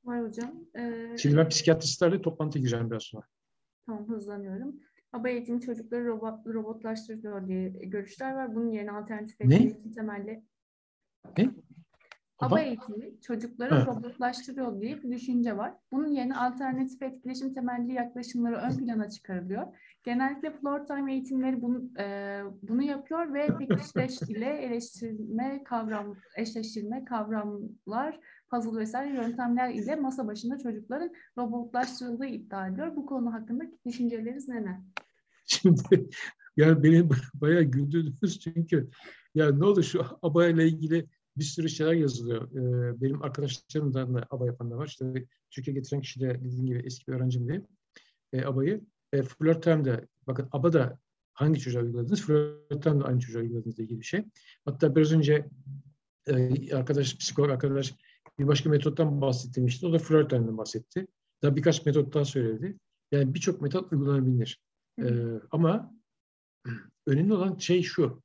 Var 0.04 0.24
hocam. 0.28 0.54
Ee, 0.78 1.16
Şimdi 1.18 1.38
ben 1.38 1.50
psikiyatristlerle 1.50 2.22
toplantıya 2.22 2.62
gireceğim 2.62 2.92
biraz 2.92 3.04
sonra. 3.04 3.24
Tamam 3.86 4.10
hızlanıyorum. 4.10 4.76
ABA 5.14 5.30
eğitimi 5.30 5.62
çocukları 5.62 6.08
robot, 6.08 6.48
robotlaştırıyor 6.48 7.48
diye 7.48 7.70
görüşler 7.70 8.34
var. 8.34 8.56
Bunun 8.56 8.72
yerine 8.72 8.92
alternatif 8.92 9.42
eğitim 9.42 9.92
temelli 9.92 10.44
Ne? 11.38 11.52
ABA 12.40 12.60
eğitimi 12.60 13.22
çocukları 13.22 13.76
Ha. 13.76 13.86
robotlaştırıyor 13.86 14.82
diye 14.82 15.04
bir 15.04 15.12
düşünce 15.12 15.58
var. 15.58 15.74
Bunun 15.92 16.08
yerine 16.08 16.38
alternatif 16.38 17.02
etkileşim 17.02 17.54
temelli 17.54 17.94
yaklaşımları 17.94 18.56
ön 18.56 18.78
plana 18.78 19.10
çıkarılıyor. 19.10 19.68
Genellikle 20.04 20.52
floor 20.52 20.86
time 20.86 21.14
eğitimleri 21.14 21.62
bunu, 21.62 22.00
e, 22.00 22.40
bunu 22.62 22.84
yapıyor 22.84 23.34
ve 23.34 23.48
pekişleş 23.58 24.22
ile 24.30 24.50
eleştirme 24.50 25.64
kavram, 25.64 26.16
eşleştirme 26.36 27.06
kavramlar, 27.06 28.20
puzzle 28.52 28.80
vesaire 28.80 29.16
yöntemler 29.16 29.70
ile 29.74 29.96
masa 29.96 30.28
başında 30.28 30.58
çocukların 30.58 31.12
robotlaştırıldığı 31.38 32.26
iddia 32.26 32.68
ediyor. 32.68 32.96
Bu 32.96 33.06
konu 33.06 33.34
hakkında 33.34 33.64
düşünceleriniz 33.86 34.48
neler? 34.48 34.76
şimdi 35.46 36.10
yani 36.58 36.84
beni 36.84 37.10
bayağı 37.34 37.64
güldürdünüz 37.64 38.40
çünkü 38.40 38.90
ya 39.36 39.52
ne 39.52 39.66
olur 39.66 39.84
şu 39.84 40.06
ABA 40.22 40.48
ile 40.48 40.68
ilgili 40.68 41.08
bir 41.40 41.44
sürü 41.44 41.70
şeyler 41.70 41.94
yazılıyor. 41.94 42.52
Ee, 42.52 43.02
benim 43.02 43.24
arkadaşlarımdan 43.24 44.14
da 44.14 44.28
ABA 44.30 44.46
yapan 44.46 44.72
da 44.72 44.78
var. 44.78 44.88
İşte 44.88 45.26
Türkiye 45.52 45.76
getiren 45.76 46.02
kişi 46.02 46.20
de 46.20 46.42
dediğim 46.44 46.66
gibi 46.66 46.82
eski 46.86 47.08
bir 47.08 47.14
öğrencim 47.14 47.48
diye. 47.48 47.62
E, 48.34 48.46
ABA'yı. 48.46 48.82
E, 49.14 49.24
flört 49.24 49.64
termde 49.64 50.08
bakın 50.28 50.50
ABA 50.52 50.74
da 50.74 51.00
hangi 51.34 51.60
çocuğa 51.60 51.84
uyguladınız? 51.84 52.22
Flört 52.22 52.86
de 52.86 52.90
aynı 52.90 53.20
çocuğa 53.20 53.42
uyguladığınızla 53.42 53.84
ilgili 53.84 54.00
bir 54.00 54.06
şey. 54.06 54.26
Hatta 54.66 54.96
biraz 54.96 55.14
önce 55.14 55.50
e, 56.28 56.76
arkadaş, 56.76 57.18
psikolog 57.18 57.52
arkadaş 57.52 57.96
bir 58.40 58.48
başka 58.48 58.70
metottan 58.70 59.22
bahsetmişti. 59.22 59.88
O 59.88 59.94
da 59.94 60.00
flört 60.00 60.30
termden 60.30 60.58
bahsetti. 60.58 61.08
Daha 61.42 61.56
birkaç 61.56 61.86
metot 61.86 62.14
daha 62.14 62.26
söyledi. 62.26 62.78
Yani 63.12 63.34
birçok 63.34 63.62
metot 63.62 63.94
uygulanabilir. 63.94 64.62
Ee, 65.02 65.40
ama 65.52 65.96
önemli 67.08 67.34
olan 67.34 67.58
şey 67.58 67.84
şu. 67.84 68.24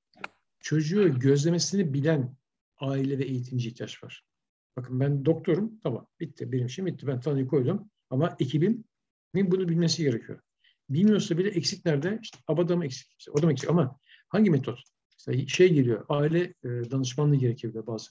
Çocuğu 0.60 1.18
gözlemesini 1.18 1.94
bilen 1.94 2.36
aile 2.82 3.18
ve 3.18 3.24
eğitimci 3.24 3.68
ihtiyaç 3.68 4.04
var. 4.04 4.24
Bakın 4.76 5.00
ben 5.00 5.24
doktorum. 5.24 5.80
Tamam 5.82 6.06
bitti. 6.20 6.52
Benim 6.52 6.66
işim 6.66 6.86
bitti. 6.86 7.06
Ben 7.06 7.20
tanıyı 7.20 7.46
koydum. 7.46 7.90
Ama 8.10 8.36
ekibimin 8.40 8.84
bunu 9.34 9.68
bilmesi 9.68 10.02
gerekiyor. 10.02 10.40
Bilmiyorsa 10.90 11.38
bile 11.38 11.48
eksik 11.48 11.84
nerede? 11.84 12.18
İşte 12.22 12.38
abada 12.46 12.84
eksik? 12.84 13.14
İşte 13.18 13.30
o 13.30 13.42
da 13.42 13.46
mı 13.46 13.52
eksik? 13.52 13.70
Ama 13.70 13.98
hangi 14.28 14.50
metot? 14.50 14.80
Mesela 15.18 15.48
şey 15.48 15.72
geliyor. 15.74 16.06
Aile 16.08 16.40
e, 16.40 16.68
danışmanlığı 16.68 17.36
gerekebilir 17.36 17.86
bazı. 17.86 18.10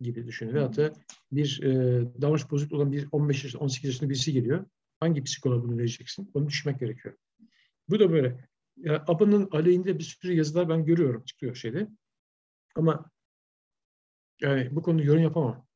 gibi 0.00 0.26
düşünün. 0.26 0.54
Veyahut 0.54 0.76
da 0.76 0.92
bir 1.32 1.62
e, 1.62 1.72
davranış 2.22 2.50
bozuk 2.50 2.72
olan 2.72 2.92
bir 2.92 3.08
15 3.12 3.44
yaşında, 3.44 3.64
18 3.64 3.88
yaşında 3.88 4.10
birisi 4.10 4.32
geliyor. 4.32 4.66
Hangi 5.00 5.24
psikoloğa 5.24 5.62
bunu 5.62 5.78
vereceksin? 5.78 6.30
Onu 6.34 6.48
düşünmek 6.48 6.80
gerekiyor. 6.80 7.14
Bu 7.88 8.00
da 8.00 8.12
böyle. 8.12 8.48
Ya, 8.76 9.04
ABA'nın 9.08 9.48
aleyhinde 9.50 9.98
bir 9.98 10.04
sürü 10.04 10.34
yazılar 10.34 10.68
ben 10.68 10.84
görüyorum 10.84 11.24
çıkıyor 11.24 11.54
şeyde. 11.54 11.88
Ama 12.74 13.10
yani 14.40 14.68
bu 14.72 14.82
konuda 14.82 15.02
yorum 15.02 15.22
yapamam. 15.22 15.66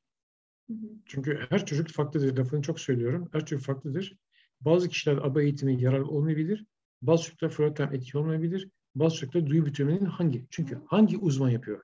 Çünkü 1.06 1.46
her 1.48 1.66
çocuk 1.66 1.88
farklıdır. 1.88 2.36
Lafını 2.36 2.62
çok 2.62 2.80
söylüyorum. 2.80 3.28
Her 3.32 3.46
çocuk 3.46 3.66
farklıdır. 3.66 4.16
Bazı 4.60 4.88
kişiler 4.88 5.16
ABA 5.16 5.42
eğitimi 5.42 5.82
yararlı 5.82 6.08
olmayabilir. 6.08 6.66
Bazı 7.02 7.24
çocuklar 7.24 7.48
Freud'dan 7.48 7.94
etki 7.94 8.18
olmayabilir. 8.18 8.68
Bazı 8.94 9.16
çocuklar 9.16 9.46
duyu 9.46 9.66
bütünlüğünün 9.66 10.04
hangi? 10.04 10.46
Çünkü 10.50 10.78
hangi 10.86 11.18
uzman 11.18 11.50
yapıyor? 11.50 11.82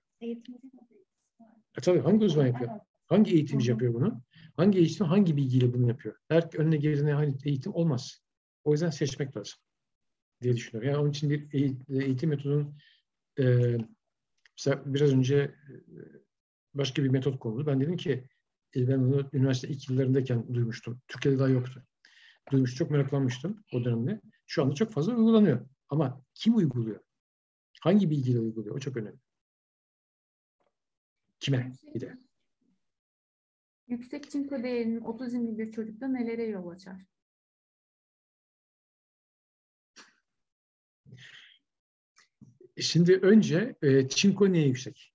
E 1.78 1.80
tabii 1.82 2.00
hangi 2.00 2.24
uzman 2.24 2.46
yapıyor? 2.46 2.70
Hangi 3.06 3.34
eğitimci 3.34 3.70
yapıyor 3.70 3.94
bunu? 3.94 4.22
Hangi 4.56 4.78
eğitim 4.78 5.06
hangi 5.06 5.36
bilgiyle 5.36 5.74
bunu 5.74 5.88
yapıyor? 5.88 6.16
Her 6.28 6.58
önüne 6.58 6.76
gelene 6.76 7.12
hangi 7.12 7.48
eğitim 7.48 7.74
olmaz. 7.74 8.20
O 8.64 8.72
yüzden 8.72 8.90
seçmek 8.90 9.36
lazım 9.36 9.58
diye 10.42 10.56
düşünüyorum. 10.56 10.90
Yani 10.90 11.02
onun 11.02 11.10
için 11.10 11.30
bir 11.30 11.52
eğitim 12.02 12.30
metodunun 12.30 12.74
e, 13.38 13.76
mesela 14.56 14.82
biraz 14.86 15.12
önce 15.12 15.54
başka 16.74 17.04
bir 17.04 17.08
metot 17.08 17.38
konuldu. 17.38 17.66
Ben 17.66 17.80
dedim 17.80 17.96
ki 17.96 18.24
e, 18.76 18.88
ben 18.88 18.98
onu 18.98 19.30
üniversite 19.32 19.68
ilk 19.68 19.90
yıllarındayken 19.90 20.54
duymuştum. 20.54 21.00
Türkiye'de 21.08 21.38
daha 21.38 21.48
yoktu. 21.48 21.84
Duymuş, 22.52 22.74
çok 22.74 22.90
meraklanmıştım 22.90 23.64
o 23.72 23.84
dönemde. 23.84 24.20
Şu 24.46 24.62
anda 24.62 24.74
çok 24.74 24.92
fazla 24.92 25.12
uygulanıyor. 25.16 25.68
Ama 25.88 26.22
kim 26.34 26.56
uyguluyor? 26.56 27.00
Hangi 27.80 28.10
bilgiyle 28.10 28.40
uyguluyor? 28.40 28.76
O 28.76 28.78
çok 28.78 28.96
önemli. 28.96 29.18
Kime? 31.40 31.72
Bir 31.94 32.00
de. 32.00 32.18
Yüksek 33.88 34.30
çinko 34.30 34.62
değerinin 34.62 35.00
otizmli 35.00 35.58
bir 35.58 35.72
çocukta 35.72 36.08
nelere 36.08 36.44
yol 36.44 36.68
açar? 36.68 37.00
Şimdi 42.80 43.16
önce 43.16 43.76
e, 43.82 44.08
çinko 44.08 44.52
niye 44.52 44.66
yüksek? 44.66 45.14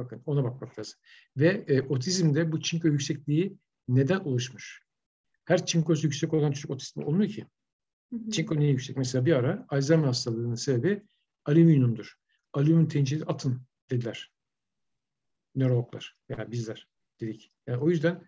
Bakın 0.00 0.22
ona 0.26 0.44
bakmak 0.44 0.78
lazım. 0.78 1.00
Ve 1.36 1.64
e, 1.68 1.80
otizmde 1.80 2.52
bu 2.52 2.60
çinko 2.60 2.88
yüksekliği 2.88 3.58
neden 3.88 4.20
oluşmuş? 4.20 4.82
Her 5.44 5.66
çinkosu 5.66 6.06
yüksek 6.06 6.34
olan 6.34 6.52
çocuk 6.52 6.70
otizm 6.70 7.02
olmuyor 7.02 7.30
ki. 7.30 7.46
Çinko 8.32 8.58
niye 8.58 8.70
yüksek? 8.70 8.96
Mesela 8.96 9.26
bir 9.26 9.32
ara 9.32 9.66
Alzheimer 9.68 10.06
hastalığının 10.06 10.54
sebebi 10.54 11.02
alüminyumdur. 11.44 12.14
Alüminyum 12.52 12.88
tencere 12.88 13.24
atın 13.24 13.62
dediler. 13.90 14.32
Nörologlar 15.54 16.16
yani 16.28 16.50
bizler 16.50 16.88
dedik. 17.20 17.52
Yani 17.66 17.78
o 17.78 17.90
yüzden 17.90 18.24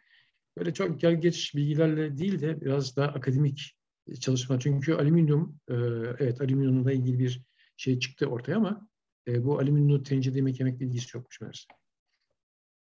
böyle 0.58 0.74
çok 0.74 1.00
gel 1.00 1.20
geç 1.20 1.54
bilgilerle 1.54 2.18
değil 2.18 2.40
de 2.40 2.60
biraz 2.60 2.96
daha 2.96 3.08
akademik 3.08 3.76
çalışma. 4.20 4.60
Çünkü 4.60 4.94
alüminyum, 4.94 5.60
e, 5.68 5.74
evet 6.18 6.40
alüminyumla 6.40 6.92
ilgili 6.92 7.18
bir 7.18 7.42
şey 7.76 7.98
çıktı 7.98 8.26
ortaya 8.26 8.56
ama 8.56 8.88
e, 9.28 9.44
bu 9.44 9.58
alüminyumlu 9.58 10.02
tencere 10.02 10.36
yemek 10.36 10.60
yemekle 10.60 10.86
ilgisi 10.86 11.16
yokmuş 11.16 11.40
meğerse. 11.40 11.64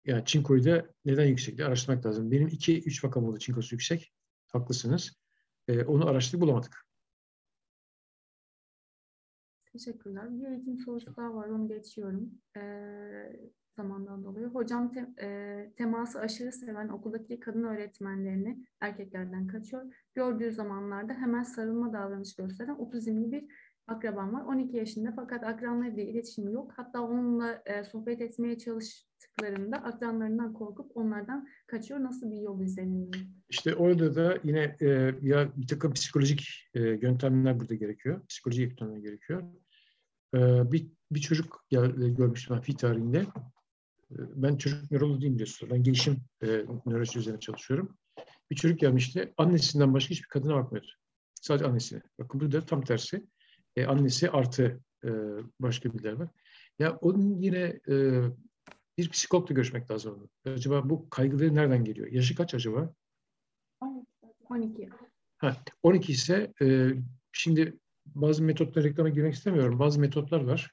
Yani 0.06 0.26
çinkoyu 0.26 0.66
da 0.66 0.90
neden 1.06 1.26
yüksek 1.26 1.60
araştırmak 1.60 2.06
lazım. 2.06 2.32
Benim 2.32 2.48
iki 2.48 2.84
üç 2.84 3.04
vakam 3.04 3.26
oldu 3.26 3.40
çinkosu 3.40 3.76
yüksek. 3.76 4.14
Haklısınız. 4.48 5.20
E, 5.68 5.84
onu 5.84 6.08
araştırıp 6.08 6.42
bulamadık. 6.42 6.86
Teşekkürler. 9.72 10.40
Bir 10.40 10.48
eğitim 10.48 10.78
sorusu 10.78 11.16
daha 11.16 11.36
var. 11.36 11.48
Onu 11.48 11.68
geçiyorum. 11.68 12.32
Ee, 12.58 13.40
zamandan 13.72 14.24
dolayı. 14.24 14.48
Hocam 14.48 14.92
te, 14.92 15.10
e, 15.22 15.72
teması 15.76 16.20
aşırı 16.20 16.52
seven 16.52 16.88
okuldaki 16.88 17.40
kadın 17.40 17.64
öğretmenlerini 17.64 18.66
erkeklerden 18.82 19.48
kaçıyor. 19.48 19.94
Gördüğü 20.16 20.52
zamanlarda 20.52 21.14
hemen 21.14 21.44
sarılma 21.44 21.94
davranış 21.94 22.36
gösteren 22.36 22.76
otizmli 22.76 23.32
bir 23.32 23.46
akrabam 23.90 24.34
var. 24.34 24.42
12 24.42 24.78
yaşında 24.78 25.14
fakat 25.16 25.44
akranlarıyla 25.44 26.04
iletişim 26.04 26.50
yok. 26.50 26.74
Hatta 26.76 27.02
onunla 27.02 27.62
e, 27.66 27.84
sohbet 27.84 28.22
etmeye 28.22 28.58
çalıştıklarında 28.58 29.78
akranlarından 29.78 30.54
korkup 30.54 30.98
onlardan 30.98 31.48
kaçıyor. 31.68 32.04
Nasıl 32.04 32.32
bir 32.32 32.38
yol 32.38 32.62
izleniliyor? 32.62 33.14
İşte 33.50 33.76
orada 33.76 34.16
da 34.16 34.38
yine 34.44 34.76
e, 34.82 34.88
ya 35.22 35.52
bir 35.58 35.68
takım 35.68 35.94
psikolojik 35.94 36.70
e, 36.74 36.82
yöntemler 36.82 37.60
burada 37.60 37.76
gerekiyor. 37.76 38.26
Psikolojik 38.28 38.70
yöntemler 38.70 38.98
gerekiyor. 38.98 39.44
E, 40.36 40.72
bir, 40.72 40.88
bir 41.12 41.20
çocuk 41.20 41.66
gel, 41.70 41.92
görmüştüm 41.92 42.56
ben 42.56 42.62
fi 42.62 42.76
tarihinde. 42.76 43.20
E, 44.12 44.18
ben 44.36 44.58
çocuk 44.58 44.92
nöroloğu 44.92 45.22
değilim 45.22 45.34
biliyorsunuz. 45.34 45.72
Ben 45.72 45.84
gelişim 45.84 46.18
e, 46.42 46.48
nöroloji 46.86 47.20
üzerine 47.20 47.40
çalışıyorum. 47.40 47.98
Bir 48.52 48.56
çocuk 48.56 48.80
gelmişti. 48.80 49.34
Annesinden 49.38 49.94
başka 49.94 50.10
hiçbir 50.10 50.28
kadına 50.28 50.56
bakmıyordu. 50.56 50.88
Sadece 51.42 51.66
annesine. 51.66 52.02
Bakın 52.20 52.42
bu 52.42 52.52
da 52.52 52.66
tam 52.66 52.82
tersi 52.82 53.28
e, 53.80 53.86
annesi 53.86 54.30
artı 54.30 54.80
e, 55.04 55.10
başka 55.60 55.94
birileri 55.94 56.20
var. 56.20 56.30
Ya 56.80 56.96
onun 56.96 57.42
yine 57.42 57.80
e, 57.90 58.22
bir 58.98 59.10
psikologla 59.10 59.56
görüşmek 59.56 59.92
lazım. 59.92 60.30
Acaba 60.46 60.90
bu 60.90 61.10
kaygıları 61.10 61.56
nereden 61.56 61.84
geliyor? 61.84 62.08
Yaşı 62.08 62.36
kaç 62.36 62.54
acaba? 62.54 62.94
12. 64.50 64.90
Ha, 65.38 65.58
12 65.84 66.12
ise 66.12 66.54
e, 66.62 66.90
şimdi 67.32 67.80
bazı 68.06 68.44
metotlara 68.44 68.86
reklama 68.86 69.10
girmek 69.10 69.34
istemiyorum. 69.34 69.80
Bazı 69.80 70.00
metotlar 70.00 70.42
var. 70.42 70.72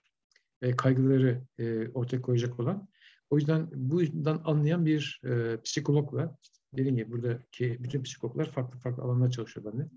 E, 0.63 0.77
kaygıları 0.77 1.43
e, 1.59 1.89
ortaya 1.89 2.23
koyacak 2.23 2.61
olan. 2.61 2.89
O 3.31 3.37
yüzden 3.37 3.69
bu 3.75 4.01
yüzden 4.01 4.41
anlayan 4.45 4.87
bir 4.87 5.21
e, 5.25 5.61
psikologla, 5.61 6.39
dediğim 6.73 6.97
gibi 6.97 7.13
buradaki 7.13 7.85
bütün 7.85 8.03
psikologlar 8.03 8.51
farklı 8.51 8.79
farklı 8.79 9.03
alanlarda 9.03 9.31
çalışıyor 9.31 9.73
bende. 9.73 9.89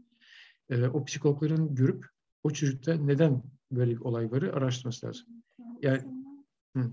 E, 0.70 0.88
o 0.88 1.06
psikologların 1.06 1.76
görüp 1.76 2.06
o 2.44 2.50
çocukta 2.50 2.96
neden 2.96 3.44
böyle 3.72 3.92
bir 3.92 4.02
olay 4.02 4.32
var 4.32 4.42
araştırması 4.42 5.08
lazım. 5.08 5.28
Yani 5.82 6.02
hı. 6.78 6.92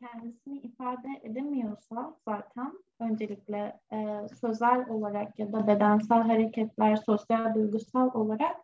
kendisini 0.00 0.58
ifade 0.58 1.08
edemiyorsa 1.22 2.16
zaten 2.28 2.78
öncelikle 3.00 3.80
e, 3.92 4.28
sözel 4.40 4.88
olarak 4.88 5.38
ya 5.38 5.52
da 5.52 5.66
bedensel 5.66 6.22
hareketler, 6.22 6.96
sosyal, 6.96 7.54
duygusal 7.54 8.10
olarak 8.14 8.56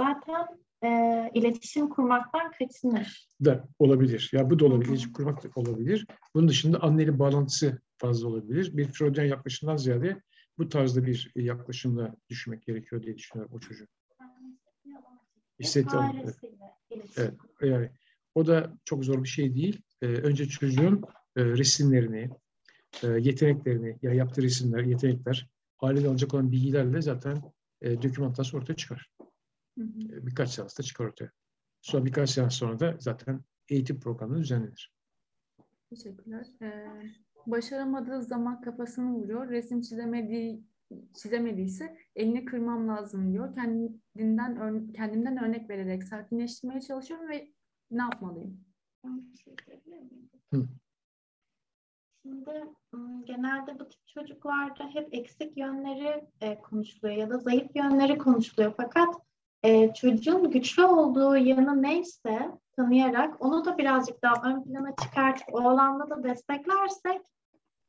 zaten 0.00 0.46
e, 0.84 1.30
iletişim 1.34 1.88
kurmaktan 1.88 2.52
kaçınır. 2.58 3.28
Da 3.44 3.64
olabilir. 3.78 4.30
Ya 4.32 4.50
bu 4.50 4.58
da 4.58 4.64
olabilir. 4.64 4.88
İletişim 4.88 5.12
kurmak 5.12 5.44
da 5.44 5.48
olabilir. 5.54 6.06
Bunun 6.34 6.48
dışında 6.48 6.82
anneyle 6.82 7.18
bağlantısı 7.18 7.78
fazla 7.98 8.28
olabilir. 8.28 8.76
Bir 8.76 8.84
Freudian 8.84 9.24
yaklaşımdan 9.24 9.76
ziyade 9.76 10.22
bu 10.58 10.68
tarzda 10.68 11.06
bir 11.06 11.32
yaklaşımla 11.36 12.16
düşünmek 12.28 12.66
gerekiyor 12.66 13.02
diye 13.02 13.16
düşünüyorum 13.18 13.56
o 13.56 13.60
çocuğu 13.60 13.86
hissetti. 15.60 15.96
Evet, 17.16 17.34
yani 17.62 17.90
o 18.34 18.46
da 18.46 18.78
çok 18.84 19.04
zor 19.04 19.22
bir 19.22 19.28
şey 19.28 19.54
değil. 19.54 19.82
Ee, 20.02 20.06
önce 20.06 20.48
çocuğun 20.48 21.02
e, 21.36 21.44
resimlerini, 21.44 22.30
e, 23.02 23.06
yeteneklerini, 23.06 23.98
ya 24.02 24.12
yaptığı 24.14 24.42
resimler, 24.42 24.82
yetenekler, 24.82 25.48
aileden 25.80 26.08
alacak 26.08 26.34
olan 26.34 26.52
bilgilerle 26.52 27.02
zaten 27.02 27.42
e, 27.82 28.02
dokümantasyon 28.02 28.60
ortaya 28.60 28.76
çıkar. 28.76 29.10
Hı 29.78 29.84
hı. 29.84 30.00
E, 30.00 30.26
birkaç 30.26 30.50
seansta 30.50 30.82
çıkar 30.82 31.04
ortaya. 31.04 31.30
Sonra 31.82 32.04
birkaç 32.04 32.30
seans 32.30 32.54
sonra 32.54 32.80
da 32.80 32.96
zaten 32.98 33.44
eğitim 33.68 34.00
programı 34.00 34.38
düzenlenir. 34.38 34.92
Teşekkürler. 35.90 36.46
Ee, 36.62 36.86
başaramadığı 37.46 38.22
zaman 38.22 38.60
kafasını 38.60 39.12
vuruyor. 39.12 39.48
Resim 39.48 39.80
çizemediği 39.80 40.64
çizemediyse 41.14 41.96
elini 42.16 42.44
kırmam 42.44 42.88
lazım 42.88 43.32
diyor. 43.32 43.54
Kendinden 43.54 44.92
kendimden 44.92 45.44
örnek 45.44 45.70
vererek 45.70 46.04
sakinleştirmeye 46.04 46.80
çalışıyorum 46.80 47.28
ve 47.28 47.48
ne 47.90 48.02
yapmalıyım? 48.02 48.64
Şimdi 52.22 52.64
genelde 53.24 53.80
bu 53.80 53.88
tip 53.88 54.06
çocuklarda 54.06 54.88
hep 54.92 55.14
eksik 55.14 55.56
yönleri 55.56 56.24
e, 56.40 56.58
konuşuluyor 56.60 57.16
ya 57.16 57.30
da 57.30 57.38
zayıf 57.38 57.76
yönleri 57.76 58.18
konuşuluyor. 58.18 58.74
Fakat 58.76 59.14
e, 59.62 59.94
çocuğun 59.94 60.50
güçlü 60.50 60.84
olduğu 60.84 61.36
yanı 61.36 61.82
neyse 61.82 62.50
tanıyarak 62.76 63.44
onu 63.44 63.64
da 63.64 63.78
birazcık 63.78 64.22
daha 64.22 64.50
ön 64.50 64.64
plana 64.64 64.94
çıkartıp 64.96 65.54
o 65.54 65.60
alanda 65.60 66.10
da 66.10 66.22
desteklersek 66.22 67.22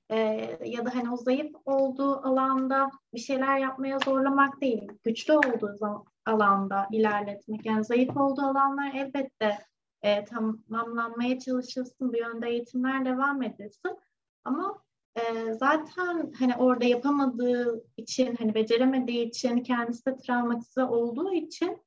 e, 0.10 0.18
ya 0.66 0.86
da 0.86 0.96
hani 0.96 1.12
o 1.12 1.18
zayıf 1.18 1.52
olduğu 1.66 2.28
alanda 2.28 2.92
bir 3.14 3.20
şeyler 3.20 3.58
yapmaya 3.58 4.00
zorlamak 4.00 4.62
değil, 4.62 4.88
güçlü 5.04 5.34
olduğu 5.34 6.06
alanda 6.26 6.88
ilerletmek. 6.92 7.66
Yani 7.66 7.84
zayıf 7.84 8.18
olduğu 8.18 8.42
alanlar 8.42 8.94
elbette 8.94 9.58
e, 10.02 10.26
tamamlanmaya 10.26 11.40
çalışılsın, 11.40 12.14
bu 12.14 12.18
yönde 12.18 12.50
eğitimler 12.50 13.06
devam 13.06 13.44
edilsin. 13.44 13.98
Ama 14.44 14.82
e, 15.16 15.54
zaten 15.54 16.34
hani 16.40 16.56
orada 16.58 16.86
yapamadığı 16.86 17.86
için, 17.98 18.36
hani 18.36 18.56
beceremediği 18.56 19.28
için, 19.28 19.64
kendisi 19.64 20.06
de 20.06 20.18
travmatize 20.18 20.84
olduğu 20.84 21.34
için 21.34 21.78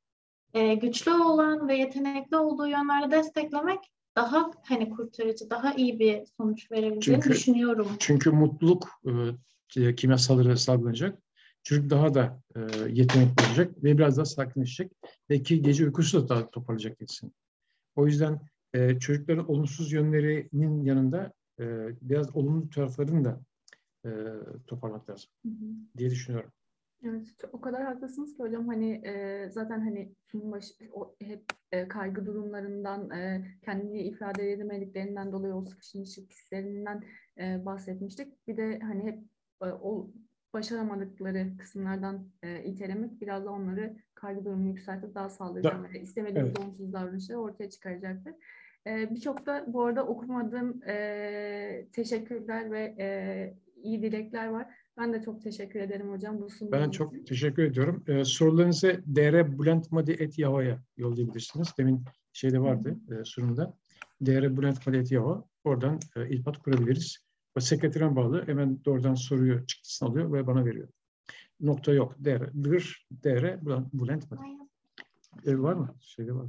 e, 0.55 0.75
güçlü 0.75 1.13
olan 1.13 1.69
ve 1.69 1.77
yetenekli 1.77 2.37
olduğu 2.37 2.67
yönlerde 2.67 3.11
desteklemek 3.11 3.93
daha 4.19 4.51
hani 4.63 4.91
kurtarıcı, 4.91 5.51
daha 5.51 5.75
iyi 5.75 5.99
bir 5.99 6.27
sonuç 6.37 6.71
verebileceğini 6.73 7.23
Çünkü- 7.23 7.35
düşünüyorum. 7.37 7.89
Çünkü 7.99 8.31
mutluluk 8.31 8.89
e, 9.77 9.95
kimyasalları 9.95 10.59
salgılanacak. 10.59 11.23
Çocuk 11.63 11.91
daha 11.91 12.15
da 12.15 12.43
e, 12.57 12.61
yetenekli 12.93 13.45
olacak 13.49 13.85
ve 13.85 13.99
biraz 13.99 14.17
daha 14.17 14.25
sakinleşecek. 14.25 14.93
Belki 15.31 15.63
gece 15.63 15.85
uykusu 15.85 16.23
da 16.25 16.29
daha 16.29 16.51
toparlayacak 16.51 16.99
gitsin. 16.99 17.33
O 17.97 18.07
yüzden 18.07 18.41
e, 18.75 18.99
çocukların 18.99 19.51
olumsuz 19.51 19.93
yönlerinin 19.93 20.85
yanında 20.85 21.33
e, 21.61 21.65
biraz 22.03 22.37
olumlu 22.37 22.71
taraflarını 22.71 23.25
da 23.25 23.41
e, 24.05 24.11
toparlamak 24.67 25.11
lazım 25.11 25.31
Hı 25.43 25.49
hı. 25.49 25.99
diye 25.99 26.11
düşünüyorum. 26.11 26.51
Evet, 27.05 27.27
o 27.53 27.61
kadar 27.61 27.83
haklısınız 27.85 28.37
ki 28.37 28.43
hocam 28.43 28.69
hani 28.69 28.93
e, 29.07 29.49
zaten 29.51 29.81
hani 29.81 30.13
sunum 30.21 30.53
başı 30.53 30.75
o 30.93 31.15
hep 31.23 31.43
e, 31.73 31.89
kaygı 31.89 32.27
durumlarından 32.27 33.11
e, 33.11 33.45
kendini 33.63 34.03
ifade 34.03 34.53
edemediklerinden 34.53 35.33
dolayı 35.33 35.55
o 35.55 35.63
sıkışmışlık 35.63 36.31
hislerinden 36.31 37.05
e, 37.39 37.65
bahsetmiştik. 37.65 38.49
Bir 38.49 38.57
de 38.57 38.79
hani 38.79 39.05
hep 39.05 39.19
e, 39.63 39.67
o 39.67 40.11
başaramadıkları 40.55 41.57
kısımlardan 41.59 42.29
e, 42.43 42.65
itelemek 42.65 43.21
biraz 43.21 43.45
da 43.45 43.51
onları 43.51 43.97
kaygı 44.15 44.45
durumunu 44.45 44.69
yükseltip 44.69 45.15
daha 45.15 45.29
saldırgan 45.31 45.85
ve 45.93 46.01
istemediğimiz 46.01 46.53
Evet. 46.53 46.61
olumsuz 46.61 46.93
davranışları 46.93 47.39
ortaya 47.39 47.71
çıkaracaktır. 47.71 48.35
E, 48.87 49.11
Birçok 49.11 49.47
da 49.47 49.65
bu 49.69 49.85
arada 49.85 50.07
okumadığım 50.07 50.83
e, 50.89 51.87
teşekkürler 51.93 52.71
ve 52.71 52.95
e, 52.99 53.55
iyi 53.83 54.03
dilekler 54.03 54.49
var. 54.49 54.75
Ben 54.99 55.13
de 55.13 55.23
çok 55.23 55.43
teşekkür 55.43 55.81
ederim 55.81 56.11
hocam 56.11 56.41
bu 56.41 56.51
sunum 56.51 56.73
Ben 56.73 56.81
için. 56.81 56.91
çok 56.91 57.27
teşekkür 57.27 57.63
ediyorum. 57.63 58.05
E, 58.07 58.25
sorularınızı 58.25 59.03
drbulentmadi.yahoo'ya 59.17 60.83
yollayabilirsiniz. 60.97 61.69
Demin 61.79 62.05
şeyde 62.33 62.61
vardı 62.61 62.97
e, 63.11 63.25
sunumda. 63.25 63.77
drbulentmadi.yahoo. 64.27 65.49
Oradan 65.65 66.01
e, 66.17 66.29
ilpat 66.29 66.59
kurabiliriz. 66.59 67.19
O 67.57 67.61
sekreterine 67.61 68.17
bağlı. 68.17 68.47
Hemen 68.47 68.85
doğrudan 68.85 69.15
soruyu 69.15 69.67
çıktısını 69.67 70.09
alıyor 70.09 70.33
ve 70.33 70.47
bana 70.47 70.65
veriyor. 70.65 70.89
Nokta 71.61 71.93
yok. 71.93 72.15
Dr, 72.25 72.65
dır, 72.65 73.07
dr, 73.25 73.65
bulentmadi. 73.93 74.43
E, 75.47 75.59
var 75.59 75.75
mı? 75.75 75.95
Şeyde 76.01 76.35
var. 76.35 76.47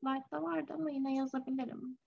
Slide'da 0.00 0.42
vardı 0.42 0.72
ama 0.74 0.90
yine 0.90 1.14
yazabilirim. 1.14 1.98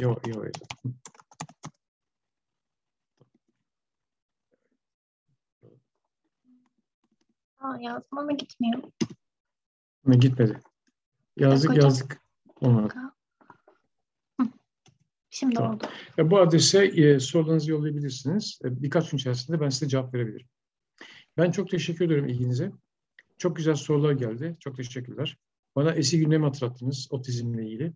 Yok, 0.00 0.28
yok. 0.28 0.46
Aa, 7.58 7.76
yazma 7.80 8.22
mı 8.22 8.36
gitmiyor? 8.36 8.82
Ama 10.06 10.14
gitmedi. 10.14 10.60
Yazdık 11.36 11.70
hocam. 11.70 11.84
yazdık. 11.84 12.22
Olmadı. 12.60 12.94
Şimdi 15.30 15.54
Tamam. 15.54 15.74
oldu. 15.74 15.84
E, 16.18 16.30
bu 16.30 16.38
adrese 16.38 16.84
e, 16.84 17.20
sorularınızı 17.20 17.70
yollayabilirsiniz. 17.70 18.58
E, 18.64 18.82
birkaç 18.82 19.10
gün 19.10 19.18
içerisinde 19.18 19.60
ben 19.60 19.68
size 19.68 19.88
cevap 19.88 20.14
verebilirim. 20.14 20.48
Ben 21.36 21.50
çok 21.50 21.70
teşekkür 21.70 22.04
ederim 22.04 22.28
ilginize. 22.28 22.72
Çok 23.38 23.56
güzel 23.56 23.74
sorular 23.74 24.12
geldi. 24.12 24.56
Çok 24.60 24.76
teşekkürler. 24.76 25.38
Bana 25.76 25.92
eski 25.92 26.18
günlerimi 26.18 26.44
hatırlattınız 26.44 27.08
otizmle 27.10 27.66
ilgili. 27.66 27.92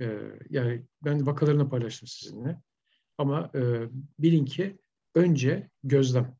E, 0.00 0.18
yani 0.50 0.82
ben 1.04 1.26
vakalarını 1.26 1.68
paylaştım 1.68 2.08
sizinle. 2.08 2.60
Ama 3.18 3.50
e, 3.54 3.88
bilin 4.18 4.44
ki 4.44 4.78
önce 5.14 5.70
gözlem. 5.82 6.36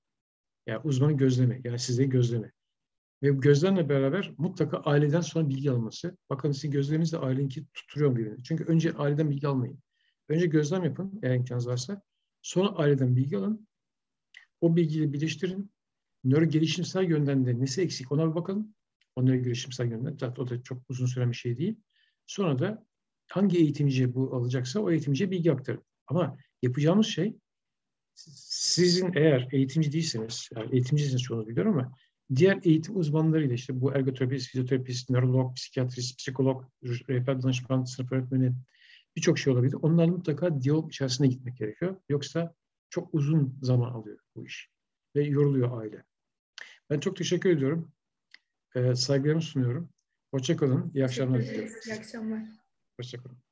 Yani 0.66 0.80
uzmanın 0.84 1.16
gözlemi. 1.16 1.60
Yani 1.64 1.78
sizde 1.78 2.04
gözlemi. 2.04 2.52
Ve 3.22 3.28
gözlemle 3.28 3.88
beraber 3.88 4.34
mutlaka 4.38 4.76
aileden 4.76 5.20
sonra 5.20 5.48
bilgi 5.48 5.70
alınması. 5.70 6.16
Bakın 6.30 6.52
sizin 6.52 6.70
gözleminiz 6.70 7.12
de 7.12 7.18
ailenki 7.18 7.66
tutturuyor 7.74 8.10
mu 8.10 8.16
birbirini? 8.16 8.44
Çünkü 8.44 8.64
önce 8.64 8.92
aileden 8.92 9.30
bilgi 9.30 9.48
almayın. 9.48 9.78
Önce 10.28 10.46
gözlem 10.46 10.84
yapın 10.84 11.20
eğer 11.22 11.34
imkanınız 11.34 11.68
varsa. 11.68 12.02
Sonra 12.42 12.68
aileden 12.68 13.16
bilgi 13.16 13.36
alın. 13.36 13.68
O 14.60 14.76
bilgiyi 14.76 15.12
birleştirin. 15.12 15.70
Nöro 16.24 16.44
gelişimsel 16.44 17.04
yönden 17.04 17.46
de 17.46 17.60
nesi 17.60 17.82
eksik 17.82 18.12
ona 18.12 18.30
bir 18.30 18.34
bakalım. 18.34 18.74
O 19.16 19.26
nöro 19.26 19.36
gelişimsel 19.36 19.90
yönden. 19.90 20.16
Zaten 20.20 20.42
o 20.42 20.48
da 20.48 20.62
çok 20.62 20.82
uzun 20.88 21.06
süren 21.06 21.30
bir 21.30 21.36
şey 21.36 21.56
değil. 21.56 21.80
Sonra 22.26 22.58
da 22.58 22.86
hangi 23.28 23.58
eğitimci 23.58 24.14
bu 24.14 24.36
alacaksa 24.36 24.80
o 24.80 24.90
eğitimciye 24.90 25.30
bilgi 25.30 25.52
aktarın. 25.52 25.82
Ama 26.06 26.36
yapacağımız 26.62 27.06
şey 27.06 27.36
sizin 28.14 29.12
eğer 29.14 29.48
eğitimci 29.52 29.92
değilseniz, 29.92 30.48
yani 30.56 30.72
eğitimcisiniz 30.72 31.22
çoğunuz 31.22 31.48
biliyorum 31.48 31.72
ama 31.72 31.92
diğer 32.36 32.60
eğitim 32.62 32.96
uzmanlarıyla 32.96 33.54
işte 33.54 33.80
bu 33.80 33.92
ergoterapist, 33.92 34.48
fizyoterapist, 34.48 35.10
nörolog, 35.10 35.56
psikiyatrist, 35.56 36.18
psikolog, 36.18 36.64
rehber 36.82 37.42
danışman, 37.42 37.84
sınıf 37.84 38.12
öğretmeni 38.12 38.52
birçok 39.16 39.38
şey 39.38 39.52
olabilir. 39.52 39.76
Onlarla 39.82 40.12
mutlaka 40.12 40.62
diyalog 40.62 40.92
içerisine 40.92 41.26
gitmek 41.26 41.56
gerekiyor. 41.56 41.96
Yoksa 42.08 42.54
çok 42.90 43.14
uzun 43.14 43.58
zaman 43.62 43.90
alıyor 43.90 44.18
bu 44.36 44.46
iş. 44.46 44.70
Ve 45.16 45.24
yoruluyor 45.24 45.80
aile. 45.80 46.04
Ben 46.90 47.00
çok 47.00 47.16
teşekkür 47.16 47.50
ediyorum. 47.50 47.92
Ee, 48.74 48.94
saygılarımı 48.94 49.42
sunuyorum. 49.42 49.88
Hoşçakalın. 50.30 50.90
İyi 50.94 51.04
akşamlar 51.04 51.42
diliyorum. 51.42 51.74
İyi 51.86 51.94
akşamlar. 51.94 52.63
Hoşçakalın. 53.00 53.43